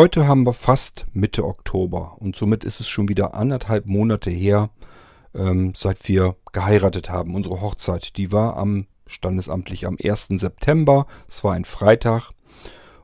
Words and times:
Heute 0.00 0.26
haben 0.26 0.46
wir 0.46 0.54
fast 0.54 1.04
Mitte 1.12 1.44
Oktober 1.44 2.16
und 2.20 2.34
somit 2.34 2.64
ist 2.64 2.80
es 2.80 2.88
schon 2.88 3.10
wieder 3.10 3.34
anderthalb 3.34 3.84
Monate 3.84 4.30
her, 4.30 4.70
ähm, 5.34 5.74
seit 5.76 6.08
wir 6.08 6.36
geheiratet 6.52 7.10
haben. 7.10 7.34
Unsere 7.34 7.60
Hochzeit, 7.60 8.16
die 8.16 8.32
war 8.32 8.56
am 8.56 8.86
standesamtlich 9.06 9.86
am 9.86 9.98
1. 10.02 10.28
September. 10.40 11.06
Es 11.28 11.44
war 11.44 11.52
ein 11.52 11.66
Freitag. 11.66 12.30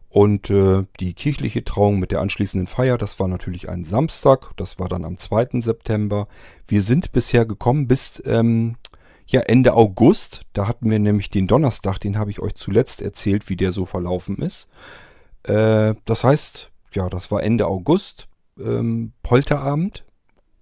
Und 0.09 0.49
äh, 0.49 0.85
die 0.99 1.13
kirchliche 1.13 1.65
Trauung 1.65 1.99
mit 2.01 2.13
der 2.13 2.23
anschließenden 2.23 2.67
Feier, 2.67 2.97
das 2.97 3.21
war 3.21 3.29
natürlich 3.29 3.69
ein 3.69 3.85
Samstag. 3.85 4.57
Das 4.57 4.79
war 4.79 4.89
dann 4.89 5.05
am 5.05 5.19
2. 5.19 5.61
September. 5.61 6.29
Wir 6.67 6.81
sind 6.81 7.13
bisher 7.13 7.45
gekommen 7.45 7.89
bis 7.89 8.23
ähm, 8.25 8.77
ja, 9.27 9.43
Ende 9.43 9.75
August. 9.75 10.47
Da 10.55 10.67
hatten 10.67 10.91
wir 10.91 10.99
nämlich 10.99 11.29
den 11.29 11.47
Donnerstag, 11.47 11.99
den 11.99 12.17
habe 12.17 12.31
ich 12.31 12.41
euch 12.41 12.55
zuletzt 12.55 13.03
erzählt, 13.03 13.51
wie 13.51 13.57
der 13.57 13.73
so 13.73 13.85
verlaufen 13.85 14.39
ist. 14.39 14.71
Äh, 15.43 15.95
das 16.07 16.25
heißt, 16.25 16.71
ja, 16.93 17.09
das 17.09 17.31
war 17.31 17.43
Ende 17.43 17.67
August, 17.67 18.29
ähm, 18.59 19.13
Polterabend. 19.23 20.05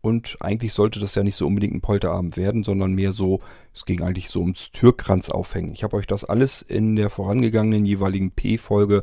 Und 0.00 0.36
eigentlich 0.40 0.74
sollte 0.74 1.00
das 1.00 1.14
ja 1.14 1.22
nicht 1.22 1.36
so 1.36 1.46
unbedingt 1.46 1.74
ein 1.74 1.80
Polterabend 1.80 2.36
werden, 2.36 2.62
sondern 2.62 2.92
mehr 2.92 3.12
so, 3.12 3.40
es 3.72 3.86
ging 3.86 4.02
eigentlich 4.02 4.28
so 4.28 4.40
ums 4.40 4.70
Türkranz 4.70 5.30
aufhängen. 5.30 5.72
Ich 5.72 5.82
habe 5.82 5.96
euch 5.96 6.06
das 6.06 6.24
alles 6.24 6.60
in 6.60 6.94
der 6.94 7.08
vorangegangenen 7.08 7.86
jeweiligen 7.86 8.30
P-Folge 8.30 9.02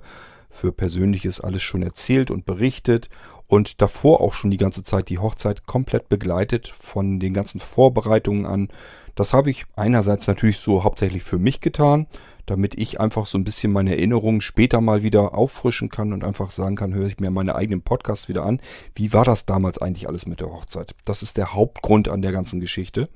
für 0.51 0.71
Persönliches 0.71 1.41
alles 1.41 1.63
schon 1.63 1.81
erzählt 1.81 2.29
und 2.29 2.45
berichtet 2.45 3.09
und 3.47 3.81
davor 3.81 4.21
auch 4.21 4.33
schon 4.33 4.51
die 4.51 4.57
ganze 4.57 4.83
Zeit 4.83 5.09
die 5.09 5.17
Hochzeit 5.17 5.65
komplett 5.65 6.07
begleitet 6.07 6.73
von 6.79 7.19
den 7.19 7.33
ganzen 7.33 7.59
Vorbereitungen 7.59 8.45
an. 8.45 8.67
Das 9.15 9.33
habe 9.33 9.49
ich 9.49 9.65
einerseits 9.75 10.27
natürlich 10.27 10.57
so 10.57 10.83
hauptsächlich 10.83 11.23
für 11.23 11.39
mich 11.39 11.61
getan, 11.61 12.07
damit 12.45 12.75
ich 12.75 12.99
einfach 12.99 13.25
so 13.25 13.37
ein 13.37 13.43
bisschen 13.43 13.71
meine 13.71 13.91
Erinnerungen 13.91 14.41
später 14.41 14.81
mal 14.81 15.03
wieder 15.03 15.35
auffrischen 15.35 15.89
kann 15.89 16.13
und 16.13 16.23
einfach 16.23 16.51
sagen 16.51 16.75
kann, 16.75 16.93
höre 16.93 17.07
ich 17.07 17.19
mir 17.19 17.31
meine 17.31 17.55
eigenen 17.55 17.81
Podcasts 17.81 18.27
wieder 18.27 18.43
an. 18.45 18.59
Wie 18.95 19.13
war 19.13 19.25
das 19.25 19.45
damals 19.45 19.77
eigentlich 19.77 20.07
alles 20.07 20.25
mit 20.25 20.39
der 20.39 20.51
Hochzeit? 20.51 20.95
Das 21.05 21.21
ist 21.21 21.37
der 21.37 21.53
Hauptgrund 21.53 22.09
an 22.09 22.21
der 22.21 22.31
ganzen 22.31 22.59
Geschichte. 22.59 23.09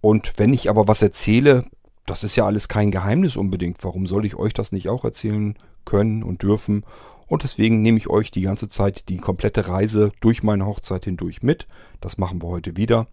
Und 0.00 0.34
wenn 0.36 0.52
ich 0.52 0.68
aber 0.68 0.88
was 0.88 1.02
erzähle, 1.02 1.64
das 2.06 2.24
ist 2.24 2.36
ja 2.36 2.44
alles 2.44 2.68
kein 2.68 2.90
Geheimnis 2.90 3.36
unbedingt. 3.36 3.82
Warum 3.82 4.06
soll 4.06 4.26
ich 4.26 4.36
euch 4.36 4.52
das 4.52 4.72
nicht 4.72 4.88
auch 4.88 5.04
erzählen 5.04 5.56
können 5.84 6.22
und 6.22 6.42
dürfen? 6.42 6.84
Und 7.26 7.42
deswegen 7.42 7.80
nehme 7.80 7.98
ich 7.98 8.08
euch 8.08 8.30
die 8.30 8.42
ganze 8.42 8.68
Zeit 8.68 9.08
die 9.08 9.16
komplette 9.16 9.68
Reise 9.68 10.12
durch 10.20 10.42
meine 10.42 10.66
Hochzeit 10.66 11.04
hindurch 11.04 11.42
mit. 11.42 11.66
Das 12.00 12.18
machen 12.18 12.42
wir 12.42 12.48
heute 12.48 12.76
wieder. 12.76 13.06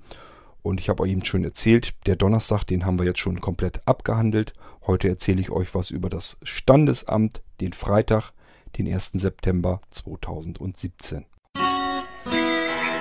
Und 0.63 0.79
ich 0.79 0.89
habe 0.89 1.03
euch 1.03 1.11
eben 1.11 1.25
schon 1.25 1.43
erzählt, 1.43 1.93
der 2.05 2.15
Donnerstag, 2.15 2.63
den 2.65 2.85
haben 2.85 2.99
wir 2.99 3.05
jetzt 3.05 3.19
schon 3.19 3.41
komplett 3.41 3.85
abgehandelt. 3.87 4.53
Heute 4.85 5.09
erzähle 5.09 5.41
ich 5.41 5.49
euch 5.49 5.73
was 5.73 5.91
über 5.91 6.09
das 6.09 6.37
Standesamt, 6.43 7.41
den 7.59 7.73
Freitag, 7.73 8.31
den 8.77 8.91
1. 8.91 9.11
September 9.13 9.81
2017. 9.89 11.25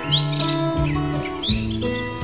Musik 0.03 2.20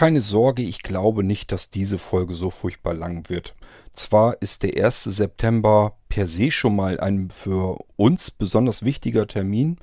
keine 0.00 0.22
Sorge, 0.22 0.62
ich 0.62 0.82
glaube 0.82 1.22
nicht, 1.22 1.52
dass 1.52 1.68
diese 1.68 1.98
Folge 1.98 2.32
so 2.32 2.48
furchtbar 2.48 2.94
lang 2.94 3.28
wird. 3.28 3.54
Zwar 3.92 4.40
ist 4.40 4.62
der 4.62 4.82
1. 4.82 5.04
September 5.04 5.98
per 6.08 6.26
se 6.26 6.50
schon 6.50 6.74
mal 6.74 6.98
ein 6.98 7.28
für 7.28 7.76
uns 7.96 8.30
besonders 8.30 8.82
wichtiger 8.82 9.26
Termin. 9.26 9.76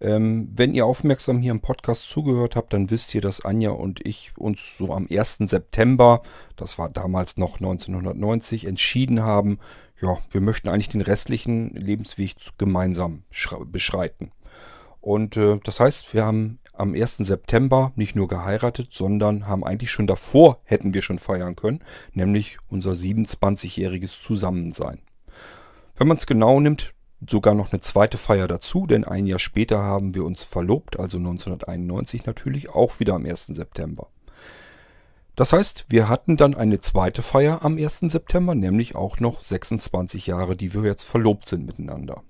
Ähm, 0.00 0.48
wenn 0.54 0.72
ihr 0.72 0.86
aufmerksam 0.86 1.40
hier 1.40 1.50
im 1.50 1.60
Podcast 1.60 2.08
zugehört 2.08 2.56
habt, 2.56 2.72
dann 2.72 2.90
wisst 2.90 3.14
ihr, 3.14 3.20
dass 3.20 3.44
Anja 3.44 3.72
und 3.72 4.06
ich 4.06 4.32
uns 4.38 4.78
so 4.78 4.94
am 4.94 5.06
1. 5.10 5.36
September, 5.40 6.22
das 6.56 6.78
war 6.78 6.88
damals 6.88 7.36
noch 7.36 7.56
1990, 7.56 8.64
entschieden 8.64 9.22
haben, 9.22 9.58
ja, 10.00 10.16
wir 10.30 10.40
möchten 10.40 10.70
eigentlich 10.70 10.88
den 10.88 11.02
restlichen 11.02 11.74
Lebensweg 11.74 12.36
gemeinsam 12.56 13.24
beschreiten. 13.66 14.32
Und 15.02 15.36
äh, 15.36 15.58
das 15.62 15.78
heißt, 15.78 16.14
wir 16.14 16.24
haben 16.24 16.58
am 16.78 16.94
1. 16.94 17.18
September 17.18 17.92
nicht 17.96 18.16
nur 18.16 18.28
geheiratet, 18.28 18.88
sondern 18.92 19.46
haben 19.46 19.64
eigentlich 19.64 19.90
schon 19.90 20.06
davor 20.06 20.60
hätten 20.64 20.94
wir 20.94 21.02
schon 21.02 21.18
feiern 21.18 21.56
können, 21.56 21.80
nämlich 22.12 22.58
unser 22.68 22.92
27-jähriges 22.92 24.22
Zusammensein. 24.22 25.00
Wenn 25.96 26.08
man 26.08 26.16
es 26.16 26.26
genau 26.26 26.60
nimmt, 26.60 26.94
sogar 27.28 27.54
noch 27.54 27.72
eine 27.72 27.80
zweite 27.80 28.18
Feier 28.18 28.46
dazu, 28.46 28.86
denn 28.86 29.04
ein 29.04 29.26
Jahr 29.26 29.38
später 29.38 29.78
haben 29.78 30.14
wir 30.14 30.24
uns 30.24 30.44
verlobt, 30.44 30.98
also 30.98 31.18
1991 31.18 32.26
natürlich, 32.26 32.70
auch 32.70 33.00
wieder 33.00 33.14
am 33.14 33.26
1. 33.26 33.46
September. 33.46 34.08
Das 35.34 35.52
heißt, 35.52 35.86
wir 35.88 36.08
hatten 36.08 36.36
dann 36.36 36.54
eine 36.54 36.80
zweite 36.80 37.22
Feier 37.22 37.64
am 37.64 37.76
1. 37.76 38.00
September, 38.02 38.54
nämlich 38.54 38.96
auch 38.96 39.20
noch 39.20 39.40
26 39.40 40.26
Jahre, 40.26 40.56
die 40.56 40.74
wir 40.74 40.82
jetzt 40.82 41.04
verlobt 41.04 41.48
sind 41.48 41.66
miteinander. 41.66 42.22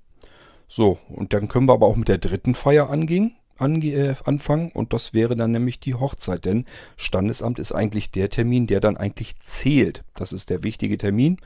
So, 0.68 0.98
und 1.08 1.32
dann 1.32 1.48
können 1.48 1.66
wir 1.66 1.72
aber 1.72 1.86
auch 1.86 1.96
mit 1.96 2.08
der 2.08 2.18
dritten 2.18 2.54
Feier 2.54 2.90
angehen 2.90 3.34
ange 3.58 3.92
äh, 3.92 4.14
anfangen 4.24 4.70
und 4.72 4.92
das 4.92 5.14
wäre 5.14 5.36
dann 5.36 5.50
nämlich 5.50 5.80
die 5.80 5.94
Hochzeit, 5.94 6.44
denn 6.44 6.64
Standesamt 6.96 7.58
ist 7.58 7.72
eigentlich 7.72 8.10
der 8.10 8.30
Termin, 8.30 8.66
der 8.66 8.80
dann 8.80 8.96
eigentlich 8.96 9.38
zählt. 9.40 10.04
Das 10.14 10.32
ist 10.32 10.50
der 10.50 10.62
wichtige 10.62 10.98
Termin. 10.98 11.38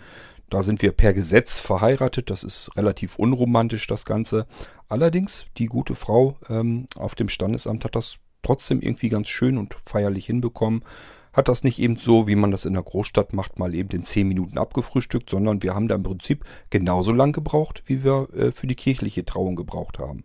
Da 0.51 0.63
sind 0.63 0.83
wir 0.83 0.93
per 0.93 1.15
Gesetz 1.15 1.59
verheiratet, 1.59 2.29
das 2.29 2.45
ist 2.45 2.77
relativ 2.77 3.17
unromantisch 3.17 3.87
das 3.87 4.05
Ganze. 4.05 4.47
Allerdings, 4.89 5.47
die 5.57 5.65
gute 5.65 5.95
Frau 5.95 6.37
ähm, 6.51 6.87
auf 6.97 7.15
dem 7.15 7.31
Standesamt 7.31 7.87
hat 7.87 7.97
das 7.97 8.19
trotzdem 8.43 8.83
irgendwie 8.83 9.09
ganz 9.09 9.29
schön 9.29 9.57
und 9.57 9.77
feierlich 9.83 10.27
hinbekommen. 10.27 10.85
Hat 11.33 11.49
das 11.49 11.65
nicht 11.65 11.79
eben 11.79 11.97
so, 11.97 12.29
wie 12.29 12.37
man 12.37 12.51
das 12.51 12.67
in 12.67 12.75
der 12.75 12.83
Großstadt 12.83 13.33
macht, 13.33 13.59
mal 13.59 13.75
eben 13.75 13.89
in 13.91 14.05
10 14.05 14.29
Minuten 14.29 14.59
abgefrühstückt, 14.59 15.31
sondern 15.31 15.63
wir 15.63 15.75
haben 15.75 15.89
da 15.89 15.95
im 15.95 16.03
Prinzip 16.03 16.45
genauso 16.69 17.13
lang 17.13 17.33
gebraucht, 17.33 17.83
wie 17.87 18.05
wir 18.05 18.29
äh, 18.35 18.53
für 18.53 18.67
die 18.67 18.75
kirchliche 18.75 19.25
Trauung 19.25 19.57
gebraucht 19.57 19.99
haben. 19.99 20.25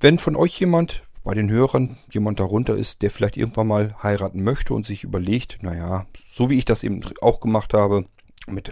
Wenn 0.00 0.18
von 0.18 0.36
euch 0.36 0.58
jemand, 0.60 1.02
bei 1.24 1.34
den 1.34 1.50
Hörern, 1.50 1.98
jemand 2.10 2.38
darunter 2.38 2.76
ist, 2.76 3.02
der 3.02 3.10
vielleicht 3.10 3.36
irgendwann 3.36 3.66
mal 3.66 3.96
heiraten 4.02 4.42
möchte 4.42 4.72
und 4.72 4.86
sich 4.86 5.02
überlegt, 5.02 5.58
naja, 5.60 6.06
so 6.28 6.50
wie 6.50 6.56
ich 6.56 6.64
das 6.64 6.84
eben 6.84 7.02
auch 7.20 7.40
gemacht 7.40 7.74
habe, 7.74 8.06
mit 8.46 8.70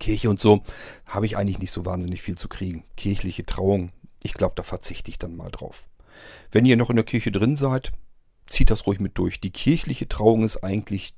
Kirche 0.00 0.30
und 0.30 0.40
so, 0.40 0.62
habe 1.06 1.26
ich 1.26 1.36
eigentlich 1.36 1.58
nicht 1.58 1.70
so 1.70 1.84
wahnsinnig 1.84 2.22
viel 2.22 2.36
zu 2.36 2.48
kriegen. 2.48 2.82
Kirchliche 2.96 3.44
Trauung, 3.44 3.92
ich 4.22 4.34
glaube, 4.34 4.54
da 4.56 4.62
verzichte 4.62 5.10
ich 5.10 5.18
dann 5.18 5.36
mal 5.36 5.50
drauf. 5.50 5.86
Wenn 6.50 6.64
ihr 6.64 6.76
noch 6.76 6.90
in 6.90 6.96
der 6.96 7.04
Kirche 7.04 7.30
drin 7.30 7.54
seid, 7.54 7.92
zieht 8.46 8.70
das 8.70 8.86
ruhig 8.86 9.00
mit 9.00 9.18
durch. 9.18 9.40
Die 9.40 9.52
kirchliche 9.52 10.08
Trauung 10.08 10.44
ist 10.44 10.64
eigentlich 10.64 11.14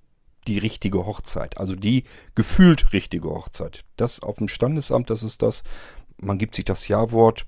die 0.46 0.58
richtige 0.58 1.06
Hochzeit, 1.06 1.58
also 1.58 1.76
die 1.76 2.04
gefühlt 2.34 2.92
richtige 2.92 3.30
Hochzeit. 3.30 3.84
Das 3.96 4.20
auf 4.20 4.38
dem 4.38 4.48
Standesamt, 4.48 5.08
das 5.08 5.22
ist 5.22 5.42
das, 5.42 5.62
man 6.18 6.38
gibt 6.38 6.54
sich 6.56 6.64
das 6.64 6.88
Ja-Wort, 6.88 7.46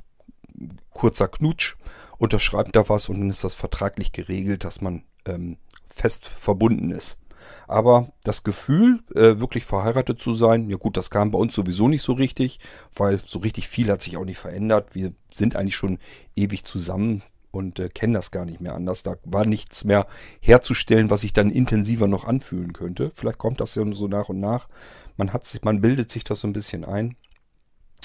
kurzer 0.93 1.29
Knutsch, 1.29 1.77
unterschreibt 2.19 2.77
da 2.77 2.89
was 2.89 3.09
und 3.09 3.21
dann 3.21 3.31
ist 3.31 3.45
das 3.45 3.55
vertraglich 3.55 4.13
geregelt, 4.13 4.65
dass 4.65 4.81
man 4.81 5.03
ähm, 5.25 5.57
fest 5.87 6.27
verbunden 6.27 6.91
ist. 6.91 7.19
Aber 7.67 8.13
das 8.25 8.45
Gefühl, 8.45 9.01
äh, 9.15 9.41
wirklich 9.41 9.65
verheiratet 9.65 10.21
zu 10.21 10.35
sein, 10.35 10.69
ja 10.71 10.77
gut, 10.77 10.97
das 10.97 11.11
kam 11.11 11.31
bei 11.31 11.39
uns 11.39 11.55
sowieso 11.55 11.89
nicht 11.89 12.03
so 12.03 12.13
richtig, 12.13 12.61
weil 12.95 13.21
so 13.27 13.41
richtig 13.41 13.69
viel 13.69 13.91
hat 13.91 14.03
sich 14.03 14.17
auch 14.17 14.25
nicht 14.25 14.39
verändert. 14.39 14.95
Wir 14.95 15.13
sind 15.33 15.57
eigentlich 15.57 15.77
schon 15.77 15.99
ewig 16.37 16.65
zusammen 16.65 17.23
und 17.51 17.79
äh, 17.79 17.89
kennen 17.89 18.15
das 18.15 18.31
gar 18.31 18.45
nicht 18.45 18.61
mehr 18.61 18.75
anders. 18.75 19.03
Da 19.03 19.17
war 19.25 19.45
nichts 19.45 19.85
mehr 19.85 20.07
herzustellen, 20.41 21.11
was 21.11 21.21
sich 21.21 21.33
dann 21.33 21.51
intensiver 21.51 22.09
noch 22.09 22.25
anfühlen 22.25 22.73
könnte. 22.73 23.13
Vielleicht 23.15 23.39
kommt 23.39 23.61
das 23.61 23.75
ja 23.75 23.85
so 23.93 24.09
nach 24.09 24.29
und 24.29 24.41
nach. 24.41 24.69
Man 25.17 25.33
hat 25.33 25.47
sich, 25.47 25.63
man 25.63 25.81
bildet 25.81 26.11
sich 26.11 26.25
das 26.25 26.41
so 26.41 26.49
ein 26.49 26.53
bisschen 26.53 26.85
ein. 26.85 27.17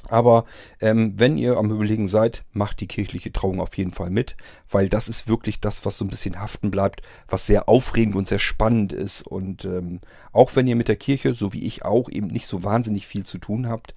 Aber 0.10 0.46
ähm, 0.80 1.14
wenn 1.18 1.38
ihr 1.38 1.58
am 1.58 1.72
Überlegen 1.72 2.08
seid, 2.08 2.44
macht 2.54 2.80
die 2.80 2.88
kirchliche 2.88 3.32
Trauung 3.32 3.60
auf 3.60 3.78
jeden 3.78 3.92
Fall 3.92 4.10
mit, 4.10 4.36
weil 4.70 4.90
das 4.90 5.08
ist 5.08 5.28
wirklich 5.28 5.60
das, 5.60 5.86
was 5.86 5.98
so 5.98 6.06
ein 6.06 6.10
bisschen 6.10 6.40
haften 6.40 6.72
bleibt, 6.72 7.02
was 7.28 7.46
sehr 7.46 7.68
aufregend 7.68 8.16
und 8.16 8.28
sehr 8.28 8.40
spannend 8.40 8.94
ist. 8.94 9.24
Und 9.24 9.66
ähm, 9.66 10.00
auch 10.32 10.56
wenn 10.56 10.68
ihr 10.68 10.76
mit 10.76 10.88
der 10.88 10.96
Kirche, 10.96 11.34
so 11.34 11.54
wie 11.54 11.66
ich 11.66 11.84
auch, 11.84 12.10
eben 12.10 12.28
nicht 12.28 12.48
so 12.48 12.64
wahnsinnig 12.64 13.06
viel 13.08 13.26
zu 13.26 13.38
tun 13.38 13.68
habt, 13.68 13.94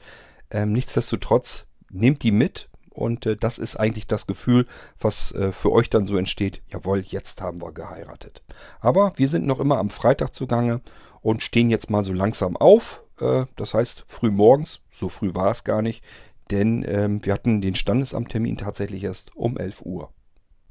ähm, 0.51 0.73
nichtsdestotrotz 0.73 1.67
nehmt 1.91 2.23
die 2.23 2.33
mit. 2.33 2.69
Und 2.91 3.25
äh, 3.27 3.37
das 3.37 3.59
ist 3.59 3.77
eigentlich 3.77 4.09
das 4.09 4.27
Gefühl, 4.27 4.67
was 4.99 5.33
äh, 5.33 5.53
für 5.53 5.71
euch 5.71 5.91
dann 5.91 6.07
so 6.07 6.17
entsteht. 6.17 6.61
Jawohl, 6.69 7.01
jetzt 7.01 7.41
haben 7.41 7.61
wir 7.61 7.73
geheiratet. 7.73 8.43
Aber 8.81 9.13
wir 9.17 9.29
sind 9.29 9.47
noch 9.47 9.61
immer 9.61 9.79
am 9.79 9.91
Freitag 9.91 10.35
zugange 10.35 10.81
und 11.23 11.43
stehen 11.43 11.71
jetzt 11.71 11.89
mal 11.89 12.03
so 12.03 12.13
langsam 12.13 12.57
auf 12.57 13.05
das 13.57 13.75
heißt 13.75 14.05
früh 14.07 14.31
morgens, 14.31 14.81
so 14.91 15.09
früh 15.09 15.35
war 15.35 15.51
es 15.51 15.65
gar 15.65 15.83
nicht, 15.83 16.05
denn 16.51 16.85
ähm, 16.87 17.25
wir 17.25 17.33
hatten 17.33 17.61
den 17.61 17.75
Standesamttermin 17.75 18.57
tatsächlich 18.57 19.05
erst 19.05 19.37
um 19.37 19.57
11 19.57 19.83
Uhr. 19.83 20.11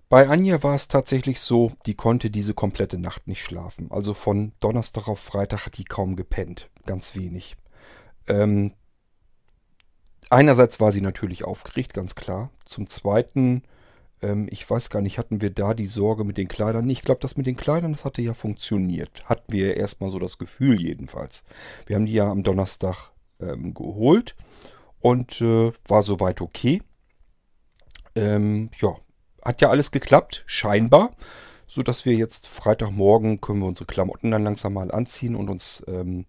Bei 0.10 0.28
Anja 0.28 0.64
war 0.64 0.74
es 0.74 0.88
tatsächlich 0.88 1.40
so, 1.40 1.72
die 1.86 1.94
konnte 1.94 2.32
diese 2.32 2.56
komplette 2.56 2.98
Nacht 2.98 3.28
nicht 3.28 3.44
schlafen. 3.44 3.92
Also 3.92 4.16
von 4.16 4.54
Donnerstag 4.60 5.08
auf 5.08 5.20
Freitag 5.20 5.68
hat 5.68 5.78
die 5.78 5.86
kaum 5.86 6.16
gepennt. 6.16 6.70
Ganz 6.88 7.16
wenig. 7.16 7.56
Ähm, 8.28 8.74
einerseits 10.32 10.80
war 10.80 10.92
sie 10.92 11.02
natürlich 11.02 11.44
aufgeregt, 11.44 11.94
ganz 11.94 12.16
klar. 12.16 12.50
Zum 12.66 12.88
Zweiten 12.88 13.62
Ähm, 14.22 14.48
ich 14.50 14.70
weiß 14.70 14.90
gar 14.90 15.02
nicht, 15.02 15.18
hatten 15.18 15.42
wir 15.42 15.50
da 15.50 15.74
die 15.74 15.88
Sorge 15.88 16.24
mit 16.24 16.38
den 16.38 16.48
Kleidern? 16.48 16.90
Ich 16.90 17.02
glaube, 17.02 17.22
das 17.22 17.38
mit 17.38 17.48
den 17.48 17.58
Kleidern, 17.58 17.94
das 17.94 18.06
hatte 18.06 18.22
ja 18.22 18.34
funktioniert. 18.34 19.26
Hatten 19.26 19.52
wir 19.52 19.78
erstmal 19.78 20.10
so 20.10 20.20
das 20.20 20.38
Gefühl 20.38 20.82
jedenfalls. 20.82 21.44
Wir 21.86 21.96
haben 21.96 22.06
die 22.06 22.14
ja 22.14 22.30
am 22.30 22.44
Donnerstag 22.44 23.12
ähm, 23.40 23.74
geholt 23.74 24.36
und 25.00 25.42
äh, 25.42 25.72
war 25.88 26.04
soweit 26.04 26.42
okay. 26.42 26.82
Ähm, 28.16 28.70
ja, 28.80 28.96
hat 29.44 29.62
ja 29.62 29.70
alles 29.70 29.92
geklappt, 29.92 30.44
scheinbar. 30.46 31.12
So 31.68 31.84
dass 31.84 32.04
wir 32.04 32.16
jetzt 32.16 32.48
Freitagmorgen 32.48 33.42
können 33.42 33.60
wir 33.60 33.68
unsere 33.68 33.86
Klamotten 33.86 34.32
dann 34.32 34.44
langsam 34.44 34.74
mal 34.74 34.92
anziehen 34.92 35.36
und 35.36 35.50
uns 35.50 35.84
ähm, 35.88 36.26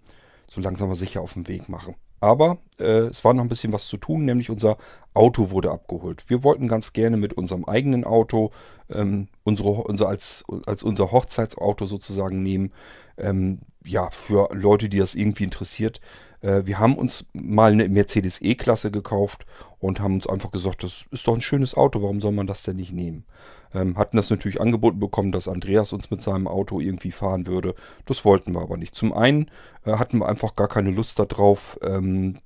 so 0.51 0.61
langsam 0.61 0.89
mal 0.89 0.97
sicher 0.97 1.23
auf 1.23 1.33
den 1.33 1.49
Weg 1.49 1.69
machen. 1.71 1.95
Aber 2.21 2.59
äh, 2.79 3.07
es 3.09 3.25
war 3.25 3.35
noch 3.35 3.43
ein 3.43 3.49
bisschen 3.49 3.73
was 3.73 3.87
zu 3.89 3.97
tun, 3.97 4.25
nämlich 4.25 4.51
unser 4.51 4.77
Auto 5.15 5.51
wurde 5.51 5.71
abgeholt. 5.71 6.25
Wir 6.29 6.45
wollten 6.45 6.69
ganz 6.69 6.93
gerne 6.93 7.17
mit 7.17 7.33
unserem 7.33 7.65
eigenen 7.65 8.05
Auto 8.05 8.51
ähm, 8.91 9.29
unsere, 9.43 9.71
unser, 9.71 10.09
als, 10.09 10.45
als 10.67 10.83
unser 10.83 11.11
Hochzeitsauto 11.13 11.87
sozusagen 11.87 12.43
nehmen. 12.43 12.73
Ähm, 13.17 13.61
ja, 13.85 14.11
für 14.11 14.49
Leute, 14.53 14.89
die 14.89 14.99
das 14.99 15.15
irgendwie 15.15 15.45
interessiert. 15.45 16.01
Äh, 16.41 16.63
wir 16.65 16.79
haben 16.79 16.97
uns 16.97 17.27
mal 17.33 17.73
eine 17.73 17.89
Mercedes 17.89 18.41
E-Klasse 18.43 18.91
gekauft 18.91 19.47
und 19.79 20.01
haben 20.01 20.15
uns 20.15 20.27
einfach 20.27 20.51
gesagt, 20.51 20.83
das 20.83 21.05
ist 21.11 21.27
doch 21.27 21.35
ein 21.35 21.41
schönes 21.41 21.75
Auto, 21.75 22.03
warum 22.03 22.21
soll 22.21 22.33
man 22.33 22.47
das 22.47 22.63
denn 22.63 22.77
nicht 22.77 22.93
nehmen? 22.93 23.25
Ähm, 23.73 23.97
hatten 23.97 24.17
das 24.17 24.31
natürlich 24.31 24.61
angeboten 24.61 24.99
bekommen, 24.99 25.33
dass 25.33 25.49
Andreas 25.49 25.93
uns 25.93 26.11
mit 26.11 26.23
seinem 26.23 26.49
Auto 26.49 26.81
irgendwie 26.81 27.13
fahren 27.13 27.47
würde. 27.47 27.75
Das 28.05 28.25
wollten 28.25 28.53
wir 28.53 28.63
aber 28.63 28.77
nicht. 28.77 28.97
Zum 28.97 29.13
einen 29.13 29.51
äh, 29.85 29.93
hatten 29.93 30.19
wir 30.19 30.29
einfach 30.29 30.57
gar 30.57 30.69
keine 30.69 30.91
Lust 30.91 31.19
darauf, 31.19 31.79
ähm, 31.83 32.37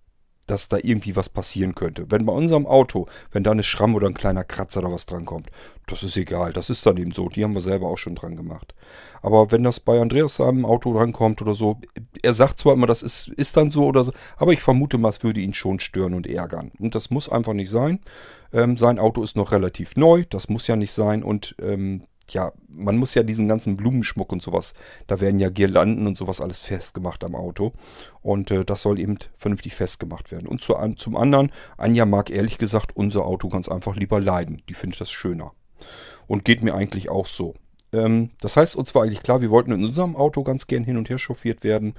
dass 0.47 0.69
da 0.69 0.79
irgendwie 0.83 1.17
was 1.17 1.29
passieren 1.29 1.75
könnte. 1.75 2.11
Wenn 2.11 2.27
bei 2.27 2.33
unserem 2.33 2.67
Auto, 2.67 3.07
wenn 3.33 3.45
da 3.45 3.51
eine 3.51 3.63
Schramm 3.63 3.95
oder 3.95 4.09
ein 4.09 4.15
kleiner 4.15 4.45
Kratzer 4.45 4.81
oder 4.81 4.93
was 4.93 5.07
drankommt, 5.07 5.51
das 5.87 6.03
ist 6.03 6.17
egal. 6.17 6.53
Das 6.53 6.71
ist 6.71 6.85
dann 6.87 6.97
eben 6.97 7.13
so. 7.13 7.29
Die 7.29 7.45
haben 7.45 7.55
wir 7.55 7.61
selber 7.61 7.89
auch 7.89 7.99
schon 7.99 8.15
dran 8.15 8.37
gemacht. 8.37 8.75
Aber 9.23 9.53
wenn 9.53 9.63
das 9.63 9.81
bei 9.81 10.01
Andreas 10.01 10.37
seinem 10.37 10.65
Auto 10.65 10.93
drankommt 10.93 11.43
oder 11.43 11.55
so, 11.55 11.79
er 12.23 12.35
sagt 12.35 12.59
zwar 12.59 12.75
immer, 12.75 12.87
das 12.87 13.03
ist, 13.03 13.29
ist 13.29 13.57
dann 13.57 13.71
so 13.71 13.87
oder 13.87 14.05
so, 14.05 14.13
aber 14.37 14.53
ich 14.53 14.61
vermute 14.61 14.99
mal, 14.99 15.11
es 15.11 15.23
würde 15.23 15.41
ihn 15.41 15.55
schon 15.55 15.81
stören 15.81 16.15
und 16.15 16.27
ärgern. 16.27 16.73
Und 16.79 16.95
das 16.95 17.11
muss 17.11 17.29
einfach 17.29 17.53
nicht 17.53 17.71
sein. 17.71 18.01
Ähm, 18.53 18.77
sein 18.77 18.99
Auto 18.99 19.23
ist 19.23 19.37
noch 19.37 19.53
relativ 19.53 19.97
neu, 19.97 20.25
das 20.29 20.49
muss 20.49 20.67
ja 20.67 20.77
nicht 20.77 20.93
sein. 20.93 21.23
Und 21.23 21.55
ähm, 21.61 22.03
ja, 22.31 22.53
man 22.69 22.97
muss 22.97 23.15
ja 23.15 23.23
diesen 23.23 23.49
ganzen 23.49 23.77
Blumenschmuck 23.77 24.33
und 24.33 24.43
sowas, 24.43 24.75
da 25.07 25.21
werden 25.21 25.39
ja 25.39 25.51
Girlanden 25.51 26.07
und 26.07 26.17
sowas 26.17 26.41
alles 26.41 26.59
festgemacht 26.59 27.25
am 27.25 27.35
Auto. 27.35 27.73
Und 28.23 28.51
äh, 28.51 28.65
das 28.65 28.83
soll 28.83 28.99
eben 28.99 29.19
vernünftig 29.37 29.75
festgemacht 29.75 30.33
werden. 30.33 30.47
Und 30.47 30.63
zu, 30.63 30.75
zum 30.97 31.17
anderen, 31.17 31.53
Anja 31.77 32.05
mag 32.05 32.31
ehrlich 32.31 32.59
gesagt 32.59 32.97
unser 32.97 33.27
Auto 33.27 33.49
ganz 33.49 33.69
einfach 33.69 33.97
lieber 33.97 34.21
leiden. 34.21 34.63
Die 34.69 34.75
findet 34.75 35.01
das 35.01 35.11
schöner. 35.11 35.53
Und 36.27 36.45
geht 36.45 36.63
mir 36.63 36.75
eigentlich 36.75 37.11
auch 37.11 37.27
so. 37.27 37.55
Ähm, 37.93 38.31
das 38.41 38.57
heißt, 38.57 38.77
uns 38.77 38.95
war 38.95 39.03
eigentlich 39.03 39.23
klar, 39.23 39.41
wir 39.41 39.51
wollten 39.51 39.73
in 39.73 39.85
unserem 39.85 40.17
Auto 40.17 40.43
ganz 40.43 40.67
gern 40.67 40.85
hin 40.85 40.97
und 40.97 41.09
her 41.11 41.19
chauffiert 41.19 41.63
werden. 41.63 41.95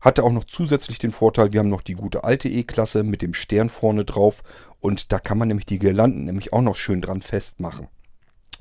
Hatte 0.00 0.22
auch 0.22 0.32
noch 0.32 0.44
zusätzlich 0.44 0.98
den 0.98 1.10
Vorteil, 1.10 1.52
wir 1.52 1.60
haben 1.60 1.68
noch 1.68 1.82
die 1.82 1.94
gute 1.94 2.22
alte 2.22 2.48
E-Klasse 2.48 3.02
mit 3.02 3.20
dem 3.20 3.34
Stern 3.34 3.68
vorne 3.68 4.04
drauf. 4.04 4.42
Und 4.80 5.12
da 5.12 5.18
kann 5.18 5.38
man 5.38 5.48
nämlich 5.48 5.66
die 5.66 5.78
Girlanden 5.78 6.24
nämlich 6.24 6.52
auch 6.52 6.62
noch 6.62 6.76
schön 6.76 7.00
dran 7.00 7.20
festmachen. 7.20 7.88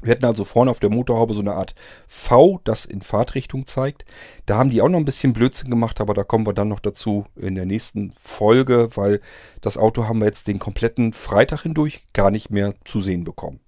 Wir 0.01 0.11
hatten 0.11 0.25
also 0.25 0.45
vorne 0.45 0.69
auf 0.69 0.79
der 0.79 0.91
Motorhaube 0.91 1.33
so 1.33 1.41
eine 1.41 1.55
Art 1.55 1.73
V, 2.07 2.59
das 2.63 2.85
in 2.85 3.01
Fahrtrichtung 3.01 3.65
zeigt. 3.65 4.05
Da 4.45 4.57
haben 4.57 4.69
die 4.69 4.81
auch 4.81 4.89
noch 4.89 4.99
ein 4.99 5.05
bisschen 5.05 5.33
Blödsinn 5.33 5.69
gemacht, 5.69 5.99
aber 5.99 6.13
da 6.13 6.23
kommen 6.23 6.45
wir 6.45 6.53
dann 6.53 6.69
noch 6.69 6.79
dazu 6.79 7.25
in 7.35 7.55
der 7.55 7.65
nächsten 7.65 8.11
Folge, 8.19 8.89
weil 8.95 9.21
das 9.61 9.77
Auto 9.77 10.07
haben 10.07 10.19
wir 10.19 10.27
jetzt 10.27 10.47
den 10.47 10.59
kompletten 10.59 11.13
Freitag 11.13 11.61
hindurch 11.61 12.05
gar 12.13 12.29
nicht 12.29 12.51
mehr 12.51 12.75
zu 12.85 13.01
sehen 13.01 13.23
bekommen. 13.23 13.59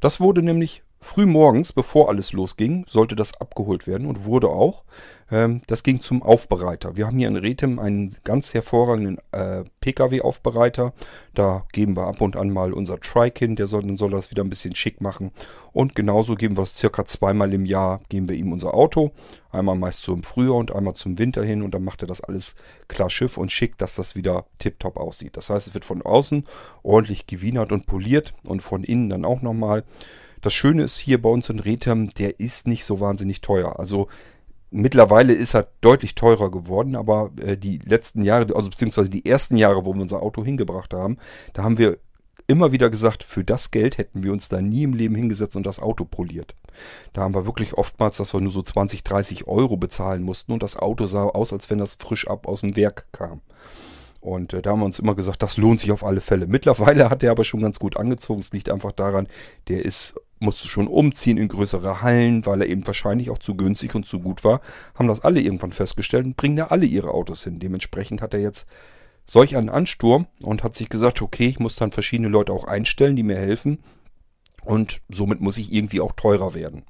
Das 0.00 0.20
wurde 0.20 0.42
nämlich 0.42 0.82
Früh 1.06 1.24
morgens, 1.24 1.72
bevor 1.72 2.08
alles 2.08 2.32
losging, 2.32 2.84
sollte 2.88 3.14
das 3.14 3.40
abgeholt 3.40 3.86
werden 3.86 4.08
und 4.08 4.24
wurde 4.24 4.48
auch. 4.48 4.82
Ähm, 5.30 5.62
das 5.68 5.84
ging 5.84 6.00
zum 6.00 6.20
Aufbereiter. 6.20 6.96
Wir 6.96 7.06
haben 7.06 7.16
hier 7.16 7.28
in 7.28 7.36
Rethem 7.36 7.78
einen 7.78 8.16
ganz 8.24 8.52
hervorragenden 8.54 9.18
äh, 9.30 9.62
Pkw-Aufbereiter. 9.80 10.92
Da 11.32 11.64
geben 11.72 11.96
wir 11.96 12.08
ab 12.08 12.20
und 12.20 12.36
an 12.36 12.50
mal 12.50 12.72
unser 12.72 12.98
Trike 12.98 13.38
hin, 13.38 13.54
der 13.54 13.68
soll, 13.68 13.82
dann 13.82 13.96
soll 13.96 14.10
das 14.10 14.32
wieder 14.32 14.42
ein 14.42 14.50
bisschen 14.50 14.74
schick 14.74 15.00
machen. 15.00 15.30
Und 15.72 15.94
genauso 15.94 16.34
geben 16.34 16.56
wir 16.56 16.64
es 16.64 16.74
circa 16.74 17.04
zweimal 17.04 17.54
im 17.54 17.66
Jahr, 17.66 18.00
geben 18.08 18.28
wir 18.28 18.34
ihm 18.34 18.52
unser 18.52 18.74
Auto. 18.74 19.12
Einmal 19.52 19.76
meist 19.76 20.02
zum 20.02 20.24
Frühjahr 20.24 20.56
und 20.56 20.74
einmal 20.74 20.94
zum 20.94 21.20
Winter 21.20 21.44
hin 21.44 21.62
und 21.62 21.72
dann 21.72 21.84
macht 21.84 22.02
er 22.02 22.08
das 22.08 22.20
alles 22.20 22.56
klar 22.88 23.10
Schiff 23.10 23.38
und 23.38 23.52
schick, 23.52 23.78
dass 23.78 23.94
das 23.94 24.16
wieder 24.16 24.46
tiptop 24.58 24.96
aussieht. 24.96 25.36
Das 25.36 25.50
heißt, 25.50 25.68
es 25.68 25.74
wird 25.74 25.84
von 25.84 26.02
außen 26.02 26.42
ordentlich 26.82 27.28
gewienert 27.28 27.70
und 27.70 27.86
poliert 27.86 28.34
und 28.42 28.60
von 28.60 28.82
innen 28.82 29.08
dann 29.08 29.24
auch 29.24 29.40
nochmal. 29.40 29.84
Das 30.40 30.54
Schöne 30.54 30.82
ist 30.82 30.98
hier 30.98 31.20
bei 31.20 31.28
uns 31.28 31.48
in 31.48 31.60
Rethem, 31.60 32.10
der 32.10 32.40
ist 32.40 32.66
nicht 32.66 32.84
so 32.84 33.00
wahnsinnig 33.00 33.40
teuer. 33.40 33.78
Also 33.78 34.08
mittlerweile 34.70 35.32
ist 35.32 35.54
er 35.54 35.68
deutlich 35.80 36.14
teurer 36.14 36.50
geworden, 36.50 36.96
aber 36.96 37.30
äh, 37.40 37.56
die 37.56 37.78
letzten 37.78 38.22
Jahre, 38.22 38.54
also 38.54 38.70
beziehungsweise 38.70 39.10
die 39.10 39.26
ersten 39.26 39.56
Jahre, 39.56 39.84
wo 39.84 39.94
wir 39.94 40.02
unser 40.02 40.22
Auto 40.22 40.44
hingebracht 40.44 40.94
haben, 40.94 41.18
da 41.54 41.62
haben 41.62 41.78
wir 41.78 41.98
immer 42.46 42.72
wieder 42.72 42.90
gesagt, 42.90 43.24
für 43.24 43.44
das 43.44 43.70
Geld 43.70 43.98
hätten 43.98 44.22
wir 44.22 44.32
uns 44.32 44.48
da 44.48 44.60
nie 44.60 44.84
im 44.84 44.92
Leben 44.92 45.14
hingesetzt 45.14 45.56
und 45.56 45.66
das 45.66 45.80
Auto 45.80 46.04
poliert. 46.04 46.54
Da 47.12 47.22
haben 47.22 47.34
wir 47.34 47.46
wirklich 47.46 47.74
oftmals, 47.74 48.18
dass 48.18 48.32
wir 48.34 48.40
nur 48.40 48.52
so 48.52 48.62
20, 48.62 49.02
30 49.02 49.46
Euro 49.48 49.76
bezahlen 49.76 50.22
mussten 50.22 50.52
und 50.52 50.62
das 50.62 50.76
Auto 50.76 51.06
sah 51.06 51.24
aus, 51.24 51.52
als 51.52 51.70
wenn 51.70 51.78
das 51.78 51.96
frisch 51.96 52.28
ab 52.28 52.46
aus 52.46 52.60
dem 52.60 52.76
Werk 52.76 53.06
kam. 53.12 53.40
Und 54.20 54.52
äh, 54.52 54.62
da 54.62 54.70
haben 54.70 54.80
wir 54.80 54.86
uns 54.86 54.98
immer 54.98 55.14
gesagt, 55.14 55.42
das 55.42 55.56
lohnt 55.56 55.80
sich 55.80 55.92
auf 55.92 56.04
alle 56.04 56.20
Fälle. 56.20 56.46
Mittlerweile 56.46 57.10
hat 57.10 57.22
er 57.22 57.30
aber 57.30 57.44
schon 57.44 57.60
ganz 57.60 57.78
gut 57.78 57.96
angezogen. 57.96 58.40
Es 58.40 58.52
liegt 58.52 58.70
einfach 58.70 58.92
daran, 58.92 59.28
der 59.68 59.84
ist, 59.84 60.20
musste 60.38 60.68
schon 60.68 60.88
umziehen 60.88 61.38
in 61.38 61.48
größere 61.48 62.02
Hallen, 62.02 62.46
weil 62.46 62.62
er 62.62 62.68
eben 62.68 62.86
wahrscheinlich 62.86 63.30
auch 63.30 63.38
zu 63.38 63.56
günstig 63.56 63.94
und 63.94 64.06
zu 64.06 64.20
gut 64.20 64.44
war. 64.44 64.60
Haben 64.94 65.08
das 65.08 65.20
alle 65.20 65.40
irgendwann 65.40 65.72
festgestellt 65.72 66.24
und 66.24 66.36
bringen 66.36 66.56
da 66.56 66.66
alle 66.66 66.86
ihre 66.86 67.12
Autos 67.12 67.44
hin. 67.44 67.58
Dementsprechend 67.58 68.22
hat 68.22 68.34
er 68.34 68.40
jetzt 68.40 68.66
solch 69.26 69.56
einen 69.56 69.68
Ansturm 69.68 70.26
und 70.42 70.62
hat 70.62 70.74
sich 70.74 70.88
gesagt, 70.88 71.20
okay, 71.20 71.46
ich 71.46 71.58
muss 71.58 71.76
dann 71.76 71.92
verschiedene 71.92 72.28
Leute 72.28 72.52
auch 72.52 72.64
einstellen, 72.64 73.16
die 73.16 73.22
mir 73.22 73.36
helfen. 73.36 73.78
Und 74.64 75.00
somit 75.08 75.40
muss 75.40 75.58
ich 75.58 75.72
irgendwie 75.72 76.00
auch 76.00 76.12
teurer 76.12 76.54
werden. 76.54 76.84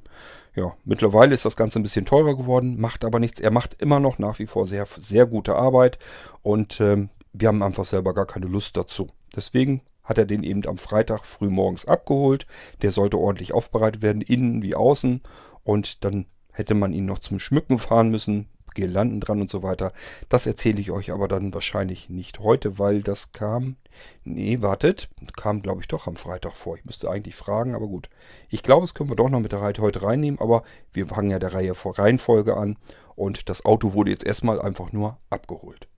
Ja, 0.55 0.75
mittlerweile 0.87 1.35
ist 1.35 1.45
das 1.45 1.57
Ganze 1.57 1.79
ein 1.79 1.83
bisschen 1.83 2.07
teurer 2.07 2.35
geworden, 2.35 2.81
macht 2.81 3.05
aber 3.05 3.19
nichts. 3.19 3.41
Er 3.41 3.51
macht 3.51 3.75
immer 3.81 4.01
noch 4.01 4.19
nach 4.19 4.39
wie 4.39 4.47
vor 4.47 4.67
sehr, 4.67 4.87
sehr 4.97 5.27
gute 5.27 5.55
Arbeit 5.55 5.99
und 6.43 6.81
ähm, 6.81 7.11
wir 7.39 7.49
haben 7.49 7.63
einfach 7.63 7.85
selber 7.85 8.15
gar 8.15 8.27
keine 8.27 8.47
Lust 8.47 8.77
dazu. 8.77 9.09
Deswegen 9.35 9.83
hat 10.05 10.19
er 10.19 10.25
den 10.25 10.43
eben 10.43 10.67
am 10.67 10.79
Freitag 10.79 11.25
früh 11.25 11.51
morgens 11.51 11.87
abgeholt. 11.87 12.47
Der 12.83 12.93
sollte 12.93 13.19
ordentlich 13.19 13.53
aufbereitet 13.53 14.03
werden, 14.03 14.23
innen 14.23 14.63
wie 14.63 14.75
außen. 14.75 15.23
Und 15.65 16.05
dann 16.05 16.27
hätte 16.53 16.75
man 16.75 16.93
ihn 16.93 17.07
noch 17.07 17.19
zum 17.19 17.39
Schmücken 17.39 17.79
fahren 17.79 18.11
müssen. 18.11 18.49
Girlanden 18.75 19.21
dran 19.21 19.41
und 19.41 19.51
so 19.51 19.63
weiter. 19.63 19.93
Das 20.29 20.47
erzähle 20.47 20.81
ich 20.81 20.91
euch 20.91 21.11
aber 21.11 21.29
dann 21.29 21.55
wahrscheinlich 21.55 22.11
nicht 22.11 22.41
heute, 22.41 22.79
weil 22.79 23.03
das 23.03 23.33
kam. 23.33 23.77
Nee, 24.23 24.61
wartet. 24.61 25.09
Kam, 25.35 25.63
glaube 25.63 25.81
ich, 25.81 25.89
doch 25.89 26.07
am 26.07 26.17
Freitag 26.17 26.53
vor. 26.53 26.77
Ich 26.77 26.85
müsste 26.85 27.11
eigentlich 27.11 27.35
fragen, 27.35 27.75
aber 27.75 27.87
gut. 27.87 28.11
Ich 28.51 28.63
glaube, 28.63 28.85
es 28.85 28.95
können 28.95 29.09
wir 29.11 29.17
doch 29.17 29.31
noch 29.31 29.41
mit 29.41 29.53
der 29.53 29.63
Reihe 29.63 29.75
heute 29.81 30.03
reinnehmen, 30.03 30.41
aber 30.41 30.63
wir 30.93 31.07
fangen 31.07 31.31
ja 31.31 31.39
der 31.39 31.55
Reihe 31.55 31.75
vor 31.75 31.99
Reihenfolge 31.99 32.57
an. 32.57 32.77
Und 33.17 33.49
das 33.49 33.65
Auto 33.65 33.95
wurde 33.95 34.11
jetzt 34.11 34.25
erstmal 34.25 34.61
einfach 34.61 34.93
nur 34.93 35.19
abgeholt. 35.31 35.89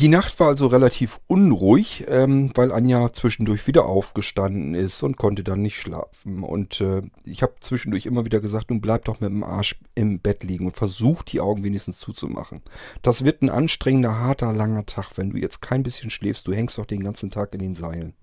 Die 0.00 0.08
Nacht 0.08 0.40
war 0.40 0.48
also 0.48 0.66
relativ 0.66 1.20
unruhig, 1.28 2.04
ähm, 2.08 2.50
weil 2.56 2.72
Anja 2.72 3.12
zwischendurch 3.12 3.68
wieder 3.68 3.86
aufgestanden 3.86 4.74
ist 4.74 5.04
und 5.04 5.16
konnte 5.16 5.44
dann 5.44 5.62
nicht 5.62 5.78
schlafen. 5.78 6.42
Und 6.42 6.80
äh, 6.80 7.02
ich 7.24 7.42
habe 7.42 7.54
zwischendurch 7.60 8.04
immer 8.06 8.24
wieder 8.24 8.40
gesagt, 8.40 8.70
nun 8.70 8.80
bleib 8.80 9.04
doch 9.04 9.20
mit 9.20 9.30
dem 9.30 9.44
Arsch 9.44 9.76
im 9.94 10.18
Bett 10.18 10.42
liegen 10.42 10.66
und 10.66 10.76
versuch 10.76 11.22
die 11.22 11.40
Augen 11.40 11.62
wenigstens 11.62 12.00
zuzumachen. 12.00 12.60
Das 13.02 13.24
wird 13.24 13.42
ein 13.42 13.50
anstrengender, 13.50 14.18
harter, 14.18 14.52
langer 14.52 14.84
Tag, 14.84 15.12
wenn 15.14 15.30
du 15.30 15.38
jetzt 15.38 15.62
kein 15.62 15.84
bisschen 15.84 16.10
schläfst. 16.10 16.48
Du 16.48 16.52
hängst 16.52 16.76
doch 16.76 16.86
den 16.86 17.04
ganzen 17.04 17.30
Tag 17.30 17.54
in 17.54 17.60
den 17.60 17.76
Seilen. 17.76 18.14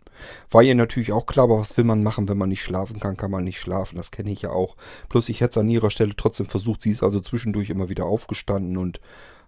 War 0.49 0.63
ihr 0.63 0.75
natürlich 0.75 1.11
auch 1.11 1.25
klar, 1.25 1.45
aber 1.45 1.59
was 1.59 1.75
will 1.77 1.83
man 1.83 2.03
machen, 2.03 2.29
wenn 2.29 2.37
man 2.37 2.49
nicht 2.49 2.61
schlafen 2.61 2.99
kann, 2.99 3.17
kann 3.17 3.31
man 3.31 3.43
nicht 3.43 3.59
schlafen. 3.59 3.97
Das 3.97 4.11
kenne 4.11 4.31
ich 4.31 4.43
ja 4.43 4.51
auch. 4.51 4.75
Plus 5.09 5.29
ich 5.29 5.41
hätte 5.41 5.51
es 5.51 5.57
an 5.57 5.69
ihrer 5.69 5.91
Stelle 5.91 6.15
trotzdem 6.15 6.45
versucht. 6.45 6.81
Sie 6.81 6.91
ist 6.91 7.03
also 7.03 7.19
zwischendurch 7.19 7.69
immer 7.69 7.89
wieder 7.89 8.05
aufgestanden 8.05 8.77
und 8.77 8.99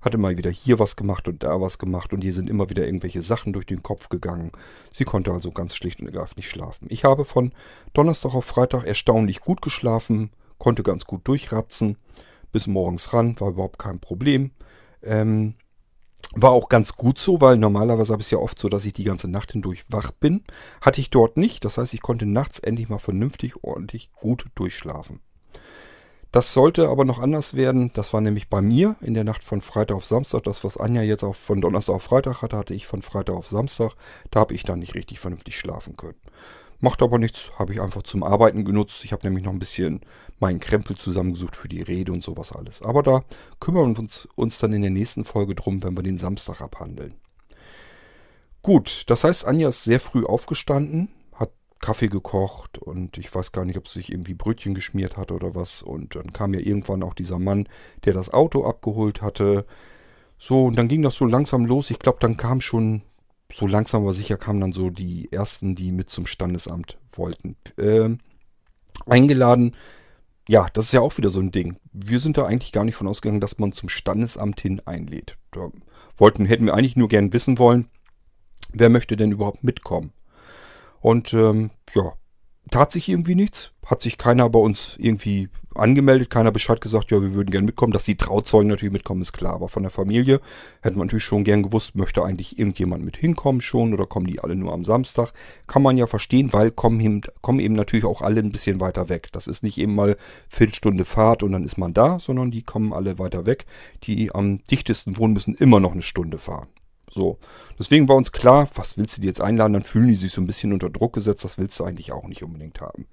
hatte 0.04 0.18
mal 0.18 0.38
wieder 0.38 0.52
hier 0.52 0.80
was 0.80 0.96
gemacht 0.96 1.28
und 1.28 1.44
da 1.44 1.62
was 1.62 1.78
gemacht 1.78 2.14
und 2.14 2.22
hier 2.22 2.34
sind 2.34 2.50
immer 2.50 2.70
wieder 2.70 2.86
irgendwelche 2.86 3.22
Sachen 3.22 3.54
durch 3.54 3.66
den 3.66 3.84
Kopf 3.84 4.10
gegangen. 4.10 4.52
Sie 4.92 5.06
konnte 5.06 5.32
also 5.32 5.52
ganz 5.52 5.76
schlicht 5.76 6.02
und 6.02 6.08
ergreifend 6.08 6.38
nicht 6.38 6.50
schlafen. 6.50 6.88
Ich 6.90 7.06
habe 7.06 7.26
von 7.26 7.54
Donnerstag 7.94 8.36
auf 8.36 8.46
Freitag 8.46 8.84
erstaunlich 8.84 9.40
gut 9.40 9.62
geschlafen, 9.62 10.32
konnte 10.58 10.84
ganz 10.84 11.06
gut 11.06 11.28
durchratzen, 11.28 11.98
bis 12.52 12.68
morgens 12.68 13.14
ran, 13.14 13.40
war 13.40 13.50
überhaupt 13.50 13.80
kein 13.80 14.00
Problem. 14.00 14.52
Ähm, 15.02 15.56
war 16.36 16.52
auch 16.52 16.70
ganz 16.70 16.96
gut 16.96 17.20
so, 17.20 17.42
weil 17.42 17.58
normalerweise 17.58 18.12
habe 18.14 18.22
ich 18.22 18.28
es 18.28 18.32
ja 18.32 18.40
oft 18.40 18.58
so, 18.58 18.70
dass 18.70 18.86
ich 18.86 18.94
die 18.94 19.04
ganze 19.04 19.28
Nacht 19.28 19.52
hindurch 19.52 19.86
wach 19.90 20.12
bin. 20.12 20.44
Hatte 20.82 21.02
ich 21.02 21.10
dort 21.10 21.38
nicht. 21.38 21.64
Das 21.66 21.78
heißt, 21.78 21.94
ich 21.94 22.02
konnte 22.02 22.26
nachts 22.26 22.60
endlich 22.60 22.90
mal 22.90 23.00
vernünftig, 23.00 23.64
ordentlich 23.64 24.12
gut 24.14 24.46
durchschlafen. 24.56 25.20
Das 26.34 26.52
sollte 26.52 26.90
aber 26.90 27.06
noch 27.06 27.20
anders 27.20 27.54
werden. 27.54 27.92
Das 27.94 28.12
war 28.12 28.20
nämlich 28.20 28.50
bei 28.50 28.60
mir 28.60 28.96
in 29.02 29.14
der 29.14 29.24
Nacht 29.24 29.44
von 29.44 29.62
Freitag 29.62 29.98
auf 29.98 30.06
Samstag. 30.06 30.42
Das, 30.44 30.64
was 30.64 30.78
Anja 30.78 31.04
jetzt 31.04 31.24
auch 31.24 31.36
von 31.36 31.62
Donnerstag 31.62 31.94
auf 31.94 32.04
Freitag 32.04 32.42
hatte, 32.42 32.58
hatte 32.58 32.74
ich 32.74 32.88
von 32.88 33.04
Freitag 33.04 33.36
auf 33.36 33.50
Samstag. 33.50 33.92
Da 34.32 34.40
habe 34.40 34.56
ich 34.56 34.64
dann 34.64 34.80
nicht 34.80 34.96
richtig 34.96 35.20
vernünftig 35.20 35.60
schlafen 35.60 35.96
können. 35.96 36.18
Macht 36.84 37.02
aber 37.02 37.18
nichts, 37.18 37.50
habe 37.58 37.72
ich 37.72 37.80
einfach 37.80 38.04
zum 38.04 38.24
Arbeiten 38.24 38.66
genutzt. 38.66 39.06
Ich 39.06 39.14
habe 39.14 39.26
nämlich 39.26 39.46
noch 39.46 39.54
ein 39.54 39.60
bisschen 39.60 40.02
meinen 40.42 40.60
Krempel 40.60 40.98
zusammengesucht 40.98 41.56
für 41.56 41.70
die 41.70 41.82
Rede 41.82 42.12
und 42.12 42.22
sowas 42.22 42.52
alles. 42.52 42.82
Aber 42.82 43.04
da 43.04 43.24
kümmern 43.62 43.96
wir 43.96 44.00
uns, 44.00 44.28
uns 44.36 44.60
dann 44.60 44.74
in 44.74 44.82
der 44.82 44.92
nächsten 44.92 45.24
Folge 45.24 45.56
drum, 45.56 45.82
wenn 45.82 45.96
wir 45.96 46.04
den 46.04 46.18
Samstag 46.18 46.60
abhandeln. 46.60 47.14
Gut, 48.62 49.06
das 49.08 49.24
heißt, 49.24 49.46
Anja 49.46 49.70
ist 49.70 49.86
sehr 49.86 50.02
früh 50.02 50.26
aufgestanden, 50.26 51.08
hat 51.34 51.54
Kaffee 51.80 52.10
gekocht 52.10 52.80
und 52.80 53.18
ich 53.18 53.34
weiß 53.34 53.54
gar 53.54 53.64
nicht, 53.64 53.78
ob 53.78 53.88
sie 53.88 54.00
sich 54.00 54.12
irgendwie 54.12 54.34
Brötchen 54.34 54.74
geschmiert 54.74 55.16
hat 55.16 55.32
oder 55.32 55.56
was. 55.56 55.84
Und 55.84 56.18
dann 56.18 56.34
kam 56.34 56.54
ja 56.54 56.60
irgendwann 56.60 57.02
auch 57.02 57.14
dieser 57.14 57.40
Mann, 57.40 57.70
der 58.04 58.14
das 58.14 58.34
Auto 58.34 58.66
abgeholt 58.66 59.22
hatte. 59.22 59.66
So, 60.38 60.66
und 60.66 60.78
dann 60.78 60.90
ging 60.90 61.02
das 61.02 61.16
so 61.16 61.24
langsam 61.24 61.66
los. 61.66 61.92
Ich 61.92 62.00
glaube, 62.00 62.18
dann 62.20 62.36
kam 62.36 62.60
schon, 62.60 63.04
so 63.54 63.68
langsam 63.68 64.02
aber 64.02 64.14
sicher 64.14 64.38
kamen 64.38 64.62
dann 64.62 64.74
so 64.74 64.90
die 64.90 65.32
ersten, 65.32 65.76
die 65.76 65.92
mit 65.92 66.10
zum 66.10 66.26
Standesamt 66.26 66.98
wollten. 67.12 67.56
Äh, 67.78 68.18
eingeladen, 69.06 69.76
ja, 70.48 70.68
das 70.74 70.86
ist 70.86 70.92
ja 70.92 71.02
auch 71.02 71.18
wieder 71.18 71.30
so 71.30 71.40
ein 71.40 71.52
Ding. 71.52 71.78
Wir 71.94 72.20
sind 72.20 72.38
da 72.38 72.46
eigentlich 72.46 72.72
gar 72.72 72.84
nicht 72.84 72.96
von 72.96 73.08
ausgegangen, 73.08 73.40
dass 73.40 73.60
man 73.60 73.72
zum 73.72 73.90
Standesamt 73.90 74.60
hin 74.60 74.82
einlädt. 74.86 75.38
Da 75.52 75.70
wollten, 76.18 76.46
hätten 76.46 76.66
wir 76.66 76.74
eigentlich 76.74 76.96
nur 76.96 77.08
gern 77.08 77.32
wissen 77.32 77.60
wollen, 77.60 77.88
wer 78.72 78.90
möchte 78.90 79.16
denn 79.16 79.32
überhaupt 79.32 79.64
mitkommen? 79.64 80.12
Und 81.00 81.34
ähm, 81.34 81.70
ja, 81.94 82.14
tat 82.72 82.92
sich 82.92 83.08
irgendwie 83.08 83.36
nichts. 83.36 83.72
Hat 83.86 84.02
sich 84.02 84.18
keiner 84.18 84.50
bei 84.50 84.60
uns 84.60 84.96
irgendwie 84.98 85.50
angemeldet, 85.76 86.30
keiner 86.30 86.52
Bescheid 86.52 86.82
gesagt, 86.82 87.12
ja, 87.12 87.22
wir 87.22 87.34
würden 87.34 87.52
gerne 87.52 87.66
mitkommen. 87.66 87.94
Dass 87.94 88.04
die 88.04 88.18
Trauzeugen 88.18 88.70
natürlich 88.70 88.94
mitkommen, 88.94 89.22
ist 89.22 89.34
klar. 89.34 89.54
Aber 89.54 89.70
von 89.70 89.84
der 89.84 89.90
Familie 89.90 90.40
hätte 90.82 90.98
man 90.98 91.08
natürlich 91.08 91.24
schon 91.24 91.44
gern 91.44 91.64
gewusst, 91.64 91.96
möchte 91.96 92.24
eigentlich 92.24 92.60
irgendjemand 92.60 93.04
mit 93.04 93.18
hinkommen 93.18 93.62
schon 93.62 93.94
oder 93.94 94.06
kommen 94.06 94.28
die 94.28 94.40
alle 94.40 94.56
nur 94.56 94.74
am 94.74 94.86
Samstag? 94.86 95.32
Kann 95.68 95.82
man 95.82 95.98
ja 95.98 96.08
verstehen, 96.08 96.54
weil 96.54 96.72
kommen 96.72 97.00
eben, 97.00 97.22
kommen 97.42 97.60
eben 97.60 97.76
natürlich 97.76 98.06
auch 98.06 98.22
alle 98.22 98.42
ein 98.42 98.52
bisschen 98.52 98.80
weiter 98.80 99.10
weg. 99.10 99.30
Das 99.32 99.48
ist 99.48 99.64
nicht 99.64 99.78
eben 99.78 99.96
mal 99.96 100.18
Viertelstunde 100.50 101.06
Fahrt 101.06 101.44
und 101.44 101.52
dann 101.52 101.64
ist 101.64 101.78
man 101.78 101.94
da, 101.94 102.20
sondern 102.20 102.52
die 102.52 102.64
kommen 102.64 102.94
alle 102.94 103.20
weiter 103.20 103.46
weg. 103.46 103.66
Die 104.04 104.34
am 104.34 104.64
dichtesten 104.66 105.18
wohnen, 105.18 105.34
müssen 105.34 105.56
immer 105.56 105.80
noch 105.80 105.94
eine 105.94 106.02
Stunde 106.02 106.38
fahren. 106.38 106.68
So. 107.14 107.38
Deswegen 107.78 108.10
war 108.10 108.16
uns 108.16 108.32
klar, 108.32 108.70
was 108.76 108.98
willst 108.98 109.18
du 109.18 109.22
die 109.22 109.28
jetzt 109.28 109.42
einladen? 109.42 109.74
Dann 109.74 109.84
fühlen 109.84 110.08
die 110.08 110.16
sich 110.16 110.32
so 110.32 110.42
ein 110.42 110.48
bisschen 110.48 110.74
unter 110.74 110.90
Druck 110.90 111.14
gesetzt. 111.14 111.44
Das 111.44 111.58
willst 111.58 111.80
du 111.80 111.84
eigentlich 111.84 112.12
auch 112.12 112.28
nicht 112.28 112.44
unbedingt 112.44 112.82
haben. 112.82 113.06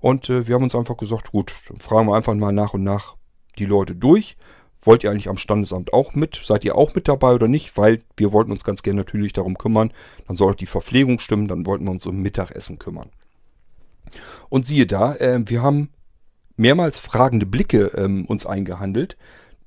Und 0.00 0.28
äh, 0.30 0.48
wir 0.48 0.54
haben 0.54 0.64
uns 0.64 0.74
einfach 0.74 0.96
gesagt, 0.96 1.32
gut, 1.32 1.54
fragen 1.78 2.08
wir 2.08 2.16
einfach 2.16 2.34
mal 2.34 2.52
nach 2.52 2.74
und 2.74 2.82
nach 2.82 3.16
die 3.58 3.66
Leute 3.66 3.94
durch. 3.94 4.36
Wollt 4.82 5.04
ihr 5.04 5.10
eigentlich 5.10 5.28
am 5.28 5.36
Standesamt 5.36 5.92
auch 5.92 6.14
mit? 6.14 6.40
Seid 6.42 6.64
ihr 6.64 6.74
auch 6.74 6.94
mit 6.94 7.06
dabei 7.06 7.34
oder 7.34 7.48
nicht? 7.48 7.76
Weil 7.76 8.00
wir 8.16 8.32
wollten 8.32 8.50
uns 8.50 8.64
ganz 8.64 8.82
gerne 8.82 9.00
natürlich 9.00 9.34
darum 9.34 9.58
kümmern. 9.58 9.92
Dann 10.26 10.36
soll 10.36 10.52
auch 10.52 10.56
die 10.56 10.66
Verpflegung 10.66 11.18
stimmen. 11.18 11.48
Dann 11.48 11.66
wollten 11.66 11.84
wir 11.84 11.90
uns 11.90 12.06
um 12.06 12.22
Mittagessen 12.22 12.78
kümmern. 12.78 13.10
Und 14.48 14.66
siehe 14.66 14.86
da, 14.86 15.14
äh, 15.16 15.40
wir 15.44 15.62
haben 15.62 15.90
mehrmals 16.56 16.98
fragende 16.98 17.46
Blicke 17.46 17.92
ähm, 17.96 18.24
uns 18.24 18.46
eingehandelt. 18.46 19.18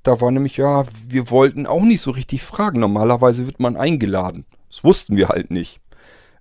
Da 0.02 0.20
war 0.20 0.32
nämlich, 0.32 0.58
ja, 0.58 0.86
wir 1.08 1.30
wollten 1.30 1.68
auch 1.68 1.84
nicht 1.84 2.02
so 2.02 2.12
richtig 2.12 2.42
fragen. 2.42 2.80
Normalerweise 2.80 3.46
wird 3.46 3.60
man 3.60 3.78
eingeladen. 3.78 4.46
Das 4.70 4.84
wussten 4.84 5.16
wir 5.16 5.30
halt 5.30 5.52
nicht. 5.52 5.80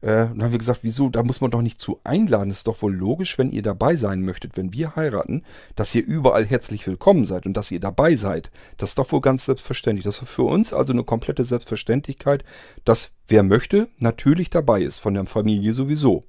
Äh, 0.03 0.27
dann 0.29 0.43
haben 0.43 0.53
wir 0.53 0.59
gesagt, 0.59 0.81
wieso, 0.83 1.09
da 1.09 1.23
muss 1.23 1.41
man 1.41 1.51
doch 1.51 1.63
nicht 1.63 1.81
zu 1.81 2.01
einladen. 2.05 2.49
Das 2.49 2.59
ist 2.59 2.67
doch 2.67 2.83
wohl 2.83 2.95
logisch, 2.95 3.39
wenn 3.39 3.51
ihr 3.51 3.63
dabei 3.63 3.97
sein 3.97 4.23
möchtet, 4.23 4.57
wenn 4.57 4.73
wir 4.73 4.97
heiraten, 4.97 5.45
dass 5.77 5.95
ihr 5.95 6.05
überall 6.05 6.45
herzlich 6.45 6.87
willkommen 6.87 7.25
seid 7.25 7.47
und 7.47 7.57
dass 7.57 7.71
ihr 7.71 7.81
dabei 7.81 8.17
seid. 8.17 8.51
Das 8.77 8.91
ist 8.91 8.99
doch 8.99 9.11
wohl 9.13 9.21
ganz 9.21 9.47
selbstverständlich. 9.47 10.05
Das 10.05 10.21
ist 10.21 10.29
für 10.29 10.43
uns 10.43 10.73
also 10.73 10.93
eine 10.93 11.05
komplette 11.05 11.45
Selbstverständlichkeit, 11.45 12.45
dass 12.85 13.13
wer 13.29 13.45
möchte, 13.45 13.89
natürlich 13.99 14.51
dabei 14.51 14.83
ist, 14.83 14.99
von 14.99 15.15
der 15.15 15.25
Familie 15.27 15.73
sowieso. 15.73 16.25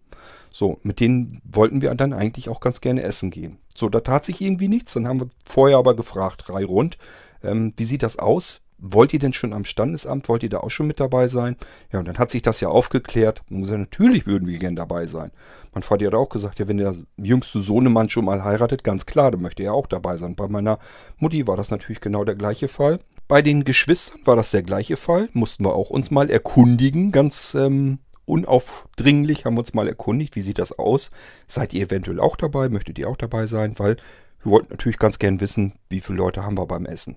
So, 0.52 0.78
mit 0.84 1.00
denen 1.00 1.42
wollten 1.44 1.82
wir 1.82 1.94
dann 1.96 2.14
eigentlich 2.14 2.48
auch 2.48 2.60
ganz 2.60 2.80
gerne 2.80 3.02
essen 3.02 3.32
gehen. 3.32 3.58
So, 3.76 3.90
da 3.90 4.02
tat 4.02 4.24
sich 4.24 4.40
irgendwie 4.40 4.68
nichts. 4.68 4.94
Dann 4.94 5.08
haben 5.08 5.20
wir 5.20 5.30
vorher 5.44 5.78
aber 5.78 5.96
gefragt, 5.96 6.44
drei 6.46 6.64
rund, 6.64 7.00
ähm, 7.42 7.74
wie 7.76 7.86
sieht 7.86 8.04
das 8.04 8.20
aus? 8.20 8.62
Wollt 8.86 9.14
ihr 9.14 9.20
denn 9.20 9.32
schon 9.32 9.54
am 9.54 9.64
Standesamt? 9.64 10.28
Wollt 10.28 10.44
ihr 10.44 10.50
da 10.50 10.58
auch 10.58 10.70
schon 10.70 10.88
mit 10.88 11.00
dabei 11.00 11.30
sein? 11.30 11.56
Ja, 11.94 12.00
und 12.00 12.08
dann 12.08 12.18
hat 12.18 12.32
sich 12.32 12.42
das 12.42 12.60
ja 12.60 12.68
aufgeklärt. 12.68 13.42
Und 13.50 13.62
gesagt, 13.62 13.80
natürlich 13.80 14.28
würden 14.28 14.46
wir 14.46 14.60
gerne 14.60 14.76
dabei 14.76 15.08
sein. 15.08 15.32
Mein 15.74 15.84
Vater 15.84 16.08
hat 16.08 16.14
auch 16.16 16.28
gesagt, 16.28 16.60
ja, 16.60 16.68
wenn 16.68 16.78
der 16.78 16.94
jüngste 17.16 17.62
Sohnemann 17.62 18.10
schon 18.10 18.26
mal 18.26 18.44
heiratet, 18.44 18.84
ganz 18.84 19.06
klar, 19.06 19.32
dann 19.32 19.42
möchte 19.42 19.64
er 19.64 19.74
auch 19.74 19.88
dabei 19.88 20.18
sein. 20.18 20.36
Bei 20.36 20.50
meiner 20.50 20.80
Mutti 21.16 21.48
war 21.48 21.56
das 21.56 21.72
natürlich 21.72 22.02
genau 22.02 22.26
der 22.26 22.36
gleiche 22.36 22.68
Fall. 22.68 23.00
Bei 23.30 23.42
den 23.42 23.64
Geschwistern 23.64 24.20
war 24.26 24.36
das 24.36 24.52
der 24.52 24.64
gleiche 24.64 24.98
Fall. 24.98 25.30
Mussten 25.32 25.64
wir 25.64 25.76
auch 25.76 25.90
uns 25.90 26.12
mal 26.12 26.30
erkundigen, 26.30 27.14
ganz 27.14 27.56
ähm, 27.56 28.00
unaufdringlich 28.26 29.46
haben 29.46 29.56
wir 29.56 29.62
uns 29.62 29.74
mal 29.74 29.88
erkundigt, 29.88 30.36
wie 30.36 30.42
sieht 30.42 30.60
das 30.60 30.78
aus? 30.78 31.10
Seid 31.48 31.74
ihr 31.74 31.84
eventuell 31.84 32.20
auch 32.20 32.36
dabei? 32.36 32.68
Möchtet 32.68 33.00
ihr 33.00 33.08
auch 33.08 33.18
dabei 33.18 33.46
sein? 33.46 33.80
Weil 33.80 33.96
wir 34.44 34.52
wollten 34.52 34.72
natürlich 34.72 35.00
ganz 35.00 35.20
gern 35.20 35.40
wissen, 35.40 35.74
wie 35.90 36.02
viele 36.02 36.18
Leute 36.18 36.44
haben 36.44 36.58
wir 36.58 36.66
beim 36.66 36.86
Essen. 36.86 37.16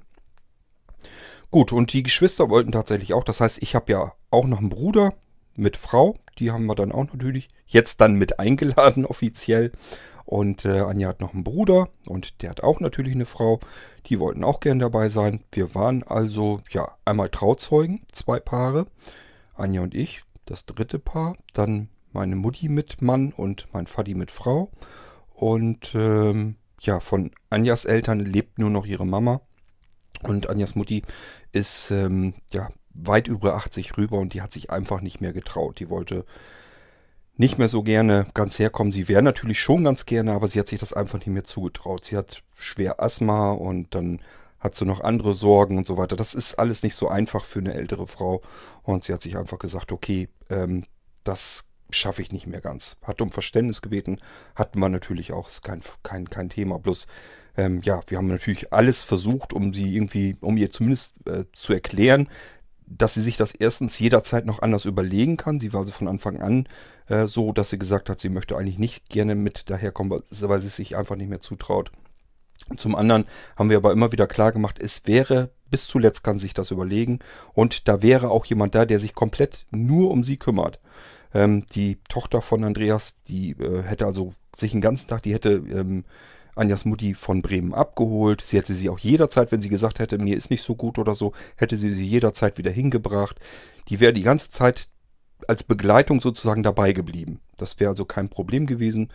Gut, 1.50 1.72
und 1.72 1.92
die 1.92 2.02
Geschwister 2.02 2.50
wollten 2.50 2.72
tatsächlich 2.72 3.14
auch. 3.14 3.24
Das 3.24 3.40
heißt, 3.40 3.62
ich 3.62 3.74
habe 3.74 3.92
ja 3.92 4.12
auch 4.30 4.46
noch 4.46 4.58
einen 4.58 4.68
Bruder 4.68 5.14
mit 5.54 5.76
Frau. 5.76 6.16
Die 6.38 6.50
haben 6.50 6.66
wir 6.66 6.74
dann 6.74 6.92
auch 6.92 7.06
natürlich 7.12 7.48
jetzt 7.66 8.00
dann 8.00 8.14
mit 8.16 8.38
eingeladen 8.38 9.04
offiziell. 9.06 9.72
Und 10.24 10.64
äh, 10.64 10.80
Anja 10.80 11.08
hat 11.08 11.20
noch 11.20 11.34
einen 11.34 11.44
Bruder 11.44 11.88
und 12.08 12.42
der 12.42 12.50
hat 12.50 12.62
auch 12.62 12.80
natürlich 12.80 13.14
eine 13.14 13.26
Frau. 13.26 13.60
Die 14.06 14.18
wollten 14.18 14.42
auch 14.42 14.58
gern 14.58 14.80
dabei 14.80 15.08
sein. 15.08 15.44
Wir 15.52 15.74
waren 15.76 16.02
also 16.02 16.60
ja 16.70 16.96
einmal 17.04 17.28
Trauzeugen, 17.28 18.02
zwei 18.10 18.40
Paare. 18.40 18.86
Anja 19.54 19.82
und 19.82 19.94
ich, 19.94 20.22
das 20.44 20.66
dritte 20.66 20.98
Paar. 20.98 21.36
Dann 21.54 21.88
meine 22.12 22.34
Mutti 22.34 22.68
mit 22.68 23.02
Mann 23.02 23.32
und 23.32 23.68
mein 23.72 23.86
Vati 23.86 24.14
mit 24.14 24.32
Frau. 24.32 24.72
Und 25.32 25.94
ähm, 25.94 26.56
ja, 26.80 26.98
von 26.98 27.30
Anjas 27.48 27.84
Eltern 27.84 28.18
lebt 28.18 28.58
nur 28.58 28.70
noch 28.70 28.86
ihre 28.86 29.06
Mama. 29.06 29.42
Und 30.22 30.48
Anjas 30.48 30.74
Mutti 30.74 31.02
ist 31.52 31.90
ähm, 31.90 32.34
ja 32.52 32.68
weit 32.94 33.28
über 33.28 33.54
80 33.56 33.96
rüber 33.96 34.18
und 34.18 34.34
die 34.34 34.42
hat 34.42 34.52
sich 34.52 34.70
einfach 34.70 35.00
nicht 35.00 35.20
mehr 35.20 35.32
getraut. 35.32 35.78
Die 35.80 35.90
wollte 35.90 36.24
nicht 37.36 37.58
mehr 37.58 37.68
so 37.68 37.82
gerne 37.82 38.26
ganz 38.34 38.58
herkommen. 38.58 38.92
Sie 38.92 39.08
wäre 39.08 39.22
natürlich 39.22 39.60
schon 39.60 39.84
ganz 39.84 40.06
gerne, 40.06 40.32
aber 40.32 40.48
sie 40.48 40.58
hat 40.58 40.68
sich 40.68 40.80
das 40.80 40.92
einfach 40.92 41.18
nicht 41.18 41.26
mehr 41.28 41.44
zugetraut. 41.44 42.04
Sie 42.04 42.16
hat 42.16 42.42
schwer 42.54 43.02
Asthma 43.02 43.52
und 43.52 43.94
dann 43.94 44.20
hat 44.58 44.74
sie 44.74 44.86
noch 44.86 45.00
andere 45.00 45.34
Sorgen 45.34 45.76
und 45.76 45.86
so 45.86 45.98
weiter. 45.98 46.16
Das 46.16 46.34
ist 46.34 46.54
alles 46.58 46.82
nicht 46.82 46.94
so 46.94 47.08
einfach 47.08 47.44
für 47.44 47.58
eine 47.58 47.74
ältere 47.74 48.06
Frau. 48.06 48.40
Und 48.82 49.04
sie 49.04 49.12
hat 49.12 49.20
sich 49.20 49.36
einfach 49.36 49.58
gesagt, 49.58 49.92
okay, 49.92 50.28
ähm, 50.48 50.84
das 51.24 51.70
schaffe 51.90 52.22
ich 52.22 52.32
nicht 52.32 52.46
mehr 52.46 52.60
ganz. 52.60 52.96
Hat 53.02 53.20
um 53.20 53.30
Verständnis 53.30 53.82
gebeten, 53.82 54.18
hatten 54.54 54.80
wir 54.80 54.88
natürlich 54.88 55.32
auch, 55.32 55.48
ist 55.48 55.62
kein, 55.62 55.82
kein, 56.02 56.28
kein 56.30 56.48
Thema. 56.48 56.78
Bloß 56.78 57.06
ähm, 57.56 57.80
ja, 57.82 58.00
wir 58.06 58.18
haben 58.18 58.28
natürlich 58.28 58.72
alles 58.72 59.02
versucht, 59.02 59.52
um 59.52 59.72
sie 59.72 59.94
irgendwie, 59.94 60.36
um 60.40 60.56
ihr 60.56 60.70
zumindest 60.70 61.14
äh, 61.26 61.44
zu 61.52 61.72
erklären, 61.72 62.28
dass 62.86 63.14
sie 63.14 63.22
sich 63.22 63.36
das 63.36 63.52
erstens 63.52 63.98
jederzeit 63.98 64.46
noch 64.46 64.62
anders 64.62 64.84
überlegen 64.84 65.36
kann. 65.36 65.58
Sie 65.58 65.72
war 65.72 65.80
also 65.80 65.92
von 65.92 66.08
Anfang 66.08 66.40
an 66.40 66.68
äh, 67.08 67.26
so, 67.26 67.52
dass 67.52 67.70
sie 67.70 67.78
gesagt 67.78 68.08
hat, 68.08 68.20
sie 68.20 68.28
möchte 68.28 68.56
eigentlich 68.56 68.78
nicht 68.78 69.08
gerne 69.08 69.34
mit 69.34 69.70
daherkommen, 69.70 70.20
weil 70.30 70.60
sie 70.60 70.66
es 70.66 70.76
sich 70.76 70.96
einfach 70.96 71.16
nicht 71.16 71.28
mehr 71.28 71.40
zutraut. 71.40 71.90
Zum 72.76 72.94
anderen 72.94 73.26
haben 73.56 73.70
wir 73.70 73.76
aber 73.76 73.92
immer 73.92 74.12
wieder 74.12 74.26
klar 74.26 74.52
gemacht, 74.52 74.78
es 74.80 75.06
wäre, 75.06 75.50
bis 75.70 75.86
zuletzt 75.86 76.24
kann 76.24 76.38
sich 76.38 76.54
das 76.54 76.70
überlegen 76.70 77.20
und 77.54 77.86
da 77.86 78.02
wäre 78.02 78.30
auch 78.30 78.44
jemand 78.46 78.74
da, 78.74 78.84
der 78.84 78.98
sich 78.98 79.14
komplett 79.14 79.66
nur 79.70 80.10
um 80.10 80.24
sie 80.24 80.36
kümmert. 80.36 80.80
Ähm, 81.34 81.66
die 81.74 81.98
Tochter 82.08 82.42
von 82.42 82.64
Andreas, 82.64 83.14
die 83.28 83.52
äh, 83.52 83.82
hätte 83.82 84.06
also 84.06 84.34
sich 84.56 84.72
den 84.72 84.80
ganzen 84.80 85.06
Tag, 85.08 85.22
die 85.22 85.34
hätte 85.34 85.50
ähm, 85.50 86.04
Anjas 86.56 86.84
Mutti 86.84 87.14
von 87.14 87.42
Bremen 87.42 87.74
abgeholt. 87.74 88.40
Sie 88.40 88.56
hätte 88.56 88.74
sie 88.74 88.88
auch 88.88 88.98
jederzeit, 88.98 89.52
wenn 89.52 89.60
sie 89.60 89.68
gesagt 89.68 89.98
hätte, 89.98 90.18
mir 90.18 90.36
ist 90.36 90.50
nicht 90.50 90.62
so 90.62 90.74
gut 90.74 90.98
oder 90.98 91.14
so, 91.14 91.32
hätte 91.56 91.76
sie 91.76 91.90
sie 91.90 92.06
jederzeit 92.06 92.58
wieder 92.58 92.70
hingebracht. 92.70 93.38
Die 93.88 94.00
wäre 94.00 94.12
die 94.12 94.22
ganze 94.22 94.50
Zeit 94.50 94.88
als 95.46 95.62
Begleitung 95.62 96.20
sozusagen 96.20 96.62
dabei 96.62 96.92
geblieben. 96.92 97.40
Das 97.56 97.78
wäre 97.78 97.90
also 97.90 98.04
kein 98.04 98.28
Problem 98.28 98.66
gewesen. 98.66 99.10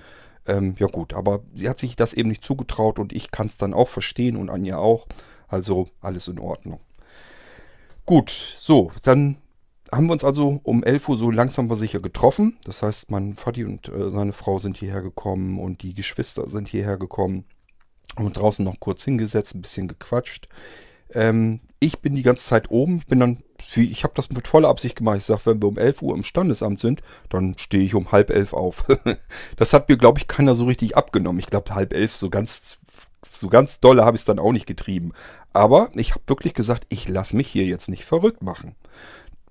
Ähm, 0.46 0.76
ja 0.80 0.88
gut, 0.88 1.14
aber 1.14 1.42
sie 1.54 1.70
hat 1.70 1.80
sich 1.80 1.96
das 1.96 2.14
eben 2.14 2.30
nicht 2.30 2.44
zugetraut 2.44 3.00
und 3.00 3.14
ich 3.14 3.32
kann 3.32 3.48
es 3.48 3.58
dann 3.58 3.74
auch 3.74 3.90
verstehen 3.90 4.38
und 4.38 4.50
Anja 4.50 4.78
auch. 4.78 5.08
Also 5.48 5.88
alles 6.00 6.28
in 6.28 6.40
Ordnung. 6.40 6.80
Gut, 8.06 8.30
so, 8.30 8.92
dann 9.04 9.38
haben 9.92 10.08
wir 10.08 10.14
uns 10.14 10.24
also 10.24 10.62
um 10.64 10.84
11 10.84 11.10
Uhr 11.10 11.18
so 11.18 11.32
langsam 11.32 11.66
aber 11.66 11.76
sicher 11.76 12.00
getroffen. 12.00 12.58
Das 12.64 12.82
heißt, 12.82 13.12
mein 13.12 13.36
Vati 13.36 13.66
und 13.66 13.90
äh, 13.90 14.10
seine 14.10 14.32
Frau 14.32 14.58
sind 14.58 14.78
hierher 14.78 15.02
gekommen 15.02 15.60
und 15.60 15.84
die 15.84 15.94
Geschwister 15.94 16.50
sind 16.50 16.68
hierher 16.68 16.98
gekommen. 16.98 17.46
Und 18.16 18.38
draußen 18.38 18.64
noch 18.66 18.80
kurz 18.80 19.04
hingesetzt, 19.04 19.56
ein 19.56 19.62
bisschen 19.62 19.88
gequatscht. 19.88 20.48
Ähm, 21.14 21.62
ich 21.80 22.00
bin 22.00 22.16
die 22.16 22.24
ganze 22.24 22.46
Zeit 22.46 22.70
oben. 22.70 23.00
Ich 23.00 23.08
bin 23.08 23.20
dann, 23.20 23.38
ich 23.76 24.04
habe 24.04 24.14
das 24.16 24.30
mit 24.30 24.48
voller 24.48 24.70
Absicht 24.70 24.98
gemacht. 24.98 25.18
Ich 25.18 25.26
sage, 25.26 25.46
wenn 25.46 25.62
wir 25.62 25.68
um 25.68 25.78
11 25.78 26.02
Uhr 26.02 26.16
im 26.16 26.24
Standesamt 26.24 26.80
sind, 26.80 27.02
dann 27.30 27.58
stehe 27.58 27.84
ich 27.84 27.96
um 27.96 28.12
halb 28.12 28.30
elf 28.30 28.54
auf. 28.54 28.86
das 29.58 29.74
hat 29.74 29.90
mir, 29.90 29.98
glaube 29.98 30.20
ich, 30.20 30.28
keiner 30.28 30.56
so 30.56 30.66
richtig 30.66 30.96
abgenommen. 30.96 31.40
Ich 31.40 31.48
glaube, 31.48 31.74
halb 31.74 31.94
elf, 31.94 32.16
so 32.16 32.30
ganz, 32.30 32.80
so 33.26 33.50
ganz 33.50 33.80
dolle 33.80 34.06
habe 34.06 34.16
ich 34.16 34.22
es 34.22 34.26
dann 34.26 34.40
auch 34.40 34.52
nicht 34.52 34.68
getrieben. 34.68 35.14
Aber 35.54 35.90
ich 35.96 36.12
habe 36.12 36.24
wirklich 36.28 36.54
gesagt, 36.54 36.86
ich 36.90 37.08
lasse 37.08 37.36
mich 37.36 37.48
hier 37.48 37.66
jetzt 37.66 37.90
nicht 37.90 38.06
verrückt 38.06 38.42
machen 38.42 38.76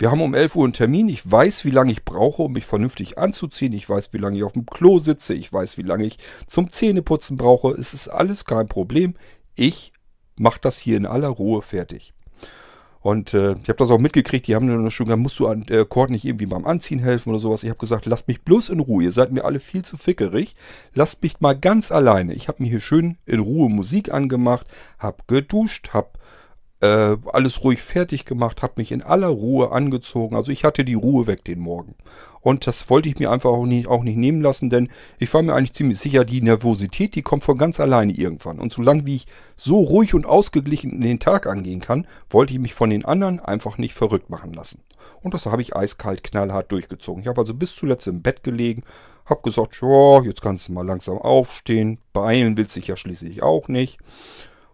Wir 0.01 0.11
haben 0.11 0.23
um 0.23 0.33
11 0.33 0.57
Uhr 0.57 0.65
einen 0.65 0.73
Termin. 0.73 1.11
Ich 1.11 1.31
weiß, 1.31 1.67
wie 1.67 1.71
lange 1.71 1.93
ich 1.93 2.07
brauche, 2.07 2.45
um 2.45 2.53
mich 2.53 2.65
vernünftig 2.65 3.19
anzuziehen. 3.19 3.75
Ich 3.75 3.87
weiß, 3.87 4.15
wie 4.15 4.19
lange 4.19 4.39
ich 4.39 4.45
auf 4.45 4.55
dem 4.55 4.65
Klo 4.65 4.99
sitze. 4.99 5.35
Ich 5.35 5.53
weiß, 5.53 5.77
wie 5.77 5.83
lange 5.83 6.07
ich 6.07 6.17
zum 6.47 6.71
Zähneputzen 6.71 7.37
brauche. 7.37 7.73
Es 7.73 7.93
ist 7.93 8.09
alles 8.09 8.47
kein 8.47 8.67
Problem. 8.67 9.15
Ich 9.57 9.93
mache 10.37 10.59
das 10.63 10.79
hier 10.79 10.97
in 10.97 11.05
aller 11.05 11.29
Ruhe 11.29 11.61
fertig. 11.61 12.15
Und 13.01 13.35
äh, 13.35 13.57
ich 13.63 13.69
habe 13.69 13.77
das 13.77 13.91
auch 13.91 13.99
mitgekriegt, 13.99 14.47
die 14.47 14.55
haben 14.55 14.69
dann 14.69 14.91
schon 14.91 15.05
gesagt, 15.05 15.21
musst 15.21 15.39
du 15.39 15.49
an 15.49 15.67
äh, 15.69 15.85
Kord 15.85 16.09
nicht 16.09 16.25
irgendwie 16.25 16.47
beim 16.47 16.65
Anziehen 16.65 17.01
helfen 17.01 17.29
oder 17.29 17.39
sowas. 17.39 17.63
Ich 17.63 17.69
habe 17.69 17.79
gesagt, 17.79 18.07
lasst 18.07 18.27
mich 18.27 18.41
bloß 18.41 18.71
in 18.71 18.81
Ruhe. 18.81 19.05
Ihr 19.05 19.13
seid 19.13 19.33
mir 19.33 19.45
alle 19.45 19.61
viel 19.61 19.85
zu 19.85 19.99
fickerig. 19.99 20.57
Lasst 20.95 21.23
mich 21.23 21.41
mal 21.41 21.59
ganz 21.59 21.93
alleine. 21.93 22.33
Ich 22.33 22.49
habe 22.49 22.63
mir 22.63 22.71
hier 22.71 22.81
schön 22.81 23.19
in 23.27 23.41
Ruhe 23.41 23.69
Musik 23.69 24.15
angemacht, 24.15 24.67
habe 24.99 25.19
geduscht, 25.27 25.91
habe 25.93 26.09
äh, 26.81 27.17
alles 27.33 27.63
ruhig 27.63 27.83
fertig 27.83 28.25
gemacht, 28.25 28.63
habe 28.63 28.75
mich 28.77 28.93
in 28.93 29.03
aller 29.03 29.29
Ruhe 29.29 29.73
angezogen. 29.73 30.37
Also 30.37 30.51
ich 30.51 30.65
hatte 30.65 30.85
die 30.85 30.95
Ruhe 30.95 31.27
weg 31.27 31.45
den 31.45 31.61
Morgen. 31.61 31.95
Und 32.41 32.67
das 32.67 32.89
wollte 32.89 33.09
ich 33.09 33.19
mir 33.19 33.31
einfach 33.31 33.51
auch 33.51 33.67
nicht, 33.67 33.87
auch 33.87 34.03
nicht 34.03 34.17
nehmen 34.17 34.41
lassen, 34.41 34.71
denn 34.71 34.89
ich 35.19 35.33
war 35.35 35.43
mir 35.43 35.55
eigentlich 35.55 35.75
ziemlich 35.75 35.99
sicher, 35.99 36.25
die 36.25 36.41
Nervosität, 36.41 37.15
die 37.15 37.23
kommt 37.23 37.45
von 37.45 37.59
ganz 37.59 37.81
alleine 37.81 38.13
irgendwann. 38.13 38.59
Und 38.59 38.73
solange 38.73 39.05
wie 39.05 39.17
ich 39.17 39.27
so 39.57 39.79
ruhig 39.79 40.15
und 40.15 40.25
ausgeglichen 40.25 40.93
in 40.93 41.03
den 41.03 41.21
Tag 41.21 41.47
angehen 41.47 41.81
kann, 41.81 42.07
wollte 42.31 42.55
ich 42.55 42.59
mich 42.59 42.73
von 42.73 42.89
den 42.89 43.05
anderen 43.05 43.41
einfach 43.41 43.77
nicht 43.77 43.93
verrückt 43.93 44.31
machen 44.31 44.55
lassen. 44.55 44.81
Und 45.23 45.35
das 45.35 45.47
habe 45.47 45.61
ich 45.61 45.77
eiskalt, 45.77 46.25
knallhart 46.25 46.73
durchgezogen. 46.73 47.23
Ich 47.23 47.29
habe 47.29 47.43
also 47.43 47.53
bis 47.55 47.77
zuletzt 47.77 48.07
im 48.07 48.23
Bett 48.23 48.43
gelegen, 48.43 48.85
habe 49.27 49.43
gesagt, 49.43 49.79
ja, 49.83 50.23
jetzt 50.23 50.41
kannst 50.43 50.69
du 50.69 50.73
mal 50.73 50.87
langsam 50.87 51.19
aufstehen. 51.19 51.99
Beeilen 52.15 52.57
willst 52.57 52.75
du 52.75 52.81
dich 52.81 52.89
ja 52.89 52.97
schließlich 52.97 53.43
auch 53.43 53.69
nicht. 53.69 53.99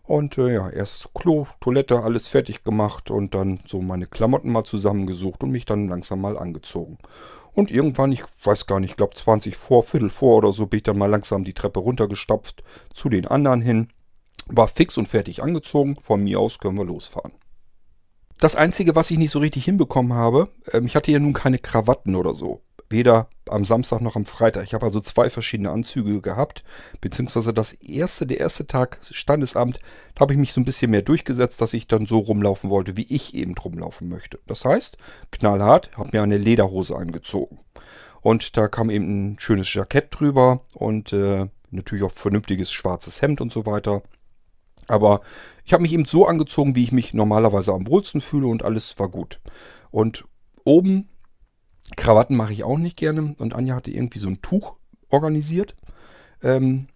Und 0.07 0.39
äh, 0.39 0.55
ja, 0.55 0.71
erst 0.71 1.09
Klo, 1.15 1.47
Toilette, 1.61 2.03
alles 2.03 2.29
fertig 2.29 2.63
gemacht 2.63 3.11
und 3.11 3.35
dann 3.35 3.59
so 3.67 3.83
meine 3.83 4.07
Klamotten 4.07 4.53
mal 4.53 4.65
zusammengesucht 4.65 5.43
und 5.43 5.51
mich 5.51 5.67
dann 5.67 5.89
langsam 5.89 6.21
mal 6.21 6.39
angezogen. 6.39 6.99
Und 7.55 7.71
irgendwann, 7.71 8.13
ich 8.13 8.23
weiß 8.45 8.67
gar 8.67 8.79
nicht, 8.79 8.91
ich 8.91 8.97
glaube 8.97 9.15
20 9.15 9.57
vor, 9.57 9.83
Viertel 9.83 10.11
vor 10.11 10.37
oder 10.37 10.53
so, 10.53 10.67
bin 10.67 10.79
ich 10.79 10.85
dann 10.85 10.99
mal 10.99 11.11
langsam 11.11 11.43
die 11.43 11.55
Treppe 11.55 11.81
runtergestapft 11.81 12.63
zu 12.93 13.09
den 13.09 13.27
anderen 13.27 13.63
hin. 13.63 13.89
War 14.47 14.69
fix 14.69 14.97
und 14.97 15.09
fertig 15.09 15.43
angezogen. 15.43 15.97
Von 16.01 16.23
mir 16.23 16.39
aus 16.39 16.61
können 16.61 16.79
wir 16.79 16.85
losfahren. 16.85 17.33
Das 18.39 18.55
Einzige, 18.55 18.95
was 18.95 19.11
ich 19.11 19.19
nicht 19.19 19.31
so 19.31 19.39
richtig 19.39 19.65
hinbekommen 19.65 20.13
habe, 20.13 20.51
ähm, 20.73 20.85
ich 20.85 20.95
hatte 20.95 21.11
ja 21.11 21.19
nun 21.19 21.33
keine 21.33 21.59
Krawatten 21.59 22.15
oder 22.15 22.35
so 22.35 22.61
weder 22.89 23.29
am 23.49 23.65
Samstag 23.65 24.01
noch 24.01 24.17
am 24.17 24.25
Freitag. 24.25 24.65
Ich 24.65 24.75
habe 24.75 24.87
also 24.87 25.01
zwei 25.01 25.31
verschiedene 25.31 25.71
Anzüge 25.71 26.21
gehabt, 26.21 26.65
beziehungsweise 27.01 27.53
das 27.53 27.73
erste, 27.73 28.27
der 28.27 28.41
erste 28.41 28.67
Tag 28.67 28.99
Standesamt, 29.11 29.79
da 30.15 30.21
habe 30.21 30.33
ich 30.33 30.39
mich 30.39 30.53
so 30.53 30.61
ein 30.61 30.65
bisschen 30.65 30.91
mehr 30.91 31.03
durchgesetzt, 31.03 31.61
dass 31.61 31.75
ich 31.75 31.87
dann 31.87 32.07
so 32.07 32.19
rumlaufen 32.19 32.71
wollte, 32.71 32.97
wie 32.97 33.07
ich 33.09 33.35
eben 33.35 33.57
rumlaufen 33.57 34.09
möchte. 34.09 34.39
Das 34.47 34.65
heißt, 34.65 34.97
knallhart, 35.31 35.91
habe 35.97 36.11
mir 36.13 36.23
eine 36.23 36.39
Lederhose 36.39 36.97
angezogen. 36.97 37.59
Und 38.21 38.57
da 38.57 38.67
kam 38.67 38.91
eben 38.91 39.35
ein 39.35 39.39
schönes 39.39 39.73
Jackett 39.73 40.09
drüber 40.11 40.61
und 40.75 41.13
äh, 41.13 41.47
natürlich 41.71 42.05
auch 42.05 42.13
vernünftiges 42.13 42.73
schwarzes 42.73 43.23
Hemd 43.23 43.41
und 43.41 43.53
so 43.53 43.67
weiter. 43.67 44.03
Aber 44.89 45.21
ich 45.65 45.73
habe 45.73 45.83
mich 45.83 45.93
eben 45.93 46.05
so 46.05 46.27
angezogen, 46.27 46.77
wie 46.77 46.83
ich 46.83 46.93
mich 46.93 47.15
normalerweise 47.15 47.73
am 47.73 47.87
wohlsten 47.87 48.21
fühle 48.21 48.47
und 48.47 48.65
alles 48.65 48.99
war 48.99 49.09
gut. 49.09 49.41
Und 49.91 50.25
oben 50.65 51.09
Krawatten 51.97 52.37
mache 52.37 52.53
ich 52.53 52.65
auch 52.65 52.79
nicht 52.79 52.97
gerne. 52.97 53.35
Und 53.39 53.55
Anja 53.55 53.75
hatte 53.75 53.91
irgendwie 53.91 54.19
so 54.19 54.29
ein 54.29 54.43
Tuch 54.43 54.77
organisiert. 55.09 55.77
Ähm, 56.43 56.89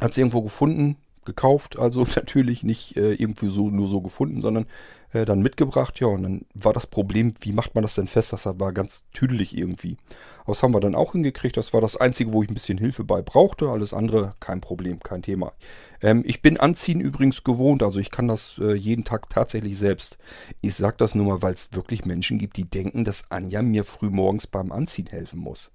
hat 0.00 0.14
sie 0.14 0.20
irgendwo 0.20 0.42
gefunden, 0.42 0.96
gekauft, 1.24 1.78
also 1.78 2.06
natürlich 2.16 2.62
nicht 2.62 2.96
äh, 2.96 3.14
irgendwie 3.14 3.48
so 3.48 3.70
nur 3.70 3.88
so 3.88 4.00
gefunden, 4.00 4.42
sondern 4.42 4.66
äh, 5.12 5.24
dann 5.24 5.42
mitgebracht. 5.42 6.00
Ja, 6.00 6.08
und 6.08 6.22
dann 6.22 6.44
war 6.54 6.72
das 6.72 6.86
Problem, 6.86 7.34
wie 7.40 7.52
macht 7.52 7.74
man 7.74 7.82
das 7.82 7.94
denn 7.94 8.06
fest? 8.06 8.32
Das 8.32 8.46
war 8.46 8.72
ganz 8.72 9.04
tüdelig 9.12 9.56
irgendwie. 9.56 9.96
Aber 10.42 10.52
das 10.52 10.62
haben 10.62 10.74
wir 10.74 10.80
dann 10.80 10.94
auch 10.94 11.12
hingekriegt. 11.12 11.56
Das 11.56 11.72
war 11.72 11.80
das 11.80 11.96
Einzige, 11.96 12.32
wo 12.32 12.42
ich 12.42 12.48
ein 12.48 12.54
bisschen 12.54 12.78
Hilfe 12.78 13.04
bei 13.04 13.22
brauchte. 13.22 13.68
Alles 13.68 13.92
andere 13.92 14.34
kein 14.40 14.60
Problem, 14.60 15.00
kein 15.00 15.22
Thema. 15.22 15.52
Ähm, 16.00 16.22
ich 16.26 16.42
bin 16.42 16.56
Anziehen 16.56 17.00
übrigens 17.00 17.44
gewohnt, 17.44 17.82
also 17.82 18.00
ich 18.00 18.10
kann 18.10 18.28
das 18.28 18.54
äh, 18.58 18.74
jeden 18.74 19.04
Tag 19.04 19.28
tatsächlich 19.30 19.78
selbst. 19.78 20.18
Ich 20.60 20.74
sage 20.74 20.96
das 20.98 21.14
nur 21.14 21.26
mal, 21.26 21.42
weil 21.42 21.54
es 21.54 21.72
wirklich 21.72 22.04
Menschen 22.04 22.38
gibt, 22.38 22.56
die 22.56 22.64
denken, 22.64 23.04
dass 23.04 23.30
Anja 23.30 23.62
mir 23.62 23.84
früh 23.84 24.10
morgens 24.10 24.46
beim 24.46 24.72
Anziehen 24.72 25.06
helfen 25.06 25.38
muss 25.38 25.70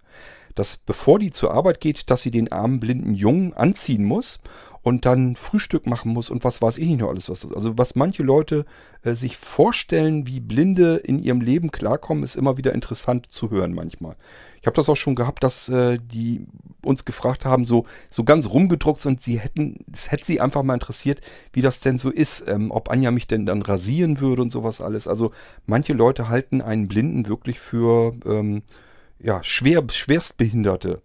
dass 0.58 0.78
bevor 0.78 1.20
die 1.20 1.32
zur 1.32 1.52
Arbeit 1.54 1.80
geht, 1.80 2.10
dass 2.10 2.22
sie 2.22 2.32
den 2.32 2.52
armen 2.52 2.80
blinden 2.80 3.14
Jungen 3.14 3.54
anziehen 3.54 4.04
muss 4.04 4.40
und 4.82 5.06
dann 5.06 5.36
Frühstück 5.36 5.86
machen 5.86 6.14
muss 6.14 6.30
und 6.30 6.44
was 6.44 6.62
weiß 6.62 6.78
ich 6.78 6.88
nicht 6.88 7.00
noch 7.00 7.10
alles. 7.10 7.30
Was, 7.30 7.46
also 7.52 7.78
was 7.78 7.96
manche 7.96 8.24
Leute 8.24 8.66
äh, 9.04 9.14
sich 9.14 9.36
vorstellen, 9.36 10.28
wie 10.28 10.40
Blinde 10.40 10.96
in 10.96 11.22
ihrem 11.22 11.42
Leben 11.42 11.72
klarkommen, 11.72 12.24
ist 12.24 12.36
immer 12.36 12.58
wieder 12.58 12.74
interessant 12.74 13.28
zu 13.30 13.52
hören 13.52 13.74
manchmal. 13.74 14.16
Ich 14.62 14.66
habe 14.66 14.76
das 14.76 14.90
auch 14.90 14.96
schon 14.96 15.16
gehabt, 15.16 15.44
dass 15.44 15.70
äh, 15.70 16.00
die 16.02 16.48
uns 16.84 17.06
gefragt 17.06 17.46
haben, 17.46 17.66
so, 17.66 17.86
so 18.10 18.24
ganz 18.24 18.50
rumgedruckt 18.50 19.06
und 19.06 19.22
sie 19.22 19.40
hätten, 19.40 19.84
es 19.92 20.10
hätte 20.10 20.26
sie 20.26 20.40
einfach 20.40 20.64
mal 20.64 20.76
interessiert, 20.76 21.22
wie 21.54 21.62
das 21.62 21.82
denn 21.82 21.98
so 21.98 22.10
ist, 22.10 22.46
ähm, 22.48 22.72
ob 22.72 22.90
Anja 22.90 23.12
mich 23.12 23.28
denn 23.28 23.46
dann 23.46 23.62
rasieren 23.62 24.20
würde 24.22 24.42
und 24.42 24.52
sowas 24.52 24.80
alles. 24.80 25.08
Also 25.08 25.32
manche 25.66 25.94
Leute 25.94 26.30
halten 26.30 26.62
einen 26.62 26.88
Blinden 26.88 27.28
wirklich 27.28 27.60
für 27.60 28.16
ähm, 28.26 28.64
ja, 29.20 29.44
schwer, 29.44 29.84
schwerstbehinderte. 29.90 31.02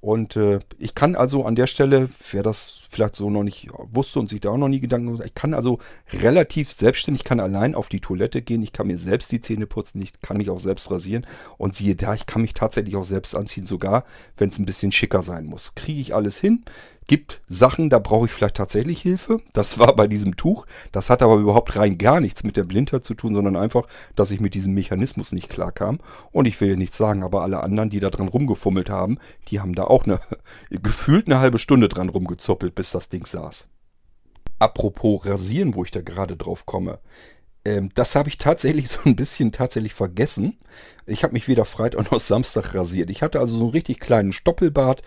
Und 0.00 0.36
äh, 0.36 0.60
ich 0.78 0.94
kann 0.94 1.16
also 1.16 1.44
an 1.44 1.56
der 1.56 1.66
Stelle, 1.66 2.08
wer 2.30 2.42
das 2.42 2.82
vielleicht 2.88 3.16
so 3.16 3.30
noch 3.30 3.42
nicht 3.42 3.68
wusste 3.92 4.18
und 4.18 4.28
sich 4.28 4.40
da 4.40 4.50
auch 4.50 4.56
noch 4.56 4.68
nie 4.68 4.80
Gedanken 4.80 5.06
gemacht 5.08 5.26
ich 5.26 5.34
kann 5.34 5.54
also 5.54 5.78
relativ 6.12 6.72
selbstständig, 6.72 7.24
kann 7.24 7.40
allein 7.40 7.74
auf 7.74 7.88
die 7.88 8.00
Toilette 8.00 8.42
gehen, 8.42 8.62
ich 8.62 8.72
kann 8.72 8.86
mir 8.86 8.98
selbst 8.98 9.30
die 9.32 9.40
Zähne 9.40 9.66
putzen, 9.66 10.00
ich 10.00 10.20
kann 10.20 10.36
mich 10.36 10.50
auch 10.50 10.60
selbst 10.60 10.90
rasieren 10.90 11.26
und 11.56 11.76
siehe 11.76 11.94
da, 11.94 12.14
ich 12.14 12.26
kann 12.26 12.42
mich 12.42 12.54
tatsächlich 12.54 12.96
auch 12.96 13.04
selbst 13.04 13.34
anziehen, 13.34 13.66
sogar 13.66 14.04
wenn 14.36 14.48
es 14.48 14.58
ein 14.58 14.66
bisschen 14.66 14.92
schicker 14.92 15.22
sein 15.22 15.46
muss. 15.46 15.74
Kriege 15.74 16.00
ich 16.00 16.14
alles 16.14 16.38
hin, 16.38 16.64
gibt 17.08 17.40
Sachen, 17.48 17.90
da 17.90 17.98
brauche 17.98 18.26
ich 18.26 18.30
vielleicht 18.30 18.56
tatsächlich 18.56 19.00
Hilfe. 19.00 19.40
Das 19.54 19.78
war 19.78 19.96
bei 19.96 20.06
diesem 20.06 20.36
Tuch. 20.36 20.66
Das 20.92 21.10
hat 21.10 21.22
aber 21.22 21.36
überhaupt 21.36 21.74
rein 21.74 21.98
gar 21.98 22.20
nichts 22.20 22.44
mit 22.44 22.56
der 22.56 22.64
Blindheit 22.64 23.04
zu 23.04 23.14
tun, 23.14 23.34
sondern 23.34 23.56
einfach, 23.56 23.86
dass 24.14 24.30
ich 24.30 24.40
mit 24.40 24.54
diesem 24.54 24.74
Mechanismus 24.74 25.32
nicht 25.32 25.48
klarkam. 25.48 25.98
Und 26.30 26.46
ich 26.46 26.60
will 26.60 26.76
nichts 26.76 26.98
sagen, 26.98 27.24
aber 27.24 27.42
alle 27.42 27.62
anderen, 27.62 27.90
die 27.90 27.98
da 27.98 28.10
dran 28.10 28.28
rumgefummelt 28.28 28.90
haben, 28.90 29.18
die 29.48 29.58
haben 29.58 29.74
da 29.74 29.84
auch 29.84 30.04
eine, 30.04 30.20
gefühlt 30.70 31.26
eine 31.26 31.40
halbe 31.40 31.58
Stunde 31.58 31.88
dran 31.88 32.10
rumgezuppelt, 32.10 32.74
bis 32.78 32.90
das 32.90 33.10
Ding 33.10 33.26
saß. 33.26 33.68
Apropos 34.58 35.26
Rasieren, 35.26 35.74
wo 35.74 35.84
ich 35.84 35.90
da 35.90 36.00
gerade 36.00 36.36
drauf 36.36 36.64
komme. 36.64 36.98
Ähm, 37.64 37.90
das 37.94 38.14
habe 38.14 38.28
ich 38.28 38.38
tatsächlich 38.38 38.88
so 38.88 39.00
ein 39.04 39.16
bisschen 39.16 39.52
tatsächlich 39.52 39.94
vergessen. 39.94 40.58
Ich 41.06 41.22
habe 41.22 41.34
mich 41.34 41.46
weder 41.48 41.66
Freitag 41.66 42.10
noch 42.10 42.20
Samstag 42.20 42.74
rasiert. 42.74 43.10
Ich 43.10 43.22
hatte 43.22 43.40
also 43.40 43.58
so 43.58 43.64
einen 43.64 43.72
richtig 43.72 44.00
kleinen 44.00 44.32
Stoppelbart 44.32 45.02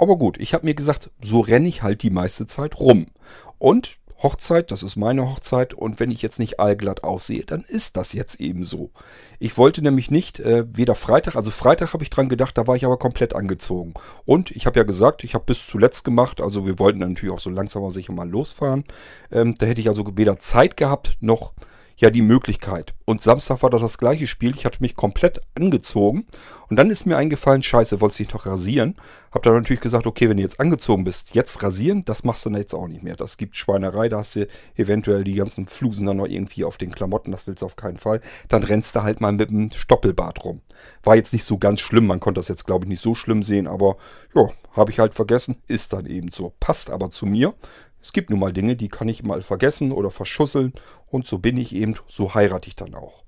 aber 0.00 0.16
gut, 0.16 0.40
ich 0.40 0.54
habe 0.54 0.64
mir 0.64 0.74
gesagt, 0.74 1.10
so 1.20 1.40
renne 1.40 1.68
ich 1.68 1.82
halt 1.82 2.02
die 2.02 2.08
meiste 2.08 2.46
Zeit 2.46 2.80
rum. 2.80 3.08
Und 3.58 3.98
Hochzeit, 4.22 4.70
das 4.70 4.82
ist 4.82 4.96
meine 4.96 5.28
Hochzeit 5.28 5.74
und 5.74 5.98
wenn 5.98 6.10
ich 6.10 6.22
jetzt 6.22 6.38
nicht 6.38 6.60
allglatt 6.60 7.04
aussehe, 7.04 7.44
dann 7.44 7.62
ist 7.62 7.96
das 7.96 8.12
jetzt 8.12 8.40
eben 8.40 8.64
so. 8.64 8.90
Ich 9.38 9.56
wollte 9.56 9.82
nämlich 9.82 10.10
nicht, 10.10 10.40
äh, 10.40 10.64
weder 10.70 10.94
Freitag, 10.94 11.36
also 11.36 11.50
Freitag 11.50 11.94
habe 11.94 12.02
ich 12.02 12.10
dran 12.10 12.28
gedacht, 12.28 12.58
da 12.58 12.66
war 12.66 12.76
ich 12.76 12.84
aber 12.84 12.98
komplett 12.98 13.34
angezogen. 13.34 13.94
Und 14.26 14.50
ich 14.50 14.66
habe 14.66 14.78
ja 14.78 14.84
gesagt, 14.84 15.24
ich 15.24 15.34
habe 15.34 15.44
bis 15.46 15.66
zuletzt 15.66 16.04
gemacht, 16.04 16.40
also 16.40 16.66
wir 16.66 16.78
wollten 16.78 16.98
natürlich 16.98 17.34
auch 17.34 17.40
so 17.40 17.50
langsam 17.50 17.90
sicher 17.90 18.12
mal 18.12 18.28
losfahren. 18.28 18.84
Ähm, 19.32 19.54
da 19.58 19.66
hätte 19.66 19.80
ich 19.80 19.88
also 19.88 20.04
weder 20.16 20.38
Zeit 20.38 20.76
gehabt 20.76 21.16
noch 21.20 21.52
ja 22.00 22.10
die 22.10 22.22
Möglichkeit. 22.22 22.94
Und 23.04 23.22
Samstag 23.22 23.62
war 23.62 23.70
das 23.70 23.82
das 23.82 23.98
gleiche 23.98 24.26
Spiel. 24.26 24.54
Ich 24.54 24.64
hatte 24.64 24.78
mich 24.80 24.96
komplett 24.96 25.40
angezogen. 25.54 26.26
Und 26.68 26.76
dann 26.76 26.90
ist 26.90 27.06
mir 27.06 27.16
eingefallen, 27.16 27.62
scheiße, 27.62 28.00
wolltest 28.00 28.20
dich 28.20 28.28
doch 28.28 28.46
rasieren? 28.46 28.96
Hab 29.32 29.42
dann 29.42 29.54
natürlich 29.54 29.80
gesagt, 29.80 30.06
okay, 30.06 30.28
wenn 30.28 30.36
du 30.36 30.42
jetzt 30.42 30.60
angezogen 30.60 31.04
bist, 31.04 31.34
jetzt 31.34 31.62
rasieren, 31.62 32.04
das 32.04 32.24
machst 32.24 32.44
du 32.44 32.50
dann 32.50 32.60
jetzt 32.60 32.74
auch 32.74 32.86
nicht 32.86 33.02
mehr. 33.02 33.16
Das 33.16 33.36
gibt 33.36 33.56
Schweinerei, 33.56 34.08
da 34.08 34.18
hast 34.18 34.36
du 34.36 34.46
eventuell 34.76 35.24
die 35.24 35.34
ganzen 35.34 35.66
Flusen 35.66 36.06
dann 36.06 36.18
noch 36.18 36.26
irgendwie 36.26 36.64
auf 36.64 36.76
den 36.76 36.92
Klamotten, 36.92 37.32
das 37.32 37.46
willst 37.46 37.62
du 37.62 37.66
auf 37.66 37.76
keinen 37.76 37.98
Fall. 37.98 38.20
Dann 38.48 38.62
rennst 38.62 38.94
du 38.96 39.02
halt 39.02 39.20
mal 39.20 39.32
mit 39.32 39.50
dem 39.50 39.70
Stoppelbart 39.70 40.44
rum. 40.44 40.62
War 41.02 41.16
jetzt 41.16 41.32
nicht 41.32 41.44
so 41.44 41.58
ganz 41.58 41.80
schlimm, 41.80 42.06
man 42.06 42.20
konnte 42.20 42.38
das 42.38 42.48
jetzt 42.48 42.66
glaube 42.66 42.84
ich 42.84 42.88
nicht 42.88 43.02
so 43.02 43.14
schlimm 43.14 43.42
sehen, 43.42 43.66
aber 43.66 43.96
ja, 44.34 44.48
habe 44.72 44.90
ich 44.90 44.98
halt 44.98 45.14
vergessen, 45.14 45.56
ist 45.66 45.92
dann 45.92 46.06
eben 46.06 46.30
so. 46.30 46.52
Passt 46.60 46.90
aber 46.90 47.10
zu 47.10 47.26
mir. 47.26 47.54
Es 48.02 48.12
gibt 48.12 48.30
nun 48.30 48.40
mal 48.40 48.52
Dinge, 48.52 48.76
die 48.76 48.88
kann 48.88 49.08
ich 49.08 49.22
mal 49.22 49.42
vergessen 49.42 49.92
oder 49.92 50.10
verschusseln 50.10 50.72
und 51.06 51.26
so 51.26 51.38
bin 51.38 51.56
ich 51.56 51.74
eben, 51.74 51.96
so 52.08 52.34
heirate 52.34 52.68
ich 52.68 52.76
dann 52.76 52.94
auch. 52.94 53.24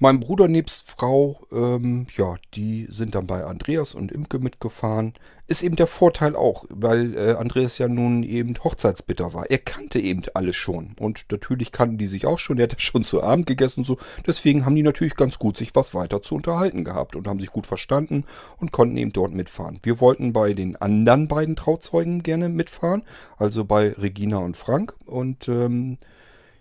Mein 0.00 0.20
Bruder 0.20 0.46
nebst 0.46 0.88
Frau, 0.88 1.40
ähm, 1.50 2.06
ja, 2.16 2.36
die 2.54 2.86
sind 2.88 3.16
dann 3.16 3.26
bei 3.26 3.42
Andreas 3.42 3.96
und 3.96 4.12
Imke 4.12 4.38
mitgefahren. 4.38 5.12
Ist 5.48 5.64
eben 5.64 5.74
der 5.74 5.88
Vorteil 5.88 6.36
auch, 6.36 6.66
weil 6.68 7.16
äh, 7.16 7.32
Andreas 7.32 7.78
ja 7.78 7.88
nun 7.88 8.22
eben 8.22 8.54
Hochzeitsbitter 8.62 9.34
war. 9.34 9.50
Er 9.50 9.58
kannte 9.58 9.98
eben 9.98 10.22
alles 10.34 10.54
schon. 10.54 10.94
Und 11.00 11.26
natürlich 11.32 11.72
kannten 11.72 11.98
die 11.98 12.06
sich 12.06 12.26
auch 12.26 12.38
schon. 12.38 12.58
Der 12.58 12.64
hat 12.68 12.74
ja 12.74 12.78
schon 12.80 13.02
zu 13.02 13.24
Abend 13.24 13.48
gegessen 13.48 13.80
und 13.80 13.86
so. 13.86 13.98
Deswegen 14.24 14.64
haben 14.64 14.76
die 14.76 14.84
natürlich 14.84 15.16
ganz 15.16 15.40
gut 15.40 15.56
sich 15.56 15.74
was 15.74 15.94
weiter 15.94 16.22
zu 16.22 16.36
unterhalten 16.36 16.84
gehabt 16.84 17.16
und 17.16 17.26
haben 17.26 17.40
sich 17.40 17.50
gut 17.50 17.66
verstanden 17.66 18.22
und 18.58 18.70
konnten 18.70 18.96
eben 18.98 19.12
dort 19.12 19.34
mitfahren. 19.34 19.80
Wir 19.82 19.98
wollten 19.98 20.32
bei 20.32 20.54
den 20.54 20.76
anderen 20.76 21.26
beiden 21.26 21.56
Trauzeugen 21.56 22.22
gerne 22.22 22.48
mitfahren. 22.48 23.02
Also 23.36 23.64
bei 23.64 23.94
Regina 23.94 24.38
und 24.38 24.56
Frank. 24.56 24.94
Und 25.06 25.48
ähm, 25.48 25.98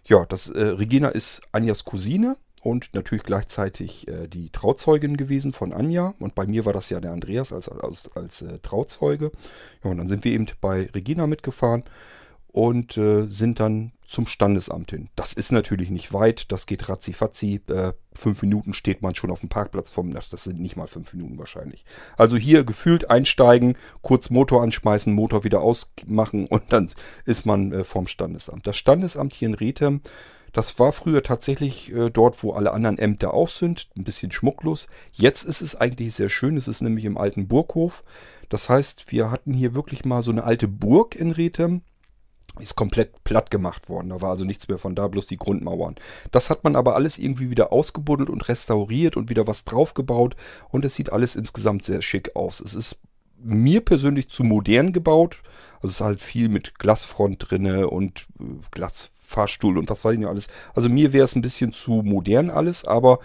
ja, 0.05 0.25
das, 0.25 0.49
äh, 0.49 0.59
Regina 0.59 1.09
ist 1.09 1.41
Anjas 1.51 1.85
Cousine 1.85 2.35
und 2.63 2.93
natürlich 2.93 3.23
gleichzeitig 3.23 4.07
äh, 4.07 4.27
die 4.27 4.49
Trauzeugin 4.49 5.17
gewesen 5.17 5.53
von 5.53 5.73
Anja. 5.73 6.13
Und 6.19 6.35
bei 6.35 6.47
mir 6.47 6.65
war 6.65 6.73
das 6.73 6.89
ja 6.89 6.99
der 6.99 7.11
Andreas 7.11 7.53
als, 7.53 7.69
als, 7.69 8.09
als 8.15 8.41
äh, 8.41 8.59
Trauzeuge. 8.59 9.31
Ja, 9.83 9.91
und 9.91 9.97
dann 9.97 10.09
sind 10.09 10.23
wir 10.23 10.31
eben 10.31 10.47
bei 10.59 10.89
Regina 10.93 11.27
mitgefahren 11.27 11.83
und 12.57 12.97
äh, 12.97 13.27
sind 13.27 13.59
dann 13.59 13.91
zum 14.07 14.25
Standesamt 14.25 14.91
hin. 14.91 15.09
Das 15.15 15.33
ist 15.33 15.51
natürlich 15.51 15.89
nicht 15.89 16.13
weit, 16.13 16.51
das 16.51 16.65
geht 16.65 16.89
ratzi-fatzi. 16.89 17.61
Äh, 17.67 17.91
fünf 18.15 18.41
Minuten 18.41 18.73
steht 18.73 19.01
man 19.01 19.13
schon 19.13 19.29
auf 19.29 19.41
dem 19.41 19.49
Parkplatz 19.49 19.91
vom, 19.91 20.13
das 20.13 20.29
sind 20.29 20.59
nicht 20.59 20.77
mal 20.77 20.87
fünf 20.87 21.13
Minuten 21.13 21.37
wahrscheinlich. 21.37 21.85
Also 22.15 22.37
hier 22.37 22.63
gefühlt 22.63 23.11
einsteigen, 23.11 23.75
kurz 24.01 24.29
Motor 24.29 24.63
anschmeißen, 24.63 25.13
Motor 25.13 25.43
wieder 25.43 25.61
ausmachen 25.61 26.47
und 26.49 26.63
dann 26.69 26.89
ist 27.25 27.45
man 27.45 27.71
äh, 27.73 27.83
vom 27.83 28.07
Standesamt. 28.07 28.65
Das 28.65 28.77
Standesamt 28.77 29.35
hier 29.35 29.49
in 29.49 29.53
Rethem, 29.53 30.01
das 30.53 30.79
war 30.79 30.91
früher 30.91 31.23
tatsächlich 31.23 31.91
äh, 31.93 32.09
dort, 32.09 32.43
wo 32.43 32.53
alle 32.53 32.71
anderen 32.71 32.97
Ämter 32.97 33.33
auch 33.33 33.49
sind, 33.49 33.87
ein 33.97 34.03
bisschen 34.03 34.31
schmucklos. 34.31 34.87
Jetzt 35.13 35.43
ist 35.43 35.61
es 35.61 35.75
eigentlich 35.75 36.13
sehr 36.13 36.29
schön, 36.29 36.57
es 36.57 36.67
ist 36.67 36.81
nämlich 36.81 37.05
im 37.05 37.17
alten 37.17 37.47
Burghof. 37.47 38.03
Das 38.49 38.69
heißt, 38.69 39.11
wir 39.11 39.31
hatten 39.31 39.53
hier 39.53 39.75
wirklich 39.75 40.05
mal 40.05 40.21
so 40.21 40.31
eine 40.31 40.43
alte 40.43 40.67
Burg 40.67 41.15
in 41.15 41.31
Rethem 41.31 41.81
ist 42.59 42.75
komplett 42.75 43.23
platt 43.23 43.51
gemacht 43.51 43.89
worden. 43.89 44.09
Da 44.09 44.21
war 44.21 44.31
also 44.31 44.45
nichts 44.45 44.67
mehr 44.67 44.77
von 44.77 44.95
da, 44.95 45.07
bloß 45.07 45.27
die 45.27 45.37
Grundmauern. 45.37 45.95
Das 46.31 46.49
hat 46.49 46.63
man 46.63 46.75
aber 46.75 46.95
alles 46.95 47.17
irgendwie 47.17 47.49
wieder 47.49 47.71
ausgebuddelt 47.71 48.29
und 48.29 48.47
restauriert 48.49 49.15
und 49.15 49.29
wieder 49.29 49.47
was 49.47 49.65
draufgebaut 49.65 50.35
und 50.69 50.85
es 50.85 50.95
sieht 50.95 51.11
alles 51.11 51.35
insgesamt 51.35 51.83
sehr 51.85 52.01
schick 52.01 52.35
aus. 52.35 52.59
Es 52.59 52.73
ist 52.73 52.99
mir 53.39 53.81
persönlich 53.81 54.29
zu 54.29 54.43
modern 54.43 54.93
gebaut. 54.93 55.41
Also 55.75 55.87
es 55.87 55.91
ist 55.91 56.01
halt 56.01 56.21
viel 56.21 56.49
mit 56.49 56.79
Glasfront 56.79 57.49
drinne 57.49 57.89
und 57.89 58.27
äh, 58.39 58.43
Glasfahrstuhl 59.27 59.77
und 59.77 59.89
was 59.89 60.03
weiß 60.03 60.13
ich 60.13 60.19
noch 60.19 60.29
alles. 60.29 60.47
Also 60.73 60.89
mir 60.89 61.13
wäre 61.13 61.25
es 61.25 61.35
ein 61.35 61.41
bisschen 61.41 61.73
zu 61.73 62.01
modern 62.03 62.49
alles, 62.49 62.85
aber 62.85 63.19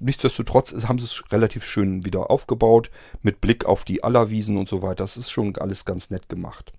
nichtsdestotrotz 0.00 0.72
haben 0.86 0.98
sie 0.98 1.04
es 1.04 1.22
relativ 1.30 1.64
schön 1.64 2.04
wieder 2.04 2.30
aufgebaut 2.30 2.90
mit 3.22 3.40
Blick 3.40 3.64
auf 3.64 3.84
die 3.84 4.02
Allerwiesen 4.02 4.56
und 4.56 4.68
so 4.68 4.82
weiter. 4.82 5.04
Das 5.04 5.16
ist 5.16 5.30
schon 5.30 5.56
alles 5.56 5.84
ganz 5.84 6.10
nett 6.10 6.28
gemacht. 6.28 6.72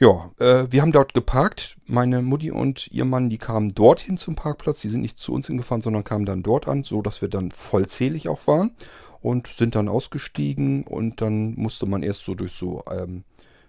Ja, 0.00 0.32
äh, 0.38 0.66
wir 0.70 0.82
haben 0.82 0.90
dort 0.90 1.14
geparkt. 1.14 1.76
Meine 1.86 2.20
Mutti 2.20 2.50
und 2.50 2.88
ihr 2.88 3.04
Mann, 3.04 3.30
die 3.30 3.38
kamen 3.38 3.68
dorthin 3.68 4.18
zum 4.18 4.34
Parkplatz. 4.34 4.80
Die 4.80 4.88
sind 4.88 5.02
nicht 5.02 5.18
zu 5.18 5.32
uns 5.32 5.46
hingefahren, 5.46 5.82
sondern 5.82 6.02
kamen 6.02 6.26
dann 6.26 6.42
dort 6.42 6.66
an, 6.66 6.82
so 6.82 7.00
dass 7.00 7.22
wir 7.22 7.28
dann 7.28 7.52
vollzählig 7.52 8.28
auch 8.28 8.46
waren 8.48 8.72
und 9.20 9.46
sind 9.46 9.76
dann 9.76 9.88
ausgestiegen 9.88 10.82
und 10.84 11.20
dann 11.20 11.54
musste 11.54 11.86
man 11.86 12.02
erst 12.02 12.24
so 12.24 12.34
durch 12.34 12.52
so 12.52 12.82
ähm, 12.90 13.22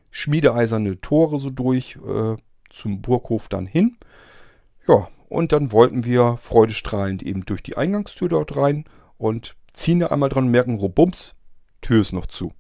schmiedeeiserne 0.10 1.00
Tore 1.00 1.38
so 1.40 1.50
durch 1.50 1.98
äh, 1.98 2.36
zum 2.76 3.02
Burghof 3.02 3.48
dann 3.48 3.66
hin. 3.66 3.98
Ja, 4.88 5.08
und 5.30 5.52
dann 5.52 5.72
wollten 5.72 6.06
wir 6.06 6.38
freudestrahlend 6.42 7.24
eben 7.24 7.46
durch 7.46 7.64
die 7.64 7.78
Eingangstür 7.78 8.30
dort 8.30 8.56
rein 8.56 8.86
und 9.18 9.56
ziehen 9.74 10.00
da 10.00 10.08
einmal 10.08 10.30
dran 10.30 10.46
und 10.46 10.52
merken, 10.52 10.76
robums, 10.76 11.36
Tür 11.82 12.02
ist 12.02 12.14
noch 12.14 12.26
zu 12.26 12.54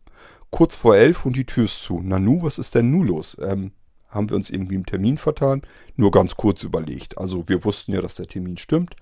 kurz 0.55 0.73
vor 0.73 0.95
elf 0.95 1.25
und 1.25 1.35
die 1.35 1.45
Tür 1.45 1.65
ist 1.65 1.83
zu. 1.83 1.99
Nanu, 1.99 2.41
was 2.41 2.57
ist 2.57 2.75
denn 2.75 2.89
nun 2.89 3.07
los? 3.07 3.35
Ähm, 3.41 3.73
haben 4.07 4.29
wir 4.29 4.37
uns 4.37 4.49
irgendwie 4.49 4.75
im 4.75 4.85
Termin 4.85 5.17
vertan? 5.17 5.61
Nur 5.97 6.11
ganz 6.11 6.37
kurz 6.37 6.63
überlegt. 6.63 7.17
Also 7.17 7.49
wir 7.49 7.65
wussten 7.65 7.91
ja, 7.91 7.99
dass 7.99 8.15
der 8.15 8.27
Termin 8.27 8.55
stimmt. 8.55 8.95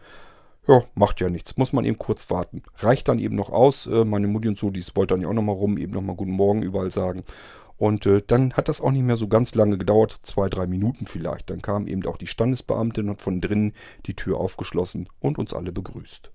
Ja, 0.68 0.84
macht 0.96 1.20
ja 1.20 1.30
nichts. 1.30 1.58
Muss 1.58 1.74
man 1.74 1.84
eben 1.84 1.98
kurz 1.98 2.30
warten. 2.30 2.64
Reicht 2.78 3.08
dann 3.08 3.20
eben 3.20 3.36
noch 3.36 3.50
aus. 3.50 3.88
Äh, 3.88 4.06
meine 4.06 4.28
Mutti 4.28 4.48
und 4.48 4.58
so, 4.58 4.70
die 4.70 4.84
wollte 4.96 5.14
dann 5.14 5.22
ja 5.22 5.28
auch 5.28 5.34
nochmal 5.34 5.56
rum, 5.56 5.78
eben 5.78 5.92
nochmal 5.92 6.16
Guten 6.16 6.32
Morgen 6.32 6.62
überall 6.62 6.92
sagen. 6.92 7.24
Und 7.78 8.06
äh, 8.06 8.22
dann 8.26 8.54
hat 8.54 8.70
das 8.70 8.80
auch 8.80 8.92
nicht 8.92 9.04
mehr 9.04 9.18
so 9.18 9.28
ganz 9.28 9.56
lange 9.56 9.78
gedauert, 9.78 10.18
zwei, 10.24 10.48
drei 10.48 10.68
Minuten 10.68 11.06
vielleicht. 11.06 11.50
Dann 11.50 11.62
kam 11.62 11.88
eben 11.88 12.06
auch 12.06 12.18
die 12.18 12.28
Standesbeamtin 12.28 13.10
und 13.10 13.22
von 13.22 13.42
drinnen 13.42 13.74
die 14.06 14.16
Tür 14.16 14.38
aufgeschlossen 14.40 15.10
und 15.20 15.38
uns 15.38 15.54
alle 15.54 15.72
begrüßt. 15.72 16.32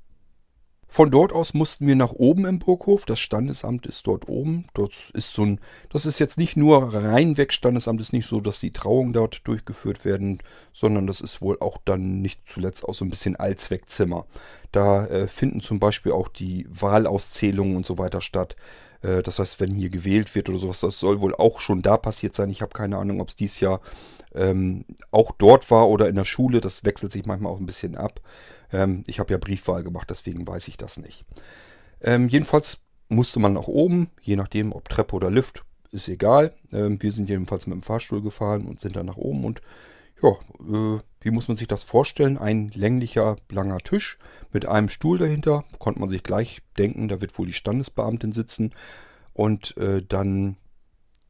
Von 0.90 1.11
dort 1.11 1.33
aus 1.33 1.53
mussten 1.53 1.87
wir 1.87 1.96
nach 1.96 2.12
oben 2.12 2.46
im 2.46 2.59
Burghof. 2.59 3.05
Das 3.05 3.20
Standesamt 3.20 3.87
ist 3.87 4.07
dort 4.07 4.29
oben. 4.29 4.66
Dort 4.72 4.94
ist 5.12 5.35
so 5.35 5.42
ein, 5.42 5.61
das 5.90 6.07
ist 6.07 6.18
jetzt 6.18 6.38
nicht 6.38 6.57
nur 6.57 6.94
reinweg 6.94 7.53
Standesamt, 7.53 8.01
ist 8.01 8.14
nicht 8.14 8.27
so, 8.27 8.40
dass 8.40 8.59
die 8.59 8.72
Trauungen 8.72 9.12
dort 9.12 9.46
durchgeführt 9.46 10.07
werden, 10.07 10.38
sondern 10.72 11.07
das 11.07 11.20
ist 11.20 11.42
wohl 11.42 11.59
auch 11.61 11.77
dann 11.85 12.22
nicht 12.22 12.40
zuletzt 12.46 12.85
auch 12.85 12.94
so 12.94 13.05
ein 13.05 13.11
bisschen 13.11 13.37
Allzweckzimmer. 13.37 14.27
Da 14.72 15.07
äh, 15.07 15.29
finden 15.29 15.61
zum 15.61 15.79
Beispiel 15.79 16.12
auch 16.12 16.29
die 16.29 16.66
Wahlauszählungen 16.70 17.77
und 17.77 17.87
so 17.87 17.98
weiter 17.98 18.22
statt. 18.22 18.57
Äh, 19.03 19.22
das 19.22 19.38
heißt, 19.38 19.61
wenn 19.61 19.74
hier 19.74 19.90
gewählt 19.90 20.35
wird 20.35 20.48
oder 20.48 20.59
sowas, 20.59 20.81
das 20.81 20.98
soll 20.98 21.20
wohl 21.20 21.35
auch 21.35 21.61
schon 21.61 21.83
da 21.83 21.98
passiert 21.98 22.35
sein. 22.35 22.51
Ich 22.51 22.62
habe 22.62 22.72
keine 22.72 22.96
Ahnung, 22.96 23.20
ob 23.20 23.29
es 23.29 23.37
dieses 23.37 23.61
Jahr 23.61 23.81
ähm, 24.38 24.85
auch 25.11 25.33
dort 25.33 25.70
war 25.70 25.88
oder 25.88 26.09
in 26.09 26.14
der 26.14 26.24
Schule. 26.24 26.61
Das 26.61 26.85
wechselt 26.85 27.12
sich 27.12 27.27
manchmal 27.27 27.53
auch 27.53 27.61
ein 27.61 27.66
bisschen 27.66 27.96
ab. 27.96 28.20
Ähm, 28.72 29.03
ich 29.07 29.18
habe 29.18 29.33
ja 29.33 29.38
Briefwahl 29.38 29.83
gemacht, 29.83 30.09
deswegen 30.11 30.46
weiß 30.46 30.68
ich 30.68 30.77
das 30.77 30.96
nicht. 30.96 31.24
Ähm, 32.01 32.29
jedenfalls 32.29 32.81
musste 33.09 33.40
man 33.40 33.55
nach 33.55 33.68
oben, 33.68 34.11
je 34.20 34.37
nachdem, 34.37 34.72
ob 34.72 34.88
Treppe 34.88 35.16
oder 35.16 35.31
Lift, 35.31 35.64
ist 35.90 36.09
egal. 36.09 36.55
Ähm, 36.72 37.03
wir 37.03 37.12
sind 37.12 37.29
jedenfalls 37.29 37.66
mit 37.66 37.74
dem 37.74 37.83
Fahrstuhl 37.83 38.22
gefahren 38.22 38.66
und 38.66 38.81
sind 38.81 38.96
dann 38.96 39.07
nach 39.07 39.16
oben 39.16 39.44
und 39.44 39.62
ja, 40.22 40.31
äh, 40.31 41.01
wie 41.20 41.31
muss 41.31 41.48
man 41.48 41.57
sich 41.57 41.68
das 41.68 41.83
vorstellen? 41.83 42.38
Ein 42.38 42.70
länglicher, 42.74 43.37
langer 43.51 43.79
Tisch 43.79 44.18
mit 44.53 44.66
einem 44.66 44.88
Stuhl 44.88 45.18
dahinter. 45.18 45.64
Konnte 45.79 46.01
man 46.01 46.09
sich 46.09 46.22
gleich 46.22 46.62
denken, 46.77 47.09
da 47.09 47.20
wird 47.20 47.38
wohl 47.38 47.46
die 47.46 47.53
Standesbeamtin 47.53 48.33
sitzen. 48.33 48.72
Und 49.33 49.77
äh, 49.77 50.03
dann 50.03 50.57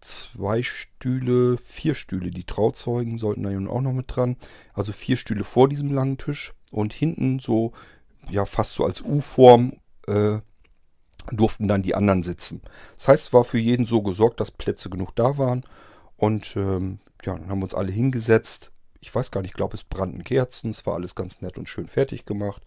zwei 0.01 0.63
Stühle, 0.63 1.59
vier 1.59 1.95
Stühle. 1.95 2.31
Die 2.31 2.45
Trauzeugen 2.45 3.19
sollten 3.19 3.43
da 3.43 3.51
nun 3.51 3.69
auch 3.69 3.81
noch 3.81 3.93
mit 3.93 4.15
dran. 4.15 4.37
Also 4.75 4.93
vier 4.93 5.17
Stühle 5.17 5.45
vor 5.45 5.69
diesem 5.69 5.93
langen 5.93 6.19
Tisch. 6.19 6.55
Und 6.71 6.93
hinten 6.93 7.39
so, 7.39 7.73
ja, 8.31 8.45
fast 8.45 8.75
so 8.75 8.85
als 8.85 9.03
U-Form 9.03 9.81
äh, 10.07 10.39
durften 11.31 11.69
dann 11.69 11.83
die 11.83 11.95
anderen 11.95 12.23
sitzen. 12.23 12.63
Das 12.97 13.09
heißt, 13.09 13.27
es 13.29 13.33
war 13.33 13.45
für 13.45 13.59
jeden 13.59 13.87
so 13.87 14.03
gesorgt, 14.03 14.41
dass 14.41 14.51
Plätze 14.51 14.91
genug 14.91 15.15
da 15.17 15.39
waren. 15.39 15.65
Und 16.17 16.57
ähm, 16.57 17.01
ja, 17.25 17.37
dann 17.37 17.49
haben 17.49 17.61
wir 17.61 17.65
uns 17.65 17.75
alle 17.75 17.93
hingesetzt. 17.93 18.73
Ich 19.01 19.15
weiß 19.15 19.31
gar 19.31 19.43
nicht, 19.43 19.51
ich 19.51 19.57
glaube, 19.57 19.75
es 19.75 19.85
brannten 19.85 20.25
Kerzen. 20.25 20.71
Es 20.71 20.87
war 20.87 20.95
alles 20.95 21.15
ganz 21.15 21.41
nett 21.41 21.59
und 21.59 21.69
schön 21.69 21.87
fertig 21.87 22.27
gemacht. 22.27 22.63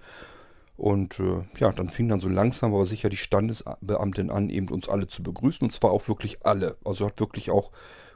Und 0.82 1.20
äh, 1.20 1.44
ja, 1.60 1.72
dann 1.72 1.90
fing 1.90 2.10
dann 2.10 2.20
so 2.20 2.28
langsam 2.28 2.74
aber 2.74 2.88
sicher 2.88 3.10
die 3.10 3.18
Standesbeamtin 3.18 4.32
an, 4.32 4.50
eben 4.50 4.68
uns 4.70 4.90
alle 4.90 5.08
zu 5.08 5.22
begrüßen. 5.22 5.68
Und 5.68 5.72
zwar 5.72 5.92
auch 5.92 6.08
wirklich 6.08 6.44
alle. 6.44 6.76
Also 6.84 7.06
hat 7.06 7.20
wirklich 7.20 7.52
auch 7.52 7.70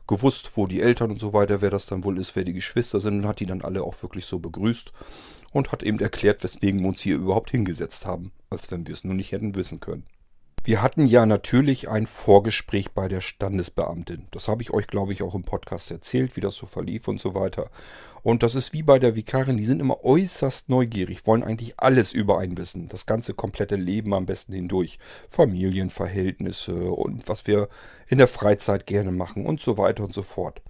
gewusst, 0.08 0.58
wo 0.58 0.66
die 0.66 0.82
Eltern 0.82 1.12
und 1.12 1.20
so 1.20 1.32
weiter, 1.32 1.62
wer 1.62 1.70
das 1.70 1.86
dann 1.86 2.04
wohl 2.04 2.18
ist, 2.18 2.36
wer 2.36 2.44
die 2.44 2.54
Geschwister 2.54 3.00
sind. 3.00 3.20
Und 3.20 3.28
hat 3.28 3.40
die 3.40 3.46
dann 3.46 3.62
alle 3.62 3.84
auch 3.84 4.02
wirklich 4.02 4.26
so 4.26 4.40
begrüßt. 4.40 4.92
Und 5.52 5.72
hat 5.72 5.84
eben 5.84 6.00
erklärt, 6.00 6.44
weswegen 6.44 6.82
wir 6.82 6.88
uns 6.88 7.02
hier 7.02 7.18
überhaupt 7.18 7.52
hingesetzt 7.52 8.08
haben. 8.08 8.32
Als 8.50 8.72
wenn 8.72 8.88
wir 8.88 8.94
es 8.94 9.04
nur 9.04 9.14
nicht 9.14 9.32
hätten 9.32 9.54
wissen 9.54 9.80
können. 9.80 10.08
Wir 10.66 10.82
hatten 10.82 11.06
ja 11.06 11.28
natürlich 11.28 11.90
ein 11.90 12.08
Vorgespräch 12.08 12.90
bei 12.90 13.08
der 13.08 13.22
Standesbeamtin. 13.22 14.26
Das 14.32 14.48
habe 14.48 14.64
ich 14.64 14.74
euch, 14.74 14.88
glaube 14.88 15.14
ich, 15.14 15.22
auch 15.22 15.36
im 15.36 15.44
Podcast 15.44 15.92
erzählt, 15.92 16.36
wie 16.36 16.42
das 16.42 16.56
so 16.56 16.66
verlief 16.66 17.08
und 17.08 17.22
so 17.22 17.36
weiter. 17.36 17.70
Und 18.24 18.42
das 18.42 18.56
ist 18.56 18.74
wie 18.74 18.82
bei 18.82 18.98
der 18.98 19.16
Vikarin, 19.16 19.58
die 19.58 19.64
sind 19.64 19.80
immer 19.80 20.04
äußerst 20.04 20.68
neugierig, 20.70 21.28
wollen 21.28 21.44
eigentlich 21.44 21.80
alles 21.80 22.14
über 22.14 22.40
einen 22.40 22.58
wissen. 22.58 22.88
Das 22.88 23.06
ganze 23.06 23.36
komplette 23.36 23.76
Leben 23.76 24.12
am 24.16 24.26
besten 24.26 24.54
hindurch. 24.54 24.98
Familienverhältnisse 25.30 26.74
und 26.74 27.30
was 27.30 27.46
wir 27.46 27.70
in 28.08 28.18
der 28.18 28.28
Freizeit 28.28 28.88
gerne 28.88 29.12
machen 29.12 29.46
und 29.46 29.62
so 29.62 29.78
weiter 29.78 30.04
und 30.04 30.16
so 30.16 30.24
fort. 30.24 30.64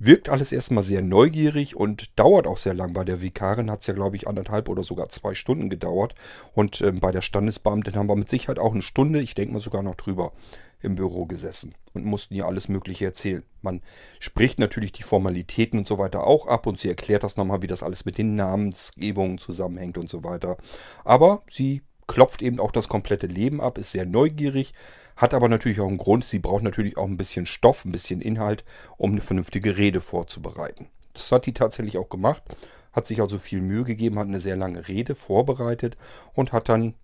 Wirkt 0.00 0.28
alles 0.28 0.52
erstmal 0.52 0.84
sehr 0.84 1.02
neugierig 1.02 1.74
und 1.74 2.16
dauert 2.18 2.46
auch 2.46 2.56
sehr 2.56 2.74
lang. 2.74 2.92
Bei 2.92 3.04
der 3.04 3.20
Vikarin 3.20 3.70
hat 3.70 3.80
es 3.80 3.88
ja, 3.88 3.94
glaube 3.94 4.14
ich, 4.14 4.28
anderthalb 4.28 4.68
oder 4.68 4.84
sogar 4.84 5.08
zwei 5.08 5.34
Stunden 5.34 5.68
gedauert. 5.70 6.14
Und 6.54 6.80
ähm, 6.82 7.00
bei 7.00 7.10
der 7.10 7.22
Standesbeamtin 7.22 7.96
haben 7.96 8.08
wir 8.08 8.14
mit 8.14 8.28
Sicherheit 8.28 8.60
auch 8.60 8.72
eine 8.72 8.82
Stunde, 8.82 9.20
ich 9.20 9.34
denke 9.34 9.54
mal 9.54 9.60
sogar 9.60 9.82
noch 9.82 9.96
drüber, 9.96 10.32
im 10.80 10.94
Büro 10.94 11.26
gesessen 11.26 11.74
und 11.92 12.04
mussten 12.04 12.34
ihr 12.34 12.46
alles 12.46 12.68
Mögliche 12.68 13.06
erzählen. 13.06 13.42
Man 13.62 13.82
spricht 14.20 14.60
natürlich 14.60 14.92
die 14.92 15.02
Formalitäten 15.02 15.80
und 15.80 15.88
so 15.88 15.98
weiter 15.98 16.24
auch 16.24 16.46
ab 16.46 16.66
und 16.66 16.78
sie 16.78 16.88
erklärt 16.88 17.24
das 17.24 17.36
nochmal, 17.36 17.62
wie 17.62 17.66
das 17.66 17.82
alles 17.82 18.04
mit 18.04 18.18
den 18.18 18.36
Namensgebungen 18.36 19.38
zusammenhängt 19.38 19.98
und 19.98 20.08
so 20.08 20.22
weiter. 20.22 20.56
Aber 21.04 21.42
sie 21.50 21.82
klopft 22.08 22.42
eben 22.42 22.58
auch 22.58 22.72
das 22.72 22.88
komplette 22.88 23.28
Leben 23.28 23.60
ab, 23.60 23.78
ist 23.78 23.92
sehr 23.92 24.06
neugierig, 24.06 24.72
hat 25.16 25.34
aber 25.34 25.48
natürlich 25.48 25.80
auch 25.80 25.86
einen 25.86 25.98
Grund. 25.98 26.24
Sie 26.24 26.40
braucht 26.40 26.64
natürlich 26.64 26.96
auch 26.96 27.06
ein 27.06 27.16
bisschen 27.16 27.46
Stoff, 27.46 27.84
ein 27.84 27.92
bisschen 27.92 28.20
Inhalt, 28.20 28.64
um 28.96 29.12
eine 29.12 29.20
vernünftige 29.20 29.76
Rede 29.76 30.00
vorzubereiten. 30.00 30.88
Das 31.12 31.30
hat 31.30 31.46
die 31.46 31.54
tatsächlich 31.54 31.98
auch 31.98 32.08
gemacht. 32.08 32.42
Hat 32.92 33.06
sich 33.06 33.20
also 33.20 33.38
viel 33.38 33.60
Mühe 33.60 33.84
gegeben, 33.84 34.18
hat 34.18 34.26
eine 34.26 34.40
sehr 34.40 34.56
lange 34.56 34.88
Rede 34.88 35.14
vorbereitet 35.14 35.96
und 36.34 36.52
hat 36.52 36.68
dann 36.68 36.94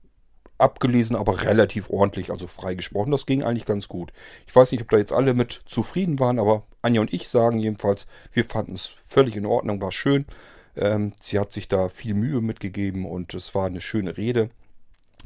abgelesen, 0.56 1.16
aber 1.16 1.42
relativ 1.42 1.90
ordentlich, 1.90 2.30
also 2.30 2.46
frei 2.46 2.74
gesprochen. 2.74 3.10
Das 3.10 3.26
ging 3.26 3.42
eigentlich 3.42 3.66
ganz 3.66 3.88
gut. 3.88 4.12
Ich 4.46 4.54
weiß 4.54 4.72
nicht, 4.72 4.82
ob 4.82 4.90
da 4.90 4.96
jetzt 4.96 5.12
alle 5.12 5.34
mit 5.34 5.62
zufrieden 5.66 6.18
waren, 6.18 6.38
aber 6.38 6.62
Anja 6.80 7.00
und 7.00 7.12
ich 7.12 7.28
sagen 7.28 7.58
jedenfalls, 7.58 8.06
wir 8.32 8.44
fanden 8.44 8.72
es 8.72 8.94
völlig 9.04 9.36
in 9.36 9.46
Ordnung, 9.46 9.80
war 9.80 9.92
schön. 9.92 10.24
Ähm, 10.76 11.12
sie 11.20 11.38
hat 11.38 11.52
sich 11.52 11.68
da 11.68 11.88
viel 11.88 12.14
Mühe 12.14 12.40
mitgegeben 12.40 13.04
und 13.04 13.34
es 13.34 13.54
war 13.54 13.66
eine 13.66 13.80
schöne 13.80 14.16
Rede 14.16 14.50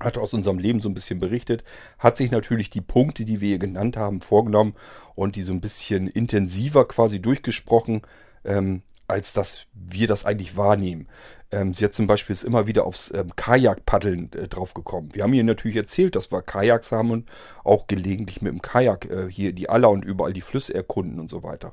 hat 0.00 0.18
aus 0.18 0.34
unserem 0.34 0.58
Leben 0.58 0.80
so 0.80 0.88
ein 0.88 0.94
bisschen 0.94 1.18
berichtet, 1.18 1.64
hat 1.98 2.16
sich 2.16 2.30
natürlich 2.30 2.70
die 2.70 2.80
Punkte, 2.80 3.24
die 3.24 3.40
wir 3.40 3.58
genannt 3.58 3.96
haben, 3.96 4.20
vorgenommen 4.20 4.74
und 5.14 5.36
die 5.36 5.42
so 5.42 5.52
ein 5.52 5.60
bisschen 5.60 6.08
intensiver 6.08 6.86
quasi 6.86 7.20
durchgesprochen. 7.20 8.02
Ähm, 8.44 8.82
als 9.08 9.32
dass 9.32 9.66
wir 9.72 10.06
das 10.06 10.26
eigentlich 10.26 10.56
wahrnehmen. 10.56 11.08
Ähm, 11.50 11.72
sie 11.72 11.86
hat 11.86 11.94
zum 11.94 12.06
Beispiel 12.06 12.34
ist 12.34 12.44
immer 12.44 12.66
wieder 12.66 12.84
aufs 12.84 13.10
ähm, 13.10 13.34
Kajakpaddeln 13.34 14.30
äh, 14.34 14.48
draufgekommen. 14.48 15.14
Wir 15.14 15.22
haben 15.22 15.32
ihr 15.32 15.44
natürlich 15.44 15.78
erzählt, 15.78 16.14
dass 16.14 16.30
wir 16.30 16.42
Kajaks 16.42 16.92
haben 16.92 17.10
und 17.10 17.28
auch 17.64 17.86
gelegentlich 17.86 18.42
mit 18.42 18.52
dem 18.52 18.60
Kajak 18.60 19.06
äh, 19.06 19.28
hier 19.30 19.54
die 19.54 19.70
Aller 19.70 19.90
und 19.90 20.04
überall 20.04 20.34
die 20.34 20.42
Flüsse 20.42 20.74
erkunden 20.74 21.18
und 21.18 21.30
so 21.30 21.42
weiter. 21.42 21.72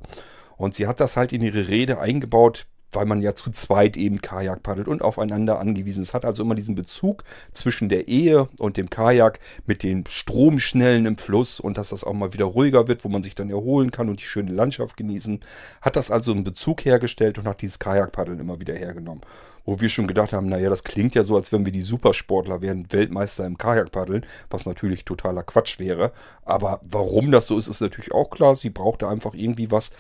Und 0.56 0.76
sie 0.76 0.88
hat 0.88 1.02
das 1.02 1.18
halt 1.18 1.34
in 1.34 1.42
ihre 1.42 1.68
Rede 1.68 2.00
eingebaut, 2.00 2.68
weil 2.92 3.06
man 3.06 3.22
ja 3.22 3.36
zu 3.36 3.52
zweit 3.52 3.98
eben 3.98 4.22
Kajak 4.22 4.64
paddelt 4.64 4.88
und 4.88 5.02
aufeinander 5.02 5.60
angewiesen 5.60 6.02
ist. 6.02 6.14
Hat 6.14 6.26
also 6.26 6.44
immer 6.44 6.56
diesen 6.56 6.76
Bezug 6.76 7.24
zwischen 7.52 7.90
der 7.90 8.08
Ehe 8.08 8.48
und 8.60 8.78
dem 8.78 8.90
Kajak 8.90 9.40
mit 9.66 9.84
den 9.84 10.06
Stromschnellen 10.08 11.06
im 11.06 11.18
Fluss 11.18 11.60
und 11.60 11.78
dass 11.78 11.90
das 11.90 12.04
auch 12.04 12.14
mal 12.14 12.34
wieder 12.34 12.46
ruhiger 12.46 12.88
wird, 12.88 13.04
wo 13.04 13.10
man 13.10 13.24
sich 13.24 13.36
dann 13.36 13.50
erholen 13.50 13.92
kann 13.92 14.10
und 14.10 14.22
die 14.22 14.26
schöne 14.26 14.52
Landschaft 14.52 14.98
genießen. 14.98 15.40
Hat 15.82 15.96
das 15.96 16.12
also 16.12 16.32
einen 16.32 16.44
Bezug 16.44 16.86
hergestellt 16.86 17.38
und 17.38 17.48
hat 17.48 17.62
dieses 17.62 17.80
Kajakpaddeln 17.80 18.40
immer 18.40 18.60
wieder 18.60 18.74
hergenommen. 18.74 19.22
Wo 19.68 19.80
wir 19.80 19.90
schon 19.90 20.06
gedacht 20.06 20.32
haben, 20.32 20.48
naja, 20.48 20.70
das 20.70 20.84
klingt 20.84 21.16
ja 21.16 21.24
so, 21.24 21.36
als 21.36 21.52
wenn 21.52 21.66
wir 21.66 21.72
die 21.72 21.82
Supersportler 21.82 22.62
wären, 22.62 22.92
Weltmeister 22.92 23.48
im 23.48 23.58
Kajakpaddeln, 23.58 24.24
was 24.52 24.68
natürlich 24.68 25.06
totaler 25.06 25.42
Quatsch 25.42 25.80
wäre. 25.80 26.12
Aber 26.44 26.80
warum 26.88 27.32
das 27.32 27.48
so 27.48 27.58
ist, 27.58 27.68
ist 27.68 27.82
natürlich 27.82 28.14
auch 28.14 28.30
klar. 28.30 28.56
Sie 28.56 28.70
brauchte 28.70 29.08
einfach 29.08 29.34
irgendwie 29.34 29.72
was, 29.72 29.92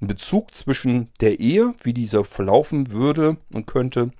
einen 0.00 0.08
Bezug 0.08 0.54
zwischen 0.54 1.10
der 1.20 1.40
Ehe, 1.40 1.74
wie 1.82 1.92
diese 1.92 2.24
verlaufen 2.24 2.90
würde 2.90 3.36
und 3.52 3.66
könnte, 3.66 4.10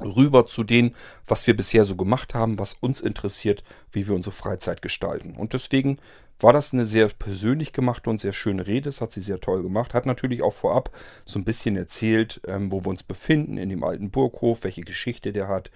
rüber 0.00 0.46
zu 0.46 0.62
dem, 0.62 0.92
was 1.26 1.46
wir 1.46 1.56
bisher 1.56 1.84
so 1.84 1.96
gemacht 1.96 2.34
haben, 2.34 2.58
was 2.58 2.74
uns 2.74 3.00
interessiert, 3.00 3.64
wie 3.92 4.06
wir 4.06 4.14
unsere 4.14 4.34
Freizeit 4.34 4.82
gestalten. 4.82 5.34
Und 5.36 5.52
deswegen 5.52 5.98
war 6.38 6.52
das 6.52 6.72
eine 6.74 6.84
sehr 6.84 7.08
persönlich 7.08 7.72
gemachte 7.72 8.10
und 8.10 8.20
sehr 8.20 8.34
schöne 8.34 8.66
Rede. 8.66 8.82
Das 8.82 9.00
hat 9.00 9.12
sie 9.12 9.22
sehr 9.22 9.40
toll 9.40 9.62
gemacht. 9.62 9.94
Hat 9.94 10.04
natürlich 10.04 10.42
auch 10.42 10.52
vorab 10.52 10.90
so 11.24 11.38
ein 11.38 11.44
bisschen 11.44 11.76
erzählt, 11.76 12.40
ähm, 12.46 12.70
wo 12.70 12.84
wir 12.84 12.90
uns 12.90 13.02
befinden 13.02 13.56
in 13.56 13.70
dem 13.70 13.82
alten 13.82 14.10
Burghof, 14.10 14.64
welche 14.64 14.82
Geschichte 14.82 15.32
der 15.32 15.48
hat, 15.48 15.70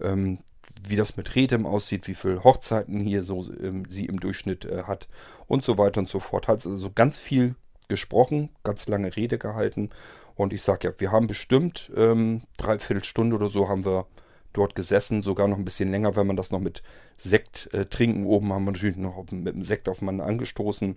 ähm, 0.00 0.38
wie 0.86 0.96
das 0.96 1.16
mit 1.16 1.34
Redem 1.34 1.66
aussieht, 1.66 2.06
wie 2.06 2.14
viele 2.14 2.44
Hochzeiten 2.44 3.00
hier 3.00 3.22
so 3.22 3.44
ähm, 3.60 3.84
sie 3.88 4.06
im 4.06 4.20
Durchschnitt 4.20 4.64
äh, 4.64 4.84
hat 4.84 5.08
und 5.46 5.64
so 5.64 5.78
weiter 5.78 6.00
und 6.00 6.08
so 6.08 6.20
fort. 6.20 6.46
Hat 6.46 6.64
also 6.64 6.90
ganz 6.92 7.18
viel 7.18 7.56
gesprochen, 7.88 8.50
ganz 8.62 8.88
lange 8.88 9.14
Rede 9.14 9.38
gehalten. 9.38 9.90
Und 10.34 10.52
ich 10.52 10.62
sage 10.62 10.88
ja, 10.88 10.94
wir 10.98 11.12
haben 11.12 11.26
bestimmt 11.26 11.90
ähm, 11.96 12.42
dreiviertel 12.58 13.04
Stunde 13.04 13.36
oder 13.36 13.48
so 13.48 13.68
haben 13.68 13.84
wir 13.84 14.06
dort 14.52 14.74
gesessen, 14.74 15.22
sogar 15.22 15.48
noch 15.48 15.58
ein 15.58 15.64
bisschen 15.64 15.90
länger, 15.90 16.16
wenn 16.16 16.26
man 16.26 16.36
das 16.36 16.50
noch 16.50 16.60
mit 16.60 16.82
Sekt 17.16 17.72
äh, 17.72 17.86
trinken. 17.86 18.26
Oben 18.26 18.52
haben 18.52 18.64
wir 18.64 18.72
natürlich 18.72 18.96
noch 18.96 19.24
mit 19.30 19.54
dem 19.54 19.62
Sekt 19.62 19.88
aufeinander 19.88 20.24
angestoßen. 20.24 20.96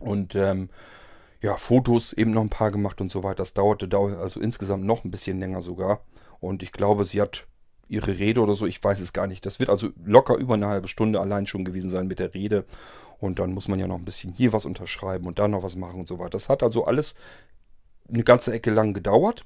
Und 0.00 0.34
ähm, 0.34 0.70
ja, 1.40 1.56
Fotos 1.56 2.12
eben 2.12 2.32
noch 2.32 2.42
ein 2.42 2.50
paar 2.50 2.70
gemacht 2.70 3.00
und 3.00 3.10
so 3.10 3.22
weiter. 3.22 3.36
Das 3.36 3.52
dauerte, 3.52 3.88
dauerte 3.88 4.18
also 4.18 4.40
insgesamt 4.40 4.84
noch 4.84 5.04
ein 5.04 5.10
bisschen 5.10 5.38
länger 5.38 5.62
sogar. 5.62 6.00
Und 6.40 6.62
ich 6.62 6.72
glaube, 6.72 7.04
sie 7.04 7.20
hat 7.20 7.46
ihre 7.88 8.18
Rede 8.18 8.40
oder 8.40 8.54
so, 8.54 8.66
ich 8.66 8.82
weiß 8.82 9.00
es 9.00 9.12
gar 9.12 9.26
nicht. 9.26 9.44
Das 9.46 9.60
wird 9.60 9.70
also 9.70 9.90
locker 10.04 10.36
über 10.36 10.54
eine 10.54 10.68
halbe 10.68 10.88
Stunde 10.88 11.20
allein 11.20 11.46
schon 11.46 11.64
gewesen 11.64 11.90
sein 11.90 12.06
mit 12.06 12.18
der 12.18 12.34
Rede. 12.34 12.64
Und 13.18 13.38
dann 13.38 13.52
muss 13.52 13.68
man 13.68 13.78
ja 13.78 13.86
noch 13.86 13.96
ein 13.96 14.04
bisschen 14.04 14.32
hier 14.32 14.52
was 14.52 14.64
unterschreiben 14.64 15.26
und 15.26 15.38
da 15.38 15.48
noch 15.48 15.62
was 15.62 15.76
machen 15.76 16.00
und 16.00 16.08
so 16.08 16.18
weiter. 16.18 16.30
Das 16.30 16.48
hat 16.48 16.62
also 16.62 16.84
alles 16.84 17.14
eine 18.08 18.22
ganze 18.22 18.52
Ecke 18.52 18.70
lang 18.70 18.94
gedauert. 18.94 19.44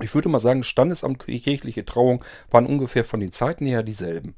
Ich 0.00 0.14
würde 0.14 0.28
mal 0.28 0.40
sagen, 0.40 0.64
Standesamt 0.64 1.18
kirchliche 1.18 1.84
Trauung 1.84 2.24
waren 2.50 2.66
ungefähr 2.66 3.04
von 3.04 3.20
den 3.20 3.32
Zeiten 3.32 3.66
her 3.66 3.82
dieselben. 3.82 4.34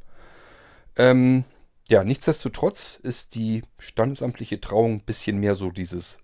Ähm, 0.96 1.44
ja, 1.88 2.04
nichtsdestotrotz 2.04 2.98
ist 3.02 3.34
die 3.34 3.62
standesamtliche 3.78 4.60
Trauung 4.60 4.94
ein 4.94 5.04
bisschen 5.04 5.38
mehr 5.38 5.56
so 5.56 5.70
dieses 5.70 6.18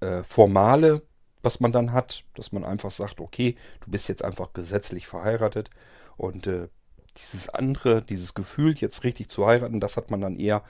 äh, 0.00 0.22
formale, 0.22 1.02
was 1.42 1.60
man 1.60 1.72
dann 1.72 1.92
hat, 1.92 2.24
dass 2.34 2.52
man 2.52 2.64
einfach 2.64 2.90
sagt, 2.90 3.20
okay, 3.20 3.56
du 3.84 3.90
bist 3.90 4.08
jetzt 4.08 4.24
einfach 4.24 4.52
gesetzlich 4.52 5.06
verheiratet 5.06 5.70
und 6.20 6.46
äh, 6.46 6.68
dieses 7.16 7.48
andere, 7.48 8.02
dieses 8.02 8.34
Gefühl, 8.34 8.74
jetzt 8.76 9.04
richtig 9.04 9.30
zu 9.30 9.46
heiraten, 9.46 9.80
das 9.80 9.96
hat 9.96 10.10
man 10.10 10.20
dann 10.20 10.36
eher, 10.36 10.62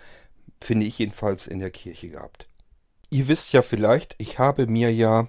finde 0.61 0.87
ich 0.87 0.99
jedenfalls, 0.99 1.47
in 1.47 1.59
der 1.59 1.71
Kirche 1.71 2.09
gehabt. 2.09 2.49
Ihr 3.11 3.27
wisst 3.29 3.53
ja 3.53 3.63
vielleicht, 3.63 4.15
ich 4.19 4.39
habe 4.39 4.67
mir 4.69 4.93
ja 4.95 5.29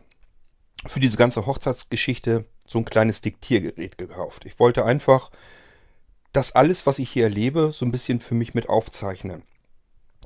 für 0.86 1.00
diese 1.00 1.18
ganze 1.18 1.46
Hochzeitsgeschichte 1.46 2.46
so 2.68 2.80
ein 2.80 2.86
kleines 2.86 3.22
Diktiergerät 3.22 3.98
gekauft. 3.98 4.46
Ich 4.46 4.60
wollte 4.60 4.86
einfach 4.86 5.32
das 6.34 6.54
alles, 6.54 6.86
was 6.86 7.00
ich 7.00 7.10
hier 7.10 7.24
erlebe, 7.24 7.72
so 7.74 7.84
ein 7.84 7.92
bisschen 7.92 8.20
für 8.20 8.36
mich 8.36 8.54
mit 8.54 8.70
aufzeichnen. 8.70 9.42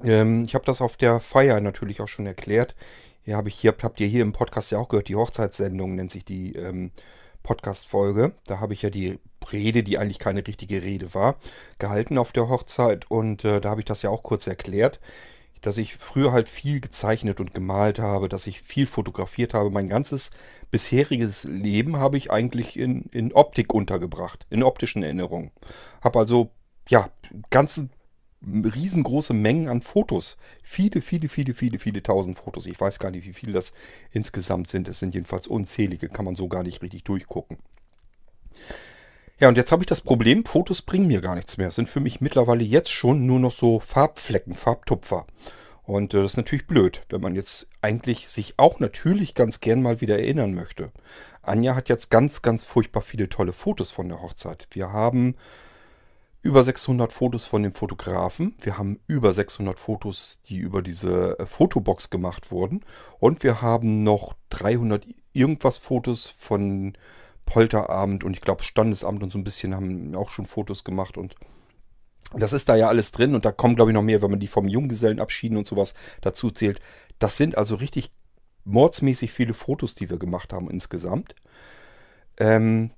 Ähm, 0.04 0.44
ich 0.46 0.56
habe 0.56 0.66
das 0.66 0.82
auf 0.82 0.98
der 0.98 1.22
Feier 1.22 1.62
natürlich 1.62 2.02
auch 2.02 2.08
schon 2.10 2.28
erklärt. 2.28 2.76
Hier 3.24 3.38
habe 3.38 3.48
ich 3.48 3.56
hier, 3.56 3.74
habt 3.82 4.00
ihr 4.02 4.08
hier 4.08 4.22
im 4.22 4.34
Podcast 4.34 4.72
ja 4.72 4.78
auch 4.78 4.90
gehört, 4.90 5.08
die 5.08 5.16
Hochzeitssendung 5.16 5.96
nennt 5.96 6.12
sich 6.12 6.26
die 6.26 6.54
ähm, 6.54 6.92
Podcast-Folge. 7.46 8.34
Da 8.48 8.60
habe 8.60 8.74
ich 8.74 8.82
ja 8.82 8.90
die 8.90 9.20
Rede, 9.52 9.84
die 9.84 10.00
eigentlich 10.00 10.20
keine 10.20 10.46
richtige 10.46 10.82
Rede 10.82 11.14
war, 11.14 11.36
gehalten 11.80 12.18
auf 12.18 12.32
der 12.32 12.50
Hochzeit. 12.50 13.10
Und 13.10 13.46
äh, 13.46 13.62
da 13.62 13.70
habe 13.70 13.82
ich 13.82 13.86
das 13.86 14.02
ja 14.02 14.10
auch 14.10 14.24
kurz 14.24 14.48
erklärt, 14.48 15.00
dass 15.62 15.78
ich 15.78 15.96
früher 15.96 16.32
halt 16.32 16.50
viel 16.50 16.82
gezeichnet 16.82 17.40
und 17.40 17.54
gemalt 17.54 18.00
habe, 18.00 18.30
dass 18.30 18.48
ich 18.48 18.62
viel 18.62 18.88
fotografiert 18.88 19.54
habe. 19.54 19.70
Mein 19.70 19.88
ganzes 19.88 20.32
bisheriges 20.72 21.44
Leben 21.44 21.98
habe 21.98 22.18
ich 22.18 22.32
eigentlich 22.32 22.78
in, 22.78 23.04
in 23.12 23.32
Optik 23.34 23.74
untergebracht, 23.74 24.46
in 24.50 24.64
optischen 24.64 25.04
Erinnerungen. 25.04 25.52
Habe 26.02 26.20
also, 26.20 26.50
ja, 26.90 27.10
ganze 27.50 27.90
riesengroße 28.46 29.34
Mengen 29.34 29.68
an 29.68 29.82
Fotos. 29.82 30.38
Viele, 30.64 31.02
viele, 31.02 31.30
viele, 31.30 31.54
viele, 31.54 31.80
viele 31.80 32.04
tausend 32.04 32.38
Fotos. 32.38 32.66
Ich 32.66 32.80
weiß 32.80 33.00
gar 33.00 33.12
nicht, 33.12 33.26
wie 33.28 33.34
viele 33.34 33.54
das 33.54 33.74
insgesamt 34.12 34.70
sind. 34.70 34.88
Es 34.88 35.00
sind 35.00 35.16
jedenfalls 35.16 35.48
unzählige, 35.48 36.10
kann 36.10 36.26
man 36.26 36.36
so 36.36 36.48
gar 36.48 36.64
nicht 36.64 36.82
richtig 36.82 37.04
durchgucken. 37.04 37.58
Ja, 39.40 39.50
und 39.50 39.58
jetzt 39.58 39.72
habe 39.72 39.84
ich 39.84 39.88
das 39.88 40.00
Problem, 40.00 40.46
Fotos 40.46 40.82
bringen 40.82 41.08
mir 41.08 41.20
gar 41.20 41.36
nichts 41.36 41.58
mehr. 41.58 41.68
Das 41.68 41.76
sind 41.76 41.90
für 41.90 42.00
mich 42.00 42.22
mittlerweile 42.22 42.64
jetzt 42.64 42.92
schon 42.92 43.26
nur 43.26 43.40
noch 43.40 43.52
so 43.52 43.82
Farbflecken, 43.82 44.56
Farbtupfer. 44.56 45.26
Und 45.84 46.14
äh, 46.14 46.22
das 46.22 46.34
ist 46.34 46.38
natürlich 46.38 46.68
blöd, 46.68 47.04
wenn 47.10 47.22
man 47.22 47.36
jetzt 47.36 47.68
eigentlich 47.82 48.28
sich 48.28 48.56
auch 48.58 48.80
natürlich 48.80 49.36
ganz 49.36 49.60
gern 49.60 49.82
mal 49.82 50.02
wieder 50.02 50.18
erinnern 50.18 50.54
möchte. 50.54 50.92
Anja 51.42 51.76
hat 51.76 51.90
jetzt 51.90 52.10
ganz, 52.10 52.42
ganz 52.42 52.64
furchtbar 52.64 53.02
viele 53.02 53.30
tolle 53.30 53.54
Fotos 53.54 53.92
von 53.92 54.10
der 54.10 54.22
Hochzeit. 54.22 54.68
Wir 54.72 54.92
haben 54.92 55.36
über 56.46 56.64
600 56.64 57.12
Fotos 57.12 57.48
von 57.48 57.64
dem 57.64 57.74
Fotografen. 57.74 58.54
Wir 58.62 58.78
haben 58.78 59.00
über 59.08 59.34
600 59.34 59.80
Fotos, 59.80 60.42
die 60.46 60.58
über 60.58 60.84
diese 60.84 61.40
äh, 61.40 61.46
Fotobox 61.48 62.12
gemacht 62.12 62.52
wurden. 62.52 62.86
Und 63.20 63.42
wir 63.42 63.64
haben 63.64 64.04
noch 64.04 64.36
300 64.52 65.08
irgendwas 65.34 65.80
Fotos 65.80 66.28
von 66.28 66.96
Polterabend 67.48 68.24
und 68.24 68.36
ich 68.36 68.42
glaube 68.42 68.62
Standesamt 68.62 69.24
und 69.24 69.32
so 69.32 69.40
ein 69.40 69.44
bisschen 69.44 69.74
haben 69.74 70.16
auch 70.16 70.30
schon 70.30 70.46
Fotos 70.46 70.84
gemacht 70.84 71.18
und 71.18 71.36
das 72.34 72.54
ist 72.54 72.70
da 72.70 72.76
ja 72.76 72.88
alles 72.88 73.12
drin 73.12 73.36
und 73.36 73.46
da 73.46 73.52
kommen 73.52 73.76
glaube 73.76 73.92
ich 73.92 73.96
noch 73.96 74.02
mehr, 74.02 74.22
wenn 74.22 74.32
man 74.32 74.40
die 74.40 74.48
vom 74.48 74.68
Junggesellenabschieden 74.68 75.58
und 75.58 75.68
sowas 75.68 75.94
dazu 76.22 76.52
zählt. 76.52 76.80
Das 77.20 77.38
sind 77.38 77.58
also 77.58 77.76
richtig 77.76 78.12
mordsmäßig 78.64 79.32
viele 79.32 79.54
Fotos, 79.54 79.94
die 79.94 80.10
wir 80.10 80.18
gemacht 80.18 80.54
haben 80.54 80.70
insgesamt. 80.70 81.36
Ähm, 82.38 82.92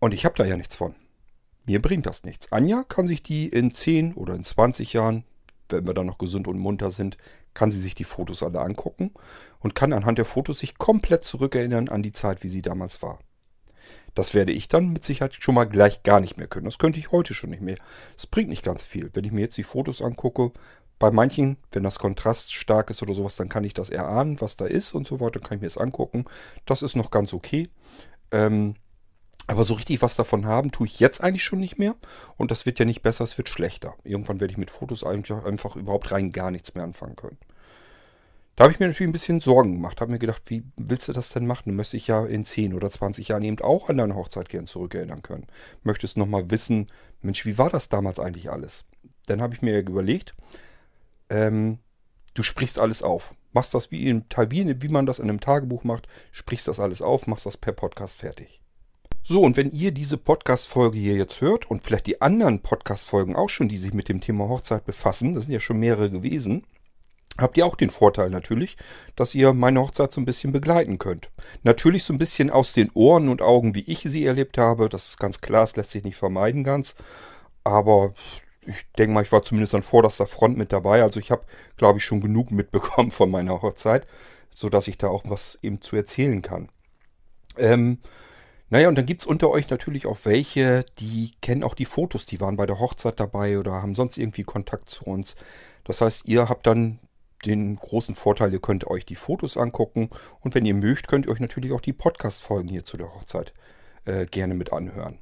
und 0.00 0.14
ich 0.14 0.24
habe 0.24 0.36
da 0.36 0.44
ja 0.44 0.56
nichts 0.56 0.76
von. 0.76 0.94
Mir 1.66 1.80
bringt 1.80 2.06
das 2.06 2.24
nichts. 2.24 2.50
Anja 2.52 2.84
kann 2.84 3.06
sich 3.06 3.22
die 3.22 3.48
in 3.48 3.72
10 3.72 4.14
oder 4.14 4.34
in 4.34 4.44
20 4.44 4.92
Jahren, 4.92 5.24
wenn 5.68 5.86
wir 5.86 5.94
dann 5.94 6.06
noch 6.06 6.18
gesund 6.18 6.48
und 6.48 6.58
munter 6.58 6.90
sind, 6.90 7.16
kann 7.54 7.70
sie 7.70 7.80
sich 7.80 7.94
die 7.94 8.04
Fotos 8.04 8.42
alle 8.42 8.60
angucken 8.60 9.12
und 9.58 9.74
kann 9.74 9.92
anhand 9.92 10.18
der 10.18 10.24
Fotos 10.24 10.60
sich 10.60 10.78
komplett 10.78 11.24
zurückerinnern 11.24 11.88
an 11.88 12.02
die 12.02 12.12
Zeit, 12.12 12.42
wie 12.42 12.48
sie 12.48 12.62
damals 12.62 13.02
war. 13.02 13.18
Das 14.14 14.34
werde 14.34 14.52
ich 14.52 14.68
dann 14.68 14.92
mit 14.92 15.04
Sicherheit 15.04 15.34
schon 15.34 15.54
mal 15.54 15.64
gleich 15.64 16.02
gar 16.02 16.20
nicht 16.20 16.36
mehr 16.36 16.48
können. 16.48 16.64
Das 16.64 16.78
könnte 16.78 16.98
ich 16.98 17.12
heute 17.12 17.34
schon 17.34 17.50
nicht 17.50 17.62
mehr. 17.62 17.76
Es 18.16 18.26
bringt 18.26 18.48
nicht 18.48 18.64
ganz 18.64 18.82
viel. 18.84 19.10
Wenn 19.12 19.24
ich 19.24 19.32
mir 19.32 19.42
jetzt 19.42 19.56
die 19.56 19.62
Fotos 19.62 20.02
angucke, 20.02 20.52
bei 20.98 21.10
manchen, 21.10 21.56
wenn 21.72 21.82
das 21.82 21.98
Kontrast 21.98 22.52
stark 22.52 22.90
ist 22.90 23.02
oder 23.02 23.14
sowas, 23.14 23.36
dann 23.36 23.48
kann 23.48 23.64
ich 23.64 23.72
das 23.72 23.88
erahnen, 23.88 24.40
was 24.40 24.56
da 24.56 24.66
ist 24.66 24.92
und 24.92 25.06
so 25.06 25.18
weiter, 25.20 25.40
kann 25.40 25.56
ich 25.56 25.62
mir 25.62 25.68
das 25.68 25.78
angucken. 25.78 26.24
Das 26.66 26.82
ist 26.82 26.94
noch 26.94 27.10
ganz 27.10 27.32
okay. 27.32 27.70
Ähm, 28.32 28.74
aber 29.46 29.64
so 29.64 29.74
richtig 29.74 30.02
was 30.02 30.16
davon 30.16 30.46
haben, 30.46 30.70
tue 30.70 30.86
ich 30.86 31.00
jetzt 31.00 31.22
eigentlich 31.22 31.44
schon 31.44 31.60
nicht 31.60 31.78
mehr. 31.78 31.96
Und 32.36 32.50
das 32.50 32.66
wird 32.66 32.78
ja 32.78 32.84
nicht 32.84 33.02
besser, 33.02 33.24
es 33.24 33.36
wird 33.36 33.48
schlechter. 33.48 33.94
Irgendwann 34.04 34.40
werde 34.40 34.52
ich 34.52 34.58
mit 34.58 34.70
Fotos 34.70 35.04
einfach 35.04 35.76
überhaupt 35.76 36.12
rein 36.12 36.30
gar 36.30 36.50
nichts 36.50 36.74
mehr 36.74 36.84
anfangen 36.84 37.16
können. 37.16 37.38
Da 38.60 38.64
habe 38.64 38.74
ich 38.74 38.80
mir 38.80 38.88
natürlich 38.88 39.08
ein 39.08 39.12
bisschen 39.12 39.40
Sorgen 39.40 39.72
gemacht. 39.72 40.00
Habe 40.00 40.12
mir 40.12 40.18
gedacht, 40.18 40.42
wie 40.46 40.62
willst 40.76 41.08
du 41.08 41.12
das 41.12 41.30
denn 41.30 41.46
machen? 41.46 41.70
Du 41.70 41.72
möchtest 41.72 41.94
dich 41.94 42.06
ja 42.08 42.26
in 42.26 42.44
10 42.44 42.74
oder 42.74 42.90
20 42.90 43.28
Jahren 43.28 43.42
eben 43.42 43.58
auch 43.60 43.88
an 43.88 43.96
deine 43.96 44.14
Hochzeit 44.14 44.50
gern 44.50 44.66
zurückerinnern 44.66 45.22
können. 45.22 45.46
Möchtest 45.82 46.18
nochmal 46.18 46.50
wissen, 46.50 46.88
Mensch, 47.22 47.46
wie 47.46 47.56
war 47.56 47.70
das 47.70 47.88
damals 47.88 48.18
eigentlich 48.18 48.50
alles? 48.50 48.84
Dann 49.26 49.40
habe 49.40 49.54
ich 49.54 49.62
mir 49.62 49.78
überlegt, 49.78 50.34
ähm, 51.30 51.78
du 52.34 52.42
sprichst 52.42 52.78
alles 52.78 53.02
auf. 53.02 53.34
Machst 53.52 53.72
das 53.72 53.90
wie, 53.90 54.08
in, 54.08 54.26
wie, 54.48 54.82
wie 54.82 54.88
man 54.88 55.06
das 55.06 55.20
in 55.20 55.28
einem 55.28 55.40
Tagebuch 55.40 55.82
macht, 55.84 56.06
sprichst 56.30 56.68
das 56.68 56.80
alles 56.80 57.00
auf, 57.02 57.26
machst 57.26 57.46
das 57.46 57.56
per 57.56 57.72
Podcast 57.72 58.18
fertig. 58.18 58.60
So, 59.22 59.42
und 59.42 59.56
wenn 59.56 59.70
ihr 59.70 59.92
diese 59.92 60.16
Podcast-Folge 60.16 60.98
hier 60.98 61.14
jetzt 61.14 61.40
hört 61.40 61.70
und 61.70 61.82
vielleicht 61.82 62.06
die 62.06 62.20
anderen 62.20 62.60
Podcast-Folgen 62.62 63.36
auch 63.36 63.48
schon, 63.48 63.68
die 63.68 63.76
sich 63.76 63.92
mit 63.92 64.08
dem 64.08 64.20
Thema 64.20 64.48
Hochzeit 64.48 64.84
befassen, 64.84 65.34
das 65.34 65.44
sind 65.44 65.52
ja 65.52 65.60
schon 65.60 65.78
mehrere 65.78 66.10
gewesen, 66.10 66.64
habt 67.38 67.56
ihr 67.58 67.66
auch 67.66 67.76
den 67.76 67.90
Vorteil 67.90 68.30
natürlich, 68.30 68.76
dass 69.16 69.34
ihr 69.34 69.52
meine 69.52 69.80
Hochzeit 69.80 70.12
so 70.12 70.20
ein 70.20 70.26
bisschen 70.26 70.52
begleiten 70.52 70.98
könnt. 70.98 71.30
Natürlich 71.62 72.04
so 72.04 72.12
ein 72.12 72.18
bisschen 72.18 72.50
aus 72.50 72.72
den 72.72 72.90
Ohren 72.94 73.28
und 73.28 73.42
Augen, 73.42 73.74
wie 73.74 73.84
ich 73.86 74.00
sie 74.04 74.24
erlebt 74.24 74.58
habe. 74.58 74.88
Das 74.88 75.08
ist 75.08 75.18
ganz 75.18 75.40
klar, 75.40 75.64
es 75.64 75.76
lässt 75.76 75.92
sich 75.92 76.02
nicht 76.02 76.16
vermeiden 76.16 76.64
ganz. 76.64 76.94
Aber 77.62 78.14
ich 78.66 78.86
denke 78.98 79.14
mal, 79.14 79.22
ich 79.22 79.32
war 79.32 79.42
zumindest 79.42 79.74
an 79.74 79.82
vorderster 79.82 80.26
Front 80.26 80.56
mit 80.56 80.72
dabei. 80.72 81.02
Also 81.02 81.20
ich 81.20 81.30
habe, 81.30 81.44
glaube 81.76 81.98
ich, 81.98 82.04
schon 82.04 82.20
genug 82.20 82.50
mitbekommen 82.50 83.10
von 83.10 83.30
meiner 83.30 83.62
Hochzeit, 83.62 84.06
sodass 84.54 84.88
ich 84.88 84.98
da 84.98 85.08
auch 85.08 85.22
was 85.26 85.58
eben 85.62 85.80
zu 85.82 85.96
erzählen 85.96 86.42
kann. 86.42 86.68
Ähm, 87.56 87.98
naja, 88.70 88.88
und 88.88 88.96
dann 88.96 89.06
gibt 89.06 89.22
es 89.22 89.26
unter 89.26 89.50
euch 89.50 89.68
natürlich 89.68 90.06
auch 90.06 90.18
welche, 90.24 90.84
die 91.00 91.32
kennen 91.42 91.64
auch 91.64 91.74
die 91.74 91.84
Fotos, 91.84 92.24
die 92.24 92.40
waren 92.40 92.56
bei 92.56 92.66
der 92.66 92.78
Hochzeit 92.78 93.18
dabei 93.18 93.58
oder 93.58 93.72
haben 93.82 93.96
sonst 93.96 94.16
irgendwie 94.16 94.44
Kontakt 94.44 94.88
zu 94.88 95.04
uns. 95.04 95.34
Das 95.84 96.00
heißt, 96.00 96.26
ihr 96.28 96.48
habt 96.48 96.66
dann 96.66 97.00
den 97.44 97.76
großen 97.76 98.14
Vorteil, 98.14 98.52
ihr 98.52 98.60
könnt 98.60 98.86
euch 98.86 99.04
die 99.04 99.16
Fotos 99.16 99.56
angucken 99.56 100.10
und 100.40 100.54
wenn 100.54 100.64
ihr 100.64 100.74
mögt, 100.74 101.08
könnt 101.08 101.26
ihr 101.26 101.32
euch 101.32 101.40
natürlich 101.40 101.72
auch 101.72 101.80
die 101.80 101.92
Podcast-Folgen 101.92 102.68
hier 102.68 102.84
zu 102.84 102.96
der 102.96 103.12
Hochzeit 103.12 103.52
äh, 104.04 104.26
gerne 104.26 104.54
mit 104.54 104.72
anhören. 104.72 105.18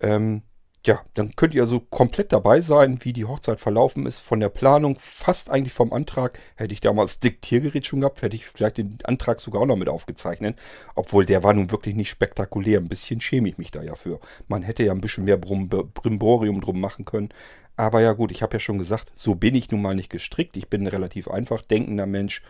Ähm, 0.00 0.42
ja, 0.86 1.02
dann 1.14 1.34
könnt 1.34 1.52
ihr 1.52 1.62
also 1.62 1.80
komplett 1.80 2.32
dabei 2.32 2.60
sein, 2.60 3.04
wie 3.04 3.12
die 3.12 3.24
Hochzeit 3.24 3.58
verlaufen 3.60 4.06
ist, 4.06 4.20
von 4.20 4.38
der 4.38 4.48
Planung, 4.48 4.96
fast 5.00 5.50
eigentlich 5.50 5.72
vom 5.72 5.92
Antrag. 5.92 6.38
Hätte 6.54 6.72
ich 6.72 6.80
damals 6.80 7.18
Diktiergerät 7.18 7.86
schon 7.86 8.00
gehabt, 8.00 8.22
hätte 8.22 8.36
ich 8.36 8.46
vielleicht 8.46 8.78
den 8.78 8.98
Antrag 9.04 9.40
sogar 9.40 9.62
auch 9.62 9.66
noch 9.66 9.76
mit 9.76 9.88
aufgezeichnet. 9.88 10.58
Obwohl 10.94 11.26
der 11.26 11.42
war 11.42 11.54
nun 11.54 11.72
wirklich 11.72 11.96
nicht 11.96 12.10
spektakulär. 12.10 12.78
Ein 12.78 12.88
bisschen 12.88 13.20
schäme 13.20 13.48
ich 13.48 13.58
mich 13.58 13.72
da 13.72 13.82
ja 13.82 13.96
für. 13.96 14.20
Man 14.46 14.62
hätte 14.62 14.84
ja 14.84 14.92
ein 14.92 15.00
bisschen 15.00 15.24
mehr 15.24 15.36
Brimborium 15.36 16.60
drum 16.60 16.80
machen 16.80 17.04
können. 17.04 17.30
Aber 17.76 18.00
ja 18.00 18.12
gut, 18.12 18.30
ich 18.30 18.42
habe 18.42 18.54
ja 18.54 18.60
schon 18.60 18.78
gesagt, 18.78 19.10
so 19.12 19.34
bin 19.34 19.54
ich 19.54 19.70
nun 19.70 19.82
mal 19.82 19.94
nicht 19.94 20.08
gestrickt. 20.08 20.56
Ich 20.56 20.68
bin 20.68 20.84
ein 20.84 20.86
relativ 20.86 21.28
einfach 21.28 21.62
denkender 21.62 22.06
Mensch 22.06 22.42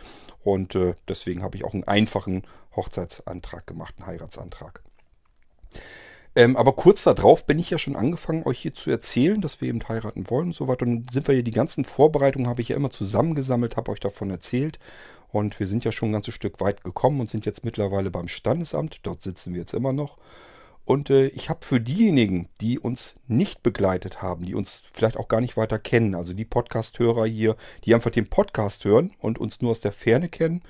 und 0.43 0.75
äh, 0.75 0.93
deswegen 1.07 1.43
habe 1.43 1.57
ich 1.57 1.65
auch 1.65 1.73
einen 1.73 1.83
einfachen 1.83 2.43
Hochzeitsantrag 2.75 3.67
gemacht, 3.67 3.95
einen 3.97 4.07
Heiratsantrag. 4.07 4.81
Ähm, 6.37 6.55
aber 6.55 6.73
kurz 6.73 7.03
darauf 7.03 7.47
bin 7.47 7.57
ich 7.57 7.71
ja 7.71 7.79
schon 7.79 7.95
angefangen, 7.95 8.45
euch 8.45 8.59
hier 8.59 8.75
zu 8.75 8.91
erzählen, 8.91 9.41
dass 9.41 9.59
wir 9.59 9.69
eben 9.69 9.81
heiraten 9.89 10.29
wollen 10.29 10.49
und 10.49 10.55
so 10.55 10.67
weiter. 10.67 10.85
Und 10.85 11.11
sind 11.11 11.27
wir 11.27 11.33
hier 11.33 11.43
die 11.43 11.49
ganzen 11.49 11.83
Vorbereitungen, 11.83 12.47
habe 12.47 12.61
ich 12.61 12.69
ja 12.69 12.75
immer 12.75 12.91
zusammengesammelt, 12.91 13.75
habe 13.75 13.91
euch 13.91 13.99
davon 13.99 14.29
erzählt. 14.29 14.77
Und 15.29 15.59
wir 15.59 15.65
sind 15.65 15.83
ja 15.83 15.91
schon 15.91 16.09
ein 16.09 16.13
ganzes 16.13 16.35
Stück 16.35 16.61
weit 16.61 16.83
gekommen 16.83 17.21
und 17.21 17.31
sind 17.31 17.47
jetzt 17.47 17.65
mittlerweile 17.65 18.11
beim 18.11 18.27
Standesamt. 18.27 18.99
Dort 19.01 19.23
sitzen 19.23 19.53
wir 19.53 19.61
jetzt 19.61 19.73
immer 19.73 19.93
noch. 19.93 20.19
Und 20.85 21.09
äh, 21.09 21.25
ich 21.29 21.49
habe 21.49 21.65
für 21.65 21.81
diejenigen, 21.81 22.49
die 22.61 22.77
uns 22.77 23.15
nicht 23.25 23.63
begleitet 23.63 24.21
haben, 24.21 24.45
die 24.45 24.53
uns 24.53 24.83
vielleicht 24.93 25.17
auch 25.17 25.29
gar 25.29 25.41
nicht 25.41 25.57
weiter 25.57 25.79
kennen, 25.79 26.13
also 26.13 26.33
die 26.33 26.45
Podcast-Hörer 26.45 27.25
hier, 27.25 27.55
die 27.83 27.95
einfach 27.95 28.11
den 28.11 28.29
Podcast 28.29 28.85
hören 28.85 29.09
und 29.19 29.39
uns 29.39 29.63
nur 29.63 29.71
aus 29.71 29.79
der 29.79 29.91
Ferne 29.91 30.29
kennen, 30.29 30.61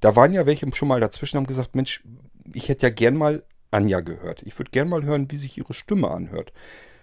da 0.00 0.16
waren 0.16 0.32
ja 0.32 0.46
welche 0.46 0.66
schon 0.74 0.88
mal 0.88 1.00
dazwischen, 1.00 1.36
haben 1.36 1.46
gesagt, 1.46 1.76
Mensch, 1.76 2.02
ich 2.54 2.70
hätte 2.70 2.86
ja 2.86 2.90
gern 2.90 3.14
mal 3.14 3.42
Anja 3.72 4.00
gehört. 4.00 4.42
Ich 4.42 4.58
würde 4.58 4.70
gern 4.70 4.88
mal 4.88 5.02
hören, 5.02 5.30
wie 5.30 5.36
sich 5.36 5.58
ihre 5.58 5.72
Stimme 5.72 6.10
anhört. 6.10 6.52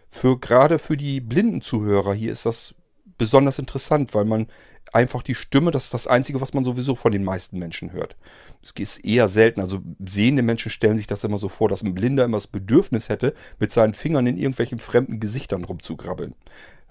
Für 0.09 0.39
gerade 0.39 0.79
für 0.79 0.97
die 0.97 1.21
blinden 1.21 1.61
Zuhörer 1.61 2.13
hier 2.13 2.31
ist 2.31 2.45
das 2.45 2.75
besonders 3.17 3.59
interessant, 3.59 4.15
weil 4.15 4.25
man 4.25 4.47
einfach 4.91 5.21
die 5.21 5.35
Stimme, 5.35 5.71
das 5.71 5.85
ist 5.85 5.93
das 5.93 6.07
Einzige, 6.07 6.41
was 6.41 6.53
man 6.53 6.65
sowieso 6.65 6.95
von 6.95 7.11
den 7.11 7.23
meisten 7.23 7.59
Menschen 7.59 7.91
hört. 7.91 8.15
Es 8.63 8.71
ist 8.71 9.05
eher 9.05 9.27
selten. 9.27 9.61
Also 9.61 9.79
sehende 10.03 10.41
Menschen 10.41 10.71
stellen 10.71 10.97
sich 10.97 11.05
das 11.05 11.23
immer 11.23 11.37
so 11.37 11.49
vor, 11.49 11.69
dass 11.69 11.83
ein 11.83 11.93
Blinder 11.93 12.25
immer 12.25 12.37
das 12.37 12.47
Bedürfnis 12.47 13.09
hätte, 13.09 13.33
mit 13.59 13.71
seinen 13.71 13.93
Fingern 13.93 14.25
in 14.25 14.37
irgendwelchen 14.37 14.79
fremden 14.79 15.19
Gesichtern 15.19 15.63
rumzugrabbeln. 15.63 16.33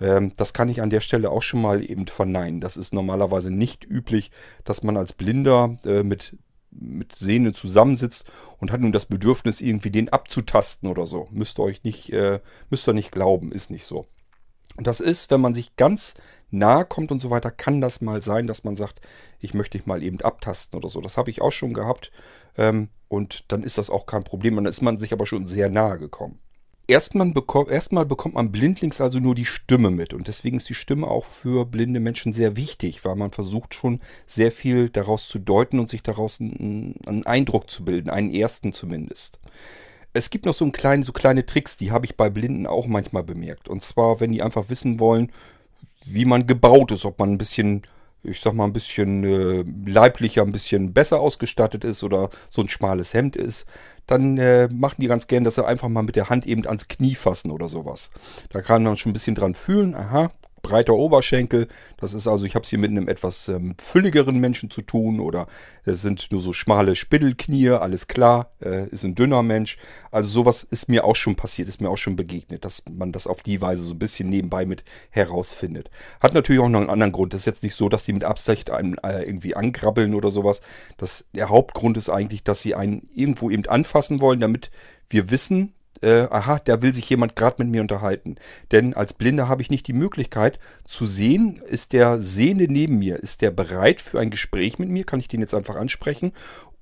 Ähm, 0.00 0.32
das 0.36 0.52
kann 0.52 0.68
ich 0.68 0.80
an 0.80 0.90
der 0.90 1.00
Stelle 1.00 1.30
auch 1.30 1.42
schon 1.42 1.62
mal 1.62 1.88
eben 1.88 2.06
verneinen. 2.06 2.60
Das 2.60 2.76
ist 2.76 2.94
normalerweise 2.94 3.50
nicht 3.50 3.84
üblich, 3.84 4.30
dass 4.64 4.82
man 4.82 4.96
als 4.96 5.12
Blinder 5.12 5.76
äh, 5.84 6.02
mit 6.02 6.36
mit 6.80 7.14
Sehnen 7.14 7.54
zusammensitzt 7.54 8.24
und 8.58 8.72
hat 8.72 8.80
nun 8.80 8.92
das 8.92 9.06
Bedürfnis, 9.06 9.60
irgendwie 9.60 9.90
den 9.90 10.08
abzutasten 10.08 10.88
oder 10.88 11.06
so. 11.06 11.28
Müsst 11.30 11.58
ihr 11.58 11.64
euch 11.64 11.84
nicht, 11.84 12.12
äh, 12.12 12.40
müsst 12.70 12.88
ihr 12.88 12.94
nicht 12.94 13.12
glauben, 13.12 13.52
ist 13.52 13.70
nicht 13.70 13.84
so. 13.84 14.06
Das 14.80 15.00
ist, 15.00 15.30
wenn 15.30 15.40
man 15.40 15.54
sich 15.54 15.74
ganz 15.76 16.14
nahe 16.50 16.84
kommt 16.84 17.10
und 17.10 17.20
so 17.20 17.30
weiter, 17.30 17.50
kann 17.50 17.80
das 17.80 18.00
mal 18.00 18.22
sein, 18.22 18.46
dass 18.46 18.62
man 18.64 18.76
sagt, 18.76 19.00
ich 19.40 19.52
möchte 19.54 19.76
dich 19.76 19.86
mal 19.86 20.02
eben 20.02 20.20
abtasten 20.20 20.78
oder 20.78 20.88
so. 20.88 21.00
Das 21.00 21.16
habe 21.16 21.30
ich 21.30 21.42
auch 21.42 21.50
schon 21.50 21.74
gehabt. 21.74 22.12
Ähm, 22.56 22.88
und 23.08 23.50
dann 23.50 23.62
ist 23.62 23.78
das 23.78 23.90
auch 23.90 24.06
kein 24.06 24.22
Problem. 24.22 24.56
Und 24.56 24.64
dann 24.64 24.70
ist 24.70 24.82
man 24.82 24.98
sich 24.98 25.12
aber 25.12 25.26
schon 25.26 25.46
sehr 25.46 25.68
nahe 25.68 25.98
gekommen. 25.98 26.38
Erstmal, 26.90 27.30
bekommt, 27.32 27.70
erstmal 27.70 28.06
bekommt 28.06 28.36
man 28.36 28.50
blindlings 28.50 29.02
also 29.02 29.20
nur 29.20 29.34
die 29.34 29.44
Stimme 29.44 29.90
mit. 29.90 30.14
Und 30.14 30.26
deswegen 30.26 30.56
ist 30.56 30.70
die 30.70 30.74
Stimme 30.74 31.06
auch 31.06 31.26
für 31.26 31.66
blinde 31.66 32.00
Menschen 32.00 32.32
sehr 32.32 32.56
wichtig, 32.56 33.04
weil 33.04 33.14
man 33.14 33.30
versucht 33.30 33.74
schon 33.74 34.00
sehr 34.26 34.50
viel 34.50 34.88
daraus 34.88 35.28
zu 35.28 35.38
deuten 35.38 35.80
und 35.80 35.90
sich 35.90 36.02
daraus 36.02 36.40
einen, 36.40 36.94
einen 37.06 37.26
Eindruck 37.26 37.70
zu 37.70 37.84
bilden, 37.84 38.08
einen 38.08 38.32
ersten 38.32 38.72
zumindest. 38.72 39.38
Es 40.14 40.30
gibt 40.30 40.46
noch 40.46 40.54
so, 40.54 40.64
einen 40.64 40.72
kleinen, 40.72 41.02
so 41.02 41.12
kleine 41.12 41.44
Tricks, 41.44 41.76
die 41.76 41.90
habe 41.90 42.06
ich 42.06 42.16
bei 42.16 42.30
Blinden 42.30 42.66
auch 42.66 42.86
manchmal 42.86 43.22
bemerkt. 43.22 43.68
Und 43.68 43.82
zwar, 43.82 44.20
wenn 44.20 44.32
die 44.32 44.42
einfach 44.42 44.70
wissen 44.70 44.98
wollen, 44.98 45.30
wie 46.06 46.24
man 46.24 46.46
gebaut 46.46 46.90
ist, 46.90 47.04
ob 47.04 47.18
man 47.18 47.32
ein 47.32 47.38
bisschen, 47.38 47.82
ich 48.22 48.40
sag 48.40 48.54
mal, 48.54 48.64
ein 48.64 48.72
bisschen 48.72 49.24
äh, 49.24 49.64
leiblicher, 49.86 50.42
ein 50.42 50.52
bisschen 50.52 50.92
besser 50.92 51.20
ausgestattet 51.20 51.84
ist 51.84 52.02
oder 52.02 52.30
so 52.50 52.62
ein 52.62 52.68
schmales 52.68 53.14
Hemd 53.14 53.36
ist, 53.36 53.66
dann 54.06 54.38
äh, 54.38 54.68
machen 54.72 55.00
die 55.00 55.06
ganz 55.06 55.26
gern, 55.26 55.44
dass 55.44 55.56
sie 55.56 55.66
einfach 55.66 55.88
mal 55.88 56.02
mit 56.02 56.16
der 56.16 56.28
Hand 56.28 56.46
eben 56.46 56.66
ans 56.66 56.88
Knie 56.88 57.14
fassen 57.14 57.50
oder 57.50 57.68
sowas. 57.68 58.10
Da 58.50 58.60
kann 58.62 58.82
man 58.82 58.96
schon 58.96 59.10
ein 59.10 59.12
bisschen 59.14 59.34
dran 59.34 59.54
fühlen, 59.54 59.94
aha, 59.94 60.30
breiter 60.68 60.92
Oberschenkel. 60.92 61.66
Das 61.96 62.12
ist 62.12 62.26
also, 62.26 62.44
ich 62.44 62.54
habe 62.54 62.64
es 62.64 62.68
hier 62.68 62.78
mit 62.78 62.90
einem 62.90 63.08
etwas 63.08 63.48
ähm, 63.48 63.74
fülligeren 63.82 64.38
Menschen 64.38 64.70
zu 64.70 64.82
tun 64.82 65.18
oder 65.18 65.46
es 65.84 66.02
sind 66.02 66.30
nur 66.30 66.42
so 66.42 66.52
schmale 66.52 66.94
Spittelknie, 66.94 67.70
alles 67.70 68.06
klar, 68.06 68.52
äh, 68.60 68.86
ist 68.88 69.04
ein 69.04 69.14
dünner 69.14 69.42
Mensch. 69.42 69.78
Also 70.10 70.28
sowas 70.28 70.62
ist 70.62 70.88
mir 70.88 71.04
auch 71.04 71.16
schon 71.16 71.36
passiert, 71.36 71.68
ist 71.68 71.80
mir 71.80 71.88
auch 71.88 71.96
schon 71.96 72.16
begegnet, 72.16 72.66
dass 72.66 72.82
man 72.92 73.12
das 73.12 73.26
auf 73.26 73.42
die 73.42 73.62
Weise 73.62 73.82
so 73.82 73.94
ein 73.94 73.98
bisschen 73.98 74.28
nebenbei 74.28 74.66
mit 74.66 74.84
herausfindet. 75.08 75.90
Hat 76.20 76.34
natürlich 76.34 76.60
auch 76.60 76.68
noch 76.68 76.80
einen 76.80 76.90
anderen 76.90 77.12
Grund. 77.12 77.32
Das 77.32 77.40
ist 77.40 77.46
jetzt 77.46 77.62
nicht 77.62 77.74
so, 77.74 77.88
dass 77.88 78.04
die 78.04 78.12
mit 78.12 78.24
Absicht 78.24 78.70
einen 78.70 78.98
äh, 78.98 79.22
irgendwie 79.22 79.56
angrabbeln 79.56 80.14
oder 80.14 80.30
sowas. 80.30 80.60
Das, 80.98 81.24
der 81.32 81.48
Hauptgrund 81.48 81.96
ist 81.96 82.10
eigentlich, 82.10 82.44
dass 82.44 82.60
sie 82.60 82.74
einen 82.74 83.08
irgendwo 83.14 83.48
eben 83.48 83.66
anfassen 83.66 84.20
wollen, 84.20 84.40
damit 84.40 84.70
wir 85.08 85.30
wissen, 85.30 85.72
äh, 86.02 86.26
aha, 86.30 86.60
da 86.64 86.82
will 86.82 86.94
sich 86.94 87.08
jemand 87.08 87.36
gerade 87.36 87.62
mit 87.62 87.70
mir 87.70 87.80
unterhalten. 87.80 88.36
Denn 88.72 88.94
als 88.94 89.12
Blinder 89.12 89.48
habe 89.48 89.62
ich 89.62 89.70
nicht 89.70 89.86
die 89.86 89.92
Möglichkeit 89.92 90.58
zu 90.84 91.06
sehen, 91.06 91.62
ist 91.68 91.92
der 91.92 92.18
Sehende 92.18 92.66
neben 92.68 92.98
mir, 92.98 93.16
ist 93.16 93.42
der 93.42 93.50
bereit 93.50 94.00
für 94.00 94.20
ein 94.20 94.30
Gespräch 94.30 94.78
mit 94.78 94.88
mir, 94.88 95.04
kann 95.04 95.20
ich 95.20 95.28
den 95.28 95.40
jetzt 95.40 95.54
einfach 95.54 95.76
ansprechen 95.76 96.32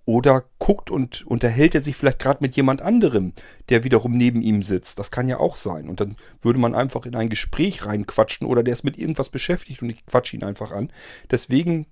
oder 0.06 0.44
guckt 0.58 0.90
und 0.90 1.26
unterhält 1.26 1.74
er 1.74 1.80
sich 1.80 1.96
vielleicht 1.96 2.20
gerade 2.20 2.38
mit 2.40 2.54
jemand 2.54 2.80
anderem, 2.80 3.32
der 3.68 3.82
wiederum 3.82 4.16
neben 4.16 4.40
ihm 4.40 4.62
sitzt. 4.62 5.00
Das 5.00 5.10
kann 5.10 5.26
ja 5.26 5.38
auch 5.38 5.56
sein. 5.56 5.88
Und 5.88 6.00
dann 6.00 6.16
würde 6.40 6.60
man 6.60 6.76
einfach 6.76 7.06
in 7.06 7.16
ein 7.16 7.28
Gespräch 7.28 7.84
reinquatschen 7.84 8.46
oder 8.46 8.62
der 8.62 8.72
ist 8.72 8.84
mit 8.84 8.96
irgendwas 8.96 9.30
beschäftigt 9.30 9.82
und 9.82 9.90
ich 9.90 10.06
quatsche 10.06 10.36
ihn 10.36 10.44
einfach 10.44 10.70
an. 10.70 10.92
Deswegen 11.30 11.86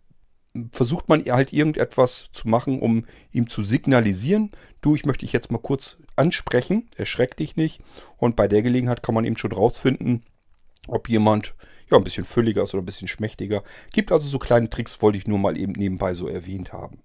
versucht 0.71 1.09
man 1.09 1.25
halt 1.25 1.53
irgendetwas 1.53 2.29
zu 2.33 2.49
machen, 2.49 2.81
um 2.81 3.05
ihm 3.33 3.49
zu 3.49 3.63
signalisieren, 3.63 4.53
du, 4.81 4.95
ich 4.95 5.05
möchte 5.05 5.27
dich 5.27 5.33
jetzt 5.33 5.51
mal 5.51 5.59
kurz 5.59 5.99
ansprechen, 6.17 6.89
erschreck 6.97 7.37
dich 7.37 7.57
nicht. 7.57 7.81
Und 8.17 8.37
bei 8.37 8.49
der 8.49 8.63
Gelegenheit 8.63 9.03
kann 9.03 9.15
man 9.15 9.25
eben 9.25 9.37
schon 9.37 9.53
rausfinden, 9.53 10.23
ob 10.87 11.09
jemand 11.09 11.55
ja 11.91 11.97
ein 11.97 12.05
bisschen 12.05 12.25
fülliger 12.25 12.63
ist 12.63 12.75
oder 12.75 12.83
ein 12.83 12.87
bisschen 12.87 13.09
schmächtiger. 13.09 13.63
Gibt 13.93 14.13
also 14.13 14.29
so 14.29 14.39
kleine 14.39 14.71
Tricks, 14.71 15.03
wollte 15.03 15.19
ich 15.19 15.27
nur 15.27 15.39
mal 15.39 15.57
eben 15.57 15.73
nebenbei 15.73 16.15
so 16.15 16.29
erwähnt 16.29 16.73
haben. 16.73 16.99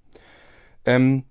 Ähm, 0.86 1.26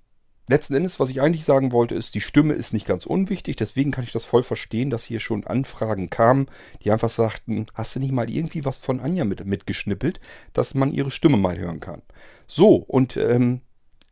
letzten 0.49 0.75
Endes, 0.75 0.99
was 1.01 1.11
ich 1.11 1.21
eigentlich 1.21 1.45
sagen 1.45 1.73
wollte, 1.73 1.95
ist, 1.95 2.15
die 2.15 2.21
Stimme 2.21 2.55
ist 2.55 2.73
nicht 2.73 2.87
ganz 2.87 3.07
unwichtig. 3.07 3.57
Deswegen 3.57 3.91
kann 3.91 4.05
ich 4.05 4.13
das 4.13 4.25
voll 4.25 4.43
verstehen, 4.43 4.91
dass 4.91 5.05
hier 5.05 5.21
schon 5.21 5.47
Anfragen 5.47 6.11
kamen, 6.11 6.47
die 6.83 6.91
einfach 6.91 7.11
sagten, 7.11 7.67
hast 7.75 7.97
du 7.97 8.01
nicht 8.01 8.13
mal 8.13 8.31
irgendwie 8.31 8.65
was 8.65 8.77
von 8.77 9.01
Anja 9.01 9.25
mit, 9.25 9.45
mitgeschnippelt, 9.45 10.21
dass 10.53 10.75
man 10.75 10.93
ihre 10.93 11.11
Stimme 11.11 11.37
mal 11.37 11.59
hören 11.59 11.81
kann. 11.81 12.03
So, 12.47 12.77
und 12.77 13.17
ähm, 13.17 13.63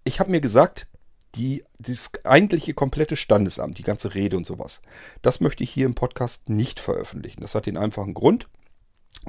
ich 0.04 0.20
habe 0.20 0.30
mir 0.30 0.40
gesagt, 0.40 0.86
die, 1.36 1.64
das 1.78 2.10
eigentliche 2.24 2.74
komplette 2.74 3.16
Standesamt, 3.16 3.78
die 3.78 3.82
ganze 3.82 4.14
Rede 4.14 4.36
und 4.36 4.46
sowas, 4.46 4.82
das 5.22 5.40
möchte 5.40 5.62
ich 5.62 5.70
hier 5.70 5.86
im 5.86 5.94
Podcast 5.94 6.48
nicht 6.48 6.80
veröffentlichen. 6.80 7.40
Das 7.40 7.54
hat 7.54 7.66
den 7.66 7.76
einfachen 7.76 8.14
Grund. 8.14 8.48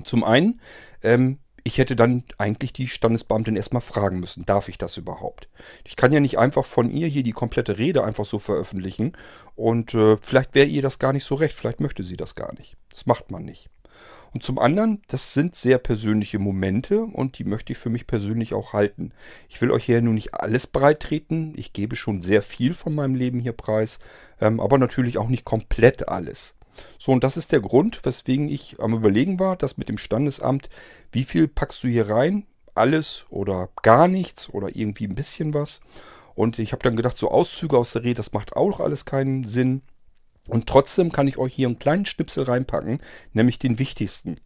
Zum 0.03 0.23
einen, 0.23 0.61
ähm, 1.01 1.39
ich 1.63 1.77
hätte 1.77 1.97
dann 1.97 2.23
eigentlich 2.37 2.71
die 2.71 2.87
Standesbeamtin 2.87 3.57
erstmal 3.57 3.81
fragen 3.81 4.21
müssen, 4.21 4.45
darf 4.45 4.69
ich 4.69 4.77
das 4.77 4.95
überhaupt? 4.95 5.49
Ich 5.83 5.97
kann 5.97 6.13
ja 6.13 6.21
nicht 6.21 6.37
einfach 6.39 6.63
von 6.63 6.89
ihr 6.89 7.07
hier 7.07 7.23
die 7.23 7.33
komplette 7.33 7.77
Rede 7.77 8.03
einfach 8.03 8.25
so 8.25 8.39
veröffentlichen 8.39 9.13
und 9.55 9.93
äh, 9.93 10.15
vielleicht 10.17 10.55
wäre 10.55 10.67
ihr 10.67 10.81
das 10.81 10.97
gar 10.97 11.11
nicht 11.11 11.25
so 11.25 11.35
recht, 11.35 11.55
vielleicht 11.55 11.81
möchte 11.81 12.03
sie 12.03 12.15
das 12.15 12.35
gar 12.35 12.53
nicht. 12.53 12.77
Das 12.89 13.05
macht 13.05 13.31
man 13.31 13.43
nicht. 13.43 13.69
Und 14.33 14.43
zum 14.43 14.59
anderen, 14.59 15.01
das 15.07 15.33
sind 15.33 15.55
sehr 15.55 15.77
persönliche 15.77 16.39
Momente 16.39 17.01
und 17.01 17.39
die 17.39 17.43
möchte 17.43 17.73
ich 17.73 17.79
für 17.79 17.89
mich 17.89 18.07
persönlich 18.07 18.53
auch 18.53 18.73
halten. 18.73 19.11
Ich 19.49 19.61
will 19.61 19.71
euch 19.71 19.85
hier 19.85 20.01
nun 20.01 20.15
nicht 20.15 20.33
alles 20.33 20.67
breitreten. 20.67 21.53
Ich 21.55 21.73
gebe 21.73 21.95
schon 21.95 22.21
sehr 22.21 22.41
viel 22.41 22.73
von 22.73 22.93
meinem 22.93 23.15
Leben 23.15 23.39
hier 23.39 23.53
preis, 23.53 23.99
ähm, 24.41 24.59
aber 24.59 24.77
natürlich 24.77 25.17
auch 25.17 25.29
nicht 25.29 25.45
komplett 25.45 26.07
alles. 26.07 26.55
So, 26.99 27.11
und 27.11 27.23
das 27.23 27.37
ist 27.37 27.51
der 27.51 27.61
Grund, 27.61 28.01
weswegen 28.03 28.49
ich 28.49 28.79
am 28.79 28.93
Überlegen 28.93 29.39
war, 29.39 29.55
das 29.55 29.77
mit 29.77 29.89
dem 29.89 29.97
Standesamt, 29.97 30.69
wie 31.11 31.23
viel 31.23 31.47
packst 31.47 31.83
du 31.83 31.87
hier 31.87 32.09
rein? 32.09 32.45
alles 32.77 33.25
oder 33.29 33.69
gar 33.81 34.07
nichts 34.07 34.49
oder 34.49 34.75
irgendwie 34.75 35.07
ein 35.07 35.15
bisschen 35.15 35.53
was. 35.53 35.81
Und 36.35 36.59
ich 36.59 36.71
habe 36.71 36.83
dann 36.83 36.95
gedacht, 36.95 37.17
so 37.17 37.31
Auszüge 37.31 37.77
aus 37.77 37.93
der 37.93 38.03
Rede, 38.03 38.15
das 38.15 38.31
macht 38.31 38.55
auch 38.55 38.79
alles 38.79 39.05
keinen 39.05 39.43
Sinn. 39.43 39.81
Und 40.47 40.67
trotzdem 40.67 41.11
kann 41.11 41.27
ich 41.27 41.37
euch 41.37 41.53
hier 41.53 41.67
einen 41.67 41.79
kleinen 41.79 42.05
Schnipsel 42.05 42.43
reinpacken, 42.43 42.99
nämlich 43.33 43.59
den 43.59 43.79
wichtigsten. 43.79 44.37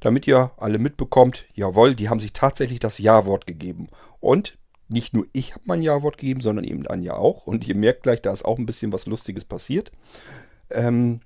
Damit 0.00 0.26
ihr 0.26 0.52
alle 0.56 0.78
mitbekommt, 0.78 1.46
jawohl, 1.54 1.94
die 1.94 2.08
haben 2.08 2.20
sich 2.20 2.32
tatsächlich 2.32 2.80
das 2.80 2.98
Ja-Wort 2.98 3.46
gegeben. 3.46 3.88
Und 4.20 4.58
nicht 4.88 5.14
nur 5.14 5.26
ich 5.32 5.52
habe 5.52 5.64
mein 5.66 5.82
Ja-Wort 5.82 6.18
gegeben, 6.18 6.40
sondern 6.40 6.64
eben 6.64 6.86
Anja 6.86 7.14
auch. 7.14 7.46
Und 7.46 7.66
ihr 7.66 7.74
merkt 7.74 8.04
gleich, 8.04 8.22
da 8.22 8.32
ist 8.32 8.44
auch 8.44 8.58
ein 8.58 8.66
bisschen 8.66 8.92
was 8.92 9.06
Lustiges 9.06 9.44
passiert. 9.44 9.90
Ähm, 10.70 11.20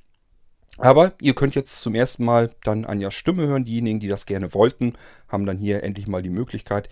aber 0.78 1.12
ihr 1.20 1.34
könnt 1.34 1.54
jetzt 1.54 1.82
zum 1.82 1.94
ersten 1.94 2.24
Mal 2.24 2.50
dann 2.64 2.84
Anjas 2.84 3.14
Stimme 3.14 3.46
hören. 3.46 3.64
Diejenigen, 3.64 4.00
die 4.00 4.08
das 4.08 4.24
gerne 4.24 4.54
wollten, 4.54 4.94
haben 5.28 5.44
dann 5.44 5.58
hier 5.58 5.82
endlich 5.82 6.06
mal 6.06 6.22
die 6.22 6.30
Möglichkeit. 6.30 6.88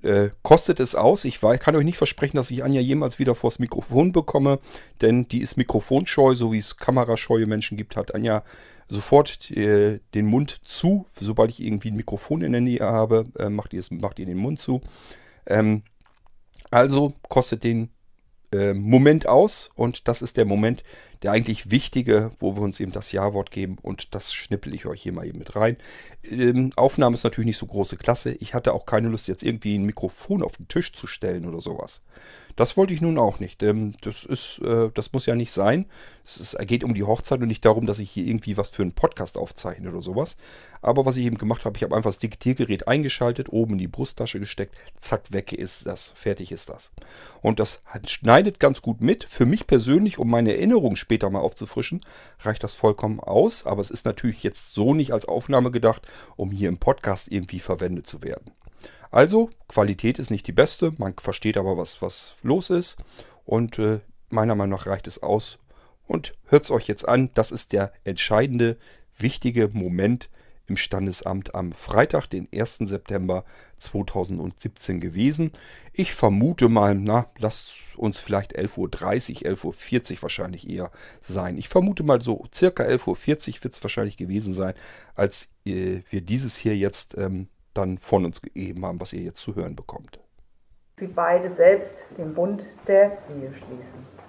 Äh, 0.00 0.30
kostet 0.42 0.80
es 0.80 0.94
aus. 0.94 1.24
Ich 1.24 1.42
war, 1.42 1.56
kann 1.58 1.76
euch 1.76 1.84
nicht 1.84 1.98
versprechen, 1.98 2.36
dass 2.36 2.50
ich 2.50 2.64
Anja 2.64 2.80
jemals 2.80 3.18
wieder 3.18 3.34
vors 3.34 3.58
Mikrofon 3.58 4.12
bekomme, 4.12 4.58
denn 5.00 5.28
die 5.28 5.42
ist 5.42 5.56
mikrofonscheu, 5.56 6.34
so 6.34 6.52
wie 6.52 6.58
es 6.58 6.76
kamerascheue 6.76 7.46
Menschen 7.46 7.76
gibt, 7.76 7.96
hat 7.96 8.14
Anja 8.14 8.42
sofort 8.88 9.50
äh, 9.50 10.00
den 10.14 10.26
Mund 10.26 10.60
zu. 10.64 11.06
Sobald 11.20 11.50
ich 11.50 11.62
irgendwie 11.62 11.90
ein 11.90 11.96
Mikrofon 11.96 12.42
in 12.42 12.52
der 12.52 12.60
Nähe 12.60 12.80
habe, 12.80 13.26
äh, 13.38 13.48
macht, 13.48 13.74
ihr 13.74 13.80
es, 13.80 13.90
macht 13.90 14.18
ihr 14.18 14.26
den 14.26 14.38
Mund 14.38 14.60
zu. 14.60 14.80
Ähm, 15.46 15.82
also 16.70 17.14
kostet 17.28 17.62
den 17.62 17.90
äh, 18.52 18.74
Moment 18.74 19.26
aus 19.28 19.70
und 19.74 20.08
das 20.08 20.22
ist 20.22 20.36
der 20.36 20.46
Moment, 20.46 20.82
der 21.22 21.32
eigentlich 21.32 21.70
wichtige, 21.70 22.30
wo 22.38 22.56
wir 22.56 22.62
uns 22.62 22.80
eben 22.80 22.92
das 22.92 23.12
Ja-Wort 23.12 23.50
geben 23.50 23.78
und 23.80 24.14
das 24.14 24.34
schnippel 24.34 24.74
ich 24.74 24.86
euch 24.86 25.02
hier 25.02 25.12
mal 25.12 25.26
eben 25.26 25.38
mit 25.38 25.54
rein. 25.54 25.76
Ähm, 26.28 26.70
Aufnahme 26.76 27.14
ist 27.14 27.24
natürlich 27.24 27.46
nicht 27.46 27.58
so 27.58 27.66
große 27.66 27.96
Klasse. 27.96 28.32
Ich 28.40 28.54
hatte 28.54 28.72
auch 28.72 28.86
keine 28.86 29.08
Lust, 29.08 29.28
jetzt 29.28 29.42
irgendwie 29.42 29.76
ein 29.76 29.84
Mikrofon 29.84 30.42
auf 30.42 30.56
den 30.56 30.68
Tisch 30.68 30.92
zu 30.92 31.06
stellen 31.06 31.46
oder 31.46 31.60
sowas. 31.60 32.02
Das 32.56 32.76
wollte 32.76 32.92
ich 32.92 33.00
nun 33.00 33.18
auch 33.18 33.40
nicht. 33.40 33.62
Ähm, 33.62 33.92
das 34.02 34.24
ist, 34.24 34.58
äh, 34.58 34.90
das 34.92 35.12
muss 35.12 35.26
ja 35.26 35.34
nicht 35.34 35.52
sein. 35.52 35.86
Es, 36.24 36.38
ist, 36.38 36.58
geht 36.66 36.84
um 36.84 36.94
die 36.94 37.04
Hochzeit 37.04 37.40
und 37.40 37.48
nicht 37.48 37.64
darum, 37.64 37.86
dass 37.86 37.98
ich 37.98 38.10
hier 38.10 38.26
irgendwie 38.26 38.56
was 38.56 38.70
für 38.70 38.82
einen 38.82 38.92
Podcast 38.92 39.38
aufzeichne 39.38 39.90
oder 39.90 40.02
sowas. 40.02 40.36
Aber 40.80 41.06
was 41.06 41.16
ich 41.16 41.24
eben 41.24 41.38
gemacht 41.38 41.64
habe, 41.64 41.76
ich 41.76 41.82
habe 41.82 41.96
einfach 41.96 42.10
das 42.10 42.18
Diktiergerät 42.18 42.88
eingeschaltet, 42.88 43.52
oben 43.52 43.74
in 43.74 43.78
die 43.78 43.88
Brusttasche 43.88 44.40
gesteckt, 44.40 44.74
zack, 44.98 45.32
weg 45.32 45.52
ist 45.52 45.86
das, 45.86 46.10
fertig 46.14 46.52
ist 46.52 46.68
das. 46.68 46.92
Und 47.40 47.60
das 47.60 47.82
schneidet 48.06 48.60
ganz 48.60 48.82
gut 48.82 49.00
mit. 49.00 49.24
Für 49.24 49.46
mich 49.46 49.66
persönlich, 49.66 50.18
um 50.18 50.28
meine 50.28 50.54
Erinnerung 50.54 50.96
später 50.96 51.11
mal 51.30 51.40
aufzufrischen, 51.40 52.04
reicht 52.40 52.62
das 52.62 52.74
vollkommen 52.74 53.20
aus. 53.20 53.66
Aber 53.66 53.80
es 53.80 53.90
ist 53.90 54.04
natürlich 54.04 54.42
jetzt 54.42 54.74
so 54.74 54.94
nicht 54.94 55.12
als 55.12 55.26
Aufnahme 55.26 55.70
gedacht, 55.70 56.02
um 56.36 56.50
hier 56.50 56.68
im 56.68 56.78
Podcast 56.78 57.30
irgendwie 57.30 57.60
verwendet 57.60 58.06
zu 58.06 58.22
werden. 58.22 58.52
Also, 59.10 59.50
Qualität 59.68 60.18
ist 60.18 60.30
nicht 60.30 60.46
die 60.46 60.52
beste, 60.52 60.92
man 60.96 61.14
versteht 61.14 61.56
aber, 61.58 61.76
was, 61.76 62.00
was 62.00 62.34
los 62.42 62.70
ist. 62.70 62.96
Und 63.44 63.78
äh, 63.78 64.00
meiner 64.30 64.54
Meinung 64.54 64.78
nach 64.78 64.86
reicht 64.86 65.06
es 65.06 65.22
aus. 65.22 65.58
Und 66.06 66.34
hört 66.46 66.64
es 66.64 66.70
euch 66.70 66.88
jetzt 66.88 67.06
an, 67.06 67.30
das 67.34 67.52
ist 67.52 67.72
der 67.72 67.92
entscheidende, 68.04 68.76
wichtige 69.16 69.68
Moment 69.68 70.30
im 70.72 70.76
Standesamt 70.78 71.54
am 71.54 71.72
Freitag, 71.72 72.28
den 72.28 72.48
1. 72.50 72.78
September 72.78 73.44
2017 73.76 75.00
gewesen. 75.00 75.52
Ich 75.92 76.14
vermute 76.14 76.70
mal, 76.70 76.94
na, 76.94 77.26
lasst 77.38 77.74
uns 77.96 78.20
vielleicht 78.20 78.58
11.30 78.58 79.44
Uhr, 79.44 79.52
11.40 79.52 80.12
Uhr 80.12 80.22
wahrscheinlich 80.22 80.68
eher 80.68 80.90
sein. 81.20 81.58
Ich 81.58 81.68
vermute 81.68 82.04
mal 82.04 82.22
so 82.22 82.46
circa 82.54 82.84
11.40 82.84 83.08
Uhr 83.58 83.64
wird 83.64 83.74
es 83.74 83.84
wahrscheinlich 83.84 84.16
gewesen 84.16 84.54
sein, 84.54 84.72
als 85.14 85.50
äh, 85.66 86.00
wir 86.08 86.22
dieses 86.22 86.56
hier 86.56 86.74
jetzt 86.74 87.18
ähm, 87.18 87.48
dann 87.74 87.98
von 87.98 88.24
uns 88.24 88.40
gegeben 88.40 88.86
haben, 88.86 88.98
was 88.98 89.12
ihr 89.12 89.22
jetzt 89.22 89.40
zu 89.40 89.54
hören 89.54 89.76
bekommt. 89.76 90.20
Sie 90.98 91.06
beide 91.06 91.54
selbst 91.54 91.94
den 92.16 92.32
Bund 92.32 92.64
der 92.86 93.18
Ehe 93.28 93.52
schließen. 93.52 94.21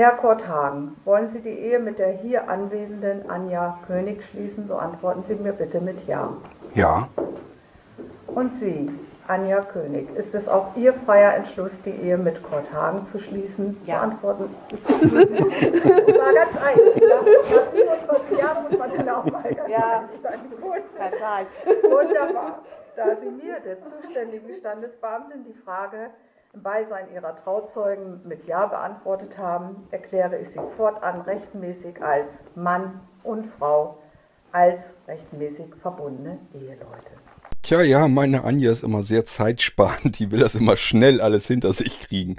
Herr 0.00 0.12
Korthagen, 0.12 0.96
wollen 1.04 1.28
Sie 1.28 1.40
die 1.40 1.50
Ehe 1.50 1.78
mit 1.78 1.98
der 1.98 2.08
hier 2.08 2.48
anwesenden 2.48 3.28
Anja 3.28 3.78
König 3.86 4.24
schließen? 4.24 4.66
So 4.66 4.76
antworten 4.76 5.24
Sie 5.28 5.34
mir 5.34 5.52
bitte 5.52 5.78
mit 5.78 6.06
Ja. 6.06 6.32
Ja. 6.74 7.10
Und 8.26 8.58
Sie, 8.58 8.90
Anja 9.28 9.60
König, 9.60 10.08
ist 10.16 10.34
es 10.34 10.48
auch 10.48 10.74
Ihr 10.74 10.94
freier 10.94 11.34
Entschluss, 11.34 11.72
die 11.84 11.90
Ehe 11.90 12.16
mit 12.16 12.42
Kurt 12.42 12.72
Hagen 12.72 13.06
zu 13.08 13.18
schließen? 13.18 13.76
Ja. 13.84 13.98
So 13.98 14.04
antworten. 14.04 14.54
das 14.70 15.02
war 15.02 16.32
ganz 16.32 16.56
einfach. 16.56 17.26
Nach 17.50 17.72
27 17.74 18.38
Jahren 18.38 18.62
muss 18.70 18.78
man 18.78 19.08
auch 19.10 19.24
mal 19.26 19.42
ganz 19.54 19.68
Ja. 19.68 20.08
sein. 20.22 20.40
Gut. 20.62 20.82
Total. 20.96 21.46
Wunderbar. 21.82 22.62
Da 22.96 23.04
Sie 23.20 23.30
mir, 23.30 23.60
der 23.60 23.76
zuständigen 23.82 24.54
Standesbeamtin, 24.60 25.44
die 25.44 25.58
Frage 25.62 26.08
im 26.52 26.62
Beisein 26.62 27.12
Ihrer 27.14 27.36
Trauzeugen 27.44 28.20
mit 28.24 28.46
Ja 28.46 28.66
beantwortet 28.66 29.38
haben, 29.38 29.86
erkläre 29.90 30.38
ich 30.38 30.48
Sie 30.48 30.60
fortan 30.76 31.20
rechtmäßig 31.22 32.02
als 32.02 32.30
Mann 32.54 33.00
und 33.22 33.46
Frau, 33.58 33.98
als 34.52 34.80
rechtmäßig 35.06 35.66
verbundene 35.80 36.38
Eheleute. 36.54 37.12
Tja, 37.62 37.82
ja, 37.82 38.08
meine 38.08 38.42
Anja 38.44 38.72
ist 38.72 38.82
immer 38.82 39.02
sehr 39.02 39.24
zeitsparend. 39.24 40.18
Die 40.18 40.30
will 40.30 40.40
das 40.40 40.54
immer 40.54 40.76
schnell 40.76 41.20
alles 41.20 41.46
hinter 41.46 41.72
sich 41.72 42.00
kriegen. 42.00 42.36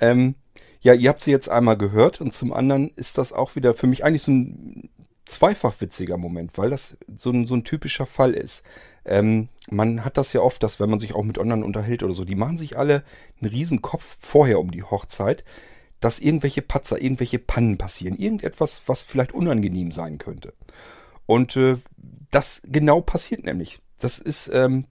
Ähm, 0.00 0.34
ja, 0.80 0.94
ihr 0.94 1.10
habt 1.10 1.22
sie 1.22 1.30
jetzt 1.30 1.48
einmal 1.48 1.76
gehört 1.76 2.20
und 2.20 2.34
zum 2.34 2.52
anderen 2.52 2.90
ist 2.96 3.18
das 3.18 3.32
auch 3.32 3.54
wieder 3.54 3.74
für 3.74 3.86
mich 3.86 4.04
eigentlich 4.04 4.22
so 4.22 4.32
ein 4.32 4.90
zweifach 5.24 5.80
witziger 5.80 6.18
Moment, 6.18 6.58
weil 6.58 6.70
das 6.70 6.96
so 7.14 7.30
ein, 7.30 7.46
so 7.46 7.54
ein 7.54 7.64
typischer 7.64 8.06
Fall 8.06 8.32
ist. 8.32 8.64
Ähm, 9.04 9.48
man 9.70 10.04
hat 10.04 10.16
das 10.16 10.32
ja 10.32 10.40
oft, 10.40 10.62
dass 10.62 10.80
wenn 10.80 10.90
man 10.90 11.00
sich 11.00 11.14
auch 11.14 11.24
mit 11.24 11.38
anderen 11.38 11.62
unterhält 11.62 12.02
oder 12.02 12.14
so, 12.14 12.24
die 12.24 12.34
machen 12.34 12.58
sich 12.58 12.78
alle 12.78 13.02
einen 13.40 13.50
riesen 13.50 13.82
Kopf 13.82 14.16
vorher 14.20 14.60
um 14.60 14.70
die 14.70 14.82
Hochzeit, 14.82 15.44
dass 16.00 16.18
irgendwelche 16.18 16.62
Patzer, 16.62 17.00
irgendwelche 17.00 17.38
Pannen 17.38 17.78
passieren, 17.78 18.16
irgendetwas, 18.16 18.82
was 18.86 19.04
vielleicht 19.04 19.32
unangenehm 19.32 19.92
sein 19.92 20.18
könnte. 20.18 20.52
Und 21.26 21.56
äh, 21.56 21.76
das 22.30 22.62
genau 22.64 23.00
passiert 23.00 23.44
nämlich. 23.44 23.80
Das 23.98 24.18
ist 24.18 24.50
ähm, 24.52 24.86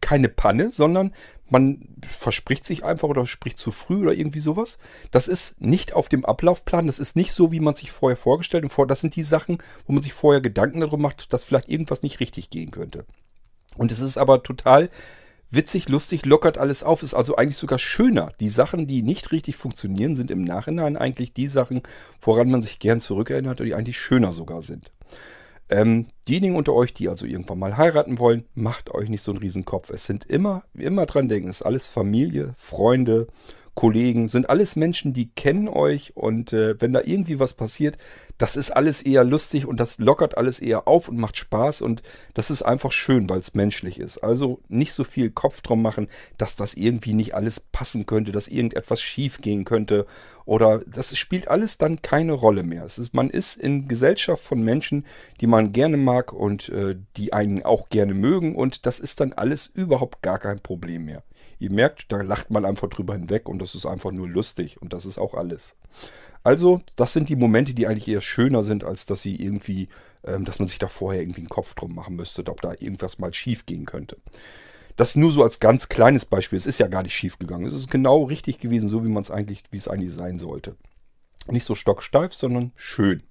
keine 0.00 0.28
Panne, 0.28 0.72
sondern 0.72 1.12
man 1.50 1.96
verspricht 2.06 2.64
sich 2.64 2.84
einfach 2.84 3.08
oder 3.08 3.26
spricht 3.26 3.58
zu 3.58 3.70
früh 3.70 4.02
oder 4.02 4.14
irgendwie 4.14 4.40
sowas. 4.40 4.78
Das 5.10 5.28
ist 5.28 5.60
nicht 5.60 5.92
auf 5.92 6.08
dem 6.08 6.24
Ablaufplan, 6.24 6.86
das 6.86 6.98
ist 6.98 7.16
nicht 7.16 7.32
so, 7.32 7.52
wie 7.52 7.60
man 7.60 7.74
sich 7.74 7.90
vorher 7.90 8.16
vorgestellt 8.16 8.64
und 8.64 8.70
vor. 8.70 8.86
Das 8.86 9.00
sind 9.00 9.16
die 9.16 9.22
Sachen, 9.22 9.58
wo 9.86 9.92
man 9.92 10.02
sich 10.02 10.12
vorher 10.12 10.40
Gedanken 10.40 10.80
darum 10.80 11.02
macht, 11.02 11.32
dass 11.32 11.44
vielleicht 11.44 11.68
irgendwas 11.68 12.02
nicht 12.02 12.20
richtig 12.20 12.50
gehen 12.50 12.70
könnte. 12.70 13.04
Und 13.76 13.92
es 13.92 14.00
ist 14.00 14.18
aber 14.18 14.42
total 14.42 14.90
witzig, 15.50 15.88
lustig, 15.88 16.24
lockert 16.24 16.58
alles 16.58 16.82
auf, 16.82 17.02
ist 17.02 17.14
also 17.14 17.36
eigentlich 17.36 17.56
sogar 17.56 17.78
schöner. 17.78 18.32
Die 18.40 18.48
Sachen, 18.48 18.86
die 18.86 19.02
nicht 19.02 19.32
richtig 19.32 19.56
funktionieren, 19.56 20.16
sind 20.16 20.30
im 20.30 20.44
Nachhinein 20.44 20.96
eigentlich 20.96 21.32
die 21.32 21.48
Sachen, 21.48 21.82
woran 22.20 22.50
man 22.50 22.62
sich 22.62 22.78
gern 22.78 23.00
zurückerinnert 23.00 23.60
und 23.60 23.66
die 23.66 23.74
eigentlich 23.74 23.98
schöner 23.98 24.32
sogar 24.32 24.62
sind. 24.62 24.92
Ähm, 25.68 26.06
diejenigen 26.26 26.56
unter 26.56 26.74
euch, 26.74 26.92
die 26.92 27.08
also 27.08 27.26
irgendwann 27.26 27.58
mal 27.60 27.76
heiraten 27.76 28.18
wollen, 28.18 28.44
macht 28.54 28.92
euch 28.92 29.08
nicht 29.08 29.22
so 29.22 29.30
einen 29.30 29.40
Riesenkopf. 29.40 29.90
Es 29.90 30.04
sind 30.04 30.24
immer, 30.24 30.64
immer 30.74 31.06
dran 31.06 31.28
denken, 31.28 31.48
es 31.48 31.60
ist 31.60 31.66
alles 31.66 31.86
Familie, 31.86 32.54
Freunde, 32.56 33.28
Kollegen, 33.80 34.28
sind 34.28 34.50
alles 34.50 34.76
Menschen, 34.76 35.14
die 35.14 35.30
kennen 35.30 35.66
euch 35.66 36.14
und 36.14 36.52
äh, 36.52 36.78
wenn 36.82 36.92
da 36.92 37.00
irgendwie 37.02 37.40
was 37.40 37.54
passiert, 37.54 37.96
das 38.36 38.54
ist 38.54 38.72
alles 38.72 39.00
eher 39.00 39.24
lustig 39.24 39.64
und 39.64 39.80
das 39.80 39.96
lockert 39.96 40.36
alles 40.36 40.60
eher 40.60 40.86
auf 40.86 41.08
und 41.08 41.16
macht 41.16 41.38
Spaß 41.38 41.80
und 41.80 42.02
das 42.34 42.50
ist 42.50 42.60
einfach 42.60 42.92
schön, 42.92 43.30
weil 43.30 43.38
es 43.38 43.54
menschlich 43.54 43.98
ist. 43.98 44.18
Also 44.18 44.60
nicht 44.68 44.92
so 44.92 45.02
viel 45.02 45.30
Kopf 45.30 45.62
drum 45.62 45.80
machen, 45.80 46.08
dass 46.36 46.56
das 46.56 46.74
irgendwie 46.74 47.14
nicht 47.14 47.34
alles 47.34 47.58
passen 47.58 48.04
könnte, 48.04 48.32
dass 48.32 48.48
irgendetwas 48.48 49.00
schief 49.00 49.40
gehen 49.40 49.64
könnte 49.64 50.04
oder 50.44 50.80
das 50.80 51.16
spielt 51.16 51.48
alles 51.48 51.78
dann 51.78 52.02
keine 52.02 52.34
Rolle 52.34 52.64
mehr. 52.64 52.84
Es 52.84 52.98
ist, 52.98 53.14
man 53.14 53.30
ist 53.30 53.56
in 53.56 53.88
Gesellschaft 53.88 54.44
von 54.44 54.62
Menschen, 54.62 55.06
die 55.40 55.46
man 55.46 55.72
gerne 55.72 55.96
mag 55.96 56.34
und 56.34 56.68
äh, 56.68 56.96
die 57.16 57.32
einen 57.32 57.62
auch 57.62 57.88
gerne 57.88 58.12
mögen 58.12 58.56
und 58.56 58.84
das 58.84 58.98
ist 58.98 59.20
dann 59.20 59.32
alles 59.32 59.68
überhaupt 59.68 60.20
gar 60.20 60.38
kein 60.38 60.60
Problem 60.60 61.06
mehr. 61.06 61.22
Ihr 61.60 61.70
merkt, 61.70 62.10
da 62.10 62.22
lacht 62.22 62.50
man 62.50 62.64
einfach 62.64 62.88
drüber 62.88 63.12
hinweg 63.12 63.48
und 63.48 63.60
das 63.60 63.74
ist 63.74 63.86
einfach 63.86 64.10
nur 64.10 64.28
lustig 64.28 64.80
und 64.80 64.92
das 64.92 65.04
ist 65.04 65.18
auch 65.18 65.34
alles. 65.34 65.76
Also, 66.42 66.80
das 66.96 67.12
sind 67.12 67.28
die 67.28 67.36
Momente, 67.36 67.74
die 67.74 67.86
eigentlich 67.86 68.08
eher 68.08 68.22
schöner 68.22 68.62
sind, 68.62 68.82
als 68.82 69.04
dass 69.04 69.20
sie 69.20 69.36
irgendwie, 69.36 69.88
ähm, 70.24 70.46
dass 70.46 70.58
man 70.58 70.68
sich 70.68 70.78
da 70.78 70.88
vorher 70.88 71.20
irgendwie 71.20 71.42
einen 71.42 71.50
Kopf 71.50 71.74
drum 71.74 71.94
machen 71.94 72.16
müsste, 72.16 72.46
ob 72.48 72.62
da 72.62 72.72
irgendwas 72.72 73.18
mal 73.18 73.34
schief 73.34 73.66
gehen 73.66 73.84
könnte. 73.84 74.16
Das 74.96 75.16
nur 75.16 75.32
so 75.32 75.42
als 75.42 75.60
ganz 75.60 75.88
kleines 75.88 76.24
Beispiel. 76.24 76.58
Es 76.58 76.66
ist 76.66 76.78
ja 76.78 76.86
gar 76.86 77.02
nicht 77.02 77.14
schief 77.14 77.38
gegangen. 77.38 77.66
Es 77.66 77.74
ist 77.74 77.90
genau 77.90 78.24
richtig 78.24 78.58
gewesen, 78.58 78.88
so 78.88 79.04
wie 79.04 79.10
man 79.10 79.22
es 79.22 79.30
eigentlich, 79.30 79.62
wie 79.70 79.76
es 79.76 79.88
eigentlich 79.88 80.12
sein 80.12 80.38
sollte. 80.38 80.76
Nicht 81.46 81.64
so 81.64 81.74
stocksteif, 81.74 82.32
sondern 82.34 82.72
schön. 82.74 83.22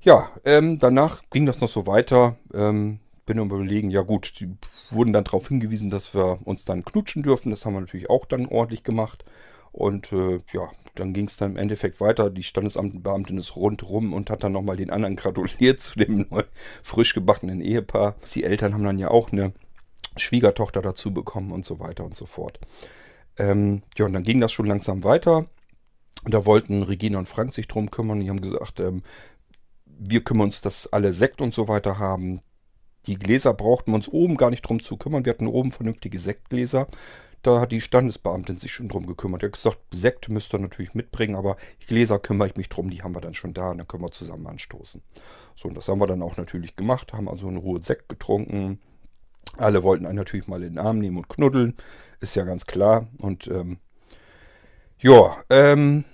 Ja, 0.00 0.30
ähm, 0.44 0.78
danach 0.78 1.22
ging 1.30 1.46
das 1.46 1.60
noch 1.60 1.68
so 1.68 1.86
weiter. 1.86 2.36
Ähm, 2.54 3.00
bin 3.26 3.38
am 3.38 3.50
überlegen, 3.50 3.90
ja 3.90 4.02
gut, 4.02 4.40
die 4.40 4.56
wurden 4.90 5.12
dann 5.12 5.24
darauf 5.24 5.48
hingewiesen, 5.48 5.90
dass 5.90 6.14
wir 6.14 6.38
uns 6.44 6.64
dann 6.64 6.84
knutschen 6.84 7.22
dürfen. 7.22 7.50
Das 7.50 7.66
haben 7.66 7.74
wir 7.74 7.80
natürlich 7.80 8.08
auch 8.08 8.24
dann 8.24 8.46
ordentlich 8.46 8.84
gemacht. 8.84 9.24
Und 9.72 10.10
äh, 10.12 10.38
ja, 10.52 10.70
dann 10.94 11.12
ging 11.12 11.26
es 11.26 11.36
dann 11.36 11.50
im 11.52 11.56
Endeffekt 11.58 12.00
weiter. 12.00 12.30
Die 12.30 12.44
Standesamtbeamtin 12.44 13.36
ist 13.36 13.56
rundrum 13.56 14.14
und 14.14 14.30
hat 14.30 14.42
dann 14.42 14.52
nochmal 14.52 14.76
den 14.76 14.90
anderen 14.90 15.16
gratuliert 15.16 15.80
zu 15.80 15.98
dem 15.98 16.26
neu, 16.30 16.44
frisch 16.82 17.12
gebackenen 17.12 17.60
Ehepaar. 17.60 18.16
Die 18.34 18.44
Eltern 18.44 18.72
haben 18.72 18.84
dann 18.84 18.98
ja 18.98 19.10
auch 19.10 19.32
eine 19.32 19.52
Schwiegertochter 20.16 20.80
dazu 20.80 21.12
bekommen 21.12 21.52
und 21.52 21.66
so 21.66 21.78
weiter 21.78 22.04
und 22.04 22.16
so 22.16 22.24
fort. 22.24 22.58
Ähm, 23.36 23.82
ja, 23.98 24.06
und 24.06 24.14
dann 24.14 24.22
ging 24.22 24.40
das 24.40 24.52
schon 24.52 24.66
langsam 24.66 25.04
weiter. 25.04 25.46
Da 26.24 26.46
wollten 26.46 26.82
Regina 26.82 27.18
und 27.18 27.28
Frank 27.28 27.52
sich 27.52 27.68
drum 27.68 27.90
kümmern. 27.90 28.20
Die 28.20 28.30
haben 28.30 28.40
gesagt, 28.40 28.80
ähm, 28.80 29.02
wir 29.84 30.24
kümmern 30.24 30.46
uns, 30.46 30.60
dass 30.60 30.92
alle 30.92 31.12
Sekt 31.12 31.40
und 31.40 31.54
so 31.54 31.68
weiter 31.68 31.98
haben. 31.98 32.40
Die 33.06 33.18
Gläser 33.18 33.54
brauchten 33.54 33.92
wir 33.92 33.96
uns 33.96 34.08
oben 34.08 34.36
gar 34.36 34.50
nicht 34.50 34.62
drum 34.62 34.82
zu 34.82 34.96
kümmern. 34.96 35.24
Wir 35.24 35.30
hatten 35.30 35.46
oben 35.46 35.70
vernünftige 35.70 36.18
Sektgläser. 36.18 36.88
Da 37.42 37.60
hat 37.60 37.70
die 37.70 37.80
Standesbeamtin 37.80 38.56
sich 38.56 38.72
schon 38.72 38.88
drum 38.88 39.06
gekümmert. 39.06 39.42
Die 39.42 39.46
hat 39.46 39.52
gesagt, 39.52 39.78
Sekt 39.92 40.28
müsst 40.28 40.52
ihr 40.52 40.58
natürlich 40.58 40.94
mitbringen, 40.94 41.36
aber 41.36 41.56
Gläser 41.86 42.18
kümmere 42.18 42.48
ich 42.48 42.56
mich 42.56 42.68
drum. 42.68 42.90
Die 42.90 43.02
haben 43.02 43.14
wir 43.14 43.20
dann 43.20 43.34
schon 43.34 43.54
da 43.54 43.70
und 43.70 43.78
dann 43.78 43.86
können 43.86 44.02
wir 44.02 44.10
zusammen 44.10 44.46
anstoßen. 44.48 45.00
So, 45.54 45.68
und 45.68 45.76
das 45.76 45.86
haben 45.86 46.00
wir 46.00 46.08
dann 46.08 46.22
auch 46.22 46.36
natürlich 46.36 46.74
gemacht. 46.74 47.12
Haben 47.12 47.28
also 47.28 47.48
in 47.48 47.56
Ruhe 47.56 47.80
Sekt 47.82 48.08
getrunken. 48.08 48.80
Alle 49.58 49.84
wollten 49.84 50.06
einen 50.06 50.16
natürlich 50.16 50.48
mal 50.48 50.62
in 50.62 50.74
den 50.74 50.84
Arm 50.84 50.98
nehmen 50.98 51.18
und 51.18 51.28
knuddeln. 51.28 51.76
Ist 52.20 52.34
ja 52.34 52.44
ganz 52.44 52.66
klar. 52.66 53.06
Und 53.18 53.46
ähm, 53.46 53.78
ja, 54.98 55.36
ähm, 55.48 56.04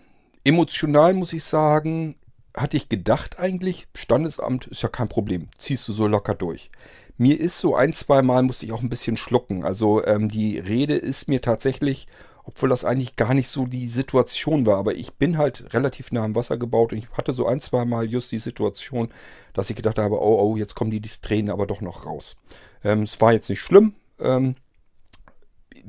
emotional 0.44 1.14
muss 1.14 1.32
ich 1.32 1.44
sagen, 1.44 2.16
hatte 2.54 2.76
ich 2.76 2.88
gedacht 2.88 3.38
eigentlich, 3.38 3.88
Standesamt 3.94 4.66
ist 4.66 4.82
ja 4.82 4.88
kein 4.88 5.08
Problem, 5.08 5.48
ziehst 5.58 5.88
du 5.88 5.92
so 5.92 6.06
locker 6.06 6.34
durch. 6.34 6.70
Mir 7.16 7.38
ist 7.38 7.58
so 7.58 7.74
ein, 7.74 7.92
zwei 7.92 8.22
Mal 8.22 8.42
musste 8.42 8.66
ich 8.66 8.72
auch 8.72 8.82
ein 8.82 8.88
bisschen 8.88 9.16
schlucken. 9.16 9.64
Also 9.64 10.04
ähm, 10.04 10.28
die 10.28 10.58
Rede 10.58 10.94
ist 10.94 11.28
mir 11.28 11.40
tatsächlich, 11.40 12.06
obwohl 12.44 12.68
das 12.68 12.84
eigentlich 12.84 13.16
gar 13.16 13.34
nicht 13.34 13.48
so 13.48 13.66
die 13.66 13.86
Situation 13.86 14.66
war, 14.66 14.76
aber 14.76 14.94
ich 14.94 15.14
bin 15.14 15.38
halt 15.38 15.72
relativ 15.72 16.10
nah 16.12 16.24
am 16.24 16.34
Wasser 16.34 16.56
gebaut 16.56 16.92
und 16.92 16.98
ich 16.98 17.10
hatte 17.12 17.32
so 17.32 17.46
ein, 17.46 17.60
zwei 17.60 17.84
Mal 17.84 18.06
just 18.06 18.32
die 18.32 18.38
Situation, 18.38 19.08
dass 19.54 19.70
ich 19.70 19.76
gedacht 19.76 19.98
habe, 19.98 20.20
oh, 20.20 20.40
oh, 20.40 20.56
jetzt 20.56 20.74
kommen 20.74 20.90
die 20.90 21.00
Tränen 21.00 21.50
aber 21.50 21.66
doch 21.66 21.80
noch 21.80 22.06
raus. 22.06 22.36
Ähm, 22.82 23.02
es 23.02 23.20
war 23.20 23.32
jetzt 23.32 23.48
nicht 23.48 23.60
schlimm. 23.60 23.94
Ähm, 24.18 24.56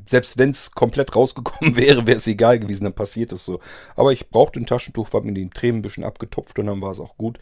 selbst 0.08 0.38
wenn 0.38 0.52
es 0.52 0.72
komplett 0.72 1.16
rausgekommen 1.16 1.76
wäre, 1.78 2.08
wäre 2.08 2.18
es 2.18 2.28
egal 2.28 2.60
gewesen, 2.60 2.84
dann 2.86 2.94
passiert 2.94 3.32
es 3.32 3.46
so. 3.46 3.60
Aber 3.96 4.12
ich 4.12 4.30
brauchte 4.30 4.60
ein 4.60 4.66
Taschentuch, 4.66 5.14
war 5.14 5.24
mir 5.24 5.34
die 5.34 5.50
Tränen 5.50 5.80
ein 5.80 5.82
bisschen 5.82 6.04
abgetupft 6.04 6.58
und 6.60 6.68
dann 6.68 6.82
war 6.82 6.92
es 6.92 7.00
auch 7.00 7.18
gut. 7.18 7.40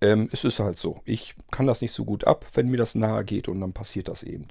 Ähm, 0.00 0.28
es 0.32 0.44
ist 0.44 0.60
halt 0.60 0.78
so. 0.78 1.00
Ich 1.04 1.34
kann 1.50 1.66
das 1.66 1.82
nicht 1.82 1.92
so 1.92 2.04
gut 2.04 2.24
ab, 2.24 2.46
wenn 2.54 2.68
mir 2.68 2.76
das 2.76 2.94
nahe 2.94 3.24
geht 3.24 3.48
und 3.48 3.60
dann 3.60 3.72
passiert 3.72 4.08
das 4.08 4.22
eben. 4.22 4.48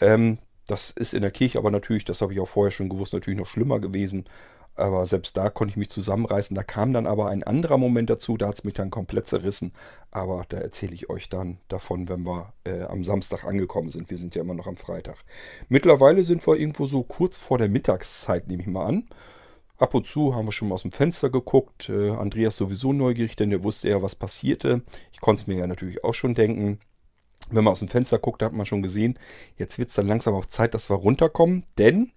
Ähm, 0.00 0.38
das 0.66 0.90
ist 0.90 1.14
in 1.14 1.22
der 1.22 1.30
Kirche 1.30 1.58
aber 1.58 1.70
natürlich, 1.70 2.04
das 2.04 2.22
habe 2.22 2.32
ich 2.32 2.40
auch 2.40 2.48
vorher 2.48 2.72
schon 2.72 2.88
gewusst, 2.88 3.12
natürlich 3.12 3.38
noch 3.38 3.46
schlimmer 3.46 3.80
gewesen. 3.80 4.24
Aber 4.76 5.06
selbst 5.06 5.36
da 5.36 5.48
konnte 5.48 5.72
ich 5.72 5.76
mich 5.76 5.88
zusammenreißen. 5.90 6.54
Da 6.54 6.62
kam 6.62 6.92
dann 6.92 7.06
aber 7.06 7.28
ein 7.28 7.42
anderer 7.42 7.78
Moment 7.78 8.10
dazu, 8.10 8.36
da 8.36 8.48
hat 8.48 8.56
es 8.56 8.64
mich 8.64 8.74
dann 8.74 8.90
komplett 8.90 9.26
zerrissen. 9.26 9.72
Aber 10.10 10.44
da 10.48 10.58
erzähle 10.58 10.94
ich 10.94 11.08
euch 11.08 11.28
dann 11.28 11.58
davon, 11.68 12.08
wenn 12.08 12.24
wir 12.26 12.52
äh, 12.64 12.82
am 12.82 13.02
Samstag 13.02 13.44
angekommen 13.44 13.88
sind. 13.88 14.10
Wir 14.10 14.18
sind 14.18 14.34
ja 14.34 14.42
immer 14.42 14.54
noch 14.54 14.66
am 14.66 14.76
Freitag. 14.76 15.24
Mittlerweile 15.68 16.22
sind 16.24 16.46
wir 16.46 16.56
irgendwo 16.56 16.86
so 16.86 17.02
kurz 17.02 17.38
vor 17.38 17.58
der 17.58 17.68
Mittagszeit, 17.68 18.48
nehme 18.48 18.62
ich 18.62 18.68
mal 18.68 18.84
an. 18.84 19.08
Ab 19.78 19.94
und 19.94 20.06
zu 20.06 20.34
haben 20.34 20.46
wir 20.46 20.52
schon 20.52 20.68
mal 20.68 20.74
aus 20.74 20.82
dem 20.82 20.92
Fenster 20.92 21.28
geguckt. 21.28 21.88
Äh, 21.88 22.10
Andreas 22.10 22.56
sowieso 22.56 22.92
neugierig, 22.92 23.36
denn 23.36 23.52
er 23.52 23.62
wusste 23.62 23.88
ja, 23.88 24.02
was 24.02 24.14
passierte. 24.14 24.82
Ich 25.12 25.20
konnte 25.20 25.42
es 25.42 25.46
mir 25.46 25.56
ja 25.56 25.66
natürlich 25.66 26.04
auch 26.04 26.14
schon 26.14 26.34
denken. 26.34 26.80
Wenn 27.50 27.64
man 27.64 27.72
aus 27.72 27.78
dem 27.78 27.88
Fenster 27.88 28.18
guckt, 28.18 28.42
hat 28.42 28.52
man 28.52 28.66
schon 28.66 28.82
gesehen, 28.82 29.18
jetzt 29.56 29.78
wird 29.78 29.90
es 29.90 29.94
dann 29.94 30.08
langsam 30.08 30.34
auch 30.34 30.46
Zeit, 30.46 30.74
dass 30.74 30.90
wir 30.90 30.96
runterkommen. 30.96 31.64
Denn 31.78 32.12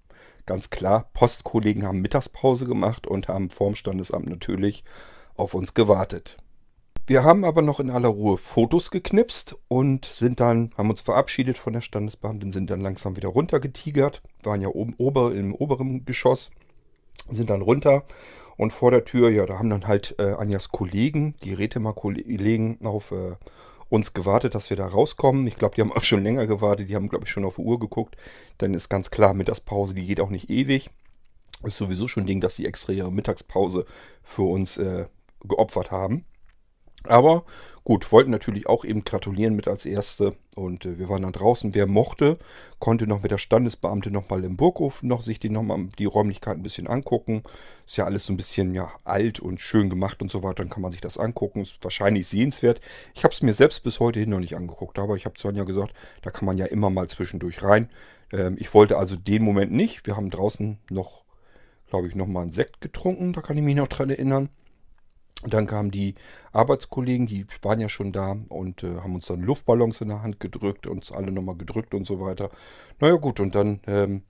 Ganz 0.50 0.72
klar, 0.72 1.12
Postkollegen 1.14 1.86
haben 1.86 2.02
Mittagspause 2.02 2.66
gemacht 2.66 3.06
und 3.06 3.28
haben 3.28 3.52
vorm 3.52 3.76
Standesamt 3.76 4.28
natürlich 4.28 4.84
auf 5.36 5.54
uns 5.54 5.76
gewartet. 5.76 6.38
Wir 7.06 7.24
haben 7.24 7.45
aber 7.45 7.62
noch 7.62 7.80
in 7.80 7.91
aller 7.91 8.10
Ruhe 8.10 8.39
Fotos 8.39 8.89
geknipst 8.89 9.56
und 9.68 10.06
sind 10.06 10.39
dann, 10.39 10.72
haben 10.76 10.89
uns 10.89 11.02
verabschiedet 11.02 11.60
von 11.60 11.74
der 11.74 11.82
Standesbeamtin, 11.82 12.52
sind 12.52 12.72
dann 12.72 12.82
langsam 12.82 13.16
wieder 13.16 13.30
runtergetigert, 13.30 14.24
waren 14.41 14.62
ja 14.62 14.70
oben 14.70 14.95
ober, 14.97 15.36
im 15.36 15.54
oberen 15.54 16.04
Geschoss, 16.04 16.50
sind 17.30 17.52
dann 17.52 17.62
runter 17.62 18.04
und 18.58 18.74
vor 18.74 18.89
der 18.89 19.06
Tür, 19.06 19.30
ja, 19.30 19.45
da 19.45 19.60
haben 19.60 19.70
dann 19.70 19.86
halt 19.86 20.16
äh, 20.18 20.32
Anjas 20.32 20.70
Kollegen, 20.70 21.36
die 21.43 21.54
Rätemer-Kollegen 21.54 22.84
auf 22.88 23.12
äh, 23.12 23.36
uns 23.89 24.13
gewartet, 24.13 24.55
dass 24.55 24.69
wir 24.69 24.77
da 24.77 24.87
rauskommen. 24.87 25.47
Ich 25.47 25.57
glaube, 25.57 25.75
die 25.75 25.81
haben 25.81 25.91
auch 25.91 26.03
schon 26.03 26.23
länger 26.23 26.47
gewartet. 26.47 26.89
Die 26.89 26.95
haben, 26.95 27.09
glaube 27.09 27.25
ich, 27.25 27.31
schon 27.31 27.45
auf 27.45 27.55
die 27.55 27.61
Uhr 27.61 27.79
geguckt. 27.79 28.15
Dann 28.59 28.73
ist 28.73 28.89
ganz 28.89 29.11
klar, 29.11 29.33
Mittagspause, 29.33 29.93
die 29.93 30.05
geht 30.05 30.19
auch 30.19 30.29
nicht 30.29 30.49
ewig. 30.49 30.89
Ist 31.63 31.77
sowieso 31.77 32.07
schon 32.07 32.23
ein 32.23 32.27
Ding, 32.27 32.41
dass 32.41 32.55
sie 32.55 32.65
extra 32.65 32.93
ihre 32.93 33.11
Mittagspause 33.11 33.85
für 34.23 34.43
uns 34.43 34.77
äh, 34.77 35.07
geopfert 35.43 35.91
haben. 35.91 36.25
Aber 37.08 37.45
gut, 37.86 38.12
wollten 38.12 38.30
natürlich 38.30 38.68
auch 38.68 38.84
eben 38.84 39.06
gratulieren 39.06 39.56
mit 39.56 39.68
als 39.68 39.86
Erste. 39.86 40.36
Und 40.56 40.86
äh, 40.86 41.00
wir 41.00 41.08
waren 41.08 41.22
dann 41.22 41.32
draußen. 41.32 41.74
Wer 41.74 41.88
mochte, 41.88 42.38
konnte 42.80 43.08
noch 43.08 43.22
mit 43.22 43.32
der 43.32 43.38
Standesbeamte 43.38 44.12
nochmal 44.12 44.43
im 44.43 44.58
Burghof 44.58 45.02
noch 45.02 45.22
sich 45.22 45.39
die, 45.39 45.50
noch 45.50 45.64
mal, 45.64 45.88
die 45.97 46.06
Räumlichkeiten 46.06 46.60
ein 46.60 46.64
bisschen 46.64 46.88
angucken. 46.88 47.43
Ist 47.86 47.97
ja 47.97 48.06
alles 48.06 48.26
so 48.26 48.34
ein 48.34 48.38
bisschen 48.38 48.74
ja, 48.74 48.91
alt 49.06 49.39
und 49.39 49.62
schön 49.62 49.89
gemacht 49.89 50.22
und 50.22 50.30
so 50.30 50.43
weiter. 50.43 50.56
Dann 50.56 50.70
kann 50.70 50.82
man 50.82 50.91
sich 50.91 51.02
das 51.02 51.18
angucken. 51.18 51.62
Ist 51.62 51.82
wahrscheinlich 51.82 52.28
sehenswert. 52.28 52.82
Ich 53.14 53.24
habe 53.24 53.34
es 53.34 53.41
mir 53.41 53.54
selbst 53.54 53.84
bis 53.84 54.00
heute 54.00 54.20
hin 54.20 54.30
noch 54.30 54.39
nicht 54.39 54.56
angeguckt. 54.56 55.00
Aber 55.00 55.16
ich 55.16 55.26
habe 55.26 55.39
Sonja 55.39 55.64
gesagt, 55.64 55.93
da 56.22 56.32
kann 56.32 56.45
man 56.45 56.58
ja 56.58 56.66
immer 56.66 56.89
mal 56.89 57.08
zwischendurch 57.08 57.64
rein. 57.64 57.89
Ähm, 58.34 58.58
ich 58.60 58.74
wollte 58.74 58.97
also 58.97 59.16
den 59.16 59.43
Moment 59.43 59.72
nicht. 59.72 60.06
Wir 60.06 60.18
haben 60.18 60.30
draußen 60.30 60.80
noch, 60.89 61.24
glaube 61.89 62.08
ich, 62.08 62.16
nochmal 62.16 62.43
einen 62.43 62.52
Sekt 62.52 62.82
getrunken. 62.82 63.32
Da 63.32 63.41
kann 63.41 63.58
ich 63.58 63.64
mich 63.64 63.76
noch 63.76 63.88
dran 63.88 64.10
erinnern. 64.10 64.50
Und 65.41 65.53
dann 65.53 65.67
kamen 65.67 65.89
die 65.89 66.15
Arbeitskollegen, 66.51 67.25
die 67.25 67.45
waren 67.61 67.79
ja 67.79 67.87
schon 67.87 68.11
da 68.11 68.35
und 68.49 68.83
äh, 68.83 68.97
haben 68.97 69.15
uns 69.15 69.27
dann 69.27 69.41
Luftballons 69.41 70.01
in 70.01 70.09
der 70.09 70.21
Hand 70.21 70.39
gedrückt, 70.39 70.85
uns 70.85 71.11
alle 71.11 71.31
nochmal 71.31 71.55
gedrückt 71.55 71.93
und 71.93 72.05
so 72.05 72.19
weiter. 72.19 72.49
Naja 72.99 73.15
gut, 73.15 73.39
und 73.39 73.55
dann, 73.55 73.79
ähm, 73.87 74.23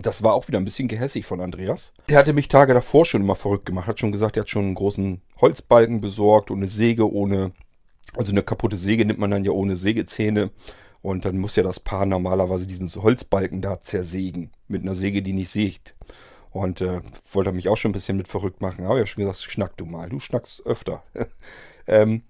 das 0.00 0.22
war 0.22 0.34
auch 0.34 0.46
wieder 0.46 0.58
ein 0.58 0.64
bisschen 0.64 0.88
gehässig 0.88 1.24
von 1.24 1.40
Andreas. 1.40 1.94
Der 2.10 2.18
hatte 2.18 2.34
mich 2.34 2.48
Tage 2.48 2.74
davor 2.74 3.06
schon 3.06 3.22
immer 3.22 3.36
verrückt 3.36 3.64
gemacht, 3.64 3.86
hat 3.86 3.98
schon 3.98 4.12
gesagt, 4.12 4.36
er 4.36 4.42
hat 4.42 4.50
schon 4.50 4.66
einen 4.66 4.74
großen 4.74 5.22
Holzbalken 5.40 6.02
besorgt 6.02 6.50
und 6.50 6.58
eine 6.58 6.68
Säge 6.68 7.10
ohne, 7.10 7.52
also 8.14 8.30
eine 8.30 8.42
kaputte 8.42 8.76
Säge 8.76 9.06
nimmt 9.06 9.20
man 9.20 9.30
dann 9.30 9.44
ja 9.44 9.52
ohne 9.52 9.76
Sägezähne. 9.76 10.50
Und 11.00 11.26
dann 11.26 11.36
muss 11.36 11.54
ja 11.54 11.62
das 11.62 11.80
Paar 11.80 12.06
normalerweise 12.06 12.66
diesen 12.66 12.90
Holzbalken 12.90 13.60
da 13.60 13.82
zersägen. 13.82 14.52
Mit 14.68 14.82
einer 14.82 14.94
Säge, 14.94 15.20
die 15.20 15.34
nicht 15.34 15.50
sägt. 15.50 15.94
Und 16.54 16.80
äh, 16.80 17.00
wollte 17.32 17.50
mich 17.50 17.68
auch 17.68 17.76
schon 17.76 17.90
ein 17.90 17.94
bisschen 17.94 18.16
mit 18.16 18.28
verrückt 18.28 18.62
machen. 18.62 18.84
Aber 18.84 18.94
ich 18.94 19.00
habe 19.00 19.06
schon 19.08 19.24
gesagt, 19.24 19.42
schnack 19.42 19.76
du 19.76 19.86
mal. 19.86 20.08
Du 20.08 20.20
schnackst 20.20 20.64
öfter. 20.64 21.02
ähm, 21.88 22.22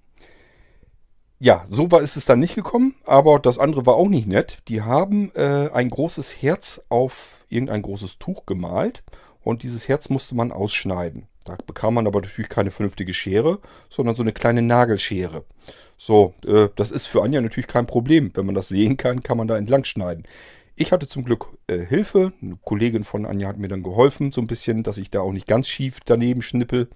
ja, 1.38 1.62
so 1.68 1.90
war 1.90 2.00
ist 2.00 2.16
es 2.16 2.24
dann 2.24 2.40
nicht 2.40 2.54
gekommen, 2.54 2.94
aber 3.04 3.38
das 3.38 3.58
andere 3.58 3.84
war 3.84 3.96
auch 3.96 4.08
nicht 4.08 4.26
nett. 4.26 4.62
Die 4.68 4.80
haben 4.80 5.30
äh, 5.34 5.68
ein 5.74 5.90
großes 5.90 6.40
Herz 6.40 6.82
auf 6.88 7.44
irgendein 7.50 7.82
großes 7.82 8.18
Tuch 8.18 8.46
gemalt 8.46 9.04
und 9.42 9.62
dieses 9.62 9.88
Herz 9.88 10.08
musste 10.08 10.34
man 10.34 10.52
ausschneiden. 10.52 11.28
Da 11.44 11.58
bekam 11.66 11.92
man 11.92 12.06
aber 12.06 12.22
natürlich 12.22 12.48
keine 12.48 12.70
vernünftige 12.70 13.12
Schere, 13.12 13.58
sondern 13.90 14.14
so 14.14 14.22
eine 14.22 14.32
kleine 14.32 14.62
Nagelschere. 14.62 15.44
So, 15.98 16.32
äh, 16.46 16.70
das 16.76 16.90
ist 16.90 17.04
für 17.04 17.22
Anja 17.22 17.42
natürlich 17.42 17.66
kein 17.66 17.86
Problem. 17.86 18.30
Wenn 18.32 18.46
man 18.46 18.54
das 18.54 18.68
sehen 18.68 18.96
kann, 18.96 19.22
kann 19.22 19.36
man 19.36 19.48
da 19.48 19.58
entlang 19.58 19.84
schneiden. 19.84 20.24
Ich 20.76 20.90
hatte 20.90 21.08
zum 21.08 21.24
Glück 21.24 21.56
äh, 21.68 21.78
Hilfe. 21.78 22.32
Eine 22.42 22.56
Kollegin 22.64 23.04
von 23.04 23.26
Anja 23.26 23.48
hat 23.48 23.58
mir 23.58 23.68
dann 23.68 23.82
geholfen, 23.82 24.32
so 24.32 24.40
ein 24.40 24.48
bisschen, 24.48 24.82
dass 24.82 24.98
ich 24.98 25.10
da 25.10 25.20
auch 25.20 25.32
nicht 25.32 25.46
ganz 25.46 25.68
schief 25.68 26.00
daneben 26.04 26.42
schnippel. 26.42 26.88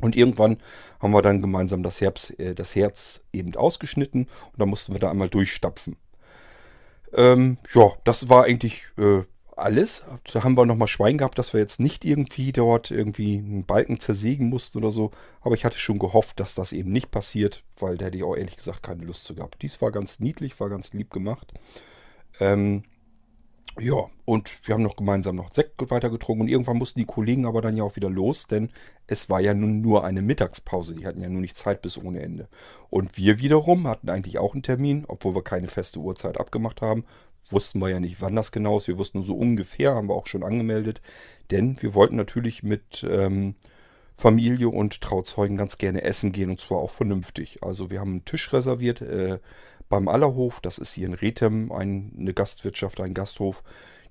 Und 0.00 0.16
irgendwann 0.16 0.56
haben 1.00 1.12
wir 1.12 1.22
dann 1.22 1.40
gemeinsam 1.40 1.82
das 1.82 2.00
Herz, 2.00 2.32
äh, 2.38 2.54
das 2.54 2.74
Herz 2.74 3.22
eben 3.32 3.54
ausgeschnitten 3.54 4.22
und 4.24 4.60
dann 4.60 4.68
mussten 4.68 4.92
wir 4.92 5.00
da 5.00 5.10
einmal 5.10 5.28
durchstapfen. 5.28 5.96
Ähm, 7.12 7.58
ja, 7.74 7.92
das 8.04 8.30
war 8.30 8.44
eigentlich 8.44 8.84
äh, 8.96 9.22
alles. 9.56 10.04
Da 10.32 10.42
haben 10.42 10.56
wir 10.56 10.64
nochmal 10.64 10.88
Schwein 10.88 11.18
gehabt, 11.18 11.38
dass 11.38 11.52
wir 11.52 11.60
jetzt 11.60 11.78
nicht 11.78 12.06
irgendwie 12.06 12.52
dort 12.52 12.90
irgendwie 12.90 13.36
einen 13.36 13.66
Balken 13.66 14.00
zersägen 14.00 14.48
mussten 14.48 14.78
oder 14.78 14.90
so. 14.90 15.10
Aber 15.42 15.54
ich 15.54 15.66
hatte 15.66 15.78
schon 15.78 15.98
gehofft, 15.98 16.40
dass 16.40 16.54
das 16.54 16.72
eben 16.72 16.90
nicht 16.90 17.10
passiert, 17.10 17.62
weil 17.78 17.98
da 17.98 18.06
hätte 18.06 18.16
ich 18.16 18.24
auch 18.24 18.36
ehrlich 18.36 18.56
gesagt 18.56 18.82
keine 18.82 19.04
Lust 19.04 19.24
zu 19.24 19.34
gehabt. 19.34 19.60
Dies 19.60 19.82
war 19.82 19.92
ganz 19.92 20.20
niedlich, 20.20 20.58
war 20.58 20.70
ganz 20.70 20.94
lieb 20.94 21.10
gemacht. 21.10 21.52
Ähm, 22.40 22.84
ja, 23.80 24.06
und 24.24 24.58
wir 24.64 24.74
haben 24.74 24.82
noch 24.82 24.96
gemeinsam 24.96 25.36
noch 25.36 25.52
Sekt 25.52 25.90
weiter 25.90 26.10
getrunken 26.10 26.42
und 26.42 26.48
irgendwann 26.48 26.76
mussten 26.76 27.00
die 27.00 27.06
Kollegen 27.06 27.46
aber 27.46 27.62
dann 27.62 27.76
ja 27.76 27.84
auch 27.84 27.96
wieder 27.96 28.10
los, 28.10 28.46
denn 28.46 28.70
es 29.06 29.30
war 29.30 29.40
ja 29.40 29.54
nun 29.54 29.80
nur 29.80 30.04
eine 30.04 30.22
Mittagspause. 30.22 30.94
Die 30.94 31.06
hatten 31.06 31.20
ja 31.20 31.28
nur 31.28 31.40
nicht 31.40 31.56
Zeit 31.56 31.82
bis 31.82 31.96
ohne 31.96 32.22
Ende. 32.22 32.48
Und 32.90 33.16
wir 33.16 33.38
wiederum 33.38 33.86
hatten 33.86 34.10
eigentlich 34.10 34.38
auch 34.38 34.52
einen 34.52 34.62
Termin, 34.62 35.04
obwohl 35.08 35.34
wir 35.34 35.42
keine 35.42 35.68
feste 35.68 36.00
Uhrzeit 36.00 36.38
abgemacht 36.38 36.82
haben. 36.82 37.04
Wussten 37.48 37.80
wir 37.80 37.88
ja 37.88 37.98
nicht, 37.98 38.20
wann 38.20 38.36
das 38.36 38.52
genau 38.52 38.76
ist. 38.76 38.88
Wir 38.88 38.98
wussten 38.98 39.18
nur 39.18 39.26
so 39.26 39.34
ungefähr, 39.34 39.94
haben 39.94 40.08
wir 40.08 40.14
auch 40.14 40.26
schon 40.26 40.44
angemeldet. 40.44 41.00
Denn 41.50 41.80
wir 41.80 41.94
wollten 41.94 42.16
natürlich 42.16 42.62
mit 42.62 43.04
ähm, 43.08 43.56
Familie 44.16 44.68
und 44.68 45.00
Trauzeugen 45.00 45.56
ganz 45.56 45.78
gerne 45.78 46.02
essen 46.02 46.30
gehen 46.30 46.50
und 46.50 46.60
zwar 46.60 46.78
auch 46.78 46.90
vernünftig. 46.90 47.62
Also 47.62 47.90
wir 47.90 48.00
haben 48.00 48.10
einen 48.10 48.24
Tisch 48.24 48.52
reserviert. 48.52 49.00
Äh, 49.00 49.38
beim 49.92 50.08
Allerhof, 50.08 50.60
das 50.60 50.78
ist 50.78 50.94
hier 50.94 51.06
in 51.06 51.12
Rethem 51.12 51.70
eine 51.70 52.32
Gastwirtschaft, 52.32 52.98
ein 53.02 53.12
Gasthof. 53.12 53.62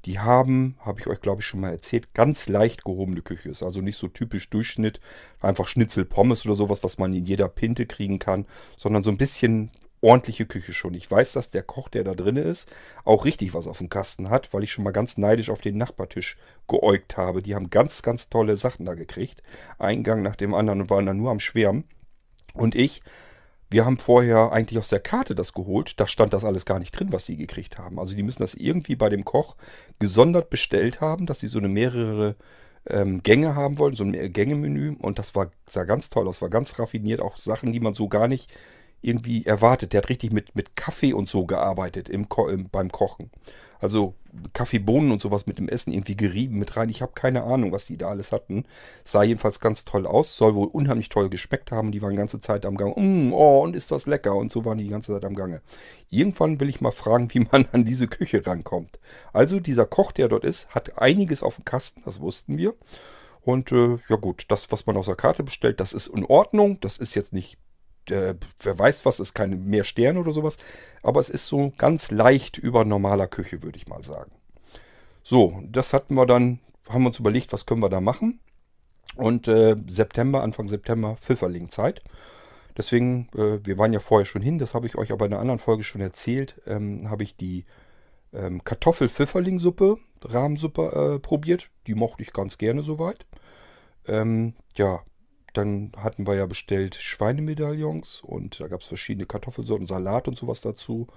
Die 0.05 0.19
haben, 0.19 0.77
habe 0.81 0.99
ich 0.99 1.07
euch 1.07 1.21
glaube 1.21 1.41
ich 1.41 1.47
schon 1.47 1.59
mal 1.59 1.71
erzählt, 1.71 2.13
ganz 2.13 2.47
leicht 2.47 2.85
gehobene 2.85 3.23
Küche. 3.23 3.49
Ist 3.49 3.63
also 3.63 3.81
nicht 3.81 3.97
so 3.97 4.07
typisch 4.07 4.51
Durchschnitt, 4.51 5.01
einfach 5.39 5.67
Schnitzel, 5.67 6.05
Pommes 6.05 6.45
oder 6.45 6.53
sowas, 6.53 6.83
was 6.83 6.99
man 6.99 7.15
in 7.15 7.25
jeder 7.25 7.47
Pinte 7.47 7.87
kriegen 7.87 8.19
kann, 8.19 8.45
sondern 8.77 9.01
so 9.01 9.09
ein 9.09 9.17
bisschen 9.17 9.71
ordentliche 10.01 10.45
Küche 10.45 10.71
schon. 10.71 10.93
Ich 10.93 11.09
weiß, 11.09 11.33
dass 11.33 11.49
der 11.49 11.63
Koch, 11.63 11.89
der 11.89 12.03
da 12.03 12.13
drin 12.13 12.37
ist, 12.37 12.71
auch 13.03 13.25
richtig 13.25 13.55
was 13.55 13.65
auf 13.65 13.79
dem 13.79 13.89
Kasten 13.89 14.29
hat, 14.29 14.53
weil 14.53 14.61
ich 14.61 14.71
schon 14.71 14.83
mal 14.83 14.91
ganz 14.91 15.17
neidisch 15.17 15.49
auf 15.49 15.61
den 15.61 15.79
Nachbartisch 15.79 16.37
geäugt 16.67 17.17
habe. 17.17 17.41
Die 17.41 17.55
haben 17.55 17.71
ganz, 17.71 18.03
ganz 18.03 18.29
tolle 18.29 18.55
Sachen 18.55 18.85
da 18.85 18.93
gekriegt. 18.93 19.41
Eingang 19.79 20.21
nach 20.21 20.35
dem 20.35 20.53
anderen 20.53 20.81
und 20.81 20.91
waren 20.91 21.07
dann 21.07 21.17
nur 21.17 21.31
am 21.31 21.39
Schwärmen. 21.39 21.85
Und 22.53 22.75
ich, 22.75 23.01
wir 23.71 23.85
haben 23.85 23.97
vorher 23.97 24.51
eigentlich 24.51 24.77
aus 24.77 24.89
der 24.89 24.99
Karte 24.99 25.33
das 25.33 25.53
geholt. 25.53 25.99
Da 25.99 26.05
stand 26.05 26.33
das 26.33 26.43
alles 26.43 26.65
gar 26.65 26.77
nicht 26.77 26.91
drin, 26.91 27.11
was 27.11 27.25
sie 27.25 27.37
gekriegt 27.37 27.77
haben. 27.77 27.99
Also 27.99 28.15
die 28.15 28.23
müssen 28.23 28.43
das 28.43 28.53
irgendwie 28.53 28.97
bei 28.97 29.09
dem 29.09 29.23
Koch 29.23 29.55
gesondert 29.97 30.49
bestellt 30.49 30.99
haben, 30.99 31.25
dass 31.25 31.39
sie 31.39 31.47
so 31.47 31.57
eine 31.57 31.69
mehrere 31.69 32.35
ähm, 32.85 33.23
Gänge 33.23 33.55
haben 33.55 33.77
wollten, 33.77 33.95
so 33.95 34.03
ein 34.03 34.33
Gängemenü. 34.33 34.95
Und 34.99 35.19
das 35.19 35.35
war, 35.35 35.51
sah 35.65 35.85
ganz 35.85 36.09
toll 36.09 36.27
aus, 36.27 36.41
war 36.41 36.49
ganz 36.49 36.77
raffiniert. 36.79 37.21
Auch 37.21 37.37
Sachen, 37.37 37.71
die 37.71 37.79
man 37.79 37.93
so 37.93 38.09
gar 38.09 38.27
nicht 38.27 38.51
irgendwie 39.01 39.45
erwartet. 39.45 39.93
Der 39.93 39.99
hat 39.99 40.09
richtig 40.09 40.31
mit, 40.31 40.55
mit 40.55 40.75
Kaffee 40.75 41.13
und 41.13 41.29
so 41.29 41.45
gearbeitet 41.45 42.09
im, 42.09 42.29
Ko 42.29 42.47
im 42.47 42.69
beim 42.69 42.91
Kochen. 42.91 43.31
Also 43.79 44.13
Kaffeebohnen 44.53 45.11
und 45.11 45.21
sowas 45.21 45.47
mit 45.47 45.57
dem 45.57 45.67
Essen 45.67 45.91
irgendwie 45.91 46.15
gerieben 46.15 46.59
mit 46.59 46.77
rein. 46.77 46.89
Ich 46.89 47.01
habe 47.01 47.13
keine 47.13 47.43
Ahnung, 47.43 47.71
was 47.71 47.85
die 47.85 47.97
da 47.97 48.09
alles 48.09 48.31
hatten. 48.31 48.65
Sah 49.03 49.23
jedenfalls 49.23 49.59
ganz 49.59 49.83
toll 49.85 50.05
aus. 50.05 50.37
Soll 50.37 50.55
wohl 50.55 50.67
unheimlich 50.67 51.09
toll 51.09 51.29
geschmeckt 51.29 51.71
haben. 51.71 51.91
Die 51.91 52.01
waren 52.01 52.11
die 52.11 52.17
ganze 52.17 52.39
Zeit 52.39 52.65
am 52.65 52.77
Gang. 52.77 52.95
Mm, 52.95 53.33
oh, 53.33 53.61
und 53.61 53.75
ist 53.75 53.91
das 53.91 54.05
lecker. 54.05 54.35
Und 54.35 54.51
so 54.51 54.63
waren 54.65 54.77
die 54.77 54.85
die 54.85 54.89
ganze 54.91 55.13
Zeit 55.13 55.25
am 55.25 55.35
Gange. 55.35 55.61
Irgendwann 56.09 56.59
will 56.59 56.69
ich 56.69 56.79
mal 56.79 56.91
fragen, 56.91 57.33
wie 57.33 57.47
man 57.51 57.65
an 57.71 57.83
diese 57.83 58.07
Küche 58.07 58.45
rankommt. 58.45 58.99
Also 59.33 59.59
dieser 59.59 59.85
Koch, 59.85 60.11
der 60.11 60.27
dort 60.27 60.45
ist, 60.45 60.69
hat 60.69 60.99
einiges 60.99 61.43
auf 61.43 61.55
dem 61.55 61.65
Kasten. 61.65 62.03
Das 62.05 62.21
wussten 62.21 62.57
wir. 62.57 62.75
Und 63.41 63.71
äh, 63.71 63.97
ja 64.07 64.15
gut, 64.15 64.45
das, 64.49 64.71
was 64.71 64.85
man 64.85 64.95
aus 64.97 65.07
der 65.07 65.15
Karte 65.15 65.43
bestellt, 65.43 65.79
das 65.79 65.93
ist 65.93 66.07
in 66.07 66.25
Ordnung. 66.25 66.79
Das 66.81 66.97
ist 66.97 67.15
jetzt 67.15 67.33
nicht 67.33 67.57
äh, 68.09 68.35
wer 68.61 68.79
weiß 68.79 69.05
was, 69.05 69.19
ist 69.19 69.33
keine 69.33 69.55
mehr 69.55 69.83
Sterne 69.83 70.19
oder 70.19 70.31
sowas. 70.31 70.57
Aber 71.03 71.19
es 71.19 71.29
ist 71.29 71.47
so 71.47 71.71
ganz 71.77 72.11
leicht 72.11 72.57
über 72.57 72.85
normaler 72.85 73.27
Küche, 73.27 73.61
würde 73.61 73.77
ich 73.77 73.87
mal 73.87 74.03
sagen. 74.03 74.31
So, 75.23 75.61
das 75.67 75.93
hatten 75.93 76.15
wir 76.15 76.25
dann, 76.25 76.59
haben 76.89 77.03
wir 77.03 77.09
uns 77.09 77.19
überlegt, 77.19 77.53
was 77.53 77.65
können 77.65 77.81
wir 77.81 77.89
da 77.89 78.01
machen. 78.01 78.39
Und 79.15 79.47
äh, 79.47 79.75
September, 79.87 80.41
Anfang 80.41 80.67
September, 80.67 81.15
Pfifferling-Zeit. 81.17 82.01
Deswegen, 82.77 83.27
äh, 83.35 83.59
wir 83.65 83.77
waren 83.77 83.93
ja 83.93 83.99
vorher 83.99 84.25
schon 84.25 84.41
hin, 84.41 84.57
das 84.57 84.73
habe 84.73 84.87
ich 84.87 84.97
euch 84.97 85.11
aber 85.11 85.25
in 85.25 85.33
einer 85.33 85.41
anderen 85.41 85.59
Folge 85.59 85.83
schon 85.83 86.01
erzählt, 86.01 86.61
ähm, 86.65 87.09
habe 87.09 87.23
ich 87.23 87.35
die 87.35 87.65
ähm, 88.33 88.63
Kartoffel-Pfifferling-Suppe, 88.63 89.97
Rahmensuppe 90.23 91.15
äh, 91.15 91.19
probiert. 91.19 91.69
Die 91.87 91.95
mochte 91.95 92.21
ich 92.21 92.33
ganz 92.33 92.57
gerne 92.57 92.83
soweit. 92.83 93.25
Ähm, 94.07 94.53
ja, 94.75 95.01
dann 95.53 95.91
hatten 95.97 96.27
wir 96.27 96.35
ja 96.35 96.45
bestellt 96.45 96.95
Schweinemedaillons 96.95 98.21
und 98.21 98.59
da 98.59 98.67
gab 98.67 98.81
es 98.81 98.87
verschiedene 98.87 99.25
Kartoffelsorten, 99.25 99.87
Salat 99.87 100.27
und 100.27 100.37
sowas 100.37 100.61
dazu. 100.61 101.07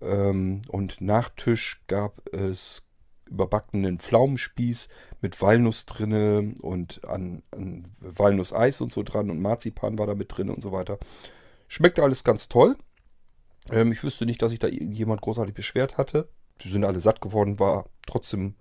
Ähm, 0.00 0.62
und 0.68 1.00
Nachtisch 1.00 1.82
gab 1.86 2.20
es 2.34 2.84
überbackenen 3.26 3.98
Pflaumenspieß 3.98 4.88
mit 5.20 5.40
Walnuss 5.40 5.86
drinne 5.86 6.54
und 6.60 7.04
an, 7.04 7.42
an 7.50 7.94
Walnusseis 8.00 8.80
und 8.80 8.92
so 8.92 9.02
dran 9.02 9.30
und 9.30 9.40
Marzipan 9.40 9.98
war 9.98 10.06
da 10.06 10.14
mit 10.14 10.36
drin 10.36 10.50
und 10.50 10.62
so 10.62 10.72
weiter. 10.72 10.98
Schmeckte 11.66 12.02
alles 12.02 12.24
ganz 12.24 12.48
toll. 12.48 12.76
Ähm, 13.70 13.92
ich 13.92 14.04
wüsste 14.04 14.26
nicht, 14.26 14.42
dass 14.42 14.50
sich 14.50 14.58
da 14.58 14.68
irgendjemand 14.68 15.22
großartig 15.22 15.54
beschwert 15.54 15.96
hatte. 15.96 16.28
Die 16.60 16.70
sind 16.70 16.84
alle 16.84 17.00
satt 17.00 17.20
geworden, 17.20 17.58
war 17.58 17.86
trotzdem 18.06 18.54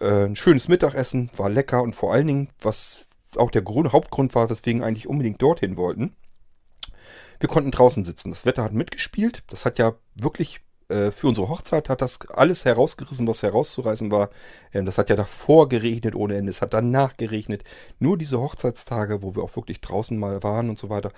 äh, 0.00 0.26
ein 0.26 0.36
schönes 0.36 0.68
Mittagessen, 0.68 1.30
war 1.36 1.48
lecker 1.48 1.82
und 1.82 1.96
vor 1.96 2.12
allen 2.12 2.26
Dingen, 2.26 2.48
was 2.60 3.06
auch 3.36 3.50
der 3.50 3.62
Grund, 3.62 3.92
Hauptgrund 3.92 4.34
war, 4.34 4.48
weswegen 4.50 4.82
eigentlich 4.82 5.08
unbedingt 5.08 5.42
dorthin 5.42 5.76
wollten. 5.76 6.16
Wir 7.40 7.48
konnten 7.48 7.70
draußen 7.70 8.04
sitzen. 8.04 8.30
Das 8.30 8.46
Wetter 8.46 8.64
hat 8.64 8.72
mitgespielt. 8.72 9.44
Das 9.48 9.64
hat 9.64 9.78
ja 9.78 9.94
wirklich 10.14 10.60
äh, 10.88 11.10
für 11.10 11.28
unsere 11.28 11.48
Hochzeit 11.48 11.88
hat 11.88 12.00
das 12.00 12.18
alles 12.30 12.64
herausgerissen, 12.64 13.26
was 13.26 13.42
herauszureißen 13.42 14.10
war. 14.10 14.30
Ähm, 14.72 14.86
das 14.86 14.98
hat 14.98 15.10
ja 15.10 15.16
davor 15.16 15.68
geregnet 15.68 16.14
ohne 16.14 16.36
Ende. 16.36 16.50
Es 16.50 16.62
hat 16.62 16.74
danach 16.74 17.16
geregnet. 17.16 17.64
Nur 17.98 18.16
diese 18.18 18.40
Hochzeitstage, 18.40 19.22
wo 19.22 19.34
wir 19.34 19.42
auch 19.42 19.54
wirklich 19.56 19.80
draußen 19.80 20.18
mal 20.18 20.42
waren 20.42 20.70
und 20.70 20.78
so 20.78 20.88
weiter, 20.88 21.12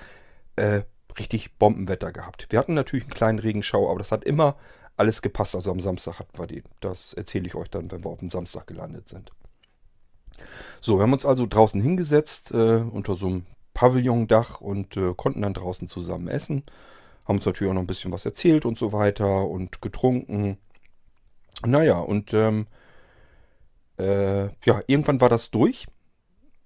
äh, 0.57 0.83
richtig 1.19 1.57
Bombenwetter 1.59 2.13
gehabt. 2.13 2.47
Wir 2.51 2.59
hatten 2.59 2.75
natürlich 2.75 3.05
einen 3.05 3.15
kleinen 3.15 3.39
Regenschau, 3.39 3.89
aber 3.89 3.99
das 3.99 4.13
hat 4.13 4.25
immer 4.25 4.57
alles 4.97 5.23
gepasst. 5.23 5.55
Also 5.55 5.71
am 5.71 5.81
Samstag 5.81 6.19
hatten 6.19 6.39
wir 6.39 6.47
die. 6.47 6.63
Das 6.81 7.15
erzähle 7.15 7.47
ich 7.47 7.55
euch 7.55 7.69
dann, 7.71 7.91
wenn 7.91 8.05
wir 8.05 8.11
auf 8.11 8.19
dem 8.19 8.31
Samstag 8.31 8.67
gelandet 8.67 9.09
sind. 9.09 9.31
So, 10.81 10.99
wir 10.99 11.03
haben 11.03 11.13
uns 11.13 11.27
also 11.27 11.47
draußen 11.47 11.81
hingesetzt 11.81 12.53
äh, 12.53 12.83
unter 12.91 13.17
so 13.17 13.27
einem 13.27 13.47
Pavillondach 13.75 14.61
und 14.61 14.97
äh, 14.97 15.15
konnten 15.15 15.43
dann 15.43 15.55
draußen 15.55 15.89
zusammen 15.89 16.29
essen. 16.29 16.65
Haben 17.25 17.37
uns 17.37 17.47
natürlich 17.47 17.71
auch 17.71 17.75
noch 17.75 17.83
ein 17.83 17.87
bisschen 17.87 18.13
was 18.13 18.25
erzählt 18.25 18.65
und 18.65 18.79
so 18.79 18.93
weiter 18.93 19.47
und 19.47 19.81
getrunken. 19.83 20.59
Naja, 21.65 21.99
und 21.99 22.35
ähm, 22.35 22.67
äh, 23.99 24.45
ja, 24.65 24.83
irgendwann 24.87 25.21
war 25.21 25.29
das 25.29 25.51
durch. 25.51 25.87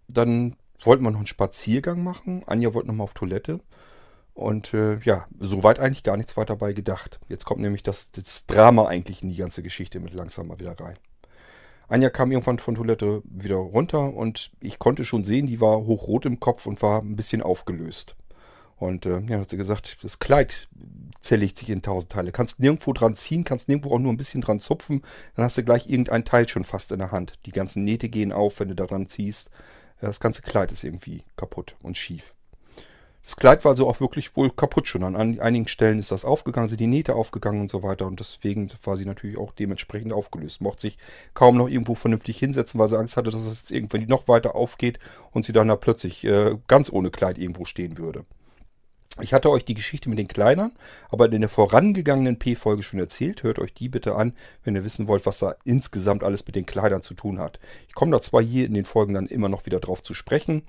Dann 0.08 0.56
wollten 0.80 1.02
wir 1.02 1.10
noch 1.10 1.18
einen 1.18 1.26
Spaziergang 1.26 2.02
machen. 2.02 2.44
Anja 2.46 2.74
wollte 2.74 2.88
noch 2.88 2.94
mal 2.94 3.04
auf 3.04 3.14
Toilette. 3.14 3.60
Und 4.34 4.74
äh, 4.74 4.98
ja, 5.00 5.26
soweit 5.38 5.78
eigentlich 5.78 6.02
gar 6.02 6.16
nichts 6.16 6.36
weiter 6.36 6.54
dabei 6.54 6.72
gedacht. 6.72 7.20
Jetzt 7.28 7.44
kommt 7.44 7.60
nämlich 7.60 7.82
das, 7.82 8.10
das 8.10 8.46
Drama 8.46 8.86
eigentlich 8.86 9.22
in 9.22 9.30
die 9.30 9.36
ganze 9.36 9.62
Geschichte 9.62 10.00
mit 10.00 10.12
langsam 10.12 10.48
mal 10.48 10.58
wieder 10.58 10.78
rein. 10.78 10.96
Anja 11.88 12.10
kam 12.10 12.32
irgendwann 12.32 12.58
von 12.58 12.74
Toilette 12.74 13.22
wieder 13.24 13.56
runter 13.56 14.14
und 14.14 14.50
ich 14.60 14.78
konnte 14.78 15.04
schon 15.04 15.24
sehen, 15.24 15.46
die 15.46 15.60
war 15.60 15.76
hochrot 15.78 16.26
im 16.26 16.40
Kopf 16.40 16.66
und 16.66 16.82
war 16.82 17.02
ein 17.02 17.16
bisschen 17.16 17.42
aufgelöst. 17.42 18.16
Und 18.76 19.06
äh, 19.06 19.20
ja, 19.20 19.38
hat 19.38 19.50
sie 19.50 19.56
gesagt, 19.56 19.98
das 20.02 20.18
Kleid 20.18 20.68
zerlegt 21.20 21.58
sich 21.58 21.70
in 21.70 21.82
tausend 21.82 22.12
Teile. 22.12 22.32
Kannst 22.32 22.60
nirgendwo 22.60 22.92
dran 22.92 23.14
ziehen, 23.14 23.44
kannst 23.44 23.68
nirgendwo 23.68 23.94
auch 23.94 23.98
nur 23.98 24.12
ein 24.12 24.16
bisschen 24.16 24.40
dran 24.40 24.60
zupfen, 24.60 25.02
dann 25.34 25.44
hast 25.44 25.56
du 25.56 25.64
gleich 25.64 25.88
irgendein 25.88 26.24
Teil 26.24 26.48
schon 26.48 26.64
fast 26.64 26.92
in 26.92 26.98
der 26.98 27.12
Hand. 27.12 27.38
Die 27.46 27.52
ganzen 27.52 27.84
Nähte 27.84 28.08
gehen 28.08 28.32
auf, 28.32 28.60
wenn 28.60 28.68
du 28.68 28.74
daran 28.74 29.06
ziehst. 29.06 29.50
Das 30.00 30.20
ganze 30.20 30.42
Kleid 30.42 30.72
ist 30.72 30.84
irgendwie 30.84 31.24
kaputt 31.36 31.76
und 31.82 31.96
schief. 31.96 32.34
Das 33.24 33.36
Kleid 33.36 33.64
war 33.64 33.70
also 33.70 33.88
auch 33.88 34.00
wirklich 34.00 34.36
wohl 34.36 34.50
kaputt 34.50 34.86
schon. 34.86 35.02
An 35.02 35.40
einigen 35.40 35.66
Stellen 35.66 35.98
ist 35.98 36.10
das 36.10 36.26
aufgegangen, 36.26 36.68
sind 36.68 36.80
die 36.80 36.86
Nähte 36.86 37.14
aufgegangen 37.14 37.62
und 37.62 37.70
so 37.70 37.82
weiter. 37.82 38.06
Und 38.06 38.20
deswegen 38.20 38.70
war 38.82 38.98
sie 38.98 39.06
natürlich 39.06 39.38
auch 39.38 39.52
dementsprechend 39.52 40.12
aufgelöst. 40.12 40.60
Mochte 40.60 40.82
sich 40.82 40.98
kaum 41.32 41.56
noch 41.56 41.68
irgendwo 41.68 41.94
vernünftig 41.94 42.38
hinsetzen, 42.38 42.78
weil 42.78 42.88
sie 42.88 42.98
Angst 42.98 43.16
hatte, 43.16 43.30
dass 43.30 43.40
es 43.40 43.60
jetzt 43.60 43.72
irgendwann 43.72 44.06
noch 44.06 44.28
weiter 44.28 44.54
aufgeht 44.54 44.98
und 45.32 45.44
sie 45.44 45.52
dann 45.52 45.68
da 45.68 45.76
plötzlich 45.76 46.24
äh, 46.24 46.56
ganz 46.66 46.92
ohne 46.92 47.10
Kleid 47.10 47.38
irgendwo 47.38 47.64
stehen 47.64 47.96
würde. 47.96 48.26
Ich 49.20 49.32
hatte 49.32 49.50
euch 49.50 49.64
die 49.64 49.74
Geschichte 49.74 50.08
mit 50.08 50.18
den 50.18 50.26
Kleidern, 50.26 50.72
aber 51.08 51.30
in 51.30 51.40
der 51.40 51.48
vorangegangenen 51.48 52.38
P-Folge 52.38 52.82
schon 52.82 52.98
erzählt. 52.98 53.44
Hört 53.44 53.60
euch 53.60 53.72
die 53.72 53.88
bitte 53.88 54.16
an, 54.16 54.34
wenn 54.64 54.74
ihr 54.74 54.84
wissen 54.84 55.06
wollt, 55.06 55.24
was 55.24 55.38
da 55.38 55.54
insgesamt 55.64 56.24
alles 56.24 56.44
mit 56.44 56.56
den 56.56 56.66
Kleidern 56.66 57.00
zu 57.00 57.14
tun 57.14 57.38
hat. 57.38 57.60
Ich 57.86 57.94
komme 57.94 58.10
da 58.10 58.20
zwar 58.20 58.42
hier 58.42 58.66
in 58.66 58.74
den 58.74 58.84
Folgen 58.84 59.14
dann 59.14 59.28
immer 59.28 59.48
noch 59.48 59.66
wieder 59.66 59.78
drauf 59.78 60.02
zu 60.02 60.14
sprechen, 60.14 60.64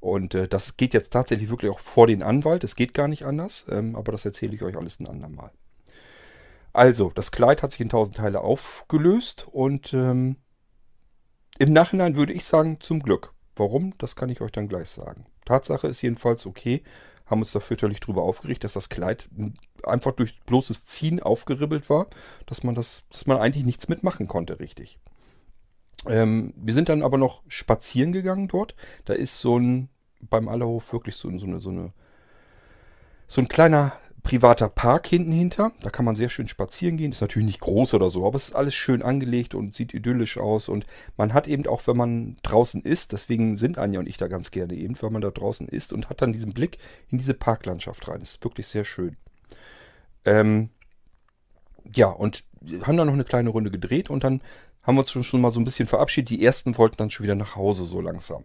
und 0.00 0.34
äh, 0.34 0.48
das 0.48 0.76
geht 0.76 0.94
jetzt 0.94 1.12
tatsächlich 1.12 1.50
wirklich 1.50 1.70
auch 1.70 1.80
vor 1.80 2.06
den 2.06 2.22
Anwalt. 2.22 2.64
Es 2.64 2.76
geht 2.76 2.94
gar 2.94 3.08
nicht 3.08 3.24
anders, 3.24 3.66
ähm, 3.68 3.96
aber 3.96 4.12
das 4.12 4.24
erzähle 4.24 4.54
ich 4.54 4.62
euch 4.62 4.76
alles 4.76 5.00
ein 5.00 5.08
andermal. 5.08 5.50
Also, 6.72 7.10
das 7.14 7.32
Kleid 7.32 7.62
hat 7.62 7.72
sich 7.72 7.80
in 7.80 7.88
tausend 7.88 8.16
Teile 8.16 8.40
aufgelöst 8.40 9.48
und 9.50 9.92
ähm, 9.94 10.36
im 11.58 11.72
Nachhinein 11.72 12.14
würde 12.14 12.32
ich 12.32 12.44
sagen, 12.44 12.78
zum 12.80 13.00
Glück. 13.00 13.32
Warum? 13.56 13.94
Das 13.98 14.14
kann 14.14 14.28
ich 14.28 14.40
euch 14.40 14.52
dann 14.52 14.68
gleich 14.68 14.88
sagen. 14.88 15.26
Tatsache 15.44 15.88
ist 15.88 16.02
jedenfalls 16.02 16.46
okay, 16.46 16.82
haben 17.26 17.40
uns 17.40 17.52
da 17.52 17.60
fürchterlich 17.60 17.98
drüber 18.00 18.22
aufgeregt, 18.22 18.62
dass 18.62 18.74
das 18.74 18.88
Kleid 18.88 19.28
einfach 19.82 20.12
durch 20.12 20.40
bloßes 20.42 20.86
Ziehen 20.86 21.20
aufgeribbelt 21.20 21.90
war, 21.90 22.06
dass 22.46 22.62
man 22.62 22.74
das, 22.74 23.02
dass 23.10 23.26
man 23.26 23.38
eigentlich 23.38 23.64
nichts 23.64 23.88
mitmachen 23.88 24.28
konnte, 24.28 24.60
richtig. 24.60 25.00
Ähm, 26.06 26.54
wir 26.56 26.74
sind 26.74 26.88
dann 26.88 27.02
aber 27.02 27.18
noch 27.18 27.42
spazieren 27.48 28.12
gegangen 28.12 28.48
dort. 28.48 28.74
Da 29.04 29.14
ist 29.14 29.40
so 29.40 29.58
ein, 29.58 29.88
beim 30.20 30.48
Allerhof 30.48 30.92
wirklich 30.92 31.16
so, 31.16 31.36
so, 31.38 31.46
eine, 31.46 31.60
so, 31.60 31.70
eine, 31.70 31.92
so 33.26 33.40
ein 33.40 33.48
kleiner 33.48 33.92
privater 34.22 34.68
Park 34.68 35.06
hinten 35.06 35.32
hinter. 35.32 35.72
Da 35.80 35.90
kann 35.90 36.04
man 36.04 36.16
sehr 36.16 36.28
schön 36.28 36.48
spazieren 36.48 36.96
gehen. 36.96 37.12
Ist 37.12 37.20
natürlich 37.20 37.46
nicht 37.46 37.60
groß 37.60 37.94
oder 37.94 38.10
so, 38.10 38.26
aber 38.26 38.36
es 38.36 38.48
ist 38.48 38.56
alles 38.56 38.74
schön 38.74 39.02
angelegt 39.02 39.54
und 39.54 39.74
sieht 39.74 39.94
idyllisch 39.94 40.38
aus. 40.38 40.68
Und 40.68 40.86
man 41.16 41.32
hat 41.32 41.48
eben 41.48 41.66
auch, 41.66 41.86
wenn 41.86 41.96
man 41.96 42.36
draußen 42.42 42.82
ist, 42.82 43.12
deswegen 43.12 43.56
sind 43.56 43.78
Anja 43.78 44.00
und 44.00 44.08
ich 44.08 44.18
da 44.18 44.28
ganz 44.28 44.50
gerne 44.50 44.74
eben, 44.74 45.00
wenn 45.00 45.12
man 45.12 45.22
da 45.22 45.30
draußen 45.30 45.66
ist 45.66 45.92
und 45.92 46.10
hat 46.10 46.20
dann 46.22 46.32
diesen 46.32 46.52
Blick 46.52 46.78
in 47.08 47.18
diese 47.18 47.34
Parklandschaft 47.34 48.06
rein. 48.06 48.20
Ist 48.20 48.44
wirklich 48.44 48.66
sehr 48.66 48.84
schön. 48.84 49.16
Ähm, 50.24 50.70
ja, 51.94 52.08
und 52.08 52.44
haben 52.82 52.96
dann 52.96 53.06
noch 53.06 53.14
eine 53.14 53.24
kleine 53.24 53.50
Runde 53.50 53.70
gedreht 53.70 54.10
und 54.10 54.24
dann 54.24 54.42
haben 54.88 54.96
wir 54.96 55.00
uns 55.00 55.12
schon, 55.12 55.22
schon 55.22 55.42
mal 55.42 55.50
so 55.50 55.60
ein 55.60 55.66
bisschen 55.66 55.86
verabschiedet. 55.86 56.30
Die 56.30 56.42
ersten 56.42 56.78
wollten 56.78 56.96
dann 56.96 57.10
schon 57.10 57.24
wieder 57.24 57.34
nach 57.34 57.56
Hause 57.56 57.84
so 57.84 58.00
langsam. 58.00 58.44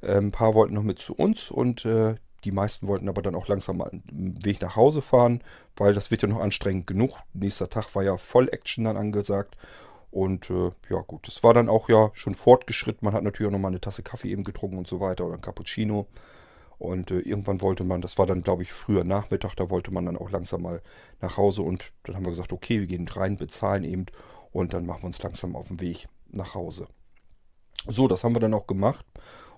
Äh, 0.00 0.16
ein 0.16 0.32
paar 0.32 0.54
wollten 0.54 0.72
noch 0.72 0.82
mit 0.82 0.98
zu 0.98 1.14
uns 1.14 1.50
und 1.50 1.84
äh, 1.84 2.14
die 2.44 2.52
meisten 2.52 2.86
wollten 2.86 3.06
aber 3.06 3.20
dann 3.20 3.34
auch 3.34 3.48
langsam 3.48 3.76
mal 3.76 3.90
einen 3.90 4.38
Weg 4.42 4.62
nach 4.62 4.76
Hause 4.76 5.02
fahren, 5.02 5.42
weil 5.76 5.92
das 5.92 6.10
wird 6.10 6.22
ja 6.22 6.28
noch 6.28 6.40
anstrengend 6.40 6.86
genug. 6.86 7.18
Nächster 7.34 7.68
Tag 7.68 7.94
war 7.94 8.02
ja 8.02 8.16
voll 8.16 8.48
Action 8.48 8.84
dann 8.84 8.96
angesagt. 8.96 9.58
Und 10.10 10.48
äh, 10.48 10.70
ja 10.88 11.00
gut, 11.06 11.28
es 11.28 11.42
war 11.42 11.52
dann 11.52 11.68
auch 11.68 11.90
ja 11.90 12.10
schon 12.14 12.34
fortgeschritten. 12.34 13.04
Man 13.04 13.12
hat 13.12 13.22
natürlich 13.22 13.48
auch 13.48 13.52
nochmal 13.52 13.72
eine 13.72 13.80
Tasse 13.80 14.02
Kaffee 14.02 14.30
eben 14.30 14.44
getrunken 14.44 14.78
und 14.78 14.86
so 14.86 15.00
weiter 15.00 15.26
oder 15.26 15.34
ein 15.34 15.42
Cappuccino. 15.42 16.06
Und 16.78 17.10
äh, 17.10 17.18
irgendwann 17.18 17.60
wollte 17.60 17.84
man, 17.84 18.00
das 18.00 18.16
war 18.16 18.24
dann 18.24 18.42
glaube 18.42 18.62
ich 18.62 18.72
früher 18.72 19.04
Nachmittag, 19.04 19.54
da 19.56 19.68
wollte 19.68 19.92
man 19.92 20.06
dann 20.06 20.16
auch 20.16 20.30
langsam 20.30 20.62
mal 20.62 20.80
nach 21.20 21.36
Hause 21.36 21.60
und 21.60 21.92
dann 22.04 22.16
haben 22.16 22.24
wir 22.24 22.30
gesagt, 22.30 22.54
okay, 22.54 22.80
wir 22.80 22.86
gehen 22.86 23.06
rein, 23.06 23.36
bezahlen 23.36 23.84
eben 23.84 24.06
und 24.54 24.72
dann 24.72 24.86
machen 24.86 25.02
wir 25.02 25.06
uns 25.08 25.20
langsam 25.20 25.56
auf 25.56 25.68
den 25.68 25.80
Weg 25.80 26.08
nach 26.28 26.54
Hause. 26.54 26.86
So, 27.88 28.06
das 28.06 28.22
haben 28.22 28.36
wir 28.36 28.40
dann 28.40 28.54
auch 28.54 28.68
gemacht. 28.68 29.04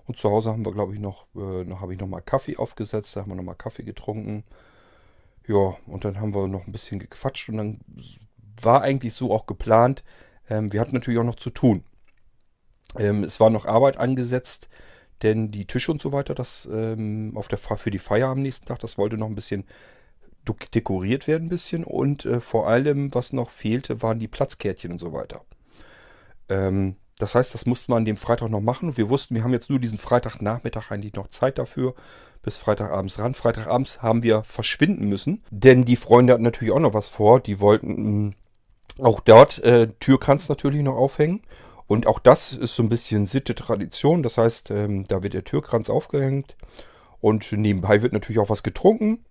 Und 0.05 0.17
zu 0.17 0.29
Hause 0.29 0.51
haben 0.51 0.65
wir, 0.65 0.73
glaube 0.73 0.95
ich, 0.95 0.99
noch, 0.99 1.27
äh, 1.35 1.63
noch 1.63 1.81
habe 1.81 1.93
ich 1.93 1.99
noch 1.99 2.07
mal 2.07 2.21
Kaffee 2.21 2.57
aufgesetzt, 2.57 3.15
da 3.15 3.21
haben 3.21 3.29
wir 3.29 3.35
noch 3.35 3.43
mal 3.43 3.53
Kaffee 3.53 3.83
getrunken. 3.83 4.43
Ja, 5.47 5.75
und 5.85 6.03
dann 6.03 6.19
haben 6.19 6.33
wir 6.33 6.47
noch 6.47 6.65
ein 6.65 6.71
bisschen 6.71 6.99
gequatscht 6.99 7.47
und 7.49 7.57
dann 7.57 7.79
war 8.59 8.81
eigentlich 8.81 9.13
so 9.13 9.31
auch 9.31 9.45
geplant. 9.45 10.03
Ähm, 10.49 10.73
wir 10.73 10.81
hatten 10.81 10.95
natürlich 10.95 11.19
auch 11.19 11.25
noch 11.25 11.35
zu 11.35 11.51
tun. 11.51 11.83
Ähm, 12.97 13.23
es 13.23 13.39
war 13.39 13.51
noch 13.51 13.65
Arbeit 13.65 13.97
angesetzt, 13.97 14.67
denn 15.21 15.49
die 15.49 15.65
Tische 15.65 15.91
und 15.91 16.01
so 16.01 16.11
weiter, 16.11 16.33
das 16.33 16.67
ähm, 16.71 17.33
auf 17.35 17.49
der 17.49 17.59
für 17.59 17.91
die 17.91 17.99
Feier 17.99 18.29
am 18.29 18.41
nächsten 18.41 18.65
Tag, 18.65 18.79
das 18.79 18.97
wollte 18.97 19.17
noch 19.17 19.27
ein 19.27 19.35
bisschen 19.35 19.65
dekoriert 20.73 21.27
werden, 21.27 21.45
ein 21.45 21.49
bisschen. 21.49 21.83
Und 21.83 22.25
äh, 22.25 22.39
vor 22.39 22.67
allem, 22.67 23.13
was 23.13 23.33
noch 23.33 23.49
fehlte, 23.49 24.01
waren 24.01 24.19
die 24.19 24.27
Platzkärtchen 24.27 24.91
und 24.91 24.99
so 24.99 25.13
weiter. 25.13 25.41
Ähm, 26.49 26.95
das 27.19 27.33
heißt, 27.33 27.53
das 27.53 27.65
mussten 27.65 27.91
wir 27.91 27.97
an 27.97 28.05
dem 28.05 28.17
Freitag 28.17 28.49
noch 28.49 28.61
machen. 28.61 28.95
Wir 28.95 29.09
wussten, 29.09 29.33
wir 29.33 29.43
haben 29.43 29.53
jetzt 29.53 29.69
nur 29.69 29.79
diesen 29.79 29.97
Freitagnachmittag 29.97 30.91
eigentlich 30.91 31.13
noch 31.13 31.27
Zeit 31.27 31.57
dafür, 31.57 31.95
bis 32.43 32.57
Freitagabends 32.57 33.17
ran. 33.17 33.33
Freitagabends 33.33 34.01
haben 34.03 34.21
wir 34.21 34.43
verschwinden 34.43 35.09
müssen, 35.09 35.43
denn 35.49 35.83
die 35.83 35.95
Freunde 35.95 36.33
hatten 36.33 36.43
natürlich 36.43 36.73
auch 36.73 36.79
noch 36.79 36.93
was 36.93 37.09
vor. 37.09 37.39
Die 37.39 37.59
wollten 37.59 38.27
mh, 38.27 38.31
auch 38.99 39.19
dort 39.19 39.59
äh, 39.63 39.87
Türkranz 39.99 40.47
natürlich 40.47 40.83
noch 40.83 40.95
aufhängen. 40.95 41.41
Und 41.87 42.05
auch 42.05 42.19
das 42.19 42.53
ist 42.53 42.75
so 42.75 42.83
ein 42.83 42.89
bisschen 42.89 43.25
Sitte, 43.25 43.55
Tradition. 43.55 44.21
Das 44.21 44.37
heißt, 44.37 44.71
ähm, 44.71 45.05
da 45.05 45.23
wird 45.23 45.33
der 45.33 45.43
Türkranz 45.43 45.89
aufgehängt. 45.89 46.55
Und 47.19 47.51
nebenbei 47.51 48.03
wird 48.03 48.13
natürlich 48.13 48.39
auch 48.39 48.49
was 48.49 48.61
getrunken. 48.61 49.25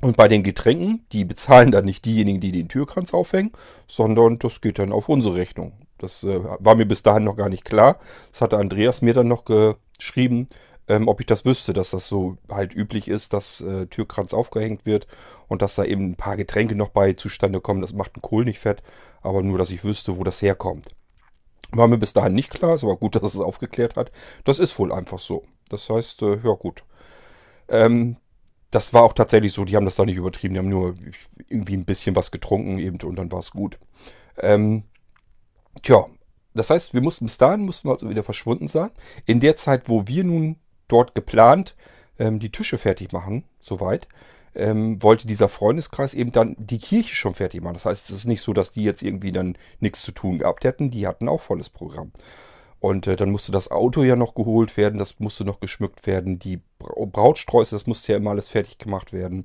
Und 0.00 0.16
bei 0.16 0.28
den 0.28 0.42
Getränken, 0.42 1.04
die 1.12 1.24
bezahlen 1.24 1.72
dann 1.72 1.84
nicht 1.84 2.04
diejenigen, 2.04 2.40
die 2.40 2.52
den 2.52 2.68
Türkranz 2.68 3.12
aufhängen, 3.12 3.52
sondern 3.86 4.38
das 4.38 4.60
geht 4.60 4.78
dann 4.78 4.92
auf 4.92 5.08
unsere 5.08 5.34
Rechnung. 5.34 5.72
Das 5.98 6.24
äh, 6.24 6.40
war 6.42 6.74
mir 6.74 6.86
bis 6.86 7.02
dahin 7.02 7.24
noch 7.24 7.36
gar 7.36 7.50
nicht 7.50 7.64
klar. 7.64 7.98
Das 8.30 8.40
hatte 8.40 8.56
Andreas 8.56 9.02
mir 9.02 9.12
dann 9.12 9.28
noch 9.28 9.44
geschrieben, 9.44 10.46
ähm, 10.88 11.06
ob 11.06 11.20
ich 11.20 11.26
das 11.26 11.44
wüsste, 11.44 11.72
dass 11.72 11.90
das 11.90 12.08
so 12.08 12.38
halt 12.50 12.74
üblich 12.74 13.08
ist, 13.08 13.32
dass 13.34 13.60
äh, 13.60 13.86
Türkranz 13.86 14.34
aufgehängt 14.34 14.86
wird 14.86 15.06
und 15.46 15.62
dass 15.62 15.74
da 15.74 15.84
eben 15.84 16.10
ein 16.10 16.16
paar 16.16 16.36
Getränke 16.36 16.74
noch 16.74 16.88
bei 16.88 17.12
zustande 17.12 17.60
kommen. 17.60 17.82
Das 17.82 17.92
macht 17.92 18.14
einen 18.14 18.22
Kohl 18.22 18.44
nicht 18.44 18.58
fett, 18.58 18.82
aber 19.22 19.42
nur, 19.42 19.58
dass 19.58 19.70
ich 19.70 19.84
wüsste, 19.84 20.18
wo 20.18 20.24
das 20.24 20.40
herkommt. 20.40 20.88
War 21.72 21.86
mir 21.86 21.98
bis 21.98 22.12
dahin 22.12 22.32
nicht 22.32 22.50
klar, 22.50 22.74
ist 22.74 22.82
aber 22.82 22.96
gut, 22.96 23.14
dass 23.22 23.34
es 23.34 23.40
aufgeklärt 23.40 23.96
hat. 23.96 24.10
Das 24.44 24.58
ist 24.58 24.76
wohl 24.78 24.92
einfach 24.92 25.18
so. 25.18 25.44
Das 25.68 25.88
heißt, 25.90 26.22
äh, 26.22 26.38
ja 26.42 26.54
gut. 26.54 26.84
Ähm, 27.68 28.16
das 28.70 28.94
war 28.94 29.02
auch 29.02 29.12
tatsächlich 29.12 29.52
so, 29.52 29.64
die 29.64 29.76
haben 29.76 29.84
das 29.84 29.96
da 29.96 30.04
nicht 30.04 30.16
übertrieben, 30.16 30.54
die 30.54 30.58
haben 30.58 30.68
nur 30.68 30.94
irgendwie 31.48 31.76
ein 31.76 31.84
bisschen 31.84 32.14
was 32.16 32.30
getrunken 32.30 32.78
eben 32.78 33.00
und 33.02 33.16
dann 33.16 33.32
war 33.32 33.40
es 33.40 33.50
gut. 33.50 33.78
Ähm, 34.38 34.84
tja, 35.82 36.06
das 36.54 36.70
heißt, 36.70 36.94
wir 36.94 37.00
mussten 37.00 37.26
bis 37.26 37.38
dahin, 37.38 37.64
mussten 37.64 37.88
wir 37.88 37.92
also 37.92 38.08
wieder 38.08 38.22
verschwunden 38.22 38.68
sein. 38.68 38.90
In 39.26 39.40
der 39.40 39.56
Zeit, 39.56 39.88
wo 39.88 40.06
wir 40.06 40.24
nun 40.24 40.56
dort 40.88 41.14
geplant 41.14 41.76
ähm, 42.18 42.38
die 42.38 42.50
Tische 42.50 42.78
fertig 42.78 43.12
machen, 43.12 43.44
soweit, 43.60 44.08
ähm, 44.54 45.00
wollte 45.02 45.26
dieser 45.26 45.48
Freundeskreis 45.48 46.14
eben 46.14 46.32
dann 46.32 46.56
die 46.58 46.78
Kirche 46.78 47.14
schon 47.14 47.34
fertig 47.34 47.62
machen. 47.62 47.74
Das 47.74 47.84
heißt, 47.84 48.10
es 48.10 48.16
ist 48.16 48.24
nicht 48.24 48.42
so, 48.42 48.52
dass 48.52 48.72
die 48.72 48.82
jetzt 48.82 49.02
irgendwie 49.02 49.32
dann 49.32 49.56
nichts 49.78 50.02
zu 50.02 50.12
tun 50.12 50.38
gehabt 50.38 50.64
hätten. 50.64 50.90
Die 50.90 51.06
hatten 51.06 51.28
auch 51.28 51.40
volles 51.40 51.70
Programm. 51.70 52.12
Und 52.80 53.06
äh, 53.06 53.16
dann 53.16 53.30
musste 53.30 53.52
das 53.52 53.70
Auto 53.70 54.02
ja 54.02 54.16
noch 54.16 54.34
geholt 54.34 54.76
werden, 54.76 54.98
das 54.98 55.20
musste 55.20 55.44
noch 55.44 55.60
geschmückt 55.60 56.06
werden. 56.06 56.38
Die 56.38 56.60
Brautsträuße, 56.78 57.74
das 57.74 57.86
musste 57.86 58.12
ja 58.12 58.18
immer 58.18 58.30
alles 58.30 58.48
fertig 58.48 58.78
gemacht 58.78 59.12
werden. 59.12 59.44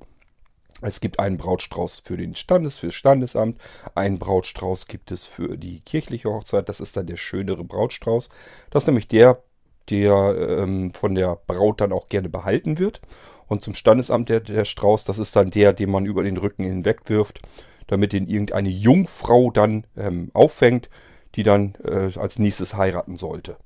Es 0.81 0.99
gibt 0.99 1.19
einen 1.19 1.37
Brautstrauß 1.37 2.01
für 2.03 2.17
den 2.17 2.35
Standes, 2.35 2.77
für 2.77 2.87
das 2.87 2.95
Standesamt. 2.95 3.57
Einen 3.93 4.19
Brautstrauß 4.19 4.87
gibt 4.87 5.11
es 5.11 5.25
für 5.25 5.57
die 5.57 5.81
kirchliche 5.81 6.29
Hochzeit. 6.29 6.67
Das 6.69 6.79
ist 6.79 6.97
dann 6.97 7.07
der 7.07 7.17
schönere 7.17 7.63
Brautstrauß. 7.63 8.29
Das 8.69 8.83
ist 8.83 8.87
nämlich 8.87 9.07
der, 9.07 9.41
der 9.89 10.35
ähm, 10.59 10.93
von 10.93 11.15
der 11.15 11.37
Braut 11.47 11.81
dann 11.81 11.93
auch 11.93 12.07
gerne 12.07 12.29
behalten 12.29 12.77
wird. 12.77 13.01
Und 13.47 13.63
zum 13.63 13.73
Standesamt 13.73 14.29
der, 14.29 14.41
der 14.41 14.65
Strauß, 14.65 15.05
das 15.05 15.19
ist 15.19 15.35
dann 15.35 15.51
der, 15.51 15.73
den 15.73 15.91
man 15.91 16.05
über 16.05 16.23
den 16.23 16.37
Rücken 16.37 16.63
hinweg 16.63 17.01
wirft, 17.05 17.41
damit 17.87 18.13
ihn 18.13 18.27
irgendeine 18.27 18.69
Jungfrau 18.69 19.51
dann 19.51 19.85
ähm, 19.95 20.29
auffängt 20.33 20.89
die 21.35 21.43
dann 21.43 21.75
äh, 21.83 22.17
als 22.17 22.39
nächstes 22.39 22.75
heiraten 22.75 23.17
sollte. 23.17 23.57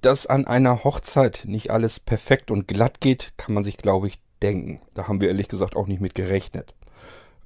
Dass 0.00 0.26
an 0.26 0.46
einer 0.46 0.84
Hochzeit 0.84 1.42
nicht 1.46 1.70
alles 1.70 2.00
perfekt 2.00 2.50
und 2.50 2.68
glatt 2.68 3.00
geht, 3.00 3.32
kann 3.36 3.54
man 3.54 3.64
sich, 3.64 3.78
glaube 3.78 4.06
ich, 4.06 4.18
denken. 4.42 4.80
Da 4.94 5.08
haben 5.08 5.20
wir 5.20 5.28
ehrlich 5.28 5.48
gesagt 5.48 5.74
auch 5.74 5.86
nicht 5.86 6.00
mit 6.00 6.14
gerechnet. 6.14 6.74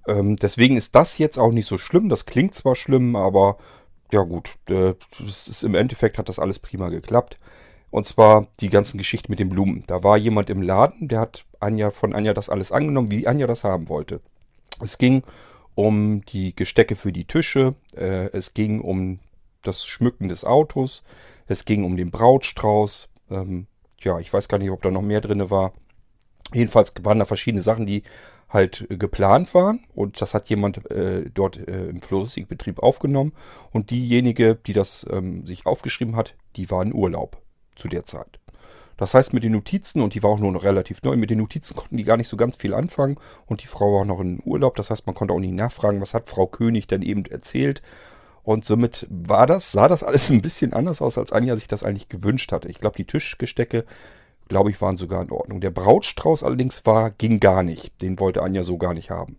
Ähm, 0.06 0.36
deswegen 0.36 0.76
ist 0.76 0.94
das 0.94 1.18
jetzt 1.18 1.38
auch 1.38 1.52
nicht 1.52 1.66
so 1.66 1.78
schlimm. 1.78 2.08
Das 2.08 2.26
klingt 2.26 2.54
zwar 2.54 2.76
schlimm, 2.76 3.16
aber 3.16 3.56
ja 4.12 4.22
gut, 4.22 4.58
äh, 4.68 4.94
ist, 5.26 5.62
im 5.62 5.74
Endeffekt 5.74 6.18
hat 6.18 6.28
das 6.28 6.38
alles 6.38 6.58
prima 6.58 6.88
geklappt. 6.88 7.38
Und 7.90 8.06
zwar 8.06 8.46
die 8.60 8.70
ganzen 8.70 8.98
Geschichten 8.98 9.30
mit 9.30 9.38
den 9.38 9.50
Blumen. 9.50 9.84
Da 9.86 10.02
war 10.02 10.16
jemand 10.16 10.48
im 10.50 10.62
Laden, 10.62 11.08
der 11.08 11.20
hat 11.20 11.44
Anja 11.60 11.90
von 11.90 12.14
Anja 12.14 12.32
das 12.34 12.48
alles 12.48 12.72
angenommen, 12.72 13.10
wie 13.10 13.26
Anja 13.26 13.46
das 13.46 13.64
haben 13.64 13.88
wollte. 13.88 14.20
Es 14.80 14.98
ging 14.98 15.22
um 15.74 16.24
die 16.26 16.54
Gestecke 16.54 16.96
für 16.96 17.12
die 17.12 17.24
Tische, 17.24 17.74
äh, 17.96 18.30
es 18.32 18.54
ging 18.54 18.80
um 18.80 19.20
das 19.62 19.86
Schmücken 19.86 20.28
des 20.28 20.44
Autos, 20.44 21.02
es 21.46 21.64
ging 21.64 21.84
um 21.84 21.96
den 21.96 22.10
Brautstrauß. 22.10 23.08
Ähm, 23.30 23.66
ja, 24.00 24.18
ich 24.18 24.32
weiß 24.32 24.48
gar 24.48 24.58
nicht, 24.58 24.70
ob 24.70 24.82
da 24.82 24.90
noch 24.90 25.02
mehr 25.02 25.20
drin 25.20 25.50
war. 25.50 25.72
Jedenfalls 26.52 26.92
waren 27.02 27.18
da 27.18 27.24
verschiedene 27.24 27.62
Sachen, 27.62 27.86
die 27.86 28.02
halt 28.48 28.86
äh, 28.90 28.96
geplant 28.96 29.54
waren 29.54 29.80
und 29.94 30.20
das 30.20 30.34
hat 30.34 30.48
jemand 30.50 30.90
äh, 30.90 31.30
dort 31.32 31.56
äh, 31.56 31.88
im 31.88 32.02
Floristikbetrieb 32.02 32.80
aufgenommen 32.80 33.32
und 33.70 33.90
diejenige, 33.90 34.56
die 34.56 34.74
das 34.74 35.06
ähm, 35.10 35.46
sich 35.46 35.66
aufgeschrieben 35.66 36.16
hat, 36.16 36.34
die 36.56 36.70
war 36.70 36.82
in 36.82 36.92
Urlaub 36.92 37.40
zu 37.74 37.88
der 37.88 38.04
Zeit. 38.04 38.41
Das 39.02 39.14
heißt, 39.14 39.32
mit 39.32 39.42
den 39.42 39.50
Notizen, 39.50 40.00
und 40.00 40.14
die 40.14 40.22
war 40.22 40.30
auch 40.30 40.38
nur 40.38 40.52
noch 40.52 40.62
relativ 40.62 41.02
neu, 41.02 41.16
mit 41.16 41.28
den 41.28 41.38
Notizen 41.38 41.74
konnten 41.74 41.96
die 41.96 42.04
gar 42.04 42.16
nicht 42.16 42.28
so 42.28 42.36
ganz 42.36 42.54
viel 42.54 42.72
anfangen. 42.72 43.18
Und 43.46 43.60
die 43.60 43.66
Frau 43.66 43.92
war 43.96 44.04
noch 44.04 44.20
in 44.20 44.40
Urlaub. 44.44 44.76
Das 44.76 44.90
heißt, 44.90 45.08
man 45.08 45.16
konnte 45.16 45.34
auch 45.34 45.40
nicht 45.40 45.54
nachfragen, 45.54 46.00
was 46.00 46.14
hat 46.14 46.30
Frau 46.30 46.46
König 46.46 46.86
denn 46.86 47.02
eben 47.02 47.24
erzählt. 47.24 47.82
Und 48.44 48.64
somit 48.64 49.08
war 49.10 49.48
das, 49.48 49.72
sah 49.72 49.88
das 49.88 50.04
alles 50.04 50.30
ein 50.30 50.40
bisschen 50.40 50.72
anders 50.72 51.02
aus, 51.02 51.18
als 51.18 51.32
Anja 51.32 51.56
sich 51.56 51.66
das 51.66 51.82
eigentlich 51.82 52.10
gewünscht 52.10 52.52
hatte. 52.52 52.68
Ich 52.68 52.78
glaube, 52.78 52.94
die 52.94 53.04
Tischgestecke, 53.04 53.86
glaube 54.46 54.70
ich, 54.70 54.80
waren 54.80 54.96
sogar 54.96 55.20
in 55.20 55.32
Ordnung. 55.32 55.60
Der 55.60 55.72
Brautstrauß 55.72 56.44
allerdings 56.44 56.86
war, 56.86 57.10
ging 57.10 57.40
gar 57.40 57.64
nicht. 57.64 58.00
Den 58.02 58.20
wollte 58.20 58.40
Anja 58.40 58.62
so 58.62 58.78
gar 58.78 58.94
nicht 58.94 59.10
haben. 59.10 59.36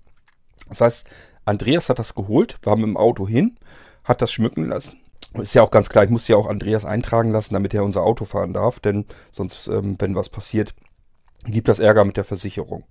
Das 0.67 0.81
heißt, 0.81 1.09
Andreas 1.45 1.87
hat 1.87 1.99
das 1.99 2.15
geholt, 2.15 2.59
war 2.63 2.75
mit 2.75 2.87
dem 2.87 2.97
Auto 2.97 3.29
hin, 3.29 3.55
hat 4.03 4.21
das 4.21 4.33
schmücken 4.33 4.67
lassen 4.67 5.02
ist 5.39 5.53
ja 5.53 5.63
auch 5.63 5.71
ganz 5.71 5.89
klar, 5.89 6.03
ich 6.03 6.09
muss 6.09 6.27
ja 6.27 6.35
auch 6.35 6.47
Andreas 6.47 6.85
eintragen 6.85 7.31
lassen, 7.31 7.53
damit 7.53 7.73
er 7.73 7.83
unser 7.83 8.03
Auto 8.03 8.25
fahren 8.25 8.53
darf, 8.53 8.79
denn 8.79 9.05
sonst, 9.31 9.67
ähm, 9.67 9.95
wenn 9.99 10.15
was 10.15 10.29
passiert, 10.29 10.75
gibt 11.45 11.67
das 11.67 11.79
Ärger 11.79 12.05
mit 12.05 12.17
der 12.17 12.23
Versicherung. 12.23 12.83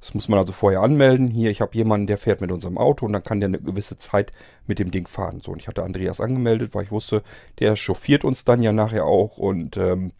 Das 0.00 0.14
muss 0.14 0.28
man 0.28 0.38
also 0.38 0.52
vorher 0.52 0.80
anmelden. 0.80 1.28
Hier, 1.28 1.50
ich 1.50 1.60
habe 1.60 1.76
jemanden, 1.76 2.06
der 2.06 2.18
fährt 2.18 2.40
mit 2.40 2.50
unserem 2.50 2.76
Auto 2.76 3.06
und 3.06 3.12
dann 3.12 3.22
kann 3.22 3.40
der 3.40 3.48
eine 3.48 3.60
gewisse 3.60 3.98
Zeit 3.98 4.32
mit 4.66 4.78
dem 4.78 4.90
Ding 4.90 5.06
fahren. 5.06 5.40
So, 5.40 5.52
und 5.52 5.60
ich 5.60 5.68
hatte 5.68 5.84
Andreas 5.84 6.20
angemeldet, 6.20 6.74
weil 6.74 6.84
ich 6.84 6.90
wusste, 6.90 7.22
der 7.60 7.76
chauffiert 7.76 8.24
uns 8.24 8.44
dann 8.44 8.62
ja 8.62 8.72
nachher 8.72 9.04
auch 9.04 9.38
und 9.38 9.76
ähm, 9.76 10.12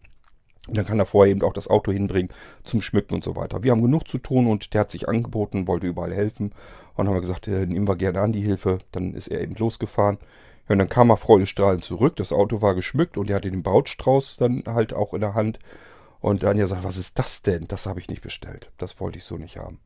dann 0.69 0.85
kann 0.85 0.99
er 0.99 1.05
vorher 1.05 1.31
eben 1.31 1.41
auch 1.41 1.53
das 1.53 1.67
Auto 1.67 1.91
hinbringen 1.91 2.31
zum 2.63 2.81
Schmücken 2.81 3.15
und 3.15 3.23
so 3.23 3.35
weiter. 3.35 3.63
Wir 3.63 3.71
haben 3.71 3.81
genug 3.81 4.07
zu 4.07 4.19
tun 4.19 4.47
und 4.47 4.73
der 4.73 4.81
hat 4.81 4.91
sich 4.91 5.09
angeboten, 5.09 5.67
wollte 5.67 5.87
überall 5.87 6.13
helfen. 6.13 6.53
Und 6.95 7.07
haben 7.07 7.15
wir 7.15 7.21
gesagt, 7.21 7.47
äh, 7.47 7.65
nehmen 7.65 7.87
wir 7.87 7.95
gerne 7.95 8.21
an 8.21 8.31
die 8.31 8.41
Hilfe. 8.41 8.77
Dann 8.91 9.15
ist 9.15 9.27
er 9.27 9.41
eben 9.41 9.55
losgefahren. 9.55 10.19
Ja, 10.67 10.73
und 10.73 10.79
dann 10.79 10.89
kam 10.89 11.09
er 11.09 11.17
freudestrahlend 11.17 11.83
zurück. 11.83 12.15
Das 12.15 12.31
Auto 12.31 12.61
war 12.61 12.75
geschmückt 12.75 13.17
und 13.17 13.29
er 13.29 13.37
hatte 13.37 13.51
den 13.51 13.63
Brautstrauß 13.63 14.37
dann 14.37 14.63
halt 14.67 14.93
auch 14.93 15.13
in 15.13 15.21
der 15.21 15.33
Hand. 15.33 15.59
Und 16.19 16.45
Anja 16.45 16.67
sagt, 16.67 16.83
was 16.83 16.97
ist 16.97 17.17
das 17.17 17.41
denn? 17.41 17.67
Das 17.67 17.87
habe 17.87 17.99
ich 17.99 18.07
nicht 18.07 18.21
bestellt. 18.21 18.71
Das 18.77 18.99
wollte 18.99 19.17
ich 19.17 19.23
so 19.23 19.37
nicht 19.37 19.57
haben. 19.57 19.79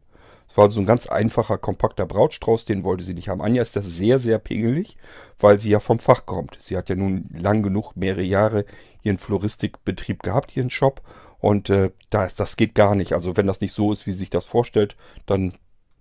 Es 0.49 0.57
war 0.57 0.69
so 0.71 0.79
ein 0.79 0.85
ganz 0.85 1.07
einfacher, 1.07 1.57
kompakter 1.57 2.05
Brautstrauß, 2.05 2.65
den 2.65 2.83
wollte 2.83 3.03
sie 3.03 3.13
nicht 3.13 3.29
haben. 3.29 3.41
Anja 3.41 3.61
ist 3.61 3.75
das 3.75 3.85
sehr, 3.85 4.19
sehr 4.19 4.37
pingelig, 4.37 4.97
weil 5.39 5.59
sie 5.59 5.69
ja 5.69 5.79
vom 5.79 5.99
Fach 5.99 6.25
kommt. 6.25 6.57
Sie 6.59 6.77
hat 6.77 6.89
ja 6.89 6.95
nun 6.95 7.29
lang 7.31 7.63
genug, 7.63 7.95
mehrere 7.95 8.23
Jahre 8.23 8.65
ihren 9.01 9.17
Floristikbetrieb 9.17 10.23
gehabt, 10.23 10.55
ihren 10.55 10.69
Shop. 10.69 11.01
Und 11.39 11.69
äh, 11.69 11.91
das, 12.09 12.35
das 12.35 12.57
geht 12.57 12.75
gar 12.75 12.95
nicht. 12.95 13.13
Also 13.13 13.37
wenn 13.37 13.47
das 13.47 13.61
nicht 13.61 13.73
so 13.73 13.91
ist, 13.91 14.07
wie 14.07 14.11
sie 14.11 14.19
sich 14.19 14.29
das 14.29 14.45
vorstellt, 14.45 14.95
dann 15.25 15.53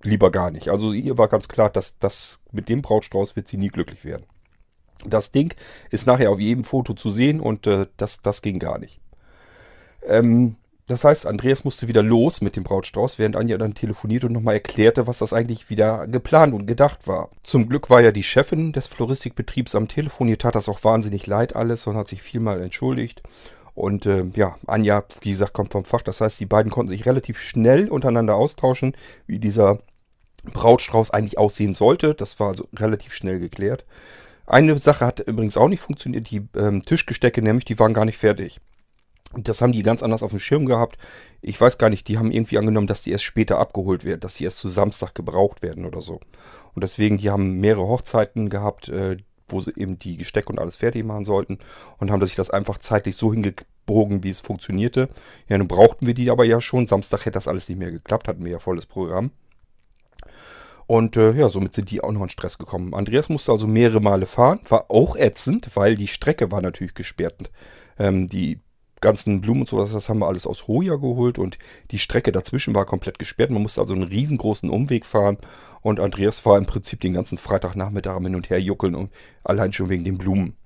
lieber 0.03 0.31
gar 0.31 0.51
nicht. 0.51 0.69
Also 0.69 0.93
ihr 0.93 1.19
war 1.19 1.29
ganz 1.29 1.49
klar, 1.49 1.71
dass 1.71 1.99
das 1.99 2.43
mit 2.53 2.69
dem 2.69 2.83
Brautstrauß 2.83 3.37
wird 3.37 3.49
sie 3.49 3.57
nie 3.57 3.69
glücklich 3.69 4.05
werden. 4.05 4.27
Das 5.07 5.33
Ding 5.33 5.55
ist 5.91 6.07
nachher 6.07 6.31
auf 6.31 6.41
jedem 6.41 6.65
Foto 6.65 6.95
zu 6.95 7.11
sehen 7.11 7.41
und 7.41 7.67
äh, 7.67 7.87
das, 7.97 8.21
das 8.23 8.43
ging 8.43 8.59
gar 8.59 8.79
nicht. 8.79 9.01
Ähm, 10.07 10.57
das 10.87 11.03
heißt, 11.03 11.27
Andreas 11.27 11.65
musste 11.65 11.89
wieder 11.89 12.03
los 12.03 12.43
mit 12.43 12.57
dem 12.57 12.63
Brautstrauß, 12.63 13.19
während 13.19 13.37
Anja 13.37 13.57
dann 13.57 13.73
telefoniert 13.73 14.25
und 14.25 14.33
nochmal 14.33 14.55
erklärte, 14.55 15.07
was 15.07 15.19
das 15.19 15.33
eigentlich 15.33 15.71
wieder 15.71 16.07
geplant 16.07 16.53
und 16.53 16.67
gedacht 16.67 17.07
war. 17.09 17.31
Zum 17.43 17.71
Glück 17.71 17.89
war 17.89 18.03
ja 18.03 18.13
die 18.13 18.23
Chefin 18.23 18.73
des 18.73 18.87
Floristikbetriebs 18.87 19.75
am 19.75 19.89
Telefon. 19.89 20.29
Ihr 20.29 20.39
tat 20.39 20.55
das 20.55 20.69
auch 20.69 20.85
wahnsinnig 20.85 21.27
leid 21.27 21.57
alles 21.57 21.87
und 21.87 21.97
hat 21.97 22.09
sich 22.09 22.21
vielmal 22.21 22.61
entschuldigt. 22.61 23.23
Und 23.75 24.05
äh, 24.05 24.25
ja, 24.37 24.57
Anja, 24.67 25.05
wie 25.23 25.31
gesagt, 25.31 25.55
kommt 25.55 25.73
vom 25.73 25.87
Fach. 25.87 26.03
Das 26.03 26.21
heißt, 26.21 26.39
die 26.39 26.47
beiden 26.47 26.71
konnten 26.71 26.91
sich 26.91 27.07
relativ 27.07 27.41
schnell 27.41 27.89
untereinander 27.89 28.37
austauschen, 28.37 28.95
wie 29.27 29.39
dieser 29.39 29.79
Brautstrauß 30.45 31.11
eigentlich 31.11 31.39
aussehen 31.39 31.73
sollte. 31.73 32.15
Das 32.15 32.39
war 32.39 32.49
also 32.49 32.69
relativ 32.77 33.15
schnell 33.15 33.41
geklärt. 33.41 33.87
Eine 34.47 34.77
Sache 34.79 35.07
hat 35.07 35.21
übrigens 35.21 35.57
auch 35.57 35.69
nicht 35.69 35.81
funktioniert. 35.81 36.31
Die 36.31 36.43
ähm, 36.57 36.83
Tischgestecke 36.83 37.43
nämlich, 37.43 37.65
die 37.65 37.79
waren 37.79 37.95
gar 37.95 38.05
nicht 38.05 38.19
fertig. 38.19 38.61
Das 39.37 39.61
haben 39.61 39.73
die 39.73 39.83
ganz 39.83 40.03
anders 40.03 40.23
auf 40.23 40.31
dem 40.31 40.39
Schirm 40.39 40.67
gehabt. 40.67 40.97
Ich 41.41 41.61
weiß 41.61 41.79
gar 41.79 41.91
nicht, 41.91 42.07
die 42.09 42.19
haben 42.19 42.31
irgendwie 42.31 42.59
angenommen, 42.59 42.87
dass 42.87 43.03
die 43.03 43.11
erst 43.11 43.25
später 43.25 43.59
abgeholt 43.59 44.05
werden, 44.05 44.21
dass 44.21 44.35
die 44.35 44.45
erst 44.45 44.59
zu 44.59 44.69
Samstag 44.69 45.15
gebraucht 45.15 45.63
werden 45.63 45.87
oder 45.87 46.01
so. 46.01 46.21
Und 46.75 46.85
deswegen, 46.85 47.19
die 47.19 47.31
haben 47.31 47.61
mehrere 47.61 47.89
Hochzeiten 47.89 48.49
gehabt, 48.49 48.89
äh, 48.89 49.17
wo 49.49 49.61
sie 49.61 49.73
eben 49.77 49.99
die 49.99 50.17
Gestecke 50.17 50.49
und 50.49 50.59
alles 50.59 50.77
fertig 50.77 51.05
machen 51.05 51.25
sollten 51.25 51.59
und 51.99 52.11
haben 52.11 52.25
sich 52.25 52.37
das 52.37 52.51
einfach 52.51 52.79
zeitlich 52.79 53.17
so 53.17 53.33
hingebogen, 53.33 54.23
wie 54.23 54.31
es 54.31 54.41
funktionierte. 54.41 55.09
Ja, 55.49 55.59
nun 55.59 55.69
brauchten 55.69 56.07
wir 56.07 56.15
die 56.15 56.31
aber 56.31 56.45
ja 56.45 56.61
schon. 56.61 56.87
Samstag 56.87 57.21
hätte 57.21 57.33
das 57.33 57.49
alles 57.49 57.69
nicht 57.69 57.79
mehr 57.79 57.91
geklappt, 57.91 58.29
hatten 58.29 58.45
wir 58.45 58.53
ja 58.53 58.59
volles 58.59 58.87
Programm. 58.87 59.33
Und 60.87 61.17
äh, 61.17 61.33
ja, 61.33 61.49
somit 61.49 61.75
sind 61.75 61.91
die 61.91 62.03
auch 62.03 62.13
noch 62.13 62.23
in 62.23 62.29
Stress 62.29 62.59
gekommen. 62.59 62.95
Andreas 62.95 63.29
musste 63.29 63.53
also 63.53 63.67
mehrere 63.67 64.01
Male 64.01 64.27
fahren, 64.27 64.61
war 64.69 64.91
auch 64.91 65.17
ätzend, 65.17 65.71
weil 65.75 65.97
die 65.97 66.09
Strecke 66.09 66.51
war 66.51 66.61
natürlich 66.61 66.95
gesperrt. 66.95 67.51
Ähm, 67.99 68.27
die 68.27 68.61
ganzen 69.01 69.43
Blumen 69.43 69.63
und 69.63 69.69
sowas, 69.69 69.93
das 69.93 70.09
haben 70.09 70.21
wir 70.21 70.29
alles 70.29 70.47
aus 70.47 70.67
Hoja 70.67 70.97
geholt 70.97 71.39
und 71.39 71.59
die 71.91 71.99
Strecke 71.99 72.33
dazwischen 72.33 72.75
war 72.75 72.87
komplett 72.87 73.19
gesperrt. 73.19 73.51
Man 73.51 73.63
musste 73.63 73.81
also 73.81 73.95
einen 73.95 74.03
riesengroßen 74.03 74.71
Umweg 74.71 75.05
fahren 75.05 75.37
und 75.83 76.01
Andreas 76.01 76.45
war 76.47 76.57
im 76.57 76.65
Prinzip 76.65 77.01
den 77.03 77.13
ganzen 77.13 77.37
Freitagnachmittag 77.37 78.21
hin 78.23 78.35
und 78.35 78.49
her 78.49 78.61
juckeln 78.61 78.95
und 78.95 79.11
allein 79.45 79.73
schon 79.73 79.91
wegen 79.91 80.05
den 80.05 80.17
Blumen. 80.17 80.57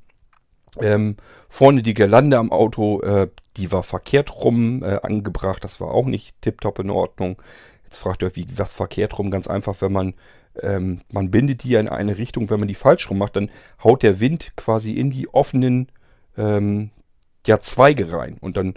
Ähm, 0.80 1.16
vorne 1.48 1.82
die 1.82 1.94
Girlande 1.94 2.38
am 2.38 2.52
Auto, 2.52 3.00
äh, 3.00 3.28
die 3.56 3.72
war 3.72 3.82
verkehrt 3.82 4.32
rum 4.44 4.84
äh, 4.84 5.00
angebracht, 5.02 5.64
das 5.64 5.80
war 5.80 5.90
auch 5.90 6.06
nicht 6.06 6.40
tiptop 6.40 6.78
in 6.78 6.90
Ordnung. 6.90 7.42
Jetzt 7.88 8.00
fragt 8.00 8.22
ihr 8.22 8.26
euch, 8.26 8.36
wie 8.36 8.46
was 8.56 8.74
verkehrt 8.74 9.18
rum? 9.18 9.30
Ganz 9.30 9.46
einfach, 9.46 9.80
wenn 9.80 9.92
man, 9.92 10.12
ähm, 10.60 11.00
man 11.10 11.30
bindet 11.30 11.64
die 11.64 11.72
in 11.72 11.88
eine 11.88 12.18
Richtung, 12.18 12.50
wenn 12.50 12.60
man 12.60 12.68
die 12.68 12.74
falsch 12.74 13.08
rum 13.08 13.16
macht, 13.16 13.36
dann 13.36 13.50
haut 13.82 14.02
der 14.02 14.20
Wind 14.20 14.52
quasi 14.56 14.92
in 14.92 15.10
die 15.10 15.32
offenen 15.32 15.90
ähm, 16.36 16.90
ja, 17.46 17.60
Zweige 17.60 18.12
rein. 18.12 18.36
Und 18.42 18.58
dann 18.58 18.74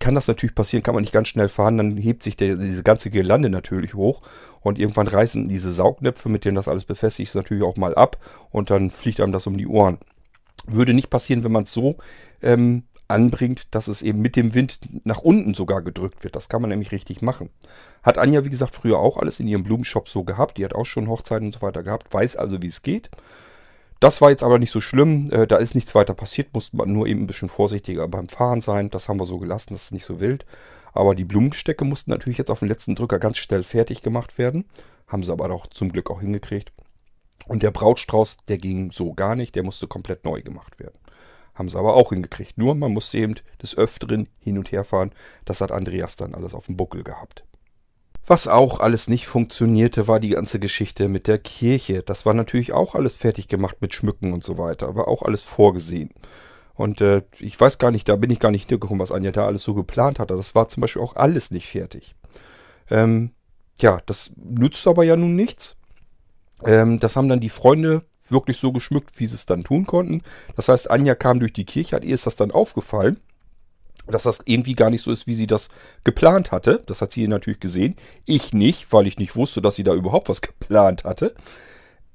kann 0.00 0.16
das 0.16 0.26
natürlich 0.26 0.56
passieren, 0.56 0.82
kann 0.82 0.96
man 0.96 1.02
nicht 1.02 1.12
ganz 1.12 1.28
schnell 1.28 1.48
fahren, 1.48 1.78
dann 1.78 1.96
hebt 1.96 2.24
sich 2.24 2.36
der, 2.36 2.56
diese 2.56 2.82
ganze 2.82 3.10
Gelande 3.10 3.48
natürlich 3.48 3.94
hoch 3.94 4.22
und 4.60 4.76
irgendwann 4.76 5.06
reißen 5.06 5.46
diese 5.46 5.70
Saugnäpfe, 5.70 6.28
mit 6.28 6.44
denen 6.44 6.56
das 6.56 6.66
alles 6.66 6.84
befestigt 6.84 7.28
ist, 7.28 7.36
natürlich 7.36 7.62
auch 7.62 7.76
mal 7.76 7.94
ab 7.94 8.18
und 8.50 8.70
dann 8.70 8.90
fliegt 8.90 9.20
einem 9.20 9.30
das 9.30 9.46
um 9.46 9.56
die 9.56 9.68
Ohren. 9.68 9.98
Würde 10.66 10.94
nicht 10.94 11.10
passieren, 11.10 11.44
wenn 11.44 11.52
man 11.52 11.62
es 11.62 11.72
so 11.72 11.96
ähm, 12.42 12.82
anbringt, 13.08 13.74
dass 13.74 13.88
es 13.88 14.02
eben 14.02 14.20
mit 14.20 14.36
dem 14.36 14.54
Wind 14.54 14.80
nach 15.04 15.20
unten 15.20 15.54
sogar 15.54 15.82
gedrückt 15.82 16.22
wird. 16.24 16.36
Das 16.36 16.48
kann 16.48 16.60
man 16.60 16.70
nämlich 16.70 16.92
richtig 16.92 17.22
machen. 17.22 17.50
Hat 18.02 18.18
Anja, 18.18 18.44
wie 18.44 18.50
gesagt, 18.50 18.74
früher 18.74 18.98
auch 18.98 19.16
alles 19.16 19.40
in 19.40 19.48
ihrem 19.48 19.64
Blumenshop 19.64 20.08
so 20.08 20.24
gehabt. 20.24 20.58
Die 20.58 20.64
hat 20.64 20.74
auch 20.74 20.84
schon 20.84 21.08
Hochzeiten 21.08 21.48
und 21.48 21.52
so 21.52 21.62
weiter 21.62 21.82
gehabt, 21.82 22.12
weiß 22.12 22.36
also, 22.36 22.62
wie 22.62 22.66
es 22.66 22.82
geht. 22.82 23.10
Das 24.00 24.20
war 24.20 24.30
jetzt 24.30 24.44
aber 24.44 24.58
nicht 24.58 24.70
so 24.70 24.80
schlimm. 24.80 25.28
Äh, 25.30 25.46
da 25.46 25.56
ist 25.56 25.74
nichts 25.74 25.94
weiter 25.94 26.14
passiert. 26.14 26.54
Musste 26.54 26.76
man 26.76 26.92
nur 26.92 27.06
eben 27.06 27.22
ein 27.22 27.26
bisschen 27.26 27.48
vorsichtiger 27.48 28.06
beim 28.06 28.28
Fahren 28.28 28.60
sein. 28.60 28.90
Das 28.90 29.08
haben 29.08 29.18
wir 29.18 29.26
so 29.26 29.38
gelassen. 29.38 29.74
Das 29.74 29.84
ist 29.84 29.92
nicht 29.92 30.04
so 30.04 30.20
wild. 30.20 30.46
Aber 30.92 31.14
die 31.14 31.24
Blumenstecke 31.24 31.84
mussten 31.84 32.10
natürlich 32.10 32.38
jetzt 32.38 32.50
auf 32.50 32.60
den 32.60 32.68
letzten 32.68 32.94
Drücker 32.94 33.18
ganz 33.18 33.38
schnell 33.38 33.64
fertig 33.64 34.02
gemacht 34.02 34.38
werden. 34.38 34.66
Haben 35.08 35.24
sie 35.24 35.32
aber 35.32 35.50
auch 35.50 35.66
zum 35.66 35.90
Glück 35.90 36.10
auch 36.10 36.20
hingekriegt. 36.20 36.72
Und 37.46 37.62
der 37.62 37.70
Brautstrauß, 37.70 38.36
der 38.48 38.58
ging 38.58 38.92
so 38.92 39.14
gar 39.14 39.34
nicht. 39.34 39.56
Der 39.56 39.64
musste 39.64 39.88
komplett 39.88 40.24
neu 40.24 40.42
gemacht 40.42 40.78
werden. 40.78 40.98
Haben 41.58 41.68
sie 41.68 41.78
aber 41.78 41.94
auch 41.94 42.10
hingekriegt. 42.10 42.56
Nur 42.56 42.74
man 42.74 42.92
musste 42.92 43.18
eben 43.18 43.34
des 43.60 43.76
Öfteren 43.76 44.28
hin 44.40 44.58
und 44.58 44.70
her 44.70 44.84
fahren. 44.84 45.12
Das 45.44 45.60
hat 45.60 45.72
Andreas 45.72 46.16
dann 46.16 46.34
alles 46.34 46.54
auf 46.54 46.66
dem 46.66 46.76
Buckel 46.76 47.02
gehabt. 47.02 47.44
Was 48.26 48.46
auch 48.46 48.80
alles 48.80 49.08
nicht 49.08 49.26
funktionierte, 49.26 50.06
war 50.06 50.20
die 50.20 50.28
ganze 50.28 50.60
Geschichte 50.60 51.08
mit 51.08 51.26
der 51.26 51.38
Kirche. 51.38 52.02
Das 52.02 52.26
war 52.26 52.34
natürlich 52.34 52.72
auch 52.74 52.94
alles 52.94 53.16
fertig 53.16 53.48
gemacht 53.48 53.78
mit 53.80 53.94
Schmücken 53.94 54.34
und 54.34 54.44
so 54.44 54.58
weiter, 54.58 54.86
aber 54.86 55.08
auch 55.08 55.22
alles 55.22 55.42
vorgesehen. 55.42 56.10
Und 56.74 57.00
äh, 57.00 57.22
ich 57.38 57.58
weiß 57.58 57.78
gar 57.78 57.90
nicht, 57.90 58.08
da 58.08 58.16
bin 58.16 58.30
ich 58.30 58.38
gar 58.38 58.50
nicht 58.50 58.68
hingekommen, 58.68 59.00
was 59.00 59.12
Anja 59.12 59.32
da 59.32 59.46
alles 59.46 59.64
so 59.64 59.74
geplant 59.74 60.18
hatte. 60.18 60.36
Das 60.36 60.54
war 60.54 60.68
zum 60.68 60.82
Beispiel 60.82 61.02
auch 61.02 61.16
alles 61.16 61.50
nicht 61.50 61.66
fertig. 61.66 62.14
Ähm, 62.90 63.32
ja, 63.80 64.00
das 64.06 64.32
nützt 64.36 64.86
aber 64.86 65.04
ja 65.04 65.16
nun 65.16 65.34
nichts. 65.34 65.76
Ähm, 66.64 67.00
das 67.00 67.16
haben 67.16 67.28
dann 67.28 67.40
die 67.40 67.48
Freunde 67.48 68.02
wirklich 68.30 68.58
so 68.58 68.72
geschmückt, 68.72 69.18
wie 69.18 69.26
sie 69.26 69.34
es 69.34 69.46
dann 69.46 69.64
tun 69.64 69.86
konnten. 69.86 70.22
Das 70.56 70.68
heißt, 70.68 70.90
Anja 70.90 71.14
kam 71.14 71.40
durch 71.40 71.52
die 71.52 71.64
Kirche, 71.64 71.96
hat 71.96 72.04
ihr 72.04 72.14
ist 72.14 72.26
das 72.26 72.36
dann 72.36 72.50
aufgefallen 72.50 73.18
dass 74.10 74.22
das 74.24 74.40
irgendwie 74.44 74.74
gar 74.74 74.90
nicht 74.90 75.02
so 75.02 75.10
ist, 75.10 75.26
wie 75.26 75.34
sie 75.34 75.46
das 75.46 75.68
geplant 76.04 76.52
hatte. 76.52 76.82
Das 76.86 77.02
hat 77.02 77.12
sie 77.12 77.26
natürlich 77.28 77.60
gesehen. 77.60 77.96
Ich 78.24 78.52
nicht, 78.52 78.92
weil 78.92 79.06
ich 79.06 79.18
nicht 79.18 79.36
wusste, 79.36 79.60
dass 79.62 79.76
sie 79.76 79.84
da 79.84 79.94
überhaupt 79.94 80.28
was 80.28 80.40
geplant 80.42 81.04
hatte. 81.04 81.34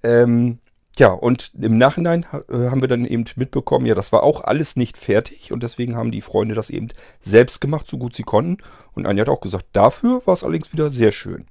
Ähm, 0.02 0.60
ja, 0.98 1.10
und 1.10 1.52
im 1.60 1.78
Nachhinein 1.78 2.26
äh, 2.50 2.70
haben 2.70 2.82
wir 2.82 2.88
dann 2.88 3.06
eben 3.06 3.26
mitbekommen, 3.36 3.88
ja, 3.88 3.96
das 3.96 4.12
war 4.12 4.22
auch 4.22 4.44
alles 4.44 4.76
nicht 4.76 4.98
fertig 4.98 5.52
und 5.52 5.64
deswegen 5.64 5.96
haben 5.96 6.12
die 6.12 6.22
Freunde 6.22 6.54
das 6.54 6.70
eben 6.70 6.90
selbst 7.20 7.62
gemacht, 7.62 7.88
so 7.88 7.98
gut 7.98 8.16
sie 8.16 8.24
konnten. 8.24 8.58
Und 8.94 9.08
Anja 9.08 9.22
hat 9.22 9.30
auch 9.30 9.42
gesagt, 9.42 9.66
dafür 9.74 10.22
war 10.26 10.36
es 10.36 10.44
allerdings 10.44 10.72
wieder 10.72 10.92
sehr 10.92 11.12
schön. 11.12 11.48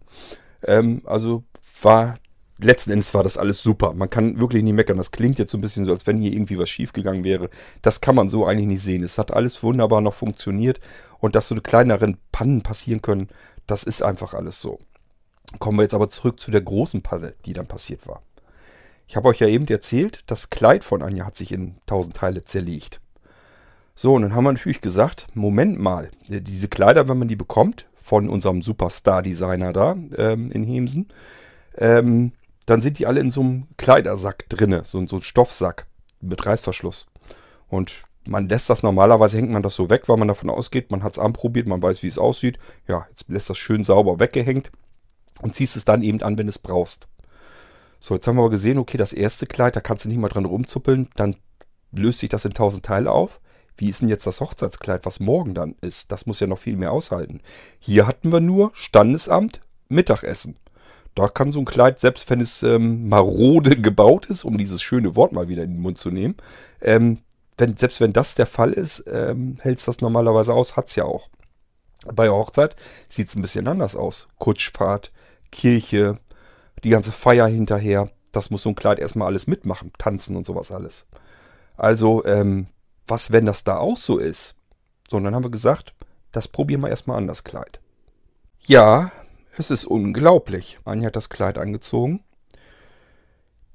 Ähm, 0.63 1.03
also 1.07 1.43
war 1.83 2.19
letzten 2.63 2.91
Endes 2.91 3.15
war 3.15 3.23
das 3.23 3.39
alles 3.39 3.63
super. 3.63 3.93
Man 3.93 4.11
kann 4.11 4.39
wirklich 4.41 4.63
nicht 4.63 4.75
meckern. 4.75 4.97
Das 4.97 5.11
klingt 5.11 5.39
jetzt 5.39 5.53
so 5.53 5.59
ein 5.59 5.61
bisschen 5.61 5.85
so, 5.85 5.93
als 5.93 6.07
wenn 6.07 6.21
hier 6.21 6.33
irgendwie 6.33 6.59
was 6.59 6.71
schiefgegangen 6.71 7.25
wäre. 7.25 7.51
Das 7.83 8.01
kann 8.01 8.15
man 8.15 8.29
so 8.29 8.47
eigentlich 8.47 8.67
nicht 8.67 8.83
sehen. 8.83 9.03
Es 9.03 9.19
hat 9.19 9.33
alles 9.33 9.63
wunderbar 9.63 10.01
noch 10.01 10.15
funktioniert. 10.15 10.81
Und 11.19 11.35
dass 11.35 11.49
so 11.49 11.55
eine 11.55 11.63
kleineren 11.63 12.19
Pannen 12.33 12.63
passieren 12.63 13.03
können, 13.03 13.29
das 13.67 13.85
ist 13.85 14.03
einfach 14.03 14.35
alles 14.35 14.61
so. 14.61 14.79
Kommen 15.59 15.79
wir 15.79 15.83
jetzt 15.83 15.95
aber 15.95 16.09
zurück 16.09 16.41
zu 16.41 16.51
der 16.51 16.63
großen 16.63 17.03
Panne, 17.03 17.35
die 17.45 17.53
dann 17.53 17.67
passiert 17.67 18.07
war. 18.07 18.23
Ich 19.07 19.17
habe 19.17 19.29
euch 19.29 19.41
ja 19.41 19.49
eben 19.49 19.67
erzählt, 19.69 20.25
das 20.27 20.51
Kleid 20.51 20.85
von 20.85 21.03
Anja 21.03 21.27
hat 21.27 21.37
sich 21.37 21.53
in 21.53 21.77
tausend 21.87 22.17
Teile 22.17 22.43
zerlegt. 22.45 23.01
So, 23.95 24.15
und 24.15 24.23
dann 24.23 24.35
haben 24.35 24.45
wir 24.45 24.53
natürlich 24.53 24.81
gesagt, 24.81 25.27
Moment 25.35 25.79
mal, 25.79 26.11
diese 26.29 26.69
Kleider, 26.69 27.09
wenn 27.09 27.19
man 27.19 27.29
die 27.29 27.37
bekommt, 27.37 27.87
von 27.95 28.29
unserem 28.29 28.63
Superstar-Designer 28.63 29.73
da 29.73 29.97
ähm, 30.17 30.51
in 30.51 30.65
Hemsen, 30.65 31.09
ähm, 31.77 32.33
dann 32.67 32.83
sind 32.83 32.99
die 32.99 33.07
alle 33.07 33.21
in 33.21 33.31
so 33.31 33.41
einem 33.41 33.67
Kleidersack 33.77 34.49
drinne, 34.49 34.83
so, 34.85 35.05
so 35.07 35.17
ein 35.17 35.23
Stoffsack 35.23 35.87
mit 36.21 36.45
Reißverschluss. 36.45 37.07
Und 37.69 38.05
man 38.25 38.49
lässt 38.49 38.71
das 38.71 38.83
normalerweise, 38.83 39.39
hängt 39.39 39.51
man 39.51 39.63
das 39.63 39.75
so 39.75 39.91
weg, 39.91 40.09
weil 40.09 40.17
man 40.17 40.29
davon 40.29 40.51
ausgeht, 40.51 40.91
man 40.91 41.03
hat 41.03 41.13
es 41.13 41.19
anprobiert, 41.19 41.67
man 41.67 41.83
weiß, 41.83 42.03
wie 42.03 42.09
es 42.09 42.19
aussieht. 42.19 42.59
Ja, 42.87 43.07
jetzt 43.09 43.29
lässt 43.29 43.51
das 43.51 43.59
schön 43.59 43.85
sauber 43.85 44.21
weggehängt 44.21 44.71
und 45.41 45.55
ziehst 45.55 45.77
es 45.77 45.85
dann 45.85 46.03
eben 46.03 46.23
an, 46.23 46.39
wenn 46.39 46.49
es 46.49 46.59
brauchst. 46.59 47.09
So, 47.99 48.15
jetzt 48.15 48.27
haben 48.27 48.37
wir 48.37 48.43
aber 48.43 48.51
gesehen, 48.51 48.79
okay, 48.79 48.99
das 48.99 49.13
erste 49.13 49.47
Kleid, 49.47 49.77
da 49.77 49.81
kannst 49.81 50.05
du 50.05 50.09
nicht 50.09 50.19
mal 50.19 50.29
dran 50.29 50.45
rumzuppeln, 50.45 51.09
dann 51.17 51.37
löst 51.93 52.21
sich 52.21 52.29
das 52.29 52.45
in 52.45 52.55
tausend 52.55 52.85
Teile 52.85 53.11
auf. 53.11 53.41
Wie 53.77 53.89
ist 53.89 54.03
denn 54.03 54.09
jetzt 54.09 54.27
das 54.27 54.41
Hochzeitskleid, 54.41 55.07
was 55.07 55.21
morgen 55.21 55.55
dann 55.55 55.77
ist? 55.81 56.13
Das 56.13 56.27
muss 56.27 56.41
ja 56.41 56.47
noch 56.47 56.59
viel 56.59 56.77
mehr 56.77 56.93
aushalten. 56.93 57.41
Hier 57.79 58.07
hatten 58.07 58.33
wir 58.33 58.41
nur 58.41 58.71
Standesamt, 58.75 59.61
Mittagessen. 59.89 60.57
Da 61.15 61.29
kann 61.29 61.53
so 61.53 61.61
ein 61.61 61.65
Kleid, 61.65 61.99
selbst 61.99 62.29
wenn 62.31 62.41
es 62.41 62.63
ähm, 62.63 63.09
marode 63.09 63.77
gebaut 63.81 64.27
ist, 64.27 64.45
um 64.45 64.57
dieses 64.59 64.83
schöne 64.83 65.15
Wort 65.15 65.33
mal 65.33 65.49
wieder 65.49 65.63
in 65.63 65.75
den 65.75 65.83
Mund 65.83 65.99
zu 65.99 66.11
nehmen, 66.11 66.37
ähm, 66.81 67.19
wenn, 67.59 67.77
selbst 67.77 68.01
wenn 68.01 68.13
das 68.13 68.35
der 68.35 68.47
Fall 68.47 68.73
ist, 68.73 69.05
ähm, 69.07 69.59
hält 69.61 69.79
es 69.79 69.85
das 69.85 70.01
normalerweise 70.01 70.55
aus, 70.55 70.77
hat 70.77 70.89
es 70.89 70.97
ja 70.97 71.05
auch. 71.05 71.29
Bei 72.07 72.25
der 72.25 72.35
Hochzeit 72.35 72.77
sieht 73.09 73.29
es 73.29 73.37
ein 73.37 73.43
bisschen 73.43 73.69
anders 73.69 73.95
aus. 73.95 74.27
Kutschfahrt, 74.39 75.13
Kirche, 75.53 76.19
die 76.83 76.91
ganze 76.91 77.13
Feier 77.13 77.47
hinterher, 77.47 78.09
das 78.33 78.51
muss 78.51 78.63
so 78.63 78.71
ein 78.71 78.75
Kleid 78.75 78.99
erstmal 78.99 79.29
alles 79.29 79.47
mitmachen, 79.47 79.93
tanzen 79.99 80.37
und 80.37 80.47
sowas 80.47 80.73
alles. 80.73 81.07
Also, 81.77 82.25
ähm, 82.25 82.67
was, 83.07 83.31
wenn 83.31 83.45
das 83.45 83.65
da 83.65 83.77
auch 83.77 83.97
so 83.97 84.19
ist? 84.19 84.57
So, 85.09 85.19
und 85.19 85.25
dann 85.25 85.35
haben 85.35 85.45
wir 85.45 85.51
gesagt, 85.51 85.95
das 86.33 86.49
probieren 86.49 86.81
wir 86.81 86.89
erstmal 86.89 87.19
an, 87.19 87.27
das 87.27 87.45
Kleid. 87.45 87.81
Ja, 88.61 89.13
es 89.59 89.71
ist 89.71 89.85
unglaublich. 89.85 90.79
Anja 90.85 91.07
hat 91.07 91.17
das 91.17 91.29
Kleid 91.29 91.59
angezogen. 91.59 92.23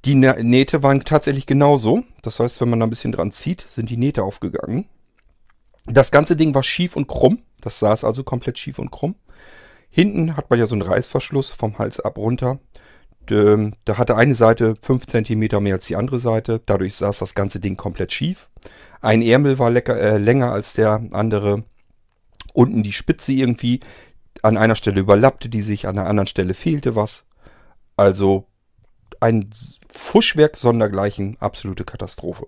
Die 0.05 0.15
Nähte 0.15 0.83
waren 0.83 1.03
tatsächlich 1.03 1.45
genauso. 1.45 2.03
Das 2.21 2.39
heißt, 2.39 2.61
wenn 2.61 2.69
man 2.69 2.79
da 2.79 2.85
ein 2.85 2.89
bisschen 2.89 3.11
dran 3.11 3.31
zieht, 3.31 3.61
sind 3.61 3.89
die 3.89 3.97
Nähte 3.97 4.23
aufgegangen. 4.23 4.85
Das 5.85 6.11
ganze 6.11 6.35
Ding 6.35 6.53
war 6.55 6.63
schief 6.63 6.95
und 6.95 7.07
krumm. 7.07 7.39
Das 7.61 7.79
saß 7.79 8.03
also 8.03 8.23
komplett 8.23 8.57
schief 8.57 8.79
und 8.79 8.91
krumm. 8.91 9.15
Hinten 9.89 10.37
hat 10.37 10.49
man 10.49 10.59
ja 10.59 10.67
so 10.67 10.75
einen 10.75 10.81
Reißverschluss 10.81 11.51
vom 11.51 11.77
Hals 11.77 11.99
ab 11.99 12.17
runter. 12.17 12.59
Da 13.25 13.97
hatte 13.97 14.15
eine 14.15 14.35
Seite 14.35 14.75
5 14.81 15.07
cm 15.07 15.61
mehr 15.61 15.75
als 15.75 15.87
die 15.87 15.97
andere 15.97 16.19
Seite. 16.19 16.61
Dadurch 16.65 16.95
saß 16.95 17.19
das 17.19 17.35
ganze 17.35 17.59
Ding 17.59 17.75
komplett 17.75 18.13
schief. 18.13 18.49
Ein 19.01 19.21
Ärmel 19.21 19.59
war 19.59 19.69
lecker, 19.69 19.99
äh, 19.99 20.17
länger 20.17 20.51
als 20.51 20.73
der 20.73 21.03
andere. 21.11 21.63
Unten 22.53 22.83
die 22.83 22.93
Spitze 22.93 23.33
irgendwie 23.33 23.81
an 24.43 24.57
einer 24.57 24.75
Stelle 24.75 24.99
überlappte 24.99 25.49
die 25.49 25.61
sich, 25.61 25.87
an 25.87 25.95
der 25.95 26.07
anderen 26.07 26.27
Stelle 26.27 26.53
fehlte 26.53 26.95
was. 26.95 27.25
Also 27.95 28.45
ein 29.19 29.49
Fuschwerk 29.91 30.57
sondergleichen, 30.57 31.37
absolute 31.39 31.83
Katastrophe. 31.83 32.47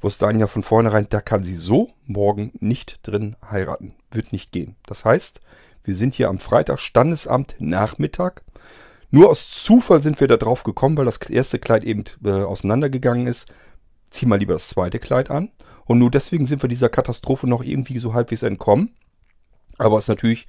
wusste 0.00 0.26
Anja 0.26 0.46
von 0.46 0.62
vornherein, 0.62 1.08
da 1.10 1.20
kann 1.20 1.42
sie 1.42 1.56
so 1.56 1.90
morgen 2.06 2.52
nicht 2.60 3.00
drin 3.02 3.36
heiraten. 3.50 3.94
Wird 4.10 4.32
nicht 4.32 4.52
gehen. 4.52 4.76
Das 4.86 5.04
heißt, 5.04 5.40
wir 5.84 5.96
sind 5.96 6.14
hier 6.14 6.28
am 6.28 6.38
Freitag 6.38 6.80
Standesamt 6.80 7.56
Nachmittag. 7.58 8.42
Nur 9.10 9.30
aus 9.30 9.50
Zufall 9.50 10.02
sind 10.02 10.20
wir 10.20 10.28
da 10.28 10.36
drauf 10.36 10.62
gekommen, 10.62 10.96
weil 10.96 11.06
das 11.06 11.16
erste 11.18 11.58
Kleid 11.58 11.82
eben 11.82 12.04
äh, 12.24 12.30
auseinandergegangen 12.30 13.26
ist. 13.26 13.48
Zieh 14.10 14.26
mal 14.26 14.38
lieber 14.38 14.52
das 14.52 14.68
zweite 14.68 14.98
Kleid 14.98 15.30
an. 15.30 15.50
Und 15.86 15.98
nur 15.98 16.10
deswegen 16.10 16.46
sind 16.46 16.62
wir 16.62 16.68
dieser 16.68 16.88
Katastrophe 16.90 17.46
noch 17.46 17.64
irgendwie 17.64 17.98
so 17.98 18.14
halbwegs 18.14 18.42
entkommen. 18.42 18.94
Aber 19.78 19.96
es 19.98 20.04
ist 20.04 20.08
natürlich 20.08 20.46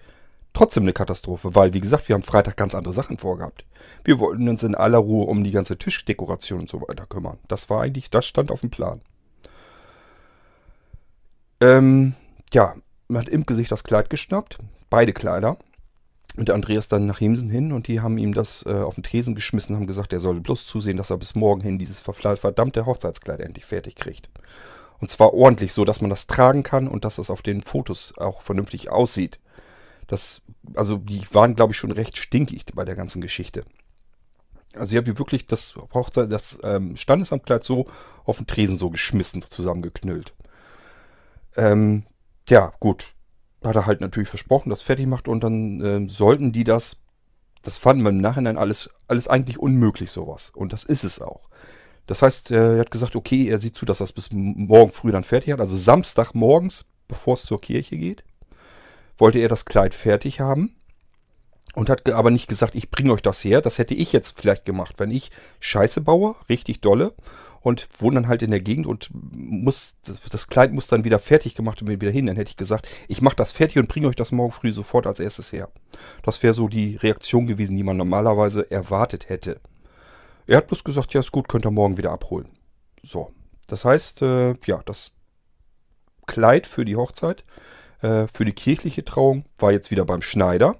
trotzdem 0.54 0.84
eine 0.84 0.94
Katastrophe, 0.94 1.56
weil, 1.56 1.74
wie 1.74 1.80
gesagt, 1.80 2.08
wir 2.10 2.16
haben 2.16 2.24
Freitag 2.24 2.58
ganz 2.58 2.76
andere 2.76 2.94
Sachen 2.94 3.18
vorgehabt. 3.18 3.66
Wir 4.04 4.20
wollten 4.20 4.48
uns 4.50 4.64
in 4.64 4.76
aller 4.76 4.98
Ruhe 4.98 5.26
um 5.26 5.44
die 5.44 5.52
ganze 5.52 5.78
Tischdekoration 5.78 6.62
und 6.62 6.70
so 6.70 6.82
weiter 6.82 7.06
kümmern. 7.06 7.38
Das 7.48 7.70
war 7.70 7.82
eigentlich, 7.82 8.10
das 8.10 8.26
stand 8.26 8.52
auf 8.52 8.62
dem 8.62 8.70
Plan. 8.70 9.02
Ähm, 11.62 12.16
ja, 12.54 12.76
man 13.08 13.24
hat 13.24 13.30
Imke 13.30 13.56
sich 13.56 13.68
das 13.68 13.84
Kleid 13.84 14.10
geschnappt, 14.10 14.60
beide 14.90 15.14
Kleider. 15.14 15.58
Und 16.38 16.50
Andreas 16.52 16.88
dann 16.88 17.06
nach 17.06 17.20
Hemsen 17.20 17.50
hin 17.50 17.74
und 17.74 17.88
die 17.88 18.00
haben 18.00 18.18
ihm 18.18 18.34
das 18.34 18.64
äh, 18.66 18.72
auf 18.72 18.96
den 18.96 19.04
Tresen 19.04 19.36
geschmissen, 19.36 19.76
haben 19.76 19.88
gesagt, 19.88 20.14
er 20.14 20.20
soll 20.20 20.40
bloß 20.40 20.66
zusehen, 20.68 20.96
dass 20.96 21.10
er 21.10 21.18
bis 21.18 21.36
morgen 21.36 21.60
hin 21.60 21.80
dieses 21.80 22.00
verdammte 22.00 22.86
Hochzeitskleid 22.86 23.42
endlich 23.42 23.66
fertig 23.66 23.96
kriegt. 23.96 24.30
Und 25.00 25.10
zwar 25.10 25.34
ordentlich, 25.34 25.74
so 25.74 25.84
dass 25.84 26.02
man 26.02 26.10
das 26.10 26.28
tragen 26.28 26.64
kann 26.64 26.88
und 26.88 27.04
dass 27.04 27.18
das 27.18 27.30
auf 27.30 27.42
den 27.42 27.62
Fotos 27.62 28.14
auch 28.18 28.42
vernünftig 28.42 28.90
aussieht. 28.90 29.40
Das, 30.10 30.42
also 30.74 30.98
die 30.98 31.22
waren, 31.32 31.56
glaube 31.56 31.72
ich, 31.72 31.78
schon 31.78 31.92
recht 31.92 32.18
stinkig 32.18 32.66
bei 32.74 32.84
der 32.84 32.96
ganzen 32.96 33.22
Geschichte. 33.22 33.64
Also 34.74 34.96
ich 34.96 34.98
habe 34.98 35.20
wirklich 35.20 35.46
das 35.46 35.76
Hochzeit, 35.94 36.32
das 36.32 36.58
ähm, 36.64 36.96
Standesamtkleid 36.98 37.64
so 37.64 37.86
auf 38.26 38.38
den 38.38 38.48
Tresen 38.48 38.76
so 38.76 38.90
geschmissen, 38.90 39.44
zusammengeknüllt. 39.48 40.34
Ähm, 41.56 42.06
ja, 42.50 42.74
gut. 42.80 43.14
Hat 43.64 43.76
er 43.76 43.86
halt 43.86 44.02
natürlich 44.02 44.30
versprochen, 44.30 44.70
dass 44.72 44.82
fertig 44.82 45.06
macht 45.06 45.28
und 45.28 45.44
dann 45.44 45.82
ähm, 45.86 46.10
sollten 46.10 46.52
die 46.54 46.64
das, 46.64 46.98
das 47.62 47.78
fanden 47.78 48.04
wir 48.04 48.10
im 48.10 48.22
Nachhinein 48.22 48.58
alles, 48.58 48.90
alles 49.08 49.28
eigentlich 49.28 49.60
unmöglich 49.60 50.10
sowas. 50.10 50.52
Und 50.56 50.74
das 50.74 50.86
ist 50.86 51.04
es 51.04 51.22
auch. 51.22 51.50
Das 52.08 52.24
heißt, 52.24 52.50
er 52.50 52.80
hat 52.80 52.90
gesagt, 52.90 53.16
okay, 53.16 53.48
er 53.48 53.60
sieht 53.60 53.76
zu, 53.76 53.86
dass 53.86 54.00
es 54.00 54.12
bis 54.12 54.30
morgen 54.32 54.92
früh 54.92 55.12
dann 55.12 55.24
fertig 55.24 55.54
hat. 55.54 55.60
Also 55.60 55.76
Samstagmorgens, 55.76 56.86
bevor 57.08 57.36
es 57.36 57.44
zur 57.44 57.62
Kirche 57.62 57.98
geht 57.98 58.24
wollte 59.20 59.40
er 59.40 59.48
das 59.48 59.66
Kleid 59.66 59.94
fertig 59.94 60.40
haben 60.40 60.76
und 61.76 61.90
hat 61.90 62.10
aber 62.10 62.32
nicht 62.32 62.48
gesagt, 62.48 62.74
ich 62.74 62.90
bringe 62.90 63.14
euch 63.14 63.22
das 63.22 63.44
her. 63.44 63.62
Das 63.62 63.78
hätte 63.78 63.94
ich 63.94 64.12
jetzt 64.12 64.40
vielleicht 64.40 64.66
gemacht, 64.66 64.96
wenn 64.98 65.12
ich 65.12 65.30
Scheiße 65.60 66.02
baue, 66.02 66.36
richtig 66.50 66.82
dolle 66.82 67.14
und 67.62 67.88
wohne 68.00 68.16
dann 68.16 68.28
halt 68.28 68.42
in 68.42 68.52
der 68.52 68.62
Gegend 68.62 68.88
und 68.88 69.10
muss 69.12 69.96
das, 70.32 70.48
Kleid 70.48 70.74
muss 70.74 70.88
dann 70.88 71.04
wieder 71.04 71.20
fertig 71.20 71.56
gemacht 71.56 71.82
und 71.82 71.90
wieder 71.90 72.12
hin. 72.12 72.26
Dann 72.26 72.38
hätte 72.38 72.50
ich 72.50 72.58
gesagt, 72.58 72.88
ich 73.08 73.22
mache 73.22 73.36
das 73.36 73.52
fertig 73.52 73.78
und 73.78 73.90
bringe 73.90 74.08
euch 74.08 74.16
das 74.16 74.32
morgen 74.32 74.52
früh 74.52 74.72
sofort 74.72 75.06
als 75.06 75.20
erstes 75.20 75.52
her. 75.52 75.70
Das 76.24 76.42
wäre 76.42 76.54
so 76.54 76.68
die 76.68 76.96
Reaktion 76.96 77.48
gewesen, 77.48 77.76
die 77.76 77.84
man 77.84 77.98
normalerweise 77.98 78.70
erwartet 78.72 79.30
hätte. 79.30 79.60
Er 80.48 80.58
hat 80.58 80.68
bloß 80.68 80.84
gesagt, 80.84 81.14
ja 81.14 81.20
ist 81.20 81.32
gut, 81.32 81.48
könnt 81.48 81.66
ihr 81.68 81.72
morgen 81.72 81.98
wieder 81.98 82.12
abholen. 82.12 82.48
So, 83.04 83.32
das 83.68 83.86
heißt, 83.86 84.22
äh, 84.24 84.56
ja, 84.66 84.82
das 84.86 85.12
Kleid 86.26 86.66
für 86.66 86.86
die 86.86 86.96
Hochzeit 86.96 87.44
äh, 88.02 88.28
für 88.32 88.46
die 88.46 88.54
kirchliche 88.54 89.06
Trauung 89.06 89.46
war 89.58 89.72
jetzt 89.72 89.92
wieder 89.92 90.06
beim 90.06 90.22
Schneider. 90.22 90.76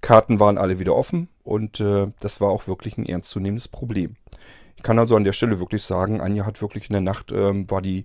Karten 0.00 0.40
waren 0.40 0.58
alle 0.58 0.78
wieder 0.78 0.94
offen 0.94 1.28
und 1.42 1.80
äh, 1.80 2.08
das 2.20 2.40
war 2.40 2.50
auch 2.50 2.66
wirklich 2.66 2.98
ein 2.98 3.06
ernstzunehmendes 3.06 3.68
Problem. 3.68 4.16
Ich 4.76 4.82
kann 4.82 4.98
also 4.98 5.16
an 5.16 5.24
der 5.24 5.32
Stelle 5.32 5.58
wirklich 5.58 5.82
sagen, 5.82 6.20
Anja 6.20 6.44
hat 6.44 6.60
wirklich 6.62 6.88
in 6.88 6.92
der 6.92 7.00
Nacht, 7.00 7.32
ähm, 7.32 7.68
war 7.70 7.82
die, 7.82 8.04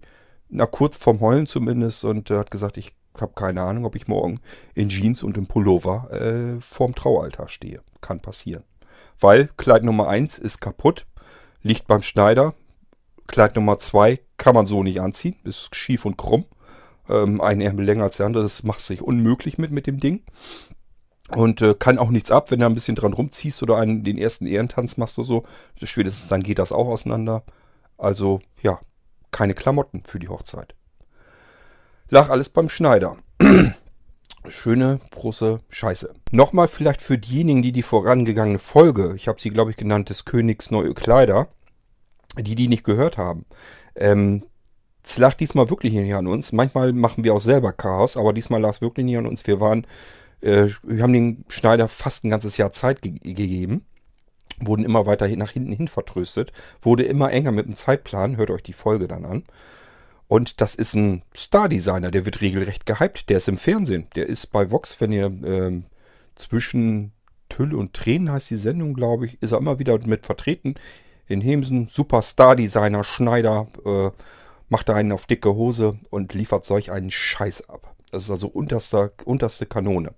na 0.50 0.66
kurz 0.66 0.98
vorm 0.98 1.20
Heulen 1.20 1.48
zumindest 1.48 2.06
und 2.06 2.32
äh, 2.32 2.38
hat 2.38 2.50
gesagt, 2.50 2.78
ich 2.78 2.94
habe 3.20 3.34
keine 3.36 3.62
Ahnung, 3.64 3.86
ob 3.86 3.96
ich 3.96 4.08
morgen 4.08 4.40
in 4.74 4.90
Jeans 4.90 5.22
und 5.22 5.38
im 5.38 5.48
Pullover 5.48 6.10
äh, 6.12 6.62
vorm 6.62 6.96
Traualtar 6.96 7.50
stehe. 7.50 7.82
Kann 8.00 8.22
passieren. 8.22 8.64
Weil 9.20 9.50
Kleid 9.58 9.84
Nummer 9.84 10.08
1 10.08 10.40
ist 10.40 10.62
kaputt, 10.62 11.06
liegt 11.62 11.88
beim 11.88 12.02
Schneider. 12.02 12.54
Kleid 13.28 13.56
Nummer 13.56 13.80
2 13.80 14.20
kann 14.38 14.56
man 14.56 14.66
so 14.66 14.82
nicht 14.82 15.02
anziehen, 15.02 15.36
ist 15.44 15.76
schief 15.76 16.06
und 16.06 16.18
krumm. 16.18 16.46
Ähm, 17.10 17.42
ein 17.42 17.62
Ärmel 17.62 17.86
länger 17.86 18.04
als 18.04 18.18
der 18.18 18.26
andere, 18.26 18.44
das 18.44 18.64
macht 18.64 18.80
sich 18.80 19.02
unmöglich 19.02 19.58
mit, 19.58 19.72
mit 19.72 19.88
dem 19.88 20.00
Ding. 20.00 20.24
Und 21.30 21.62
äh, 21.62 21.76
kann 21.78 21.98
auch 21.98 22.10
nichts 22.10 22.32
ab, 22.32 22.52
wenn 22.52 22.60
du 22.60 22.66
ein 22.66 22.74
bisschen 22.74 22.96
dran 22.96 23.14
rumziehst 23.14 23.64
oder 23.64 23.78
einen, 23.78 24.04
den 24.04 24.18
ersten 24.18 24.46
Ehrentanz 24.46 24.98
machst 24.98 25.18
oder 25.18 25.28
so. 25.28 25.44
Spätestens 25.82 26.28
dann 26.28 26.44
geht 26.44 26.60
das 26.60 26.72
auch 26.72 26.88
auseinander. 26.88 27.44
Also, 27.98 28.42
ja, 28.62 28.80
keine 29.32 29.54
Klamotten 29.54 30.04
für 30.04 30.20
die 30.20 30.28
Hochzeit. 30.28 30.76
Lag 32.10 32.30
alles 32.30 32.50
beim 32.50 32.68
Schneider. 32.68 33.16
Schöne, 34.48 35.00
große 35.12 35.60
Scheiße. 35.70 36.14
Nochmal 36.32 36.68
vielleicht 36.68 37.02
für 37.02 37.18
diejenigen, 37.18 37.62
die 37.62 37.72
die 37.72 37.84
vorangegangene 37.84 38.60
Folge, 38.60 39.14
ich 39.16 39.28
habe 39.28 39.40
sie, 39.40 39.52
glaube 39.52 39.72
ich, 39.72 39.78
genannt, 39.78 40.10
des 40.10 40.26
Königs 40.26 40.72
neue 40.72 40.94
Kleider, 40.94 41.48
die 42.38 42.56
die 42.56 42.68
nicht 42.68 42.84
gehört 42.84 43.18
haben. 43.18 43.46
Ähm, 43.96 44.44
es 45.04 45.18
lag 45.18 45.34
diesmal 45.34 45.70
wirklich 45.70 45.94
nicht 45.94 46.14
an 46.14 46.28
uns. 46.28 46.52
Manchmal 46.52 46.94
machen 46.94 47.24
wir 47.24 47.34
auch 47.34 47.40
selber 47.40 47.74
Chaos, 47.74 48.18
aber 48.18 48.34
diesmal 48.34 48.62
lag 48.62 48.72
es 48.72 48.82
wirklich 48.82 49.06
nicht 49.06 49.18
an 49.18 49.26
uns. 49.26 49.48
Wir 49.48 49.60
waren, 49.60 49.86
äh, 50.42 50.68
wir 50.84 51.04
haben 51.04 51.14
den 51.14 51.46
Schneider 51.50 51.88
fast 51.88 52.24
ein 52.24 52.30
ganzes 52.30 52.58
Jahr 52.58 52.72
Zeit 52.72 53.02
ge 53.02 53.14
gegeben, 53.24 53.86
wurden 54.60 54.86
immer 54.86 55.06
weiter 55.06 55.28
nach 55.36 55.52
hinten 55.52 55.74
hin 55.74 55.88
vertröstet, 55.88 56.52
wurde 56.82 57.04
immer 57.04 57.32
enger 57.32 57.52
mit 57.52 57.66
dem 57.66 57.76
Zeitplan. 57.76 58.38
Hört 58.38 58.52
euch 58.52 58.64
die 58.64 58.74
Folge 58.74 59.08
dann 59.08 59.26
an. 59.26 59.44
Und 60.28 60.62
das 60.62 60.76
ist 60.76 60.94
ein 60.94 61.24
Star-Designer, 61.36 62.10
der 62.10 62.26
wird 62.26 62.40
regelrecht 62.40 62.86
gehypt. 62.86 63.30
Der 63.30 63.38
ist 63.38 63.50
im 63.50 63.58
Fernsehen. 63.58 64.08
Der 64.16 64.28
ist 64.28 64.48
bei 64.48 64.72
Vox, 64.72 65.02
wenn 65.02 65.12
ihr 65.12 65.26
äh, 65.26 65.82
zwischen 66.36 67.12
Tüll 67.50 67.74
und 67.74 67.94
Tränen 67.94 68.32
heißt 68.32 68.50
die 68.50 68.56
Sendung, 68.56 68.94
glaube 68.94 69.26
ich, 69.26 69.42
ist 69.42 69.52
er 69.52 69.58
immer 69.58 69.78
wieder 69.78 70.00
mit 70.06 70.26
vertreten. 70.26 70.76
In 71.28 71.42
Hemsen, 71.42 71.90
super 71.90 72.22
Star-Designer, 72.22 73.04
Schneider, 73.04 73.68
äh, 73.86 74.12
macht 74.72 74.88
da 74.88 74.94
einen 74.96 75.12
auf 75.12 75.26
dicke 75.26 75.54
Hose 75.54 76.00
und 76.10 76.34
liefert 76.34 76.64
solch 76.64 76.92
einen 76.92 77.12
Scheiß 77.12 77.70
ab. 77.70 77.94
Das 78.10 78.24
ist 78.24 78.32
also 78.32 78.48
unterste, 78.48 79.12
unterste 79.26 79.66
Kanone. 79.66 80.14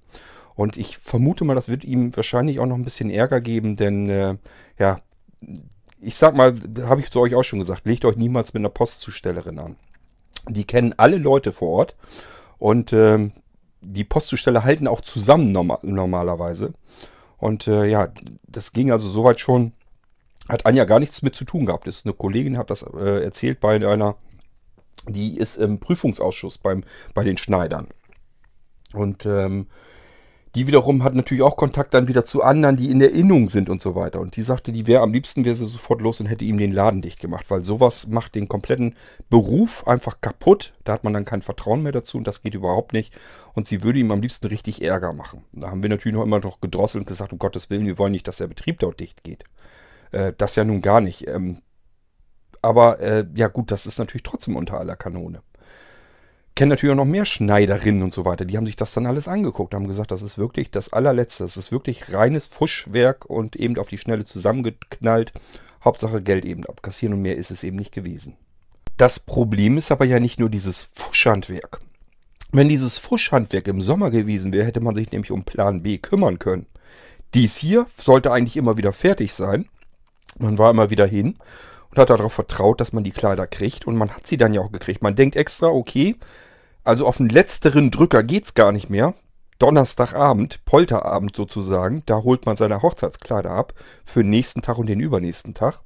Und 0.53 0.77
ich 0.77 0.99
vermute 0.99 1.43
mal, 1.43 1.55
das 1.55 1.69
wird 1.69 1.83
ihm 1.83 2.15
wahrscheinlich 2.15 2.59
auch 2.59 2.67
noch 2.67 2.75
ein 2.75 2.83
bisschen 2.83 3.09
Ärger 3.09 3.41
geben, 3.41 3.75
denn 3.77 4.09
äh, 4.11 4.35
ja, 4.77 4.99
ich 5.99 6.15
sag 6.15 6.35
mal, 6.35 6.53
habe 6.83 7.01
ich 7.01 7.09
zu 7.09 7.19
euch 7.19 7.33
auch 7.33 7.41
schon 7.43 7.59
gesagt, 7.59 7.87
legt 7.87 8.05
euch 8.05 8.15
niemals 8.15 8.53
mit 8.53 8.61
einer 8.61 8.69
Postzustellerin 8.69 9.57
an. 9.57 9.75
Die 10.47 10.65
kennen 10.65 10.93
alle 10.97 11.17
Leute 11.17 11.51
vor 11.51 11.69
Ort 11.69 11.95
und 12.59 12.93
äh, 12.93 13.31
die 13.81 14.03
Postzusteller 14.03 14.63
halten 14.63 14.87
auch 14.87 15.01
zusammen 15.01 15.51
normal, 15.51 15.79
normalerweise. 15.81 16.73
Und 17.39 17.67
äh, 17.67 17.85
ja, 17.85 18.09
das 18.47 18.71
ging 18.71 18.91
also 18.91 19.09
soweit 19.09 19.39
schon, 19.39 19.73
hat 20.47 20.67
Anja 20.67 20.85
gar 20.85 20.99
nichts 20.99 21.23
mit 21.23 21.35
zu 21.35 21.43
tun 21.43 21.65
gehabt. 21.65 21.87
Das 21.87 21.97
ist 21.97 22.05
eine 22.05 22.13
Kollegin, 22.13 22.59
hat 22.59 22.69
das 22.69 22.83
äh, 22.83 23.23
erzählt 23.23 23.59
bei 23.59 23.75
einer 23.75 24.15
die 25.07 25.37
ist 25.37 25.57
im 25.57 25.79
Prüfungsausschuss 25.79 26.57
beim, 26.57 26.83
bei 27.13 27.23
den 27.23 27.37
Schneidern. 27.37 27.87
Und 28.93 29.25
ähm, 29.25 29.67
die 30.55 30.67
wiederum 30.67 31.03
hat 31.03 31.15
natürlich 31.15 31.41
auch 31.41 31.57
Kontakt 31.57 31.95
dann 31.95 32.07
wieder 32.07 32.25
zu 32.25 32.43
anderen, 32.43 32.77
die 32.77 32.91
in 32.91 32.99
der 32.99 33.11
Innung 33.11 33.49
sind 33.49 33.69
und 33.69 33.81
so 33.81 33.95
weiter. 33.95 34.19
Und 34.19 34.35
die 34.35 34.43
sagte, 34.43 34.71
die 34.71 34.85
wäre 34.85 35.01
am 35.01 35.11
liebsten, 35.11 35.45
wäre 35.45 35.55
sie 35.55 35.65
sofort 35.65 35.99
los 35.99 36.19
und 36.19 36.27
hätte 36.27 36.45
ihm 36.45 36.59
den 36.59 36.71
Laden 36.71 37.01
dicht 37.01 37.19
gemacht, 37.19 37.49
weil 37.49 37.65
sowas 37.65 38.05
macht 38.07 38.35
den 38.35 38.47
kompletten 38.47 38.93
Beruf 39.31 39.87
einfach 39.87 40.21
kaputt. 40.21 40.73
Da 40.83 40.93
hat 40.93 41.03
man 41.03 41.13
dann 41.13 41.25
kein 41.25 41.41
Vertrauen 41.41 41.81
mehr 41.81 41.91
dazu 41.91 42.19
und 42.19 42.27
das 42.27 42.43
geht 42.43 42.53
überhaupt 42.53 42.93
nicht. 42.93 43.17
Und 43.53 43.67
sie 43.67 43.81
würde 43.81 43.97
ihm 43.97 44.11
am 44.11 44.21
liebsten 44.21 44.45
richtig 44.45 44.83
Ärger 44.83 45.11
machen. 45.11 45.43
Da 45.53 45.71
haben 45.71 45.81
wir 45.81 45.89
natürlich 45.89 46.15
noch 46.15 46.23
immer 46.23 46.39
noch 46.39 46.61
gedrosselt 46.61 47.01
und 47.01 47.07
gesagt, 47.07 47.33
um 47.33 47.39
Gottes 47.39 47.71
Willen, 47.71 47.87
wir 47.87 47.97
wollen 47.97 48.11
nicht, 48.11 48.27
dass 48.27 48.37
der 48.37 48.47
Betrieb 48.47 48.77
dort 48.77 48.99
dicht 48.99 49.23
geht. 49.23 49.45
Äh, 50.11 50.33
das 50.37 50.55
ja 50.55 50.63
nun 50.63 50.83
gar 50.83 51.01
nicht. 51.01 51.27
Ähm, 51.27 51.57
aber 52.63 52.99
äh, 52.99 53.25
ja 53.35 53.47
gut, 53.47 53.71
das 53.71 53.85
ist 53.85 53.99
natürlich 53.99 54.23
trotzdem 54.23 54.55
unter 54.55 54.79
aller 54.79 54.95
Kanone. 54.95 55.41
Kennen 56.55 56.69
natürlich 56.69 56.93
auch 56.93 56.97
noch 56.97 57.05
mehr 57.05 57.25
Schneiderinnen 57.25 58.03
und 58.03 58.13
so 58.13 58.25
weiter. 58.25 58.45
Die 58.45 58.57
haben 58.57 58.65
sich 58.65 58.75
das 58.75 58.93
dann 58.93 59.05
alles 59.05 59.27
angeguckt, 59.27 59.73
haben 59.73 59.87
gesagt, 59.87 60.11
das 60.11 60.21
ist 60.21 60.37
wirklich 60.37 60.71
das 60.71 60.93
allerletzte. 60.93 61.43
Das 61.43 61.57
ist 61.57 61.71
wirklich 61.71 62.13
reines 62.13 62.47
Fuschwerk 62.47 63.25
und 63.25 63.55
eben 63.55 63.77
auf 63.77 63.89
die 63.89 63.97
Schnelle 63.97 64.23
zusammengeknallt. 64.23 65.33
Hauptsache 65.83 66.21
Geld 66.21 66.45
eben 66.45 66.65
abkassieren 66.65 67.15
und 67.15 67.21
mehr 67.21 67.35
ist 67.35 67.51
es 67.51 67.63
eben 67.63 67.77
nicht 67.77 67.91
gewesen. 67.91 68.37
Das 68.97 69.19
Problem 69.19 69.77
ist 69.77 69.91
aber 69.91 70.05
ja 70.05 70.19
nicht 70.19 70.39
nur 70.39 70.49
dieses 70.49 70.83
Fuschhandwerk. 70.93 71.81
Wenn 72.51 72.69
dieses 72.69 72.99
Fuschhandwerk 72.99 73.67
im 73.67 73.81
Sommer 73.81 74.11
gewesen 74.11 74.53
wäre, 74.53 74.65
hätte 74.65 74.79
man 74.79 74.95
sich 74.95 75.11
nämlich 75.11 75.31
um 75.31 75.43
Plan 75.43 75.81
B 75.81 75.97
kümmern 75.97 76.39
können. 76.39 76.67
Dies 77.33 77.57
hier 77.57 77.87
sollte 77.97 78.31
eigentlich 78.31 78.57
immer 78.57 78.77
wieder 78.77 78.93
fertig 78.93 79.33
sein. 79.33 79.65
Man 80.37 80.59
war 80.59 80.69
immer 80.69 80.91
wieder 80.91 81.07
hin 81.07 81.35
und 81.93 82.01
hat 82.01 82.09
darauf 82.09 82.33
vertraut, 82.33 82.81
dass 82.81 82.91
man 82.91 83.03
die 83.03 83.11
Kleider 83.11 83.45
kriegt. 83.45 83.85
Und 83.85 83.95
man 83.95 84.09
hat 84.09 84.25
sie 84.25 84.37
dann 84.37 84.53
ja 84.53 84.61
auch 84.61 84.71
gekriegt. 84.71 85.03
Man 85.03 85.15
denkt 85.15 85.35
extra, 85.35 85.67
okay, 85.67 86.15
also 86.83 87.05
auf 87.05 87.17
den 87.17 87.29
letzteren 87.29 87.91
Drücker 87.91 88.23
geht's 88.23 88.55
gar 88.55 88.71
nicht 88.71 88.89
mehr. 88.89 89.13
Donnerstagabend, 89.59 90.65
Polterabend 90.65 91.35
sozusagen, 91.35 92.01
da 92.07 92.23
holt 92.23 92.47
man 92.47 92.57
seine 92.57 92.81
Hochzeitskleider 92.81 93.51
ab 93.51 93.75
für 94.03 94.23
den 94.23 94.31
nächsten 94.31 94.63
Tag 94.63 94.79
und 94.79 94.87
den 94.87 94.99
übernächsten 94.99 95.53
Tag. 95.53 95.81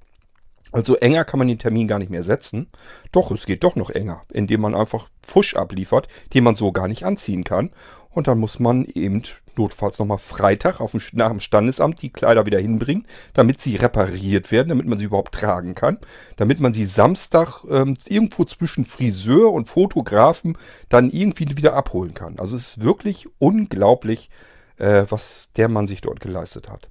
Also 0.71 0.95
enger 0.95 1.23
kann 1.23 1.37
man 1.37 1.47
den 1.47 1.59
Termin 1.59 1.87
gar 1.87 1.99
nicht 1.99 2.11
mehr 2.11 2.23
setzen. 2.23 2.67
Doch, 3.11 3.31
es 3.31 3.45
geht 3.45 3.63
doch 3.63 3.75
noch 3.75 3.89
enger, 3.89 4.21
indem 4.33 4.61
man 4.61 4.75
einfach 4.75 5.09
Fusch 5.21 5.55
abliefert, 5.55 6.07
den 6.33 6.43
man 6.43 6.55
so 6.55 6.71
gar 6.71 6.87
nicht 6.87 7.05
anziehen 7.05 7.43
kann. 7.43 7.71
Und 8.09 8.27
dann 8.27 8.39
muss 8.39 8.59
man 8.59 8.85
eben 8.85 9.21
notfalls 9.55 9.99
nochmal 9.99 10.17
Freitag 10.17 10.81
auf 10.81 10.91
dem, 10.91 11.01
nach 11.13 11.29
dem 11.29 11.39
Standesamt 11.39 12.01
die 12.01 12.09
Kleider 12.09 12.45
wieder 12.45 12.59
hinbringen, 12.59 13.05
damit 13.33 13.61
sie 13.61 13.75
repariert 13.75 14.51
werden, 14.51 14.69
damit 14.69 14.87
man 14.87 14.99
sie 14.99 15.05
überhaupt 15.05 15.33
tragen 15.33 15.75
kann, 15.75 15.99
damit 16.35 16.59
man 16.59 16.73
sie 16.73 16.85
Samstag 16.85 17.63
ähm, 17.69 17.95
irgendwo 18.07 18.43
zwischen 18.43 18.85
Friseur 18.85 19.51
und 19.51 19.67
Fotografen 19.67 20.57
dann 20.89 21.09
irgendwie 21.09 21.57
wieder 21.57 21.75
abholen 21.75 22.13
kann. 22.13 22.39
Also 22.39 22.55
es 22.55 22.69
ist 22.69 22.83
wirklich 22.83 23.27
unglaublich, 23.39 24.29
äh, 24.77 25.05
was 25.09 25.49
der 25.55 25.69
Mann 25.69 25.87
sich 25.87 26.01
dort 26.01 26.19
geleistet 26.19 26.69
hat. 26.69 26.89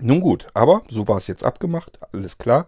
Nun 0.00 0.20
gut, 0.20 0.46
aber 0.54 0.82
so 0.88 1.08
war 1.08 1.16
es 1.16 1.26
jetzt 1.26 1.44
abgemacht, 1.44 1.98
alles 2.12 2.38
klar. 2.38 2.66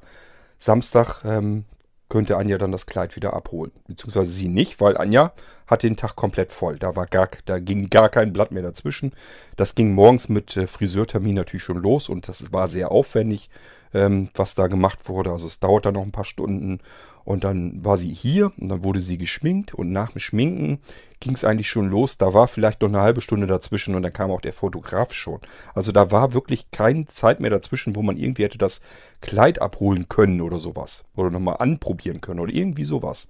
Samstag 0.59 1.24
ähm, 1.24 1.64
könnte 2.09 2.37
Anja 2.37 2.59
dann 2.59 2.72
das 2.72 2.87
Kleid 2.87 3.16
wieder 3.16 3.35
abholen. 3.35 3.72
Beziehungsweise 3.87 4.31
sie 4.31 4.49
nicht, 4.49 4.81
weil 4.81 4.97
Anja 4.99 5.33
hat 5.71 5.85
den 5.85 5.97
Tag 5.97 6.16
komplett 6.16 6.51
voll. 6.51 6.79
Da, 6.79 6.97
war 6.97 7.07
gar, 7.07 7.29
da 7.45 7.61
ging 7.61 7.89
gar 7.89 8.09
kein 8.09 8.33
Blatt 8.33 8.51
mehr 8.51 8.64
dazwischen. 8.64 9.12
Das 9.57 9.77
ging 9.77 9.95
morgens 9.95 10.29
mit 10.29 10.57
äh, 10.57 10.66
Friseurtermin 10.66 11.37
natürlich 11.37 11.62
schon 11.62 11.81
los 11.81 12.09
und 12.09 12.29
das 12.29 12.53
war 12.53 12.66
sehr 12.66 12.91
aufwendig, 12.91 13.49
ähm, 13.95 14.29
was 14.35 14.57
da 14.57 14.66
gemacht 14.66 15.09
wurde. 15.09 15.31
Also 15.31 15.47
es 15.47 15.61
dauert 15.61 15.87
dann 15.87 15.95
noch 15.95 16.03
ein 16.03 16.11
paar 16.11 16.25
Stunden 16.25 16.81
und 17.25 17.45
dann 17.45 17.85
war 17.85 17.99
sie 17.99 18.12
hier 18.12 18.51
und 18.59 18.68
dann 18.68 18.83
wurde 18.83 19.01
sie 19.01 19.16
geschminkt 19.16 19.73
und 19.73 19.93
nach 19.93 20.11
dem 20.11 20.21
Schminken 20.21 20.81
ging 21.21 21.35
es 21.35 21.45
eigentlich 21.45 21.68
schon 21.68 21.89
los. 21.89 22.18
Da 22.18 22.35
war 22.35 22.49
vielleicht 22.49 22.83
noch 22.83 22.89
eine 22.89 23.01
halbe 23.01 23.21
Stunde 23.21 23.47
dazwischen 23.47 23.95
und 23.95 24.03
dann 24.03 24.12
kam 24.12 24.33
auch 24.33 24.41
der 24.41 24.53
Fotograf 24.53 25.12
schon. 25.12 25.39
Also 25.75 25.93
da 25.93 26.11
war 26.11 26.35
wirklich 26.35 26.73
keine 26.73 27.07
Zeit 27.07 27.39
mehr 27.39 27.51
dazwischen, 27.51 27.95
wo 27.95 28.03
man 28.03 28.16
irgendwie 28.16 28.43
hätte 28.43 28.59
das 28.59 28.81
Kleid 29.21 29.62
abholen 29.62 30.09
können 30.09 30.41
oder 30.41 30.59
sowas. 30.59 31.05
Oder 31.14 31.31
nochmal 31.31 31.59
anprobieren 31.59 32.21
können 32.21 32.41
oder 32.41 32.53
irgendwie 32.53 32.85
sowas. 32.85 33.29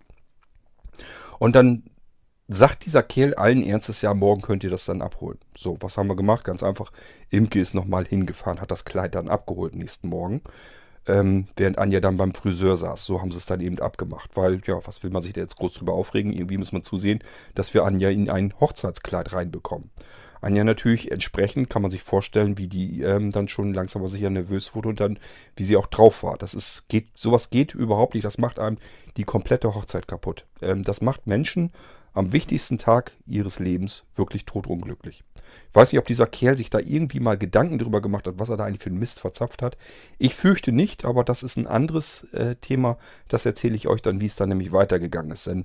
Und 1.39 1.55
dann 1.55 1.83
sagt 2.53 2.85
dieser 2.85 3.03
Kerl 3.03 3.35
allen 3.35 3.63
Ernstes, 3.63 4.03
ja, 4.03 4.13
morgen 4.13 4.43
könnt 4.43 4.65
ihr 4.65 4.71
das 4.71 4.85
dann 4.85 5.03
abholen. 5.03 5.39
So, 5.57 5.77
was 5.81 5.97
haben 5.97 6.09
wir 6.09 6.17
gemacht? 6.17 6.45
Ganz 6.45 6.63
einfach, 6.63 6.93
Imke 7.31 7.61
ist 7.61 7.75
nochmal 7.75 8.05
hingefahren, 8.07 8.61
hat 8.61 8.71
das 8.71 8.85
Kleid 8.85 9.15
dann 9.15 9.29
abgeholt 9.29 9.75
nächsten 9.75 10.09
Morgen 10.09 10.43
ähm, 11.07 11.47
während 11.57 11.79
Anja 11.79 12.01
dann 12.01 12.17
beim 12.17 12.35
Friseur 12.35 12.77
saß. 12.77 13.05
So 13.05 13.21
haben 13.21 13.31
sie 13.31 13.39
es 13.39 13.47
dann 13.47 13.61
eben 13.61 13.79
abgemacht. 13.79 14.37
Weil, 14.37 14.61
ja, 14.67 14.79
was 14.85 15.03
will 15.03 15.11
man 15.11 15.23
sich 15.23 15.33
da 15.33 15.41
jetzt 15.41 15.57
groß 15.57 15.75
drüber 15.75 15.95
aufregen? 15.95 16.33
Irgendwie 16.33 16.59
muss 16.59 16.73
man 16.73 16.83
zusehen, 16.83 17.21
dass 17.55 17.75
wir 17.75 17.85
Anja 17.85 18.11
in 18.11 18.31
ein 18.31 18.55
Hochzeitskleid 18.61 19.33
reinbekommen. 19.33 19.91
Anja 20.43 20.65
natürlich 20.65 21.11
entsprechend 21.11 21.69
kann 21.69 21.83
man 21.83 21.91
sich 21.91 22.03
vorstellen, 22.03 22.57
wie 22.57 22.69
die 22.69 23.03
ähm, 23.03 23.31
dann 23.31 23.49
schon 23.49 23.75
langsam 23.75 24.01
aber 24.01 24.09
sicher 24.09 24.31
nervös 24.31 24.75
wurde 24.75 24.89
und 24.89 25.01
dann, 25.01 25.19
wie 25.55 25.65
sie 25.65 25.77
auch 25.77 25.87
drauf 25.87 26.23
war. 26.23 26.39
Das 26.39 26.55
ist, 26.55 26.89
geht, 26.89 27.09
sowas 27.15 27.51
geht 27.51 27.75
überhaupt 27.75 28.15
nicht. 28.15 28.25
Das 28.25 28.39
macht 28.39 28.59
einem 28.59 28.79
die 29.19 29.25
komplette 29.25 29.75
Hochzeit 29.75 30.09
kaputt. 30.09 30.47
Ähm, 30.63 30.83
das 30.83 31.03
macht 31.03 31.27
Menschen 31.27 31.73
am 32.13 32.33
wichtigsten 32.33 32.79
Tag 32.79 33.13
ihres 33.27 33.59
Lebens 33.59 34.05
wirklich 34.15 34.45
totunglücklich. 34.45 35.23
Ich 35.69 35.75
weiß 35.75 35.93
nicht, 35.93 35.99
ob 35.99 36.07
dieser 36.07 36.27
Kerl 36.27 36.57
sich 36.57 36.71
da 36.71 36.79
irgendwie 36.79 37.21
mal 37.21 37.39
Gedanken 37.39 37.79
darüber 37.79 38.01
gemacht 38.01 38.27
hat, 38.27 38.39
was 38.39 38.49
er 38.49 38.57
da 38.57 38.65
eigentlich 38.65 38.83
für 38.83 38.91
einen 38.91 38.99
Mist 38.99 39.21
verzapft 39.21 39.63
hat. 39.63 39.77
Ich 40.19 40.35
fürchte 40.35 40.73
nicht, 40.73 41.05
aber 41.05 41.25
das 41.25 41.43
ist 41.43 41.57
ein 41.57 41.67
anderes 41.67 42.25
äh, 42.33 42.57
Thema. 42.57 42.99
Das 43.29 43.47
erzähle 43.47 43.75
ich 43.75 43.89
euch 43.89 44.03
dann, 44.03 44.21
wie 44.21 44.27
es 44.27 44.37
dann 44.37 44.49
nämlich 44.49 44.73
weitergegangen 44.73 45.33
ist. 45.33 45.47
Denn 45.47 45.65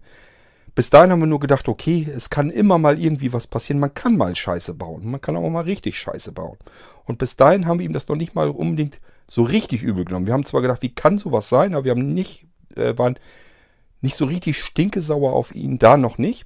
bis 0.75 0.89
dahin 0.89 1.11
haben 1.11 1.21
wir 1.21 1.27
nur 1.27 1.39
gedacht, 1.39 1.67
okay, 1.67 2.07
es 2.13 2.29
kann 2.29 2.49
immer 2.49 2.77
mal 2.77 2.99
irgendwie 2.99 3.31
was 3.31 3.47
passieren. 3.47 3.79
Man 3.79 3.93
kann 3.93 4.17
mal 4.17 4.35
Scheiße 4.35 4.73
bauen. 4.73 5.09
Man 5.09 5.21
kann 5.21 5.37
auch 5.37 5.49
mal 5.49 5.61
richtig 5.61 5.97
Scheiße 5.97 6.31
bauen. 6.31 6.57
Und 7.05 7.17
bis 7.17 7.35
dahin 7.35 7.65
haben 7.65 7.79
wir 7.79 7.85
ihm 7.85 7.93
das 7.93 8.07
noch 8.07 8.17
nicht 8.17 8.35
mal 8.35 8.49
unbedingt 8.49 8.99
so 9.27 9.43
richtig 9.43 9.83
übel 9.83 10.05
genommen. 10.05 10.27
Wir 10.27 10.33
haben 10.33 10.45
zwar 10.45 10.61
gedacht, 10.61 10.81
wie 10.81 10.93
kann 10.93 11.17
sowas 11.17 11.49
sein, 11.49 11.73
aber 11.73 11.85
wir 11.85 11.91
haben 11.91 12.13
nicht, 12.13 12.45
äh, 12.75 12.97
waren 12.97 13.17
nicht 14.01 14.15
so 14.15 14.25
richtig 14.25 14.59
stinkesauer 14.59 15.33
auf 15.33 15.53
ihn, 15.53 15.79
da 15.79 15.97
noch 15.97 16.17
nicht. 16.17 16.45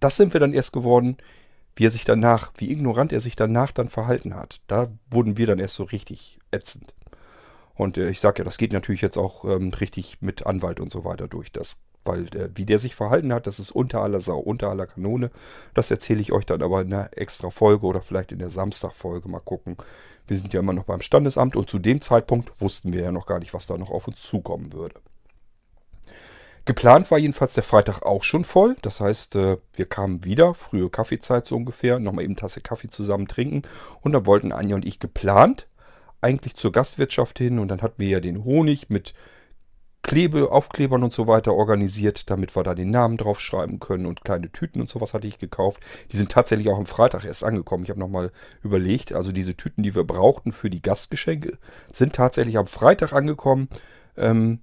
Das 0.00 0.16
sind 0.16 0.32
wir 0.32 0.40
dann 0.40 0.52
erst 0.52 0.72
geworden, 0.72 1.16
wie 1.78 1.86
er 1.86 1.90
sich 1.90 2.04
danach, 2.04 2.52
wie 2.58 2.70
ignorant 2.70 3.12
er 3.12 3.20
sich 3.20 3.36
danach 3.36 3.70
dann 3.70 3.88
verhalten 3.88 4.34
hat. 4.34 4.60
Da 4.66 4.88
wurden 5.10 5.36
wir 5.36 5.46
dann 5.46 5.58
erst 5.58 5.76
so 5.76 5.84
richtig 5.84 6.38
ätzend. 6.50 6.92
Und 7.74 7.96
äh, 7.96 8.10
ich 8.10 8.18
sage 8.18 8.40
ja, 8.40 8.44
das 8.44 8.58
geht 8.58 8.72
natürlich 8.72 9.00
jetzt 9.00 9.16
auch 9.16 9.44
ähm, 9.44 9.68
richtig 9.68 10.18
mit 10.20 10.44
Anwalt 10.44 10.80
und 10.80 10.90
so 10.90 11.04
weiter 11.04 11.28
durch. 11.28 11.52
Das, 11.52 11.76
weil 12.04 12.26
äh, 12.34 12.50
wie 12.56 12.66
der 12.66 12.80
sich 12.80 12.96
verhalten 12.96 13.32
hat, 13.32 13.46
das 13.46 13.60
ist 13.60 13.70
unter 13.70 14.02
aller 14.02 14.20
Sau, 14.20 14.38
unter 14.38 14.70
aller 14.70 14.88
Kanone. 14.88 15.30
Das 15.74 15.92
erzähle 15.92 16.20
ich 16.20 16.32
euch 16.32 16.44
dann 16.44 16.62
aber 16.62 16.80
in 16.80 16.92
einer 16.92 17.16
extra 17.16 17.50
Folge 17.50 17.86
oder 17.86 18.02
vielleicht 18.02 18.32
in 18.32 18.40
der 18.40 18.48
Samstagfolge. 18.48 19.28
Mal 19.28 19.38
gucken. 19.38 19.76
Wir 20.26 20.36
sind 20.36 20.52
ja 20.52 20.58
immer 20.58 20.72
noch 20.72 20.84
beim 20.84 21.00
Standesamt 21.00 21.54
und 21.54 21.70
zu 21.70 21.78
dem 21.78 22.00
Zeitpunkt 22.00 22.60
wussten 22.60 22.92
wir 22.92 23.02
ja 23.02 23.12
noch 23.12 23.26
gar 23.26 23.38
nicht, 23.38 23.54
was 23.54 23.68
da 23.68 23.78
noch 23.78 23.92
auf 23.92 24.08
uns 24.08 24.20
zukommen 24.20 24.72
würde. 24.72 25.00
Geplant 26.68 27.10
war 27.10 27.16
jedenfalls 27.16 27.54
der 27.54 27.62
Freitag 27.62 28.02
auch 28.02 28.22
schon 28.22 28.44
voll. 28.44 28.76
Das 28.82 29.00
heißt, 29.00 29.36
äh, 29.36 29.56
wir 29.72 29.86
kamen 29.86 30.26
wieder, 30.26 30.52
frühe 30.52 30.90
Kaffeezeit 30.90 31.46
so 31.46 31.56
ungefähr, 31.56 31.98
nochmal 31.98 32.24
eben 32.24 32.36
Tasse 32.36 32.60
Kaffee 32.60 32.90
zusammen 32.90 33.26
trinken. 33.26 33.62
Und 34.02 34.12
da 34.12 34.26
wollten 34.26 34.52
Anja 34.52 34.76
und 34.76 34.84
ich 34.84 35.00
geplant 35.00 35.66
eigentlich 36.20 36.56
zur 36.56 36.70
Gastwirtschaft 36.70 37.38
hin. 37.38 37.58
Und 37.58 37.68
dann 37.68 37.80
hatten 37.80 38.02
wir 38.02 38.08
ja 38.08 38.20
den 38.20 38.44
Honig 38.44 38.90
mit 38.90 39.14
Klebe, 40.02 40.52
Aufklebern 40.52 41.02
und 41.02 41.14
so 41.14 41.26
weiter 41.26 41.54
organisiert, 41.54 42.28
damit 42.28 42.54
wir 42.54 42.64
da 42.64 42.74
den 42.74 42.90
Namen 42.90 43.16
draufschreiben 43.16 43.80
können 43.80 44.04
und 44.04 44.22
kleine 44.22 44.52
Tüten 44.52 44.82
und 44.82 44.90
sowas 44.90 45.14
hatte 45.14 45.26
ich 45.26 45.38
gekauft. 45.38 45.82
Die 46.12 46.18
sind 46.18 46.30
tatsächlich 46.30 46.68
auch 46.68 46.76
am 46.76 46.84
Freitag 46.84 47.24
erst 47.24 47.44
angekommen. 47.44 47.84
Ich 47.84 47.88
habe 47.88 48.00
nochmal 48.00 48.30
überlegt, 48.62 49.14
also 49.14 49.32
diese 49.32 49.56
Tüten, 49.56 49.82
die 49.82 49.94
wir 49.94 50.04
brauchten 50.04 50.52
für 50.52 50.68
die 50.68 50.82
Gastgeschenke, 50.82 51.56
sind 51.90 52.14
tatsächlich 52.14 52.58
am 52.58 52.66
Freitag 52.66 53.14
angekommen. 53.14 53.70
Ähm, 54.18 54.60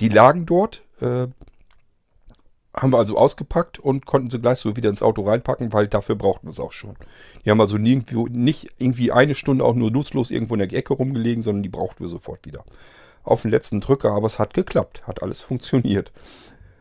die 0.00 0.08
lagen 0.08 0.46
dort. 0.46 0.83
Äh, 1.00 1.28
haben 2.76 2.92
wir 2.92 2.98
also 2.98 3.16
ausgepackt 3.16 3.78
und 3.78 4.04
konnten 4.04 4.30
sie 4.30 4.40
gleich 4.40 4.58
so 4.58 4.76
wieder 4.76 4.90
ins 4.90 5.02
Auto 5.02 5.22
reinpacken, 5.22 5.72
weil 5.72 5.86
dafür 5.86 6.16
brauchten 6.16 6.48
wir 6.48 6.50
es 6.50 6.60
auch 6.60 6.72
schon. 6.72 6.96
Die 7.44 7.50
haben 7.50 7.60
also 7.60 7.78
nirgendwo, 7.78 8.26
nicht 8.26 8.68
irgendwie 8.78 9.12
eine 9.12 9.34
Stunde 9.34 9.64
auch 9.64 9.74
nur 9.74 9.90
nutzlos 9.90 10.30
irgendwo 10.30 10.54
in 10.54 10.58
der 10.58 10.72
Ecke 10.72 10.94
rumgelegen, 10.94 11.42
sondern 11.42 11.62
die 11.62 11.68
brauchten 11.68 12.02
wir 12.02 12.08
sofort 12.08 12.44
wieder. 12.44 12.64
Auf 13.22 13.42
den 13.42 13.52
letzten 13.52 13.80
Drücker, 13.80 14.10
aber 14.10 14.26
es 14.26 14.38
hat 14.38 14.54
geklappt, 14.54 15.06
hat 15.06 15.22
alles 15.22 15.40
funktioniert. 15.40 16.12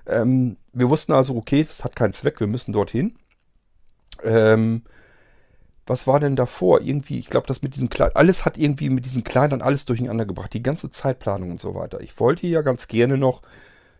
Ähm, 0.07 0.57
wir 0.73 0.89
wussten 0.89 1.13
also, 1.13 1.35
okay, 1.35 1.63
das 1.63 1.83
hat 1.83 1.95
keinen 1.95 2.13
Zweck, 2.13 2.39
wir 2.39 2.47
müssen 2.47 2.73
dorthin. 2.73 3.15
Ähm, 4.23 4.81
was 5.85 6.07
war 6.07 6.19
denn 6.19 6.35
davor? 6.35 6.81
Irgendwie, 6.81 7.19
ich 7.19 7.29
glaube, 7.29 7.45
das 7.45 7.61
mit 7.61 7.75
diesen 7.75 7.89
Kleidern, 7.89 8.15
alles 8.15 8.45
hat 8.45 8.57
irgendwie 8.57 8.89
mit 8.89 9.05
diesen 9.05 9.23
Kleidern 9.23 9.61
alles 9.61 9.85
durcheinander 9.85 10.25
gebracht. 10.25 10.53
Die 10.53 10.63
ganze 10.63 10.89
Zeitplanung 10.89 11.51
und 11.51 11.61
so 11.61 11.75
weiter. 11.75 11.99
Ich 11.99 12.19
wollte 12.19 12.47
ja 12.47 12.61
ganz 12.61 12.87
gerne 12.87 13.17
noch 13.17 13.41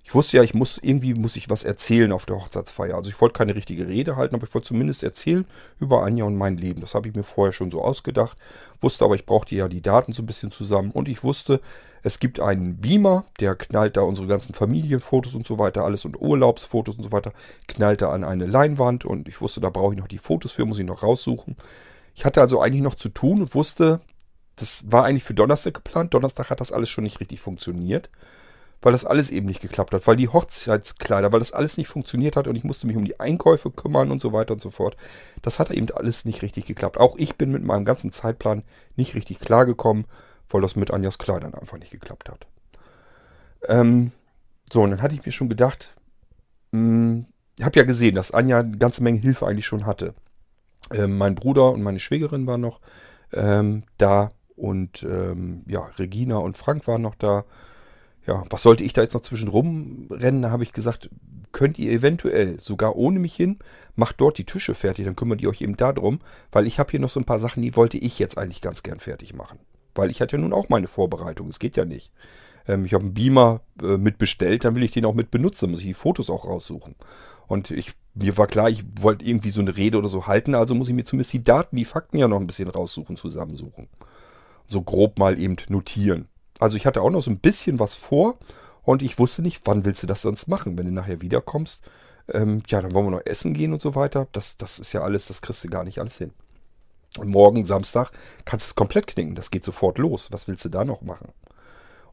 ich 0.05 0.13
wusste 0.13 0.37
ja, 0.37 0.43
ich 0.43 0.53
muss 0.53 0.79
irgendwie 0.81 1.13
muss 1.13 1.37
ich 1.37 1.49
was 1.49 1.63
erzählen 1.63 2.11
auf 2.11 2.25
der 2.25 2.35
Hochzeitsfeier. 2.35 2.95
Also 2.95 3.09
ich 3.09 3.21
wollte 3.21 3.37
keine 3.37 3.55
richtige 3.55 3.87
Rede 3.87 4.17
halten, 4.17 4.35
aber 4.35 4.45
ich 4.45 4.53
wollte 4.53 4.67
zumindest 4.67 5.01
erzählen 5.01 5.45
über 5.79 6.03
Anja 6.03 6.25
und 6.25 6.35
mein 6.35 6.57
Leben. 6.57 6.81
Das 6.81 6.93
habe 6.93 7.07
ich 7.07 7.15
mir 7.15 7.23
vorher 7.23 7.53
schon 7.53 7.71
so 7.71 7.81
ausgedacht. 7.81 8.37
Wusste 8.81 9.05
aber, 9.05 9.15
ich 9.15 9.25
brauchte 9.25 9.55
ja 9.55 9.69
die 9.69 9.81
Daten 9.81 10.11
so 10.11 10.21
ein 10.21 10.25
bisschen 10.25 10.51
zusammen. 10.51 10.91
Und 10.91 11.07
ich 11.07 11.23
wusste, 11.23 11.61
es 12.03 12.19
gibt 12.19 12.41
einen 12.41 12.81
Beamer, 12.81 13.23
der 13.39 13.55
knallt 13.55 13.95
da 13.95 14.01
unsere 14.01 14.27
ganzen 14.27 14.53
Familienfotos 14.53 15.35
und 15.35 15.47
so 15.47 15.57
weiter, 15.57 15.85
alles 15.85 16.03
und 16.03 16.19
Urlaubsfotos 16.19 16.97
und 16.97 17.03
so 17.03 17.13
weiter, 17.13 17.31
knallt 17.67 18.01
da 18.01 18.11
an 18.11 18.25
eine 18.25 18.45
Leinwand. 18.45 19.05
Und 19.05 19.29
ich 19.29 19.39
wusste, 19.39 19.61
da 19.61 19.69
brauche 19.69 19.93
ich 19.93 19.99
noch 19.99 20.09
die 20.09 20.17
Fotos 20.17 20.51
für, 20.51 20.65
muss 20.65 20.79
ich 20.79 20.85
noch 20.85 21.01
raussuchen. 21.01 21.55
Ich 22.13 22.25
hatte 22.25 22.41
also 22.41 22.61
eigentlich 22.61 22.83
noch 22.83 22.95
zu 22.95 23.07
tun 23.07 23.39
und 23.39 23.55
wusste, 23.55 24.01
das 24.57 24.91
war 24.91 25.05
eigentlich 25.05 25.23
für 25.23 25.33
Donnerstag 25.33 25.75
geplant. 25.75 26.13
Donnerstag 26.13 26.49
hat 26.49 26.59
das 26.59 26.73
alles 26.73 26.89
schon 26.89 27.05
nicht 27.05 27.21
richtig 27.21 27.39
funktioniert 27.39 28.09
weil 28.83 28.91
das 28.91 29.05
alles 29.05 29.31
eben 29.31 29.47
nicht 29.47 29.61
geklappt 29.61 29.93
hat, 29.93 30.05
weil 30.05 30.17
die 30.17 30.27
Hochzeitskleider, 30.27 31.31
weil 31.31 31.39
das 31.39 31.53
alles 31.53 31.77
nicht 31.77 31.87
funktioniert 31.87 32.35
hat 32.35 32.47
und 32.47 32.55
ich 32.55 32.65
musste 32.65 32.85
mich 32.85 32.97
um 32.97 33.05
die 33.05 33.19
Einkäufe 33.19 33.71
kümmern 33.71 34.11
und 34.11 34.21
so 34.21 34.33
weiter 34.33 34.53
und 34.53 34.61
so 34.61 34.71
fort. 34.71 34.97
Das 35.41 35.57
hat 35.57 35.71
eben 35.71 35.89
alles 35.91 36.25
nicht 36.25 36.41
richtig 36.41 36.65
geklappt. 36.65 36.97
Auch 36.97 37.15
ich 37.17 37.35
bin 37.35 37.51
mit 37.51 37.63
meinem 37.63 37.85
ganzen 37.85 38.11
Zeitplan 38.11 38.63
nicht 38.97 39.15
richtig 39.15 39.39
klargekommen, 39.39 40.05
weil 40.49 40.61
das 40.61 40.75
mit 40.75 40.91
Anjas 40.91 41.17
Kleidern 41.17 41.53
einfach 41.55 41.77
nicht 41.77 41.91
geklappt 41.91 42.29
hat. 42.29 42.45
Ähm, 43.67 44.11
so, 44.71 44.81
und 44.81 44.91
dann 44.91 45.01
hatte 45.01 45.15
ich 45.15 45.25
mir 45.25 45.31
schon 45.31 45.49
gedacht, 45.49 45.95
hm, 46.73 47.25
ich 47.57 47.63
habe 47.63 47.79
ja 47.79 47.85
gesehen, 47.85 48.15
dass 48.15 48.31
Anja 48.31 48.59
eine 48.59 48.77
ganze 48.77 49.01
Menge 49.01 49.19
Hilfe 49.19 49.47
eigentlich 49.47 49.65
schon 49.65 49.85
hatte. 49.85 50.13
Ähm, 50.91 51.17
mein 51.17 51.35
Bruder 51.35 51.71
und 51.71 51.83
meine 51.83 51.99
Schwägerin 51.99 52.45
waren 52.47 52.61
noch 52.61 52.81
ähm, 53.31 53.83
da 53.97 54.31
und 54.57 55.03
ähm, 55.03 55.63
ja, 55.67 55.89
Regina 55.97 56.37
und 56.37 56.57
Frank 56.57 56.85
waren 56.87 57.01
noch 57.01 57.15
da 57.15 57.45
ja, 58.25 58.43
was 58.49 58.63
sollte 58.63 58.83
ich 58.83 58.93
da 58.93 59.01
jetzt 59.01 59.13
noch 59.13 59.21
zwischen 59.21 59.49
rumrennen? 59.49 60.43
Da 60.43 60.51
habe 60.51 60.63
ich 60.63 60.73
gesagt, 60.73 61.09
könnt 61.51 61.79
ihr 61.79 61.91
eventuell 61.91 62.59
sogar 62.59 62.95
ohne 62.95 63.19
mich 63.19 63.35
hin, 63.35 63.59
macht 63.95 64.19
dort 64.19 64.37
die 64.37 64.45
Tische 64.45 64.73
fertig, 64.73 65.05
dann 65.05 65.15
kümmert 65.15 65.41
ihr 65.41 65.49
euch 65.49 65.61
eben 65.61 65.77
darum, 65.77 66.19
weil 66.51 66.67
ich 66.67 66.79
habe 66.79 66.91
hier 66.91 66.99
noch 66.99 67.09
so 67.09 67.19
ein 67.19 67.25
paar 67.25 67.39
Sachen, 67.39 67.61
die 67.61 67.75
wollte 67.75 67.97
ich 67.97 68.19
jetzt 68.19 68.37
eigentlich 68.37 68.61
ganz 68.61 68.83
gern 68.83 68.99
fertig 68.99 69.33
machen. 69.33 69.59
Weil 69.95 70.09
ich 70.09 70.21
hatte 70.21 70.35
ja 70.35 70.41
nun 70.41 70.53
auch 70.53 70.69
meine 70.69 70.87
Vorbereitung, 70.87 71.47
es 71.49 71.59
geht 71.59 71.77
ja 71.77 71.85
nicht. 71.85 72.11
Ähm, 72.67 72.85
ich 72.85 72.93
habe 72.93 73.03
einen 73.03 73.13
Beamer 73.13 73.61
äh, 73.81 73.97
mit 73.97 74.17
bestellt, 74.17 74.65
dann 74.65 74.75
will 74.75 74.83
ich 74.83 74.91
den 74.91 75.05
auch 75.05 75.13
mit 75.13 75.31
benutzen, 75.31 75.69
muss 75.69 75.79
ich 75.79 75.85
die 75.85 75.93
Fotos 75.93 76.29
auch 76.29 76.45
raussuchen. 76.45 76.95
Und 77.47 77.69
ich, 77.69 77.91
mir 78.15 78.35
war 78.37 78.47
klar, 78.47 78.69
ich 78.69 78.83
wollte 78.99 79.25
irgendwie 79.25 79.51
so 79.51 79.61
eine 79.61 79.77
Rede 79.77 79.97
oder 79.97 80.09
so 80.09 80.25
halten, 80.25 80.55
also 80.55 80.73
muss 80.73 80.89
ich 80.89 80.95
mir 80.95 81.05
zumindest 81.05 81.33
die 81.33 81.43
Daten, 81.43 81.75
die 81.75 81.85
Fakten 81.85 82.17
ja 82.17 82.27
noch 82.27 82.39
ein 82.39 82.47
bisschen 82.47 82.69
raussuchen, 82.69 83.15
zusammensuchen. 83.15 83.87
So 84.67 84.81
grob 84.81 85.19
mal 85.19 85.37
eben 85.37 85.57
notieren. 85.69 86.27
Also 86.63 86.77
ich 86.77 86.85
hatte 86.85 87.01
auch 87.01 87.09
noch 87.09 87.21
so 87.21 87.29
ein 87.29 87.39
bisschen 87.39 87.77
was 87.77 87.93
vor 87.93 88.37
und 88.83 89.01
ich 89.01 89.19
wusste 89.19 89.41
nicht, 89.41 89.63
wann 89.65 89.83
willst 89.83 90.01
du 90.01 90.07
das 90.07 90.21
sonst 90.21 90.47
machen, 90.47 90.77
wenn 90.77 90.85
du 90.85 90.93
nachher 90.93 91.19
wiederkommst. 91.19 91.83
Ähm, 92.29 92.63
ja, 92.67 92.81
dann 92.81 92.93
wollen 92.93 93.07
wir 93.07 93.11
noch 93.11 93.25
essen 93.25 93.53
gehen 93.53 93.73
und 93.73 93.81
so 93.81 93.95
weiter. 93.95 94.29
Das, 94.31 94.55
das 94.55 94.79
ist 94.79 94.93
ja 94.93 95.01
alles, 95.01 95.27
das 95.27 95.41
kriegst 95.41 95.65
du 95.65 95.67
gar 95.67 95.83
nicht 95.83 95.99
alles 95.99 96.17
hin. 96.17 96.31
Und 97.17 97.27
morgen, 97.27 97.65
Samstag, 97.65 98.11
kannst 98.45 98.65
du 98.65 98.69
es 98.69 98.75
komplett 98.75 99.07
knicken. 99.07 99.35
Das 99.35 99.51
geht 99.51 99.65
sofort 99.65 99.97
los. 99.97 100.29
Was 100.31 100.47
willst 100.47 100.63
du 100.63 100.69
da 100.69 100.85
noch 100.85 101.01
machen? 101.01 101.33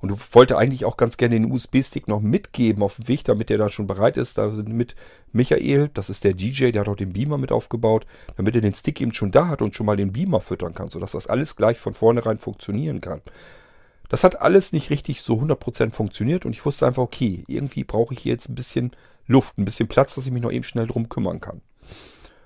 Und 0.01 0.09
du 0.09 0.16
wollte 0.32 0.59
eigentlich 0.59 0.85
auch 0.85 0.97
ganz 0.97 1.16
gerne 1.16 1.39
den 1.39 1.52
USB-Stick 1.52 2.09
noch 2.09 2.20
mitgeben 2.20 2.82
auf 2.82 2.97
dem 2.97 3.06
Weg, 3.06 3.22
damit 3.22 3.51
der 3.51 3.59
dann 3.59 3.68
schon 3.68 3.86
bereit 3.86 4.16
ist. 4.16 4.36
Da 4.36 4.51
sind 4.51 4.70
mit 4.70 4.97
Michael, 5.31 5.90
das 5.94 6.10
ist 6.10 6.24
der 6.24 6.35
DJ, 6.35 6.72
der 6.72 6.81
hat 6.81 6.89
auch 6.89 6.97
den 6.97 7.12
Beamer 7.12 7.39
mit 7.39 7.52
aufgebaut, 7.52 8.05
damit 8.36 8.56
er 8.56 8.62
den 8.62 8.74
Stick 8.74 9.01
eben 9.01 9.14
schon 9.14 9.31
da 9.31 9.47
hat 9.47 9.62
und 9.62 9.77
schon 9.77 9.86
mal 9.86 9.97
den 9.97 10.10
Beamer 10.10 10.40
füttern 10.40 10.74
kann, 10.74 10.89
sodass 10.89 11.12
das 11.12 11.28
alles 11.28 11.55
gleich 11.55 11.78
von 11.78 11.94
vornherein 11.94 12.39
funktionieren 12.39 13.01
kann. 13.01 13.20
Das 14.11 14.24
hat 14.24 14.43
alles 14.43 14.73
nicht 14.73 14.91
richtig 14.91 15.23
so 15.23 15.41
100% 15.41 15.93
funktioniert 15.93 16.45
und 16.45 16.53
ich 16.53 16.66
wusste 16.66 16.87
einfach, 16.87 17.03
okay, 17.03 17.45
irgendwie 17.47 17.85
brauche 17.85 18.12
ich 18.12 18.20
hier 18.20 18.32
jetzt 18.32 18.51
ein 18.51 18.57
bisschen 18.57 18.91
Luft, 19.27 19.57
ein 19.57 19.65
bisschen 19.65 19.89
Platz, 19.89 20.16
dass 20.16 20.27
ich 20.27 20.32
mich 20.32 20.43
noch 20.43 20.53
eben 20.53 20.65
schnell 20.65 20.89
drum 20.89 21.09
kümmern 21.09 21.41
kann. 21.41 21.62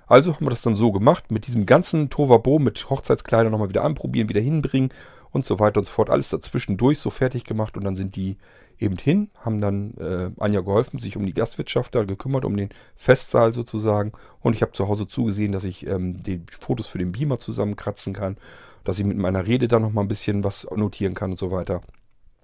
Also 0.07 0.35
haben 0.35 0.47
wir 0.47 0.51
das 0.51 0.63
dann 0.63 0.77
so 0.77 0.93
gemacht, 0.93 1.31
mit 1.31 1.47
diesem 1.47 1.67
ganzen 1.67 2.11
Tovabo, 2.11 2.59
mit 2.59 2.91
Hochzeitskleidern 2.91 3.51
nochmal 3.51 3.71
wieder 3.71 3.85
anprobieren, 3.85 4.29
wieder 4.29 4.41
hinbringen 4.41 4.91
und 5.33 5.47
so 5.47 5.59
weiter 5.59 5.81
und 5.81 5.87
so 5.87 5.93
fort. 5.93 6.11
Alles 6.11 6.29
dazwischen 6.29 6.77
durch 6.77 6.99
so 6.99 7.11
fertig 7.11 7.45
gemacht 7.45 7.77
und 7.77 7.85
dann 7.85 7.97
sind 7.97 8.17
die 8.17 8.37
eben 8.79 8.97
hin, 8.97 9.31
haben 9.41 9.61
dann 9.61 9.95
äh, 9.95 10.31
Anja 10.39 10.61
geholfen, 10.61 10.99
sich 10.99 11.17
um 11.17 11.27
die 11.27 11.35
Gastwirtschaft 11.35 11.95
da 11.95 12.05
gekümmert, 12.05 12.45
um 12.45 12.57
den 12.57 12.71
Festsaal 12.95 13.55
sozusagen. 13.55 14.13
Und 14.41 14.55
ich 14.55 14.63
habe 14.63 14.73
zu 14.73 14.89
Hause 14.89 15.09
zugesehen, 15.09 15.53
dass 15.53 15.65
ich 15.65 15.87
ähm, 15.87 16.23
die 16.23 16.43
Fotos 16.59 16.87
für 16.89 16.99
den 16.99 17.13
Beamer 17.13 17.39
zusammenkratzen 17.39 18.13
kann, 18.13 18.37
dass 18.83 18.99
ich 18.99 19.05
mit 19.05 19.17
meiner 19.17 19.47
Rede 19.47 19.69
da 19.69 19.79
nochmal 19.79 20.05
ein 20.05 20.09
bisschen 20.09 20.45
was 20.45 20.67
notieren 20.75 21.15
kann 21.15 21.33
und 21.33 21.39
so 21.39 21.51
weiter. 21.51 21.81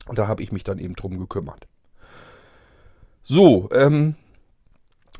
Und 0.07 0.19
da 0.19 0.29
habe 0.29 0.43
ich 0.43 0.53
mich 0.53 0.65
dann 0.65 0.79
eben 0.79 0.95
drum 0.95 1.19
gekümmert. 1.19 1.67
So, 3.25 3.69
ähm, 3.73 4.15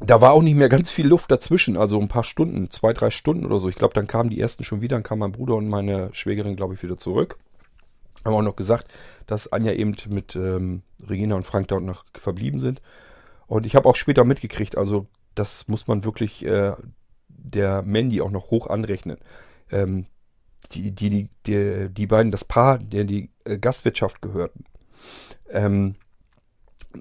da 0.01 0.21
war 0.21 0.33
auch 0.33 0.43
nicht 0.43 0.57
mehr 0.57 0.69
ganz 0.69 0.91
viel 0.91 1.07
Luft 1.07 1.31
dazwischen, 1.31 1.77
also 1.77 2.01
ein 2.01 2.09
paar 2.09 2.25
Stunden, 2.25 2.71
zwei, 2.71 2.93
drei 2.93 3.11
Stunden 3.11 3.45
oder 3.45 3.61
so. 3.61 3.69
Ich 3.69 3.77
glaube, 3.77 3.95
dann 3.95 4.07
kamen 4.07 4.31
die 4.31 4.41
ersten 4.41 4.65
schon 4.65 4.81
wieder, 4.81 4.97
dann 4.97 5.03
kam 5.03 5.19
mein 5.19 5.33
Bruder 5.33 5.57
und 5.57 5.69
meine 5.69 6.09
Schwägerin, 6.13 6.57
glaube 6.57 6.75
ich, 6.75 6.83
wieder 6.83 6.97
zurück. 6.97 7.39
Haben 8.25 8.35
auch 8.35 8.43
noch 8.43 8.57
gesagt, 8.57 8.93
dass 9.27 9.53
Anja 9.53 9.73
eben 9.73 9.95
mit 10.09 10.37
ähm, 10.37 10.83
Regina 11.09 11.37
und 11.37 11.47
Frank 11.47 11.69
da 11.69 11.81
noch 11.81 12.05
verblieben 12.15 12.61
sind. 12.61 12.81
Und 13.47 13.67
ich 13.67 13.77
habe 13.77 13.89
auch 13.89 13.97
später 13.97 14.25
mitgekriegt, 14.25 14.77
also 14.77 15.07
das 15.35 15.69
muss 15.69 15.87
man 15.87 16.05
wirklich 16.05 16.45
äh, 16.45 16.73
der 17.29 17.83
Mandy 17.83 18.21
auch 18.21 18.31
noch 18.31 18.51
hoch 18.51 18.67
anrechnen. 18.69 19.19
Ähm, 19.71 20.07
die, 20.73 20.93
die, 20.93 21.11
die, 21.11 21.29
die, 21.47 21.89
die 21.91 22.07
beiden, 22.07 22.33
das 22.33 22.45
Paar, 22.45 22.79
der 22.79 23.05
die 23.05 23.31
äh, 23.45 23.59
Gastwirtschaft 23.59 24.23
gehörten. 24.23 24.65
Ähm, 25.51 25.97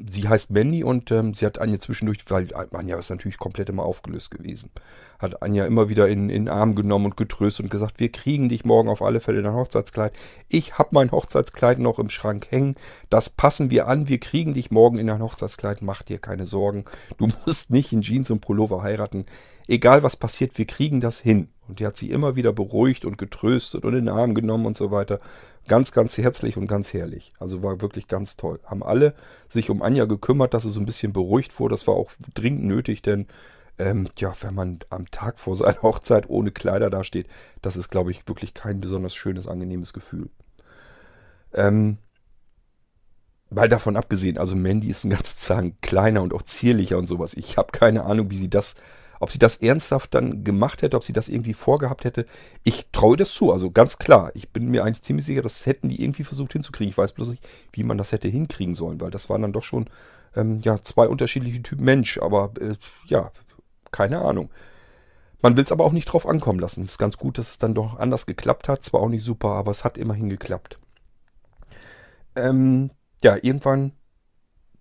sie 0.08 0.28
heißt 0.28 0.52
Mandy 0.52 0.84
und 0.84 1.12
ähm, 1.12 1.34
sie 1.34 1.46
hat 1.46 1.60
Anja 1.60 1.80
zwischendurch, 1.80 2.20
weil 2.30 2.50
Anja 2.54 2.98
ist 2.98 3.10
natürlich 3.10 3.38
komplett 3.38 3.70
immer 3.70 3.84
aufgelöst 3.84 4.32
gewesen, 4.32 4.70
hat 5.18 5.42
Anja 5.42 5.66
immer 5.66 5.90
wieder 5.90 6.08
in, 6.08 6.30
in 6.30 6.46
den 6.46 6.50
Arm 6.50 6.76
genommen 6.76 7.06
und 7.06 7.18
getröstet 7.18 7.66
und 7.66 7.70
gesagt, 7.72 8.00
wir 8.00 8.12
kriegen 8.12 8.50
dich 8.50 8.66
morgen 8.66 8.90
auf 8.90 9.02
alle 9.02 9.20
Fälle 9.20 9.40
in 9.40 9.46
dein 9.46 9.54
Hochzeitskleid. 9.54 10.14
Ich 10.48 10.78
habe 10.78 10.90
mein 10.92 11.12
Hochzeitskleid 11.12 11.80
noch 11.80 11.98
im 11.98 12.10
Schrank 12.10 12.48
hängen, 12.52 12.76
das 13.10 13.30
passen 13.30 13.72
wir 13.72 13.88
an, 13.88 14.08
wir 14.08 14.20
kriegen 14.20 14.54
dich 14.54 14.70
morgen 14.70 15.00
in 15.00 15.08
dein 15.08 15.24
Hochzeitskleid, 15.24 15.82
mach 15.82 16.04
dir 16.04 16.20
keine 16.20 16.46
Sorgen. 16.46 16.86
Du 17.18 17.28
musst 17.46 17.72
nicht 17.72 17.92
in 17.92 18.02
Jeans 18.02 18.30
und 18.30 18.42
Pullover 18.42 18.84
heiraten. 18.84 19.26
Egal 19.70 20.02
was 20.02 20.16
passiert, 20.16 20.58
wir 20.58 20.66
kriegen 20.66 21.00
das 21.00 21.20
hin. 21.20 21.50
Und 21.68 21.80
die 21.80 21.86
hat 21.86 21.96
sie 21.96 22.10
immer 22.10 22.36
wieder 22.36 22.52
beruhigt 22.52 23.06
und 23.06 23.20
getröstet 23.20 23.86
und 23.86 23.94
in 23.94 24.06
den 24.06 24.10
Arm 24.10 24.34
genommen 24.34 24.66
und 24.66 24.76
so 24.76 24.90
weiter. 24.90 25.20
Ganz, 25.68 25.92
ganz 25.92 26.18
herzlich 26.18 26.58
und 26.58 26.66
ganz 26.66 26.92
herrlich. 26.92 27.32
Also 27.38 27.62
war 27.62 27.80
wirklich 27.80 28.08
ganz 28.08 28.36
toll. 28.36 28.60
Haben 28.66 28.82
alle 28.82 29.14
sich 29.48 29.70
um 29.70 29.84
Anja 29.84 30.06
gekümmert, 30.06 30.56
dass 30.56 30.64
sie 30.64 30.72
so 30.72 30.80
ein 30.80 30.88
bisschen 30.88 31.14
beruhigt 31.14 31.60
wurde. 31.60 31.74
Das 31.74 31.86
war 31.86 31.94
auch 31.94 32.10
dringend 32.34 32.64
nötig, 32.64 33.04
denn 33.04 33.28
ähm, 33.78 34.10
ja, 34.18 34.34
wenn 34.42 34.56
man 34.56 34.80
am 34.90 35.12
Tag 35.12 35.38
vor 35.38 35.56
seiner 35.56 35.80
Hochzeit 35.84 36.28
ohne 36.28 36.50
Kleider 36.50 36.90
dasteht, 36.90 37.28
das 37.62 37.78
ist, 37.78 37.90
glaube 37.90 38.10
ich, 38.10 38.28
wirklich 38.28 38.56
kein 38.56 38.82
besonders 38.82 39.14
schönes, 39.14 39.46
angenehmes 39.46 39.94
Gefühl. 39.94 40.32
Ähm, 41.54 42.00
Mal 43.52 43.68
davon 43.68 43.98
abgesehen, 43.98 44.38
also 44.38 44.56
Mandy 44.56 44.90
ist 44.90 45.06
ein 45.06 45.10
ganz 45.10 45.38
Zahn 45.38 45.74
kleiner 45.82 46.22
und 46.22 46.34
auch 46.34 46.44
zierlicher 46.44 46.98
und 46.98 47.08
sowas. 47.08 47.34
Ich 47.34 47.58
habe 47.58 47.72
keine 47.72 48.04
Ahnung, 48.04 48.30
wie 48.30 48.38
sie 48.38 48.50
das 48.50 48.76
ob 49.20 49.32
sie 49.32 49.40
das 49.40 49.58
ernsthaft 49.58 50.14
dann 50.16 50.44
gemacht 50.44 50.82
hätte, 50.82 50.98
ob 50.98 51.04
sie 51.04 51.14
das 51.14 51.30
irgendwie 51.30 51.54
vorgehabt 51.54 52.06
hätte, 52.06 52.26
ich 52.64 52.88
traue 52.92 53.18
das 53.18 53.32
zu. 53.34 53.52
Also 53.52 53.72
ganz 53.72 53.98
klar, 53.98 54.32
ich 54.34 54.50
bin 54.50 54.68
mir 54.68 54.84
eigentlich 54.84 55.02
ziemlich 55.02 55.26
sicher, 55.26 55.42
das 55.42 55.66
hätten 55.66 55.90
die 55.90 56.02
irgendwie 56.02 56.24
versucht 56.24 56.54
hinzukriegen. 56.54 56.90
Ich 56.90 56.98
weiß 56.98 57.12
bloß 57.12 57.30
nicht, 57.30 57.48
wie 57.74 57.84
man 57.84 57.98
das 57.98 58.12
hätte 58.12 58.28
hinkriegen 58.28 58.76
sollen, 58.76 59.02
weil 59.02 59.12
das 59.12 59.30
waren 59.30 59.42
dann 59.42 59.54
doch 59.54 59.64
schon 59.64 59.90
ähm, 60.36 60.58
ja, 60.62 60.82
zwei 60.82 61.08
unterschiedliche 61.08 61.62
Typen 61.62 61.86
Mensch. 61.86 62.18
Aber 62.20 62.52
äh, 62.60 62.76
ja, 63.08 63.32
keine 63.92 64.22
Ahnung. 64.22 64.50
Man 65.42 65.56
will 65.56 65.64
es 65.64 65.72
aber 65.72 65.86
auch 65.86 65.94
nicht 65.94 66.06
drauf 66.06 66.28
ankommen 66.28 66.60
lassen. 66.60 66.84
Es 66.84 66.92
ist 66.92 66.98
ganz 66.98 67.18
gut, 67.18 67.38
dass 67.38 67.52
es 67.52 67.58
dann 67.60 67.74
doch 67.74 67.98
anders 67.98 68.26
geklappt 68.26 68.68
hat. 68.68 68.84
Zwar 68.84 69.02
auch 69.02 69.10
nicht 69.10 69.24
super, 69.24 69.50
aber 69.50 69.72
es 69.72 69.84
hat 69.84 69.98
immerhin 69.98 70.30
geklappt. 70.30 70.80
Ähm, 72.36 72.92
ja, 73.24 73.36
irgendwann 73.42 73.94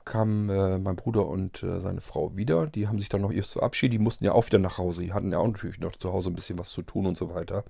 kamen 0.09 0.49
äh, 0.49 0.79
mein 0.79 0.97
Bruder 0.97 1.27
und 1.27 1.63
äh, 1.63 1.81
seine 1.81 2.01
Frau 2.01 2.37
wieder. 2.37 2.67
Die 2.67 2.89
haben 2.89 2.99
sich 2.99 3.09
dann 3.09 3.21
noch 3.21 3.31
erst 3.31 3.53
verabschiedet. 3.53 3.95
Die 3.95 4.03
mussten 4.03 4.25
ja 4.25 4.33
auch 4.33 4.47
wieder 4.47 4.59
nach 4.59 4.79
Hause. 4.79 5.03
Die 5.03 5.13
hatten 5.13 5.31
ja 5.31 5.39
auch 5.39 5.47
natürlich 5.47 5.79
noch 5.79 5.95
zu 5.95 6.13
Hause 6.13 6.31
ein 6.31 6.35
bisschen 6.35 6.59
was 6.59 6.71
zu 6.71 6.83
tun 6.83 7.07
und 7.07 7.17
so 7.17 7.33
weiter. 7.33 7.65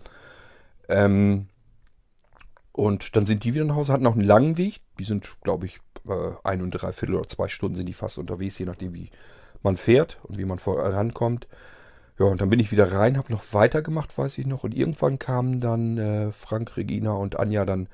Ähm, 0.88 1.48
und 2.72 3.16
dann 3.16 3.26
sind 3.26 3.44
die 3.44 3.54
wieder 3.54 3.64
nach 3.64 3.74
Hause, 3.74 3.92
hatten 3.92 4.04
noch 4.04 4.14
einen 4.14 4.24
langen 4.24 4.56
Weg. 4.56 4.80
Die 4.98 5.04
sind, 5.04 5.36
glaube 5.42 5.66
ich, 5.66 5.80
äh, 6.08 6.30
ein 6.44 6.62
und 6.62 6.70
drei 6.70 6.92
Viertel 6.92 7.16
oder 7.16 7.28
zwei 7.28 7.48
Stunden 7.48 7.76
sind 7.76 7.86
die 7.86 7.92
fast 7.92 8.18
unterwegs, 8.18 8.58
je 8.58 8.66
nachdem, 8.66 8.94
wie 8.94 9.10
man 9.62 9.76
fährt 9.76 10.18
und 10.22 10.38
wie 10.38 10.44
man 10.44 10.60
vorankommt. 10.60 11.48
Ja, 12.18 12.26
und 12.26 12.40
dann 12.40 12.50
bin 12.50 12.60
ich 12.60 12.72
wieder 12.72 12.92
rein, 12.92 13.18
habe 13.18 13.32
noch 13.32 13.52
weitergemacht, 13.52 14.16
weiß 14.16 14.38
ich 14.38 14.46
noch. 14.46 14.64
Und 14.64 14.76
irgendwann 14.76 15.18
kamen 15.18 15.60
dann 15.60 15.98
äh, 15.98 16.32
Frank, 16.32 16.76
Regina 16.76 17.12
und 17.12 17.38
Anja 17.38 17.64
dann 17.64 17.88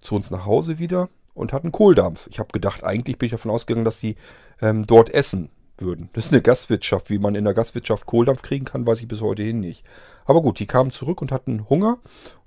zu 0.00 0.16
uns 0.16 0.30
nach 0.30 0.44
Hause 0.44 0.78
wieder 0.78 1.08
und 1.36 1.52
hatten 1.52 1.72
Kohldampf. 1.72 2.26
Ich 2.30 2.38
habe 2.38 2.52
gedacht, 2.52 2.82
eigentlich 2.82 3.18
bin 3.18 3.26
ich 3.26 3.32
davon 3.32 3.50
ausgegangen, 3.50 3.84
dass 3.84 4.00
sie 4.00 4.16
ähm, 4.60 4.86
dort 4.86 5.10
essen 5.10 5.50
würden. 5.78 6.08
Das 6.14 6.26
ist 6.26 6.32
eine 6.32 6.42
Gastwirtschaft. 6.42 7.10
Wie 7.10 7.18
man 7.18 7.34
in 7.34 7.44
der 7.44 7.54
Gastwirtschaft 7.54 8.06
Kohldampf 8.06 8.42
kriegen 8.42 8.64
kann, 8.64 8.86
weiß 8.86 9.00
ich 9.02 9.08
bis 9.08 9.20
heute 9.20 9.42
hin 9.42 9.60
nicht. 9.60 9.84
Aber 10.24 10.42
gut, 10.42 10.58
die 10.58 10.66
kamen 10.66 10.90
zurück 10.90 11.20
und 11.22 11.32
hatten 11.32 11.68
Hunger 11.68 11.98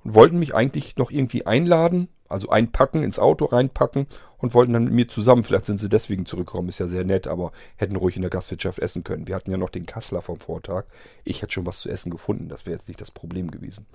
und 0.04 0.16
wollten 0.16 0.40
mich 0.40 0.56
eigentlich 0.56 0.98
noch 0.98 1.12
irgendwie 1.12 1.46
einladen, 1.46 2.10
also 2.28 2.50
einpacken, 2.50 3.04
ins 3.04 3.20
Auto 3.20 3.46
reinpacken 3.46 4.08
und 4.38 4.54
wollten 4.54 4.74
dann 4.74 4.86
mit 4.86 4.94
mir 4.94 5.08
zusammen, 5.08 5.44
vielleicht 5.44 5.66
sind 5.66 5.80
sie 5.80 5.90
deswegen 5.90 6.26
zurückgekommen, 6.26 6.70
ist 6.70 6.80
ja 6.80 6.88
sehr 6.88 7.04
nett, 7.04 7.28
aber 7.28 7.52
hätten 7.76 7.96
ruhig 7.96 8.16
in 8.16 8.22
der 8.22 8.32
Gastwirtschaft 8.32 8.80
essen 8.80 9.04
können. 9.04 9.28
Wir 9.28 9.36
hatten 9.36 9.52
ja 9.52 9.58
noch 9.58 9.70
den 9.70 9.86
Kassler 9.86 10.22
vom 10.22 10.40
Vortag. 10.40 10.86
Ich 11.24 11.42
hätte 11.42 11.54
schon 11.54 11.66
was 11.66 11.80
zu 11.80 11.90
essen 11.90 12.12
gefunden, 12.12 12.50
das 12.50 12.66
wäre 12.66 12.78
jetzt 12.78 12.88
nicht 12.88 13.02
das 13.02 13.12
Problem 13.12 13.52
gewesen. 13.52 13.88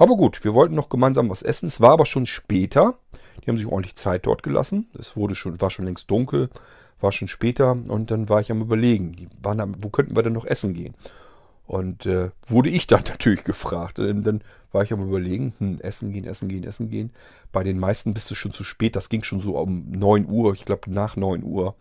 Aber 0.00 0.16
gut, 0.16 0.42
wir 0.44 0.54
wollten 0.54 0.74
noch 0.74 0.88
gemeinsam 0.88 1.28
was 1.28 1.42
essen. 1.42 1.66
Es 1.66 1.82
war 1.82 1.90
aber 1.90 2.06
schon 2.06 2.24
später. 2.24 2.94
Die 3.44 3.50
haben 3.50 3.58
sich 3.58 3.66
ordentlich 3.66 3.96
Zeit 3.96 4.24
dort 4.24 4.42
gelassen. 4.42 4.88
Es 4.98 5.14
wurde 5.14 5.34
schon, 5.34 5.60
war 5.60 5.68
schon 5.68 5.84
längst 5.84 6.10
dunkel, 6.10 6.48
war 7.02 7.12
schon 7.12 7.28
später 7.28 7.72
und 7.72 8.10
dann 8.10 8.30
war 8.30 8.40
ich 8.40 8.50
am 8.50 8.62
überlegen, 8.62 9.28
am, 9.44 9.76
wo 9.84 9.90
könnten 9.90 10.16
wir 10.16 10.22
denn 10.22 10.32
noch 10.32 10.46
essen 10.46 10.72
gehen? 10.72 10.94
Und 11.66 12.06
äh, 12.06 12.30
wurde 12.46 12.70
ich 12.70 12.86
dann 12.86 13.04
natürlich 13.08 13.44
gefragt. 13.44 13.98
Und 13.98 14.22
dann 14.22 14.40
war 14.72 14.82
ich 14.82 14.92
am 14.94 15.06
überlegen, 15.06 15.52
hm, 15.58 15.80
essen 15.82 16.14
gehen, 16.14 16.24
essen 16.24 16.48
gehen, 16.48 16.64
essen 16.64 16.88
gehen. 16.88 17.10
Bei 17.52 17.62
den 17.62 17.78
meisten 17.78 18.14
bist 18.14 18.30
du 18.30 18.34
schon 18.34 18.52
zu 18.52 18.64
spät. 18.64 18.96
Das 18.96 19.10
ging 19.10 19.22
schon 19.22 19.40
so 19.40 19.58
um 19.58 19.90
9 19.90 20.30
Uhr, 20.30 20.54
ich 20.54 20.64
glaube 20.64 20.90
nach 20.90 21.14
9 21.14 21.44
Uhr. 21.44 21.74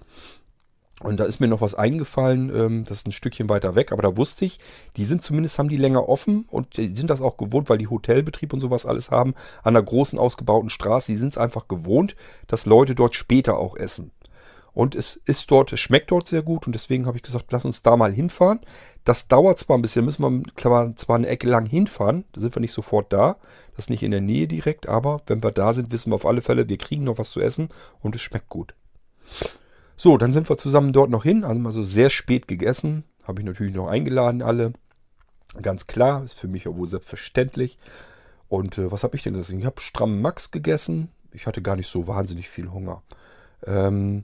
Und 1.02 1.18
da 1.18 1.24
ist 1.24 1.40
mir 1.40 1.48
noch 1.48 1.62
was 1.62 1.76
eingefallen, 1.76 2.54
ähm, 2.54 2.84
das 2.84 3.00
ist 3.00 3.08
ein 3.08 3.14
Stückchen 3.14 3.48
weiter 3.48 3.76
weg, 3.76 3.92
aber 3.92 4.02
da 4.02 4.18
wusste 4.18 4.44
ich, 4.44 4.60
die 4.98 5.06
sind 5.06 5.22
zumindest, 5.22 5.58
haben 5.58 5.70
die 5.70 5.78
länger 5.78 6.10
offen 6.10 6.46
und 6.50 6.76
die 6.76 6.96
sind 6.96 7.10
das 7.10 7.22
auch 7.22 7.38
gewohnt, 7.38 7.70
weil 7.70 7.78
die 7.78 7.88
Hotelbetrieb 7.88 8.52
und 8.52 8.60
sowas 8.60 8.86
alles 8.86 9.10
haben, 9.10 9.34
an 9.64 9.76
einer 9.76 9.84
großen 9.84 10.20
ausgebauten 10.20 10.70
Straße. 10.70 11.12
Die 11.12 11.18
sind 11.18 11.30
es 11.30 11.38
einfach 11.38 11.68
gewohnt, 11.68 12.16
dass 12.48 12.66
Leute 12.66 12.96
dort 12.96 13.16
später 13.16 13.58
auch 13.58 13.78
essen. 13.78 14.12
Und 14.74 14.96
es 14.96 15.16
ist 15.26 15.50
dort, 15.52 15.74
es 15.74 15.80
schmeckt 15.80 16.12
dort 16.12 16.28
sehr 16.28 16.42
gut 16.42 16.68
und 16.68 16.74
deswegen 16.74 17.06
habe 17.06 17.18
ich 17.18 17.24
gesagt, 17.24 17.52
lass 17.52 17.66
uns 17.66 17.82
da 17.82 17.98
mal 17.98 18.14
hinfahren. 18.14 18.60
Das 19.04 19.28
dauert 19.28 19.58
zwar 19.58 19.78
ein 19.78 19.82
bisschen, 19.82 20.06
müssen 20.06 20.24
wir 20.24 20.96
zwar 20.96 21.16
eine 21.16 21.28
Ecke 21.28 21.48
lang 21.48 21.66
hinfahren, 21.66 22.26
da 22.34 22.42
sind 22.42 22.56
wir 22.56 22.62
nicht 22.62 22.74
sofort 22.74 23.12
da, 23.12 23.38
das 23.76 23.86
ist 23.86 23.90
nicht 23.90 24.04
in 24.04 24.12
der 24.12 24.22
Nähe 24.22 24.48
direkt, 24.48 24.88
aber 24.88 25.22
wenn 25.26 25.44
wir 25.44 25.52
da 25.52 25.74
sind, 25.74 25.92
wissen 25.92 26.12
wir 26.12 26.16
auf 26.16 26.26
alle 26.26 26.42
Fälle, 26.42 26.70
wir 26.70 26.78
kriegen 26.78 27.06
noch 27.06 27.18
was 27.18 27.32
zu 27.32 27.42
essen 27.42 27.70
und 28.02 28.16
es 28.16 28.22
schmeckt 28.22 28.50
gut. 28.50 28.76
So, 30.02 30.18
dann 30.18 30.32
sind 30.32 30.48
wir 30.48 30.58
zusammen 30.58 30.94
dort 30.94 31.10
noch 31.10 31.24
hin, 31.24 31.44
also 31.44 31.60
mal 31.60 31.74
so 31.74 31.84
sehr 31.84 32.10
spät 32.10 32.48
gegessen. 32.48 33.04
Habe 33.26 33.42
ich 33.42 33.46
natürlich 33.46 33.76
noch 33.76 33.88
eingeladen, 33.88 34.42
alle. 34.42 34.72
Ganz 35.62 35.88
klar, 35.88 36.24
ist 36.24 36.40
für 36.40 36.48
mich 36.48 36.70
auch 36.70 36.78
wohl 36.78 36.88
selbstverständlich. 36.88 37.78
Und 38.48 38.78
äh, 38.78 38.94
was 38.94 39.04
habe 39.04 39.18
ich 39.18 39.24
denn 39.24 39.34
gegessen? 39.34 39.60
Ich 39.60 39.66
habe 39.66 39.82
stramm 39.82 40.22
Max 40.22 40.52
gegessen. 40.52 41.10
Ich 41.34 41.48
hatte 41.48 41.62
gar 41.62 41.76
nicht 41.76 41.90
so 41.90 42.08
wahnsinnig 42.08 42.48
viel 42.48 42.72
Hunger. 42.72 43.04
Ähm, 43.68 44.24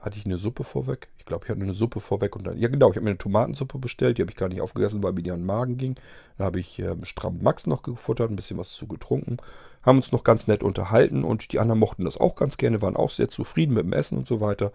hatte 0.00 0.16
ich 0.16 0.26
eine 0.26 0.38
Suppe 0.38 0.62
vorweg. 0.62 1.08
Ich 1.18 1.24
glaube, 1.24 1.44
ich 1.44 1.50
hatte 1.50 1.60
eine 1.60 1.74
Suppe 1.74 1.98
vorweg 1.98 2.36
und 2.36 2.46
dann. 2.46 2.56
Ja, 2.56 2.68
genau, 2.68 2.90
ich 2.90 2.94
habe 2.94 3.02
mir 3.02 3.10
eine 3.10 3.18
Tomatensuppe 3.18 3.78
bestellt. 3.78 4.18
Die 4.18 4.22
habe 4.22 4.30
ich 4.30 4.36
gar 4.36 4.48
nicht 4.48 4.60
aufgegessen, 4.60 5.02
weil 5.02 5.12
mir 5.12 5.24
die 5.24 5.32
an 5.32 5.40
den 5.40 5.46
Magen 5.46 5.76
ging. 5.76 5.96
Da 6.38 6.44
habe 6.44 6.60
ich 6.60 6.78
äh, 6.78 6.94
stramm 7.02 7.42
Max 7.42 7.66
noch 7.66 7.82
gefuttert, 7.82 8.30
ein 8.30 8.36
bisschen 8.36 8.58
was 8.58 8.70
zu 8.70 8.86
getrunken. 8.86 9.38
Haben 9.82 9.98
uns 9.98 10.12
noch 10.12 10.22
ganz 10.22 10.46
nett 10.46 10.62
unterhalten 10.62 11.24
und 11.24 11.52
die 11.52 11.58
anderen 11.58 11.80
mochten 11.80 12.04
das 12.04 12.16
auch 12.16 12.36
ganz 12.36 12.58
gerne, 12.58 12.80
waren 12.80 12.94
auch 12.94 13.10
sehr 13.10 13.28
zufrieden 13.28 13.74
mit 13.74 13.82
dem 13.82 13.92
Essen 13.92 14.18
und 14.18 14.28
so 14.28 14.40
weiter. 14.40 14.70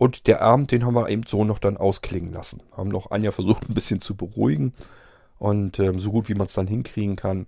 Und 0.00 0.28
der 0.28 0.40
Abend, 0.40 0.70
den 0.70 0.86
haben 0.86 0.94
wir 0.94 1.10
eben 1.10 1.24
so 1.26 1.44
noch 1.44 1.58
dann 1.58 1.76
ausklingen 1.76 2.32
lassen. 2.32 2.62
Haben 2.74 2.88
noch 2.88 3.10
Anja 3.10 3.32
versucht, 3.32 3.64
ein 3.68 3.74
bisschen 3.74 4.00
zu 4.00 4.16
beruhigen. 4.16 4.72
Und 5.38 5.78
ähm, 5.78 5.98
so 5.98 6.10
gut 6.10 6.30
wie 6.30 6.34
man 6.34 6.46
es 6.46 6.54
dann 6.54 6.66
hinkriegen 6.66 7.16
kann. 7.16 7.44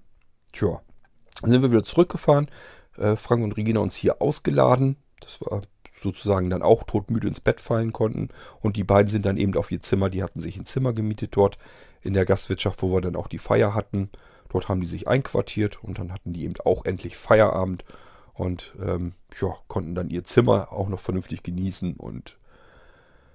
Tja, 0.52 0.82
dann 1.40 1.50
sind 1.50 1.62
wir 1.62 1.70
wieder 1.70 1.82
zurückgefahren. 1.82 2.50
Äh, 2.98 3.16
Frank 3.16 3.42
und 3.42 3.56
Regina 3.56 3.80
uns 3.80 3.96
hier 3.96 4.20
ausgeladen. 4.20 4.96
Das 5.20 5.40
war 5.40 5.62
sozusagen 5.98 6.50
dann 6.50 6.60
auch 6.60 6.82
todmüde 6.82 7.26
ins 7.26 7.40
Bett 7.40 7.58
fallen 7.58 7.94
konnten. 7.94 8.28
Und 8.60 8.76
die 8.76 8.84
beiden 8.84 9.08
sind 9.08 9.24
dann 9.24 9.38
eben 9.38 9.56
auf 9.56 9.72
ihr 9.72 9.80
Zimmer, 9.80 10.10
die 10.10 10.22
hatten 10.22 10.42
sich 10.42 10.58
ein 10.58 10.66
Zimmer 10.66 10.92
gemietet 10.92 11.34
dort 11.34 11.56
in 12.02 12.12
der 12.12 12.26
Gastwirtschaft, 12.26 12.82
wo 12.82 12.92
wir 12.92 13.00
dann 13.00 13.16
auch 13.16 13.28
die 13.28 13.38
Feier 13.38 13.74
hatten. 13.74 14.10
Dort 14.50 14.68
haben 14.68 14.82
die 14.82 14.86
sich 14.86 15.08
einquartiert 15.08 15.82
und 15.82 15.98
dann 15.98 16.12
hatten 16.12 16.34
die 16.34 16.44
eben 16.44 16.60
auch 16.66 16.84
endlich 16.84 17.16
Feierabend 17.16 17.86
und 18.34 18.74
ähm, 18.78 19.14
ja, 19.40 19.56
konnten 19.68 19.94
dann 19.94 20.10
ihr 20.10 20.24
Zimmer 20.24 20.70
auch 20.70 20.90
noch 20.90 21.00
vernünftig 21.00 21.42
genießen. 21.42 21.94
Und 21.94 22.36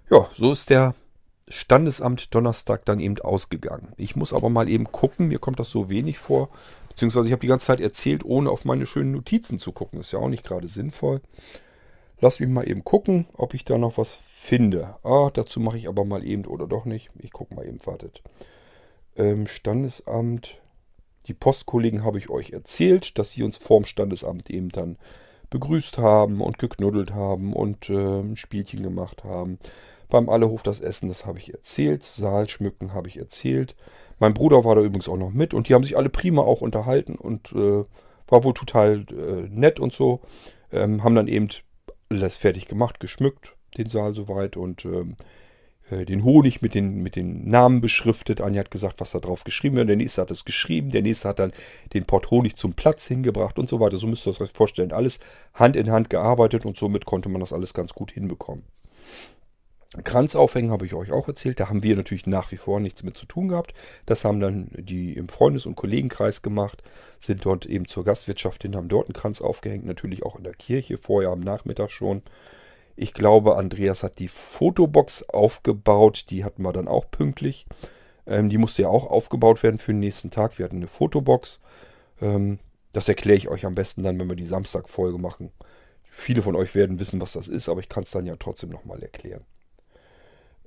ja, 0.09 0.29
so 0.33 0.51
ist 0.51 0.69
der 0.69 0.95
Standesamt 1.49 2.33
Donnerstag 2.35 2.85
dann 2.85 2.99
eben 2.99 3.19
ausgegangen. 3.19 3.93
Ich 3.97 4.15
muss 4.15 4.33
aber 4.33 4.49
mal 4.49 4.69
eben 4.69 4.91
gucken, 4.91 5.27
mir 5.27 5.39
kommt 5.39 5.59
das 5.59 5.69
so 5.69 5.89
wenig 5.89 6.17
vor, 6.17 6.49
beziehungsweise 6.89 7.27
ich 7.27 7.31
habe 7.31 7.41
die 7.41 7.47
ganze 7.47 7.67
Zeit 7.67 7.79
erzählt, 7.79 8.25
ohne 8.25 8.49
auf 8.49 8.65
meine 8.65 8.85
schönen 8.85 9.11
Notizen 9.11 9.59
zu 9.59 9.71
gucken. 9.71 9.99
Ist 9.99 10.11
ja 10.11 10.19
auch 10.19 10.29
nicht 10.29 10.45
gerade 10.45 10.67
sinnvoll. 10.67 11.21
Lass 12.19 12.39
mich 12.39 12.49
mal 12.49 12.67
eben 12.67 12.83
gucken, 12.83 13.27
ob 13.33 13.53
ich 13.53 13.63
da 13.63 13.77
noch 13.77 13.97
was 13.97 14.17
finde. 14.21 14.95
Ah, 15.03 15.29
dazu 15.31 15.59
mache 15.59 15.77
ich 15.77 15.87
aber 15.87 16.03
mal 16.03 16.25
eben 16.25 16.45
oder 16.45 16.67
doch 16.67 16.85
nicht. 16.85 17.11
Ich 17.19 17.31
gucke 17.31 17.53
mal 17.53 17.65
eben, 17.65 17.85
wartet. 17.85 18.23
Ähm, 19.15 19.47
Standesamt. 19.47 20.59
Die 21.27 21.33
Postkollegen 21.33 22.03
habe 22.03 22.17
ich 22.17 22.29
euch 22.29 22.51
erzählt, 22.51 23.19
dass 23.19 23.31
sie 23.31 23.43
uns 23.43 23.57
vorm 23.57 23.85
Standesamt 23.85 24.49
eben 24.49 24.69
dann 24.69 24.97
begrüßt 25.49 25.97
haben 25.97 26.41
und 26.41 26.57
geknuddelt 26.57 27.13
haben 27.13 27.53
und 27.53 27.89
äh, 27.89 28.21
ein 28.21 28.35
Spielchen 28.35 28.83
gemacht 28.83 29.23
haben. 29.23 29.59
Beim 30.09 30.29
Allehof 30.29 30.63
das 30.63 30.79
Essen, 30.79 31.09
das 31.09 31.25
habe 31.25 31.39
ich 31.39 31.53
erzählt. 31.53 32.03
Saal 32.03 32.47
schmücken 32.47 32.93
habe 32.93 33.09
ich 33.09 33.17
erzählt. 33.17 33.75
Mein 34.19 34.33
Bruder 34.33 34.63
war 34.63 34.75
da 34.75 34.81
übrigens 34.81 35.09
auch 35.09 35.17
noch 35.17 35.31
mit 35.31 35.53
und 35.53 35.67
die 35.67 35.73
haben 35.73 35.83
sich 35.83 35.97
alle 35.97 36.09
prima 36.09 36.41
auch 36.41 36.61
unterhalten 36.61 37.15
und 37.15 37.51
äh, 37.51 37.83
war 38.27 38.43
wohl 38.43 38.53
total 38.53 39.05
äh, 39.11 39.49
nett 39.49 39.79
und 39.79 39.93
so. 39.93 40.21
Ähm, 40.71 41.03
haben 41.03 41.15
dann 41.15 41.27
eben 41.27 41.49
alles 42.09 42.37
fertig 42.37 42.67
gemacht, 42.67 42.99
geschmückt, 42.99 43.55
den 43.77 43.89
Saal 43.89 44.15
soweit 44.15 44.57
und 44.57 44.85
ähm, 44.85 45.15
äh, 45.89 46.05
den 46.05 46.23
Honig 46.23 46.61
mit 46.61 46.73
den, 46.73 47.03
mit 47.03 47.15
den 47.15 47.49
Namen 47.49 47.81
beschriftet. 47.81 48.41
Anja 48.41 48.61
hat 48.61 48.71
gesagt, 48.71 48.99
was 48.99 49.11
da 49.11 49.19
drauf 49.19 49.43
geschrieben 49.43 49.75
wird. 49.75 49.89
Der 49.89 49.95
nächste 49.95 50.21
hat 50.21 50.31
es 50.31 50.45
geschrieben, 50.45 50.91
der 50.91 51.01
nächste 51.01 51.29
hat 51.29 51.39
dann 51.39 51.51
den 51.93 52.05
Pott 52.05 52.31
Honig 52.31 52.55
zum 52.57 52.73
Platz 52.73 53.07
hingebracht 53.07 53.57
und 53.59 53.69
so 53.69 53.79
weiter. 53.79 53.97
So 53.97 54.07
müsst 54.07 54.27
ihr 54.27 54.39
euch 54.39 54.51
vorstellen. 54.51 54.91
Alles 54.91 55.19
Hand 55.53 55.75
in 55.75 55.91
Hand 55.91 56.09
gearbeitet 56.09 56.65
und 56.65 56.77
somit 56.77 57.05
konnte 57.05 57.29
man 57.29 57.39
das 57.39 57.53
alles 57.53 57.73
ganz 57.73 57.93
gut 57.93 58.11
hinbekommen. 58.11 58.63
Kranz 60.03 60.35
aufhängen 60.35 60.71
habe 60.71 60.85
ich 60.85 60.93
euch 60.93 61.11
auch 61.11 61.27
erzählt. 61.27 61.59
Da 61.59 61.69
haben 61.69 61.81
wir 61.81 61.95
natürlich 61.95 62.27
nach 62.27 62.51
wie 62.51 62.57
vor 62.57 62.79
nichts 62.79 63.03
mit 63.03 63.17
zu 63.17 63.25
tun 63.25 63.47
gehabt. 63.47 63.73
Das 64.05 64.25
haben 64.25 64.39
dann 64.39 64.69
die 64.73 65.13
im 65.13 65.29
Freundes- 65.29 65.65
und 65.65 65.75
Kollegenkreis 65.75 66.41
gemacht, 66.41 66.83
sind 67.19 67.45
dort 67.45 67.65
eben 67.65 67.87
zur 67.87 68.03
Gastwirtschaft 68.03 68.63
hin, 68.63 68.75
haben 68.75 68.89
dort 68.89 69.07
einen 69.07 69.13
Kranz 69.13 69.41
aufgehängt, 69.41 69.85
natürlich 69.85 70.23
auch 70.23 70.35
in 70.35 70.43
der 70.43 70.53
Kirche, 70.53 70.97
vorher 70.97 71.29
am 71.29 71.39
Nachmittag 71.39 71.91
schon. 71.91 72.21
Ich 72.97 73.13
glaube, 73.13 73.55
Andreas 73.55 74.03
hat 74.03 74.19
die 74.19 74.27
Fotobox 74.27 75.23
aufgebaut, 75.29 76.25
die 76.29 76.43
hatten 76.43 76.63
wir 76.63 76.73
dann 76.73 76.87
auch 76.87 77.09
pünktlich. 77.09 77.65
Ähm, 78.25 78.49
die 78.49 78.57
musste 78.57 78.81
ja 78.81 78.89
auch 78.89 79.05
aufgebaut 79.07 79.63
werden 79.63 79.77
für 79.77 79.93
den 79.93 79.99
nächsten 79.99 80.31
Tag. 80.31 80.57
Wir 80.57 80.65
hatten 80.65 80.77
eine 80.77 80.87
Fotobox. 80.87 81.61
Ähm, 82.21 82.59
das 82.91 83.07
erkläre 83.07 83.37
ich 83.37 83.47
euch 83.47 83.65
am 83.65 83.75
besten 83.75 84.03
dann, 84.03 84.19
wenn 84.19 84.27
wir 84.27 84.35
die 84.35 84.45
Samstagfolge 84.45 85.17
machen. 85.17 85.51
Viele 86.09 86.41
von 86.41 86.55
euch 86.55 86.73
werden 86.73 86.99
wissen, 86.99 87.21
was 87.21 87.33
das 87.33 87.47
ist, 87.47 87.69
aber 87.69 87.79
ich 87.79 87.89
kann 87.89 88.03
es 88.03 88.11
dann 88.11 88.25
ja 88.25 88.35
trotzdem 88.37 88.71
nochmal 88.71 89.01
erklären. 89.01 89.45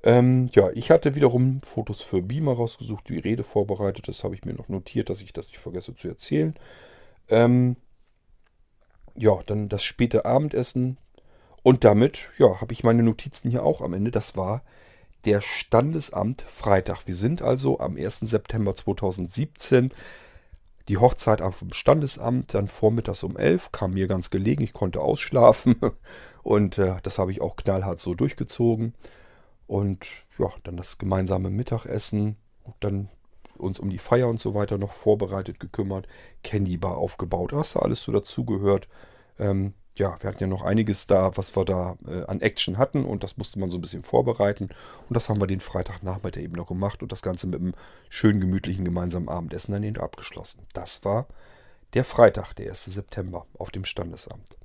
Ähm, 0.02 0.48
ja, 0.52 0.70
ich 0.70 0.90
hatte 0.90 1.14
wiederum 1.14 1.60
Fotos 1.62 2.02
für 2.02 2.22
Beamer 2.22 2.54
rausgesucht, 2.54 3.08
die 3.08 3.18
Rede 3.18 3.44
vorbereitet. 3.44 4.08
Das 4.08 4.24
habe 4.24 4.34
ich 4.34 4.44
mir 4.44 4.54
noch 4.54 4.68
notiert, 4.68 5.10
dass 5.10 5.20
ich 5.20 5.32
das 5.32 5.48
nicht 5.48 5.58
vergesse 5.58 5.94
zu 5.94 6.08
erzählen. 6.08 6.54
Ähm, 7.28 7.76
ja, 9.14 9.40
dann 9.46 9.68
das 9.68 9.84
späte 9.84 10.24
Abendessen. 10.24 10.96
Und 11.62 11.84
damit, 11.84 12.30
ja, 12.38 12.60
habe 12.60 12.72
ich 12.72 12.84
meine 12.84 13.02
Notizen 13.02 13.50
hier 13.50 13.64
auch 13.64 13.82
am 13.82 13.92
Ende. 13.92 14.10
Das 14.10 14.36
war 14.36 14.62
der 15.26 15.42
Standesamt 15.42 16.42
Freitag. 16.42 17.06
Wir 17.06 17.14
sind 17.14 17.42
also 17.42 17.78
am 17.80 17.96
1. 17.96 18.20
September 18.20 18.74
2017. 18.74 19.92
Die 20.88 20.96
Hochzeit 20.96 21.42
am 21.42 21.52
Standesamt, 21.72 22.54
dann 22.54 22.66
vormittags 22.66 23.22
um 23.22 23.36
11, 23.36 23.70
kam 23.70 23.92
mir 23.92 24.08
ganz 24.08 24.30
gelegen. 24.30 24.64
Ich 24.64 24.72
konnte 24.72 25.00
ausschlafen 25.00 25.76
und 26.42 26.78
äh, 26.78 26.96
das 27.02 27.18
habe 27.18 27.30
ich 27.30 27.42
auch 27.42 27.56
knallhart 27.56 28.00
so 28.00 28.14
durchgezogen. 28.14 28.94
Und 29.70 30.04
ja, 30.36 30.48
dann 30.64 30.76
das 30.76 30.98
gemeinsame 30.98 31.48
Mittagessen, 31.48 32.34
dann 32.80 33.08
uns 33.56 33.78
um 33.78 33.88
die 33.88 33.98
Feier 33.98 34.26
und 34.26 34.40
so 34.40 34.52
weiter 34.52 34.78
noch 34.78 34.92
vorbereitet, 34.92 35.60
gekümmert, 35.60 36.08
Candy 36.42 36.76
Bar 36.76 36.96
aufgebaut, 36.96 37.52
was 37.52 37.74
da 37.74 37.78
alles 37.78 38.02
so 38.02 38.10
dazugehört. 38.10 38.88
Ähm, 39.38 39.74
ja, 39.94 40.16
wir 40.20 40.28
hatten 40.28 40.42
ja 40.42 40.48
noch 40.48 40.62
einiges 40.62 41.06
da, 41.06 41.36
was 41.36 41.54
wir 41.56 41.64
da 41.64 41.96
äh, 42.08 42.24
an 42.24 42.40
Action 42.40 42.78
hatten 42.78 43.04
und 43.04 43.22
das 43.22 43.36
musste 43.36 43.60
man 43.60 43.70
so 43.70 43.78
ein 43.78 43.80
bisschen 43.80 44.02
vorbereiten. 44.02 44.70
Und 45.08 45.14
das 45.14 45.28
haben 45.28 45.40
wir 45.40 45.46
den 45.46 45.60
Freitagnachmittag 45.60 46.42
eben 46.42 46.54
noch 46.54 46.66
gemacht 46.66 47.00
und 47.04 47.12
das 47.12 47.22
Ganze 47.22 47.46
mit 47.46 47.60
einem 47.60 47.74
schönen, 48.08 48.40
gemütlichen 48.40 48.84
gemeinsamen 48.84 49.28
Abendessen 49.28 49.70
dann 49.70 49.84
eben 49.84 49.98
abgeschlossen. 49.98 50.66
Das 50.72 51.04
war 51.04 51.28
der 51.94 52.02
Freitag, 52.02 52.54
der 52.54 52.70
1. 52.70 52.86
September 52.86 53.46
auf 53.56 53.70
dem 53.70 53.84
Standesamt. 53.84 54.56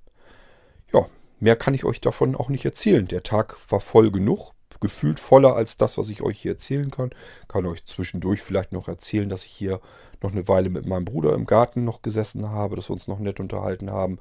Ja, 0.92 1.06
mehr 1.40 1.56
kann 1.56 1.76
ich 1.76 1.86
euch 1.86 2.02
davon 2.02 2.36
auch 2.36 2.50
nicht 2.50 2.66
erzählen. 2.66 3.08
Der 3.08 3.22
Tag 3.22 3.56
war 3.70 3.82
voll 3.82 4.10
genug 4.10 4.56
gefühlt 4.80 5.20
voller 5.20 5.56
als 5.56 5.78
das, 5.78 5.98
was 5.98 6.10
ich 6.10 6.22
euch 6.22 6.40
hier 6.40 6.52
erzählen 6.52 6.92
kann. 6.92 7.12
Kann 7.48 7.66
euch 7.66 7.86
zwischendurch 7.86 8.42
vielleicht 8.42 8.72
noch 8.72 8.88
erzählen, 8.88 9.30
dass 9.30 9.46
ich 9.46 9.52
hier 9.52 9.80
noch 10.22 10.32
eine 10.32 10.48
Weile 10.48 10.70
mit 10.70 10.86
meinem 10.86 11.06
Bruder 11.06 11.34
im 11.34 11.46
Garten 11.46 11.86
noch 11.86 12.02
gesessen 12.02 12.50
habe, 12.50 12.76
dass 12.76 12.90
wir 12.90 12.94
uns 12.94 13.08
noch 13.08 13.20
nett 13.20 13.40
unterhalten 13.40 13.92
haben. 13.92 14.20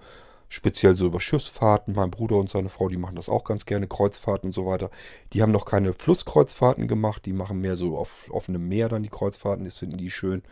Speziell 0.49 0.97
so 0.97 1.07
über 1.07 1.21
Schiffsfahrten. 1.21 1.95
Mein 1.95 2.11
Bruder 2.11 2.37
und 2.37 2.51
seine 2.51 2.69
Frau, 2.69 2.89
die 2.89 2.97
machen 2.97 3.17
das 3.17 3.29
auch 3.29 3.45
ganz 3.45 3.67
gerne, 3.67 3.89
Kreuzfahrten 3.89 4.49
und 4.49 4.53
so 4.53 4.67
weiter. 4.67 4.91
Die 5.33 5.43
haben 5.43 5.53
noch 5.53 5.65
keine 5.65 5.93
Flusskreuzfahrten 5.95 6.87
gemacht, 6.87 7.27
die 7.27 7.33
machen 7.33 7.61
mehr 7.61 7.77
so 7.77 7.97
auf 7.97 8.27
offenem 8.31 8.69
Meer 8.69 8.89
dann 8.89 9.03
die 9.03 9.09
Kreuzfahrten, 9.09 9.65
das 9.65 9.79
finden 9.79 9.97
die 9.97 10.11
schön. 10.11 10.43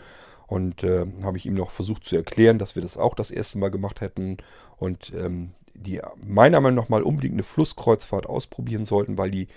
Und 0.47 0.83
äh, 0.83 1.07
habe 1.23 1.37
ich 1.37 1.47
ihm 1.47 1.55
noch 1.55 1.71
versucht 1.71 2.05
zu 2.05 2.17
erklären, 2.17 2.59
dass 2.59 2.75
wir 2.75 2.83
das 2.83 2.97
auch 2.97 3.15
das 3.15 3.31
erste 3.31 3.59
Mal 3.59 3.71
gemacht 3.71 4.01
hätten. 4.01 4.39
Und 4.77 5.13
ähm, 5.15 5.53
die 5.75 6.01
meiner 6.27 6.61
Meinung 6.61 6.85
nach 6.85 6.89
mal 6.89 7.03
unbedingt 7.03 7.35
eine 7.35 7.43
Flusskreuzfahrt 7.43 8.27
ausprobieren 8.27 8.85
sollten, 8.85 9.19
weil 9.19 9.31
die 9.31 9.49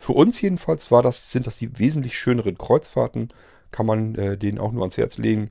für 0.00 0.14
uns 0.14 0.40
jedenfalls 0.40 0.90
war 0.90 1.02
das, 1.02 1.30
sind 1.30 1.46
das 1.46 1.58
die 1.58 1.78
wesentlich 1.78 2.18
schöneren 2.18 2.56
Kreuzfahrten. 2.56 3.34
Kann 3.70 3.84
man 3.84 4.14
äh, 4.14 4.38
denen 4.38 4.58
auch 4.58 4.72
nur 4.72 4.80
ans 4.80 4.96
Herz 4.96 5.18
legen. 5.18 5.50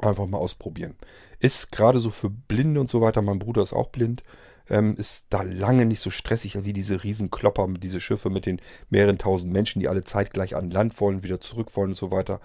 Einfach 0.00 0.26
mal 0.26 0.38
ausprobieren. 0.38 0.96
Ist 1.38 1.70
gerade 1.70 1.98
so 1.98 2.08
für 2.08 2.30
Blinde 2.30 2.80
und 2.80 2.88
so 2.88 3.02
weiter, 3.02 3.20
mein 3.20 3.38
Bruder 3.38 3.62
ist 3.62 3.74
auch 3.74 3.90
blind, 3.90 4.22
ähm, 4.70 4.96
ist 4.96 5.26
da 5.28 5.42
lange 5.42 5.84
nicht 5.84 6.00
so 6.00 6.08
stressig 6.08 6.64
wie 6.64 6.72
diese 6.72 7.04
Riesenklopper, 7.04 7.68
diese 7.78 8.00
Schiffe 8.00 8.30
mit 8.30 8.46
den 8.46 8.58
mehreren 8.88 9.18
tausend 9.18 9.52
Menschen, 9.52 9.80
die 9.80 9.88
alle 9.88 10.02
zeitgleich 10.02 10.56
an 10.56 10.70
Land 10.70 10.98
wollen, 10.98 11.22
wieder 11.22 11.42
zurück 11.42 11.76
wollen 11.76 11.90
und 11.90 11.96
so 11.96 12.10
weiter. 12.10 12.40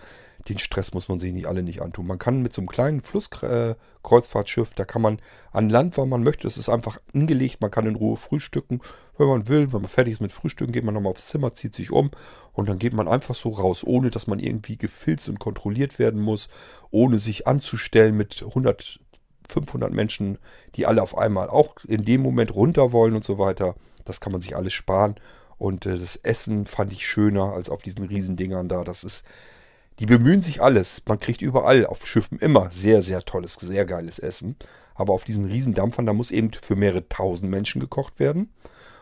Den 0.47 0.57
Stress 0.57 0.93
muss 0.93 1.09
man 1.09 1.19
sich 1.19 1.33
nicht 1.33 1.47
alle 1.47 1.63
nicht 1.63 1.81
antun. 1.81 2.07
Man 2.07 2.17
kann 2.17 2.41
mit 2.41 2.53
so 2.53 2.61
einem 2.61 2.69
kleinen 2.69 3.01
Flusskreuzfahrtschiff, 3.01 4.71
äh, 4.71 4.75
da 4.75 4.85
kann 4.85 5.01
man 5.01 5.19
an 5.51 5.69
Land, 5.69 5.97
wann 5.97 6.09
man 6.09 6.23
möchte. 6.23 6.47
Es 6.47 6.57
ist 6.57 6.69
einfach 6.69 6.97
angelegt, 7.13 7.61
man 7.61 7.71
kann 7.71 7.85
in 7.85 7.95
Ruhe 7.95 8.17
frühstücken, 8.17 8.81
wenn 9.17 9.27
man 9.27 9.47
will. 9.47 9.73
Wenn 9.73 9.81
man 9.81 9.89
fertig 9.89 10.13
ist 10.13 10.21
mit 10.21 10.31
Frühstücken, 10.31 10.71
geht 10.71 10.85
man 10.85 10.93
nochmal 10.93 11.11
aufs 11.11 11.27
Zimmer, 11.27 11.53
zieht 11.53 11.75
sich 11.75 11.91
um 11.91 12.11
und 12.53 12.69
dann 12.69 12.79
geht 12.79 12.93
man 12.93 13.07
einfach 13.07 13.35
so 13.35 13.49
raus, 13.49 13.83
ohne 13.83 14.09
dass 14.09 14.27
man 14.27 14.39
irgendwie 14.39 14.77
gefilzt 14.77 15.27
und 15.29 15.39
kontrolliert 15.39 15.99
werden 15.99 16.21
muss, 16.21 16.49
ohne 16.89 17.19
sich 17.19 17.45
anzustellen 17.45 18.15
mit 18.15 18.41
100 18.41 18.99
500 19.49 19.91
Menschen, 19.91 20.37
die 20.75 20.85
alle 20.85 21.01
auf 21.01 21.17
einmal 21.17 21.49
auch 21.49 21.75
in 21.87 22.05
dem 22.05 22.21
Moment 22.21 22.53
runter 22.53 22.91
wollen 22.91 23.15
und 23.15 23.23
so 23.23 23.39
weiter. 23.39 23.75
Das 24.05 24.21
kann 24.21 24.31
man 24.31 24.41
sich 24.41 24.55
alles 24.55 24.73
sparen. 24.73 25.15
Und 25.57 25.85
äh, 25.85 25.97
das 25.97 26.15
Essen 26.15 26.65
fand 26.65 26.93
ich 26.93 27.05
schöner 27.05 27.53
als 27.53 27.69
auf 27.69 27.81
diesen 27.81 28.05
Riesendingern 28.05 28.69
da. 28.69 28.83
Das 28.83 29.03
ist, 29.03 29.25
die 29.99 30.05
bemühen 30.05 30.41
sich 30.41 30.61
alles. 30.61 31.03
Man 31.07 31.19
kriegt 31.19 31.41
überall 31.41 31.85
auf 31.85 32.07
Schiffen 32.07 32.39
immer 32.39 32.71
sehr, 32.71 33.01
sehr 33.01 33.23
tolles, 33.23 33.55
sehr 33.55 33.85
geiles 33.85 34.17
Essen. 34.19 34.55
Aber 34.95 35.13
auf 35.13 35.25
diesen 35.25 35.45
Riesendampfern, 35.45 36.05
da 36.05 36.13
muss 36.13 36.31
eben 36.31 36.51
für 36.53 36.75
mehrere 36.75 37.07
tausend 37.09 37.51
Menschen 37.51 37.81
gekocht 37.81 38.19
werden. 38.19 38.49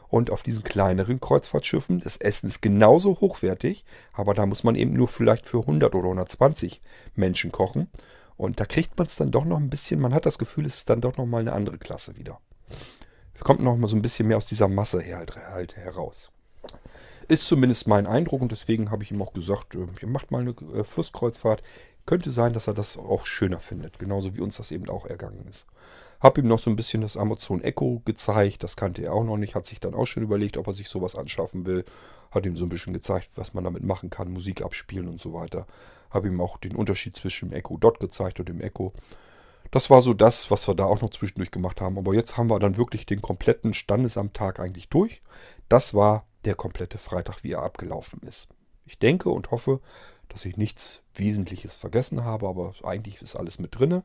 Und 0.10 0.32
auf 0.32 0.42
diesen 0.42 0.64
kleineren 0.64 1.20
Kreuzfahrtschiffen, 1.20 2.00
das 2.00 2.18
Essen 2.18 2.48
ist 2.48 2.62
genauso 2.62 3.20
hochwertig, 3.20 3.84
aber 4.14 4.34
da 4.34 4.46
muss 4.46 4.64
man 4.64 4.76
eben 4.76 4.94
nur 4.94 5.10
vielleicht 5.10 5.46
für 5.46 5.60
100 5.60 5.94
oder 5.96 6.06
120 6.06 6.82
Menschen 7.16 7.52
kochen. 7.52 7.90
Und 8.38 8.60
da 8.60 8.66
kriegt 8.66 8.98
man 8.98 9.08
es 9.08 9.18
dann 9.18 9.32
doch 9.32 9.44
noch 9.44 9.58
ein 9.58 9.70
bisschen, 9.70 10.00
man 10.00 10.14
hat 10.14 10.26
das 10.26 10.38
Gefühl, 10.38 10.66
es 10.66 10.78
ist 10.78 10.90
dann 10.90 11.02
doch 11.02 11.18
noch 11.18 11.26
mal 11.26 11.42
eine 11.42 11.52
andere 11.52 11.78
Klasse 11.78 12.16
wieder. 12.16 12.40
Es 13.34 13.42
kommt 13.42 13.60
noch 13.60 13.76
mal 13.76 13.88
so 13.88 13.96
ein 13.96 14.02
bisschen 14.02 14.28
mehr 14.28 14.38
aus 14.38 14.48
dieser 14.48 14.68
Masse 14.68 15.02
her, 15.02 15.18
halt, 15.18 15.36
halt 15.36 15.76
heraus. 15.76 16.32
Ist 17.28 17.46
zumindest 17.46 17.88
mein 17.88 18.08
Eindruck 18.08 18.42
und 18.42 18.52
deswegen 18.52 18.90
habe 18.90 19.04
ich 19.04 19.12
ihm 19.12 19.22
auch 19.22 19.34
gesagt, 19.34 19.76
äh, 19.76 20.06
macht 20.06 20.32
mal 20.32 20.42
eine 20.42 20.56
äh, 20.74 20.84
Flusskreuzfahrt. 20.84 21.62
Könnte 22.06 22.32
sein, 22.32 22.54
dass 22.54 22.68
er 22.68 22.74
das 22.74 22.96
auch 22.98 23.26
schöner 23.26 23.60
findet, 23.60 24.00
genauso 24.00 24.34
wie 24.34 24.40
uns 24.40 24.56
das 24.56 24.72
eben 24.72 24.88
auch 24.90 25.06
ergangen 25.06 25.46
ist. 25.50 25.68
Hab 26.22 26.38
ihm 26.38 26.48
noch 26.48 26.58
so 26.58 26.70
ein 26.70 26.78
bisschen 26.78 27.02
das 27.02 27.18
Amazon 27.18 27.62
Echo 27.62 28.02
gezeigt, 28.06 28.64
das 28.64 28.78
kannte 28.78 29.04
er 29.04 29.14
auch 29.14 29.26
noch 29.26 29.36
nicht, 29.36 29.56
hat 29.56 29.68
sich 29.68 29.82
dann 29.82 29.94
auch 29.94 30.06
schon 30.06 30.24
überlegt, 30.24 30.56
ob 30.56 30.68
er 30.68 30.74
sich 30.74 30.88
sowas 30.88 31.16
anschaffen 31.16 31.66
will. 31.66 31.84
Hat 32.32 32.46
ihm 32.46 32.56
so 32.56 32.66
ein 32.66 32.70
bisschen 32.70 32.94
gezeigt, 32.94 33.32
was 33.36 33.54
man 33.54 33.66
damit 33.66 33.84
machen 33.84 34.10
kann, 34.10 34.32
Musik 34.32 34.62
abspielen 34.62 35.10
und 35.10 35.20
so 35.20 35.34
weiter. 35.34 35.68
Habe 36.10 36.30
ihm 36.30 36.40
auch 36.40 36.58
den 36.58 36.78
Unterschied 36.78 37.18
zwischen 37.18 37.50
dem 37.50 37.58
Echo 37.58 37.76
Dot 37.78 38.00
gezeigt 38.00 38.40
und 38.40 38.48
dem 38.48 38.62
Echo. 38.62 38.94
Das 39.72 39.90
war 39.90 40.02
so 40.02 40.14
das, 40.14 40.50
was 40.50 40.66
wir 40.68 40.76
da 40.76 40.86
auch 40.86 41.02
noch 41.02 41.10
zwischendurch 41.10 41.52
gemacht 41.52 41.82
haben. 41.82 41.98
Aber 41.98 42.14
jetzt 42.14 42.38
haben 42.38 42.50
wir 42.50 42.60
dann 42.60 42.78
wirklich 42.78 43.06
den 43.06 43.22
kompletten 43.22 43.74
Standesamttag 43.74 44.62
eigentlich 44.62 44.88
durch. 44.88 45.22
Das 45.68 45.94
war 45.94 46.26
der 46.48 46.56
komplette 46.56 46.98
Freitag, 46.98 47.44
wie 47.44 47.52
er 47.52 47.62
abgelaufen 47.62 48.22
ist. 48.24 48.48
Ich 48.86 48.98
denke 48.98 49.30
und 49.30 49.52
hoffe, 49.52 49.82
dass 50.30 50.46
ich 50.46 50.58
nichts 50.58 51.02
Wesentliches 51.14 51.74
vergessen 51.74 52.24
habe, 52.24 52.48
aber 52.48 52.74
eigentlich 52.84 53.22
ist 53.22 53.36
alles 53.36 53.60
mit 53.60 53.78
drinne. 53.78 54.04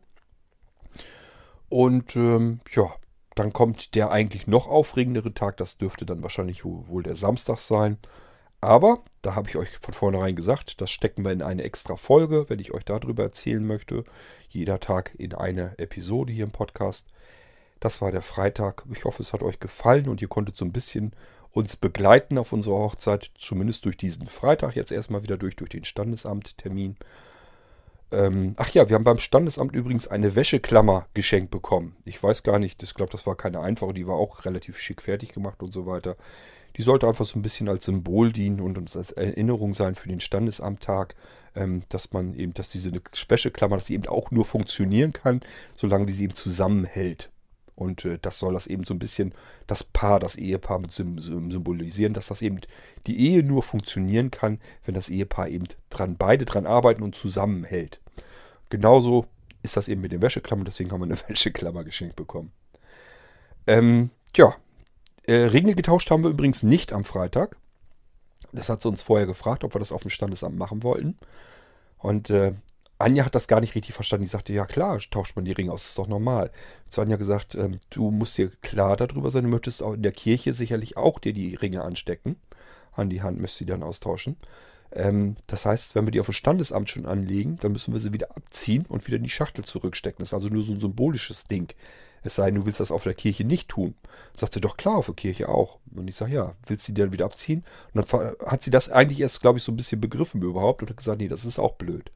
Und 1.69 2.17
ähm, 2.17 2.61
ja, 2.73 2.93
dann 3.35 3.53
kommt 3.53 3.95
der 3.95 4.11
eigentlich 4.11 4.47
noch 4.47 4.67
aufregendere 4.67 5.33
Tag. 5.33 5.57
Das 5.57 5.79
dürfte 5.79 6.05
dann 6.05 6.23
wahrscheinlich 6.23 6.65
wohl 6.65 7.03
der 7.03 7.15
Samstag 7.15 7.59
sein. 7.61 7.97
Aber 8.61 9.03
da 9.23 9.35
habe 9.35 9.49
ich 9.49 9.57
euch 9.57 9.71
von 9.79 9.95
vornherein 9.95 10.37
gesagt, 10.37 10.81
das 10.81 10.91
stecken 10.91 11.25
wir 11.25 11.33
in 11.33 11.43
eine 11.43 11.63
extra 11.63 11.97
Folge, 11.97 12.49
wenn 12.49 12.59
ich 12.59 12.75
euch 12.75 12.85
darüber 12.85 13.23
erzählen 13.23 13.67
möchte. 13.67 14.05
Jeder 14.49 14.81
Tag 14.81 15.15
in 15.17 15.35
eine 15.35 15.79
Episode 15.79 16.33
hier 16.33 16.45
im 16.45 16.53
Podcast. 16.53 17.07
Das 17.81 18.01
war 18.01 18.13
der 18.13 18.23
Freitag. 18.23 18.85
Ich 18.93 19.05
hoffe, 19.05 19.23
es 19.23 19.33
hat 19.33 19.43
euch 19.43 19.59
gefallen 19.59 20.09
und 20.09 20.23
ihr 20.23 20.29
konntet 20.29 20.57
so 20.57 20.65
ein 20.65 20.73
bisschen 20.73 21.13
uns 21.53 21.77
begleiten 21.77 22.39
auf 22.39 22.53
unserer 22.53 22.79
Hochzeit, 22.79 23.31
zumindest 23.37 23.85
durch 23.85 23.97
diesen 23.97 24.27
Freitag, 24.27 24.75
jetzt 24.75 24.93
erstmal 24.93 25.23
wieder 25.23 25.37
durch, 25.37 25.57
durch 25.57 25.71
den 25.71 25.85
Standesamttermin. 25.85 26.97
Ähm, 28.11 28.55
ach 28.59 28.69
ja, 28.71 28.89
wir 28.89 28.95
haben 28.95 29.05
beim 29.05 29.19
Standesamt 29.19 29.75
übrigens 29.75 30.07
eine 30.07 30.35
Wäscheklammer 30.35 31.07
geschenkt 31.15 31.51
bekommen. 31.51 31.97
Ich 32.05 32.23
weiß 32.23 32.43
gar 32.43 32.59
nicht, 32.59 32.83
ich 32.83 32.95
glaube, 32.95 33.11
das 33.11 33.27
war 33.27 33.37
keine 33.37 33.61
einfache, 33.61 33.95
die 33.95 34.07
war 34.07 34.17
auch 34.17 34.45
relativ 34.45 34.79
schick 34.79 35.01
fertig 35.03 35.33
gemacht 35.33 35.63
und 35.63 35.73
so 35.73 35.87
weiter. 35.87 36.17
Die 36.77 36.83
sollte 36.83 37.07
einfach 37.07 37.27
so 37.27 37.39
ein 37.39 37.43
bisschen 37.43 37.69
als 37.69 37.85
Symbol 37.87 38.33
dienen 38.33 38.61
und 38.61 38.79
uns 38.79 38.97
als 38.97 39.13
Erinnerung 39.13 39.75
sein 39.75 39.95
für 39.95 40.09
den 40.09 40.21
Standesamttag, 40.21 41.15
ähm, 41.55 41.83
dass 41.89 42.13
man 42.13 42.35
eben, 42.35 42.55
dass 42.55 42.71
diese 42.71 42.93
Wäscheklammer, 43.29 43.77
dass 43.77 43.87
sie 43.87 43.95
eben 43.95 44.07
auch 44.07 44.31
nur 44.31 44.45
funktionieren 44.45 45.13
kann, 45.13 45.41
solange 45.75 46.07
wie 46.09 46.13
sie 46.13 46.25
eben 46.25 46.35
zusammenhält. 46.35 47.32
Und 47.83 48.05
äh, 48.05 48.19
das 48.23 48.39
soll 48.39 48.55
das 48.55 48.69
eben 48.69 48.85
so 48.85 48.95
ein 48.95 49.01
bisschen 49.01 49.35
das 49.67 49.83
Paar, 49.83 50.21
das 50.21 50.37
Ehepaar 50.37 50.79
mit 50.79 50.93
symbolisieren, 50.93 52.15
dass 52.15 52.29
das 52.29 52.41
eben 52.41 52.61
die 53.09 53.19
Ehe 53.19 53.43
nur 53.43 53.65
funktionieren 53.65 54.31
kann, 54.31 54.61
wenn 54.85 54.95
das 54.95 55.09
Ehepaar 55.09 55.49
eben 55.49 55.65
dran, 55.91 56.17
beide 56.17 56.45
dran 56.45 56.65
arbeiten 56.65 57.03
und 57.03 57.17
zusammenhält. 57.17 58.01
Genauso 58.71 59.27
ist 59.63 59.77
das 59.77 59.89
eben 59.89 60.01
mit 60.01 60.13
den 60.13 60.23
Wäscheklammern, 60.23 60.65
deswegen 60.65 60.93
haben 60.93 61.01
wir 61.01 61.07
eine 61.07 61.19
Wäscheklammer 61.29 61.83
geschenkt 61.83 62.15
bekommen. 62.15 62.53
Ähm, 63.67 64.11
ja, 64.37 64.55
äh, 65.25 65.35
Ringe 65.35 65.75
getauscht 65.75 66.11
haben 66.11 66.23
wir 66.23 66.31
übrigens 66.31 66.63
nicht 66.63 66.93
am 66.93 67.05
Freitag. 67.05 67.57
Das 68.53 68.69
hat 68.69 68.83
sie 68.83 68.89
uns 68.89 69.03
vorher 69.03 69.27
gefragt, 69.27 69.65
ob 69.65 69.75
wir 69.75 69.79
das 69.79 69.93
auf 69.93 70.03
dem 70.03 70.11
Standesamt 70.11 70.57
machen 70.57 70.83
wollten. 70.83 71.17
Und 71.99 72.31
äh, 72.31 72.55
Anja 73.03 73.25
hat 73.25 73.35
das 73.35 73.49
gar 73.49 73.61
nicht 73.61 73.75
richtig 73.75 73.95
verstanden. 73.95 74.25
Die 74.25 74.31
sagte, 74.31 74.53
ja 74.53 74.67
klar, 74.67 74.99
tauscht 75.11 75.37
man 75.37 75.45
die 75.45 75.53
Ringe 75.53 75.73
aus, 75.73 75.87
ist 75.87 75.99
doch 75.99 76.09
normal. 76.09 76.51
Zu 76.91 77.01
Anja 77.01 77.17
gesagt, 77.17 77.55
ähm, 77.55 77.79
du 77.91 78.11
musst 78.11 78.39
dir 78.39 78.51
klar 78.63 78.97
darüber 78.97 79.31
sein, 79.31 79.45
du 79.45 79.51
möchtest 79.51 79.83
auch 79.83 79.95
in 79.95 80.03
der 80.03 80.13
Kirche 80.13 80.55
sicherlich 80.55 80.97
auch 80.97 81.19
dir 81.19 81.33
die 81.33 81.55
Ringe 81.55 81.83
anstecken. 81.83 82.37
An 82.93 83.11
die 83.11 83.23
Hand 83.23 83.41
müsst 83.41 83.61
ihr 83.61 83.67
dann 83.67 83.83
austauschen. 83.83 84.37
Ähm, 84.93 85.37
das 85.47 85.65
heißt, 85.65 85.95
wenn 85.95 86.07
wir 86.07 86.11
die 86.11 86.21
auf 86.21 86.27
dem 86.27 86.35
Standesamt 86.35 86.91
schon 86.91 87.07
anlegen, 87.07 87.59
dann 87.61 87.73
müssen 87.73 87.93
wir 87.93 88.01
sie 88.01 88.13
wieder 88.13 88.37
abziehen 88.37 88.85
und 88.87 89.07
wieder 89.07 89.17
in 89.17 89.23
die 89.23 89.31
Schachtel 89.31 89.65
zurückstecken. 89.65 90.19
Das 90.19 90.31
ist 90.31 90.35
also 90.35 90.49
nur 90.49 90.63
so 90.63 90.73
ein 90.73 90.81
symbolisches 90.81 91.45
Ding. 91.45 91.73
Es 92.23 92.37
sei 92.37 92.47
denn, 92.47 92.57
du 92.57 92.67
willst 92.67 92.81
das 92.81 92.93
auf 92.93 93.03
der 93.03 93.15
Kirche 93.15 93.45
nicht 93.45 93.69
tun. 93.69 93.95
Sagt 94.37 94.55
sie 94.55 94.61
doch 94.61 94.77
klar, 94.77 94.97
auf 94.97 95.07
der 95.07 95.15
Kirche 95.15 95.49
auch. 95.49 95.79
Und 95.95 96.09
ich 96.09 96.15
sage, 96.15 96.35
ja, 96.35 96.55
willst 96.67 96.87
du 96.87 96.93
die 96.93 97.01
dann 97.01 97.13
wieder 97.13 97.25
abziehen? 97.25 97.65
Und 97.95 98.13
dann 98.13 98.35
hat 98.47 98.63
sie 98.63 98.71
das 98.71 98.91
eigentlich 98.91 99.21
erst, 99.21 99.41
glaube 99.41 99.59
ich, 99.59 99.65
so 99.65 99.73
ein 99.73 99.77
bisschen 99.77 100.01
begriffen 100.01 100.43
überhaupt 100.43 100.83
und 100.83 100.91
hat 100.91 100.97
gesagt, 100.97 101.21
nee, 101.21 101.29
das 101.29 101.45
ist 101.45 101.59
auch 101.59 101.73
blöd. 101.73 102.13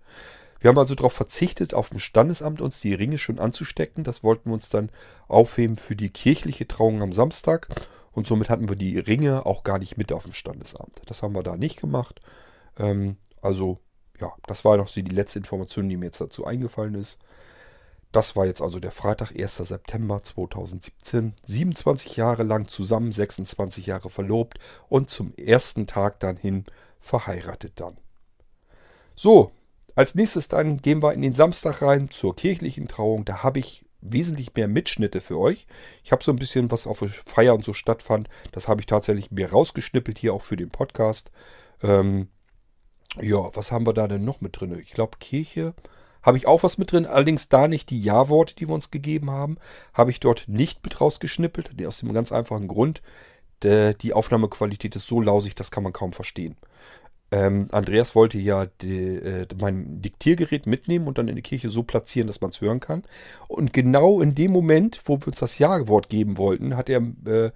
Wir 0.60 0.68
haben 0.68 0.78
also 0.78 0.94
darauf 0.94 1.12
verzichtet, 1.12 1.74
auf 1.74 1.90
dem 1.90 1.98
Standesamt 1.98 2.60
uns 2.60 2.80
die 2.80 2.94
Ringe 2.94 3.18
schon 3.18 3.38
anzustecken. 3.38 4.04
Das 4.04 4.22
wollten 4.22 4.50
wir 4.50 4.54
uns 4.54 4.68
dann 4.68 4.90
aufheben 5.28 5.76
für 5.76 5.96
die 5.96 6.10
kirchliche 6.10 6.66
Trauung 6.66 7.02
am 7.02 7.12
Samstag. 7.12 7.68
Und 8.12 8.26
somit 8.26 8.48
hatten 8.48 8.68
wir 8.68 8.76
die 8.76 8.98
Ringe 8.98 9.44
auch 9.44 9.62
gar 9.62 9.78
nicht 9.78 9.98
mit 9.98 10.12
auf 10.12 10.22
dem 10.22 10.32
Standesamt. 10.32 11.02
Das 11.06 11.22
haben 11.22 11.34
wir 11.34 11.42
da 11.42 11.56
nicht 11.56 11.80
gemacht. 11.80 12.20
Ähm, 12.78 13.16
also, 13.42 13.78
ja, 14.18 14.32
das 14.46 14.64
war 14.64 14.76
noch 14.78 14.88
so 14.88 15.02
die 15.02 15.14
letzte 15.14 15.38
Information, 15.38 15.88
die 15.88 15.96
mir 15.96 16.06
jetzt 16.06 16.20
dazu 16.20 16.46
eingefallen 16.46 16.94
ist. 16.94 17.18
Das 18.12 18.34
war 18.34 18.46
jetzt 18.46 18.62
also 18.62 18.80
der 18.80 18.92
Freitag, 18.92 19.32
1. 19.38 19.56
September 19.58 20.22
2017. 20.22 21.34
27 21.44 22.16
Jahre 22.16 22.44
lang 22.44 22.68
zusammen, 22.68 23.12
26 23.12 23.84
Jahre 23.84 24.08
verlobt 24.08 24.58
und 24.88 25.10
zum 25.10 25.34
ersten 25.34 25.86
Tag 25.86 26.20
dann 26.20 26.38
hin 26.38 26.64
verheiratet 26.98 27.74
dann. 27.76 27.98
So, 29.14 29.52
als 29.96 30.14
nächstes 30.14 30.46
dann 30.46 30.76
gehen 30.76 31.02
wir 31.02 31.12
in 31.12 31.22
den 31.22 31.34
Samstag 31.34 31.82
rein 31.82 32.10
zur 32.10 32.36
kirchlichen 32.36 32.86
Trauung. 32.86 33.24
Da 33.24 33.42
habe 33.42 33.58
ich 33.58 33.84
wesentlich 34.00 34.54
mehr 34.54 34.68
Mitschnitte 34.68 35.20
für 35.20 35.38
euch. 35.38 35.66
Ich 36.04 36.12
habe 36.12 36.22
so 36.22 36.30
ein 36.30 36.38
bisschen, 36.38 36.70
was 36.70 36.86
auf 36.86 37.00
der 37.00 37.08
Feier 37.08 37.54
und 37.54 37.64
so 37.64 37.72
stattfand, 37.72 38.28
das 38.52 38.68
habe 38.68 38.80
ich 38.80 38.86
tatsächlich 38.86 39.32
mir 39.32 39.50
rausgeschnippelt, 39.50 40.18
hier 40.18 40.32
auch 40.32 40.42
für 40.42 40.56
den 40.56 40.70
Podcast. 40.70 41.32
Ähm, 41.82 42.28
ja, 43.20 43.50
was 43.54 43.72
haben 43.72 43.86
wir 43.86 43.94
da 43.94 44.06
denn 44.06 44.24
noch 44.24 44.40
mit 44.40 44.60
drin? 44.60 44.78
Ich 44.78 44.92
glaube, 44.92 45.18
Kirche 45.18 45.74
habe 46.22 46.36
ich 46.36 46.46
auch 46.46 46.62
was 46.62 46.76
mit 46.76 46.92
drin, 46.92 47.06
allerdings 47.06 47.48
da 47.48 47.66
nicht 47.66 47.90
die 47.90 48.00
Ja-Worte, 48.00 48.54
die 48.54 48.68
wir 48.68 48.74
uns 48.74 48.90
gegeben 48.90 49.30
haben, 49.30 49.58
habe 49.94 50.10
ich 50.10 50.20
dort 50.20 50.46
nicht 50.46 50.84
mit 50.84 51.00
rausgeschnippelt, 51.00 51.84
aus 51.86 52.00
dem 52.00 52.12
ganz 52.12 52.32
einfachen 52.32 52.68
Grund, 52.68 53.00
die 53.62 54.12
Aufnahmequalität 54.12 54.94
ist 54.96 55.06
so 55.06 55.20
lausig, 55.20 55.54
das 55.54 55.70
kann 55.70 55.82
man 55.82 55.92
kaum 55.92 56.12
verstehen. 56.12 56.56
Ähm, 57.32 57.66
Andreas 57.72 58.14
wollte 58.14 58.38
ja 58.38 58.66
die, 58.80 59.16
äh, 59.16 59.46
mein 59.60 60.00
Diktiergerät 60.00 60.66
mitnehmen 60.66 61.08
und 61.08 61.18
dann 61.18 61.28
in 61.28 61.36
die 61.36 61.42
Kirche 61.42 61.70
so 61.70 61.82
platzieren, 61.82 62.28
dass 62.28 62.40
man 62.40 62.50
es 62.50 62.60
hören 62.60 62.80
kann. 62.80 63.02
Und 63.48 63.72
genau 63.72 64.20
in 64.20 64.34
dem 64.34 64.52
Moment, 64.52 65.00
wo 65.04 65.18
wir 65.20 65.28
uns 65.28 65.40
das 65.40 65.58
Ja-Wort 65.58 66.08
geben 66.08 66.38
wollten, 66.38 66.76
hat 66.76 66.88
er 66.88 67.02
äh, 67.24 67.50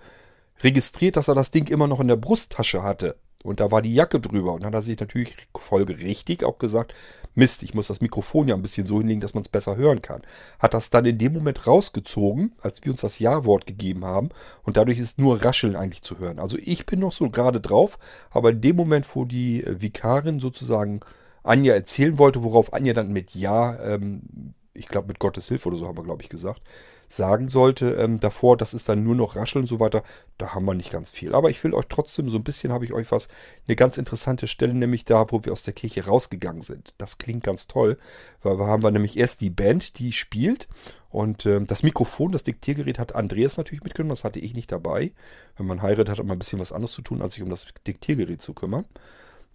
registriert, 0.63 1.17
dass 1.17 1.29
er 1.29 1.35
das 1.35 1.51
Ding 1.51 1.69
immer 1.69 1.87
noch 1.87 2.01
in 2.01 2.09
der 2.09 2.17
Brusttasche 2.17 2.83
hatte. 2.83 3.17
Und 3.43 3.61
da 3.61 3.71
war 3.71 3.81
die 3.81 3.95
Jacke 3.95 4.21
drüber. 4.21 4.53
Und 4.53 4.63
dann 4.63 4.69
hat 4.69 4.75
er 4.75 4.83
sich 4.83 5.01
natürlich 5.01 5.37
folgerichtig 5.57 6.45
auch 6.45 6.59
gesagt, 6.59 6.95
Mist, 7.35 7.63
ich 7.63 7.75
muss 7.75 7.87
das 7.87 8.01
Mikrofon 8.01 8.49
ja 8.49 8.55
ein 8.55 8.63
bisschen 8.63 8.87
so 8.87 8.99
hinlegen, 8.99 9.21
dass 9.21 9.35
man 9.35 9.43
es 9.43 9.49
besser 9.49 9.77
hören 9.77 10.03
kann. 10.03 10.23
Hat 10.59 10.75
das 10.75 10.91
dann 10.91 11.07
in 11.07 11.17
dem 11.17 11.33
Moment 11.33 11.67
rausgezogen, 11.67 12.53
als 12.61 12.85
wir 12.85 12.93
uns 12.93 13.01
das 13.01 13.19
Ja-Wort 13.19 13.67
gegeben 13.67 14.05
haben. 14.05 14.29
Und 14.63 14.77
dadurch 14.77 14.99
ist 14.99 15.19
nur 15.19 15.43
Rascheln 15.43 15.77
eigentlich 15.77 16.03
zu 16.03 16.19
hören. 16.19 16.39
Also 16.39 16.59
ich 16.61 16.85
bin 16.85 17.01
noch 17.01 17.13
so 17.13 17.31
gerade 17.31 17.61
drauf, 17.61 17.99
aber 18.31 18.51
in 18.51 18.61
dem 18.61 18.77
Moment, 18.77 19.07
wo 19.15 19.25
die 19.25 19.65
äh, 19.65 19.81
Vikarin 19.81 20.41
sozusagen 20.41 21.01
Anja 21.43 21.73
erzählen 21.73 22.19
wollte, 22.19 22.43
worauf 22.43 22.75
Anja 22.75 22.93
dann 22.93 23.13
mit 23.13 23.35
Ja, 23.35 23.79
ähm, 23.83 24.55
ich 24.73 24.89
glaube 24.89 25.09
mit 25.09 25.19
Gottes 25.19 25.49
Hilfe 25.49 25.69
oder 25.69 25.79
so 25.79 25.87
haben 25.87 25.99
wir, 25.99 26.05
glaube 26.05 26.23
ich, 26.23 26.29
gesagt, 26.29 26.63
sagen 27.09 27.49
sollte 27.49 27.91
ähm, 27.95 28.21
davor, 28.21 28.57
das 28.57 28.73
ist 28.73 28.89
dann 28.89 29.03
nur 29.03 29.17
noch 29.17 29.35
Rascheln 29.35 29.65
und 29.65 29.67
so 29.67 29.81
weiter, 29.81 30.05
da 30.39 30.55
haben 30.55 30.65
wir 30.65 30.75
nicht 30.75 30.93
ganz 30.93 31.11
viel. 31.11 31.35
Aber 31.35 31.51
ich 31.51 31.63
will 31.65 31.75
euch 31.75 31.87
trotzdem 31.89 32.29
so 32.29 32.39
ein 32.39 32.45
bisschen, 32.45 32.73
habe 32.73 32.85
ich 32.85 32.93
euch 32.93 33.11
was, 33.11 33.27
eine 33.67 33.75
ganz 33.75 33.99
interessante 33.99 34.47
Stelle, 34.47 34.75
nämlich 34.75 35.05
da, 35.05 35.27
wo 35.31 35.45
wir 35.45 35.53
aus 35.53 35.65
der 35.65 35.75
Kirche 35.75 36.07
rausgegangen 36.07 36.63
sind. 36.63 36.95
Das 36.99 37.19
klingt 37.19 37.43
ganz 37.43 37.67
toll, 37.67 37.99
weil 38.43 38.59
wir 38.59 38.67
haben 38.67 38.85
wir 38.85 38.93
nämlich 38.93 39.19
erst 39.19 39.41
die 39.41 39.51
Band, 39.51 39.99
die 39.99 40.13
spielt 40.13 40.69
und 41.09 41.47
ähm, 41.47 41.67
das 41.67 41.83
Mikrofon, 41.83 42.31
das 42.31 42.45
Diktiergerät 42.45 43.01
hat 43.01 43.17
Andreas 43.17 43.57
natürlich 43.57 43.83
mitgenommen, 43.83 44.11
das 44.11 44.25
hatte 44.25 44.39
ich 44.39 44.55
nicht 44.55 44.71
dabei. 44.71 45.13
Wenn 45.57 45.67
man 45.67 45.83
heiratet, 45.83 46.19
hat 46.19 46.25
man 46.25 46.37
ein 46.37 46.39
bisschen 46.39 46.61
was 46.61 46.73
anderes 46.73 46.93
zu 46.93 47.03
tun, 47.03 47.23
als 47.23 47.35
sich 47.35 47.43
um 47.43 47.51
das 47.51 47.67
Diktiergerät 47.87 48.41
zu 48.41 48.55
kümmern. 48.55 48.85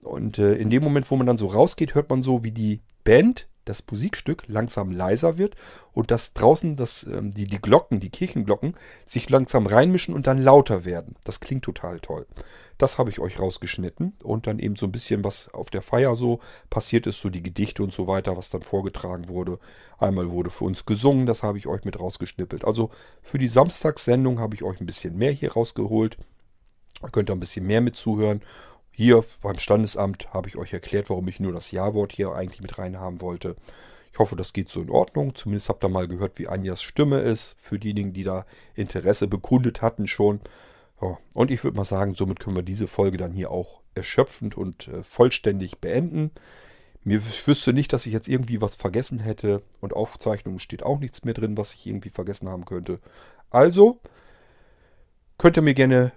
Und 0.02 0.40
äh, 0.40 0.56
in 0.56 0.70
dem 0.70 0.84
Moment, 0.84 1.10
wo 1.10 1.16
man 1.16 1.26
dann 1.26 1.38
so 1.38 1.48
rausgeht, 1.48 1.96
hört 1.96 2.10
man 2.10 2.22
so, 2.22 2.44
wie 2.44 2.52
die 2.52 2.82
Band 3.06 3.48
das 3.66 3.84
Musikstück 3.90 4.44
langsam 4.48 4.92
leiser 4.92 5.38
wird 5.38 5.56
und 5.92 6.12
dass 6.12 6.34
draußen 6.34 6.76
das, 6.76 7.04
ähm, 7.04 7.32
die, 7.32 7.48
die 7.48 7.62
Glocken, 7.62 8.00
die 8.00 8.10
Kirchenglocken, 8.10 8.76
sich 9.04 9.30
langsam 9.30 9.68
reinmischen 9.68 10.16
und 10.16 10.28
dann 10.28 10.38
lauter 10.42 10.86
werden. 10.86 11.16
Das 11.24 11.40
klingt 11.40 11.64
total 11.64 12.00
toll. 12.00 12.26
Das 12.78 12.98
habe 12.98 13.10
ich 13.10 13.20
euch 13.20 13.40
rausgeschnitten 13.40 14.14
und 14.24 14.48
dann 14.48 14.60
eben 14.60 14.76
so 14.76 14.86
ein 14.86 14.92
bisschen, 14.92 15.24
was 15.24 15.54
auf 15.54 15.70
der 15.70 15.82
Feier 15.82 16.16
so 16.16 16.40
passiert 16.70 17.08
ist, 17.08 17.22
so 17.22 17.30
die 17.30 17.44
Gedichte 17.44 17.84
und 17.84 17.94
so 17.94 18.08
weiter, 18.08 18.38
was 18.38 18.50
dann 18.50 18.64
vorgetragen 18.64 19.30
wurde. 19.30 19.60
Einmal 19.98 20.30
wurde 20.30 20.50
für 20.50 20.66
uns 20.66 20.86
gesungen, 20.86 21.26
das 21.26 21.42
habe 21.42 21.58
ich 21.58 21.68
euch 21.68 21.86
mit 21.86 22.00
rausgeschnippelt. 22.00 22.66
Also 22.66 22.90
für 23.22 23.38
die 23.38 23.48
Samstagssendung 23.48 24.40
habe 24.40 24.56
ich 24.56 24.64
euch 24.64 24.80
ein 24.82 24.86
bisschen 24.86 25.18
mehr 25.18 25.32
hier 25.32 25.54
rausgeholt. 25.54 26.18
Ihr 27.02 27.10
könnt 27.10 27.30
da 27.30 27.34
ein 27.34 27.40
bisschen 27.40 27.66
mehr 27.66 27.82
mit 27.82 27.96
zuhören. 27.96 28.42
Hier 28.96 29.26
beim 29.42 29.60
Standesamt 29.60 30.34
habe 30.34 30.48
ich 30.48 30.56
euch 30.56 30.72
erklärt, 30.72 31.10
warum 31.10 31.28
ich 31.28 31.40
nur 31.40 31.52
das 31.52 31.72
Ja-Wort 31.72 32.14
hier 32.14 32.34
eigentlich 32.34 32.62
mit 32.62 32.78
reinhaben 32.78 33.20
wollte. 33.20 33.56
Ich 34.14 34.20
hoffe, 34.20 34.38
das 34.38 34.54
geht 34.54 34.70
so 34.70 34.82
in 34.82 34.90
Ordnung. 34.90 35.36
Zumindest 35.36 35.68
habt 35.68 35.84
ihr 35.84 35.90
mal 35.90 36.08
gehört, 36.08 36.40
wie 36.40 36.48
Anjas 36.48 36.82
Stimme 36.82 37.20
ist. 37.20 37.58
Für 37.60 37.78
diejenigen, 37.78 38.14
die 38.14 38.24
da 38.24 38.46
Interesse 38.74 39.28
bekundet 39.28 39.82
hatten 39.82 40.08
schon. 40.08 40.40
Und 41.34 41.52
ich 41.52 41.66
würde 41.66 41.76
mal 41.76 41.84
sagen, 41.84 42.16
somit 42.16 42.40
können 42.40 42.56
wir 42.56 42.64
diese 42.64 42.88
Folge 42.88 43.18
dann 43.18 43.34
hier 43.34 43.52
auch 43.52 43.82
erschöpfend 43.96 44.56
und 44.56 44.88
äh, 44.88 45.04
vollständig 45.04 45.80
beenden. 45.80 46.32
Mir 47.04 47.22
wüsste 47.46 47.74
nicht, 47.74 47.92
dass 47.92 48.06
ich 48.06 48.14
jetzt 48.14 48.30
irgendwie 48.30 48.62
was 48.62 48.76
vergessen 48.76 49.20
hätte. 49.20 49.62
Und 49.82 49.92
Aufzeichnungen 49.92 50.60
steht 50.60 50.84
auch 50.84 51.00
nichts 51.00 51.26
mehr 51.26 51.34
drin, 51.34 51.58
was 51.58 51.74
ich 51.74 51.86
irgendwie 51.86 52.10
vergessen 52.10 52.48
haben 52.48 52.64
könnte. 52.64 53.02
Also 53.50 54.00
könnt 55.38 55.58
ihr 55.58 55.64
mir 55.64 55.74
gerne 55.74 56.14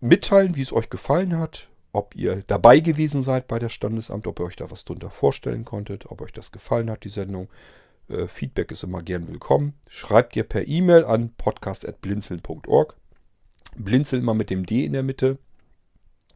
mitteilen, 0.00 0.54
wie 0.56 0.62
es 0.62 0.74
euch 0.74 0.90
gefallen 0.90 1.38
hat. 1.38 1.69
Ob 1.92 2.14
ihr 2.14 2.44
dabei 2.46 2.80
gewesen 2.80 3.22
seid 3.22 3.48
bei 3.48 3.58
der 3.58 3.68
Standesamt, 3.68 4.26
ob 4.26 4.38
ihr 4.38 4.44
euch 4.44 4.56
da 4.56 4.70
was 4.70 4.84
drunter 4.84 5.10
vorstellen 5.10 5.64
konntet, 5.64 6.06
ob 6.06 6.20
euch 6.20 6.32
das 6.32 6.52
gefallen 6.52 6.90
hat, 6.90 7.04
die 7.04 7.08
Sendung. 7.08 7.48
Äh, 8.08 8.28
Feedback 8.28 8.70
ist 8.70 8.84
immer 8.84 9.02
gern 9.02 9.26
willkommen. 9.26 9.74
Schreibt 9.88 10.36
ihr 10.36 10.44
per 10.44 10.68
E-Mail 10.68 11.04
an 11.04 11.34
podcast.blinzeln.org. 11.36 12.96
Blinzeln 13.76 14.24
mal 14.24 14.34
mit 14.34 14.50
dem 14.50 14.66
D 14.66 14.84
in 14.84 14.92
der 14.92 15.02
Mitte. 15.02 15.38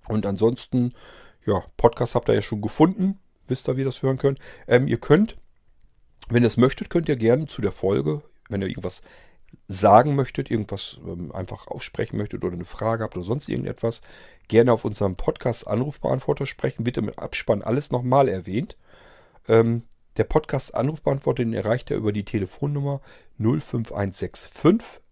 Und 0.09 0.27
ansonsten, 0.27 0.93
ja, 1.47 1.65
Podcast 1.77 2.15
habt 2.15 2.29
ihr 2.29 2.35
ja 2.35 2.43
schon 2.43 2.61
gefunden. 2.61 3.21
Wisst 3.47 3.69
ihr, 3.69 3.77
wie 3.77 3.83
ihr 3.83 3.87
das 3.87 4.03
hören 4.03 4.19
könnt. 4.19 4.41
Ähm, 4.67 4.89
ihr 4.89 4.99
könnt, 4.99 5.37
wenn 6.29 6.43
ihr 6.43 6.49
es 6.49 6.57
möchtet, 6.57 6.91
könnt 6.91 7.09
ihr 7.09 7.17
gerne 7.17 7.47
zu 7.47 7.63
der 7.63 7.73
Folge, 7.73 8.23
wenn 8.49 8.63
ihr 8.63 8.69
irgendwas 8.69 9.03
sagen 9.69 10.15
möchtet, 10.15 10.51
irgendwas 10.51 10.99
ähm, 11.07 11.33
einfach 11.33 11.67
aussprechen 11.67 12.17
möchtet 12.17 12.45
oder 12.45 12.55
eine 12.55 12.65
Frage 12.65 13.05
habt 13.05 13.17
oder 13.17 13.27
sonst 13.27 13.49
irgendetwas, 13.49 14.01
gerne 14.49 14.73
auf 14.73 14.85
unserem 14.85 15.17
Podcast 15.17 15.67
Anrufbeantworter 15.67 16.47
sprechen. 16.47 16.87
Wird 16.87 16.99
im 16.99 17.11
Abspann 17.11 17.63
alles 17.63 17.91
nochmal 17.91 18.29
erwähnt. 18.29 18.77
Ähm, 19.49 19.83
der 20.17 20.25
Podcast 20.25 20.75
Anrufbeantworter, 20.75 21.45
den 21.45 21.55
erreicht 21.55 21.91
er 21.91 21.97
über 21.97 22.13
die 22.13 22.25
Telefonnummer 22.25 23.01
05165 23.39 24.51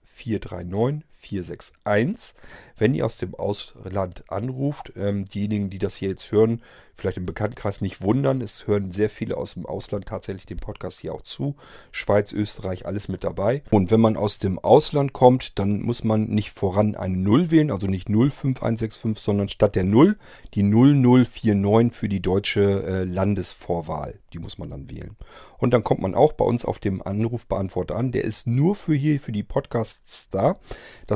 439 0.04 1.11
461. 1.22 2.34
Wenn 2.76 2.94
ihr 2.94 3.06
aus 3.06 3.16
dem 3.16 3.34
Ausland 3.34 4.24
anruft, 4.30 4.92
ähm, 4.96 5.24
diejenigen, 5.24 5.70
die 5.70 5.78
das 5.78 5.96
hier 5.96 6.10
jetzt 6.10 6.30
hören, 6.32 6.60
vielleicht 6.94 7.18
im 7.18 7.26
Bekanntenkreis 7.26 7.80
nicht 7.80 8.02
wundern. 8.02 8.40
Es 8.40 8.66
hören 8.66 8.92
sehr 8.92 9.10
viele 9.10 9.36
aus 9.36 9.54
dem 9.54 9.66
Ausland 9.66 10.06
tatsächlich 10.06 10.46
den 10.46 10.58
Podcast 10.58 11.00
hier 11.00 11.14
auch 11.14 11.22
zu. 11.22 11.56
Schweiz, 11.90 12.32
Österreich, 12.32 12.86
alles 12.86 13.08
mit 13.08 13.24
dabei. 13.24 13.62
Und 13.70 13.90
wenn 13.90 14.00
man 14.00 14.16
aus 14.16 14.38
dem 14.38 14.58
Ausland 14.58 15.12
kommt, 15.12 15.58
dann 15.58 15.80
muss 15.82 16.04
man 16.04 16.26
nicht 16.26 16.50
voran 16.50 16.94
eine 16.94 17.16
0 17.16 17.50
wählen, 17.50 17.70
also 17.70 17.86
nicht 17.86 18.08
05165, 18.08 19.22
sondern 19.22 19.48
statt 19.48 19.76
der 19.76 19.84
0 19.84 20.16
die 20.54 20.62
0049 20.62 21.92
für 21.92 22.08
die 22.08 22.20
deutsche 22.20 22.82
äh, 22.84 23.04
Landesvorwahl. 23.04 24.18
Die 24.32 24.38
muss 24.38 24.58
man 24.58 24.70
dann 24.70 24.90
wählen. 24.90 25.16
Und 25.58 25.74
dann 25.74 25.84
kommt 25.84 26.00
man 26.00 26.14
auch 26.14 26.32
bei 26.32 26.44
uns 26.44 26.64
auf 26.64 26.78
dem 26.78 27.02
Anrufbeantworter 27.02 27.96
an. 27.96 28.12
Der 28.12 28.24
ist 28.24 28.46
nur 28.46 28.74
für 28.76 28.94
hier, 28.94 29.20
für 29.20 29.32
die 29.32 29.42
Podcasts 29.42 30.28
da. 30.30 30.56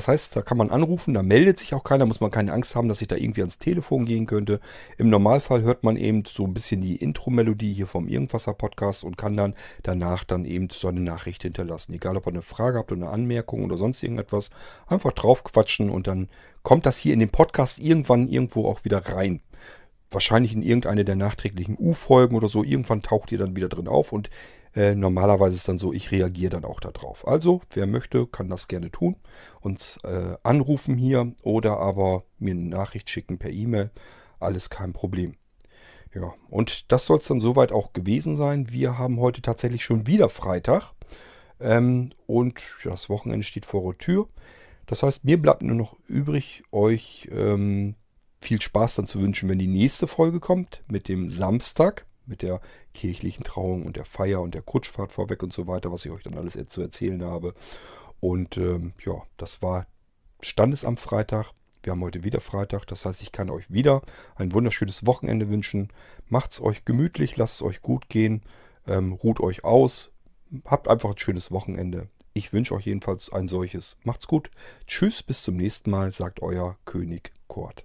Heißt, 0.09 0.37
da 0.37 0.43
kann 0.43 0.59
man 0.59 0.71
anrufen, 0.71 1.15
da 1.15 1.23
meldet 1.23 1.59
sich 1.59 1.75
auch 1.75 1.85
keiner, 1.85 2.07
muss 2.07 2.21
man 2.21 2.31
keine 2.31 2.53
Angst 2.53 2.77
haben, 2.77 2.89
dass 2.89 3.01
ich 3.01 3.09
da 3.09 3.17
irgendwie 3.17 3.41
ans 3.41 3.59
Telefon 3.59 4.05
gehen 4.05 4.27
könnte. 4.27 4.61
Im 4.99 5.09
Normalfall 5.09 5.63
hört 5.63 5.85
man 5.85 5.97
eben 5.97 6.25
so 6.27 6.45
ein 6.45 6.55
bisschen 6.55 6.83
die 6.83 6.97
Intro-Melodie 6.97 7.73
hier 7.73 7.87
vom 7.87 8.07
Irgendwasser 8.07 8.53
Podcast 8.53 9.05
und 9.05 9.17
kann 9.17 9.37
dann 9.37 9.55
danach 9.83 10.25
dann 10.25 10.45
eben 10.45 10.69
so 10.71 10.89
eine 10.89 11.01
Nachricht 11.01 11.43
hinterlassen. 11.43 11.95
Egal, 11.95 12.17
ob 12.17 12.27
ihr 12.27 12.33
eine 12.33 12.43
Frage 12.43 12.79
habt 12.79 12.93
oder 12.93 13.03
eine 13.03 13.11
Anmerkung 13.11 13.65
oder 13.65 13.77
sonst 13.77 14.03
irgendetwas, 14.03 14.51
einfach 14.87 15.13
draufquatschen 15.13 15.91
und 15.91 16.07
dann 16.07 16.29
kommt 16.63 16.87
das 16.87 16.99
hier 16.99 17.15
in 17.15 17.21
den 17.21 17.31
Podcast 17.31 17.79
irgendwann 17.79 18.29
irgendwo 18.29 18.69
auch 18.69 18.85
wieder 18.85 18.99
rein 18.99 19.41
wahrscheinlich 20.11 20.53
in 20.53 20.63
irgendeine 20.63 21.05
der 21.05 21.17
nachträglichen 21.17 21.77
U-Folgen 21.79 22.37
oder 22.37 22.49
so. 22.49 22.63
Irgendwann 22.63 23.03
taucht 23.03 23.33
ihr 23.33 23.39
dann 23.39 23.57
wieder 23.57 23.69
drin 23.69 23.89
auf 23.89 24.13
und 24.13 24.31
äh, 24.75 24.95
normalerweise 24.95 25.57
ist 25.57 25.69
dann 25.69 25.79
so, 25.79 25.93
ich 25.93 26.11
reagiere 26.11 26.51
dann 26.51 26.65
auch 26.65 26.81
darauf. 26.81 27.27
Also, 27.27 27.63
wer 27.73 27.87
möchte, 27.87 28.27
kann 28.27 28.49
das 28.49 28.69
gerne 28.69 28.91
tun. 28.91 29.17
Uns 29.61 29.99
äh, 30.05 30.37
anrufen 30.43 30.97
hier 30.97 31.33
oder 31.43 31.79
aber 31.79 32.25
mir 32.39 32.53
eine 32.53 32.69
Nachricht 32.69 33.09
schicken 33.09 33.39
per 33.39 33.51
E-Mail. 33.51 33.91
Alles 34.39 34.69
kein 34.69 34.93
Problem. 34.93 35.35
Ja, 36.15 36.35
und 36.49 36.93
das 36.93 37.07
soll 37.07 37.19
es 37.19 37.27
dann 37.27 37.41
soweit 37.41 37.73
auch 37.73 37.93
gewesen 37.93 38.37
sein. 38.37 38.71
Wir 38.71 38.99
haben 38.99 39.19
heute 39.21 39.43
tatsächlich 39.43 39.85
schon 39.85 40.07
wieder 40.07 40.29
Freitag. 40.29 40.93
Ähm, 41.61 42.13
und 42.27 42.77
das 42.85 43.09
Wochenende 43.09 43.45
steht 43.45 43.67
vor 43.67 43.83
der 43.93 43.99
Tür. 43.99 44.29
Das 44.87 45.03
heißt, 45.03 45.25
mir 45.25 45.41
bleibt 45.41 45.63
nur 45.63 45.75
noch 45.75 45.97
übrig, 46.07 46.63
euch 46.71 47.29
ähm, 47.33 47.97
viel 48.41 48.61
Spaß 48.61 48.97
dann 48.97 49.07
zu 49.07 49.21
wünschen, 49.21 49.49
wenn 49.49 49.59
die 49.59 49.67
nächste 49.67 50.07
Folge 50.07 50.41
kommt 50.41 50.83
mit 50.91 51.09
dem 51.09 51.31
Samstag, 51.31 52.07
mit 52.27 52.43
der 52.43 52.61
kirchlichen 52.93 53.45
Trauung 53.45 53.87
und 53.87 53.97
der 53.97 54.05
Feier 54.05 54.41
und 54.41 54.55
der 54.55 54.63
Kutschfahrt 54.63 55.13
vorweg 55.13 55.43
und 55.43 55.53
so 55.53 55.67
weiter, 55.67 55.93
was 55.93 56.05
ich 56.05 56.11
euch 56.11 56.23
dann 56.23 56.37
alles 56.37 56.59
zu 56.69 56.81
erzählen 56.81 57.23
habe. 57.25 57.55
Und 58.21 58.57
ähm, 58.57 58.93
ja, 59.05 59.23
das 59.37 59.63
war 59.63 59.87
Standesamt 60.41 61.01
Freitag. 61.01 61.53
Wir 61.83 61.93
haben 61.93 62.03
heute 62.03 62.25
wieder 62.25 62.41
Freitag, 62.41 62.85
das 62.87 63.05
heißt, 63.05 63.23
ich 63.23 63.31
kann 63.31 63.49
euch 63.49 63.71
wieder 63.71 64.03
ein 64.35 64.53
wunderschönes 64.53 65.07
Wochenende 65.07 65.49
wünschen. 65.49 65.89
Macht's 66.29 66.61
euch 66.61 66.85
gemütlich, 66.85 67.37
lasst 67.37 67.57
es 67.57 67.63
euch 67.63 67.81
gut 67.81 68.09
gehen, 68.09 68.43
ähm, 68.89 69.13
ruht 69.13 69.39
euch 69.39 69.63
aus, 69.63 70.11
habt 70.65 70.89
einfach 70.89 71.11
ein 71.11 71.19
schönes 71.19 71.53
Wochenende. 71.53 72.09
Ich 72.33 72.53
wünsche 72.53 72.75
euch 72.75 72.87
jedenfalls 72.87 73.33
ein 73.33 73.49
solches. 73.49 73.97
Macht's 74.03 74.27
gut. 74.27 74.51
Tschüss, 74.87 75.23
bis 75.23 75.43
zum 75.43 75.57
nächsten 75.57 75.91
Mal, 75.91 76.13
sagt 76.13 76.43
euer 76.43 76.77
König 76.85 77.33
Kurt. 77.47 77.85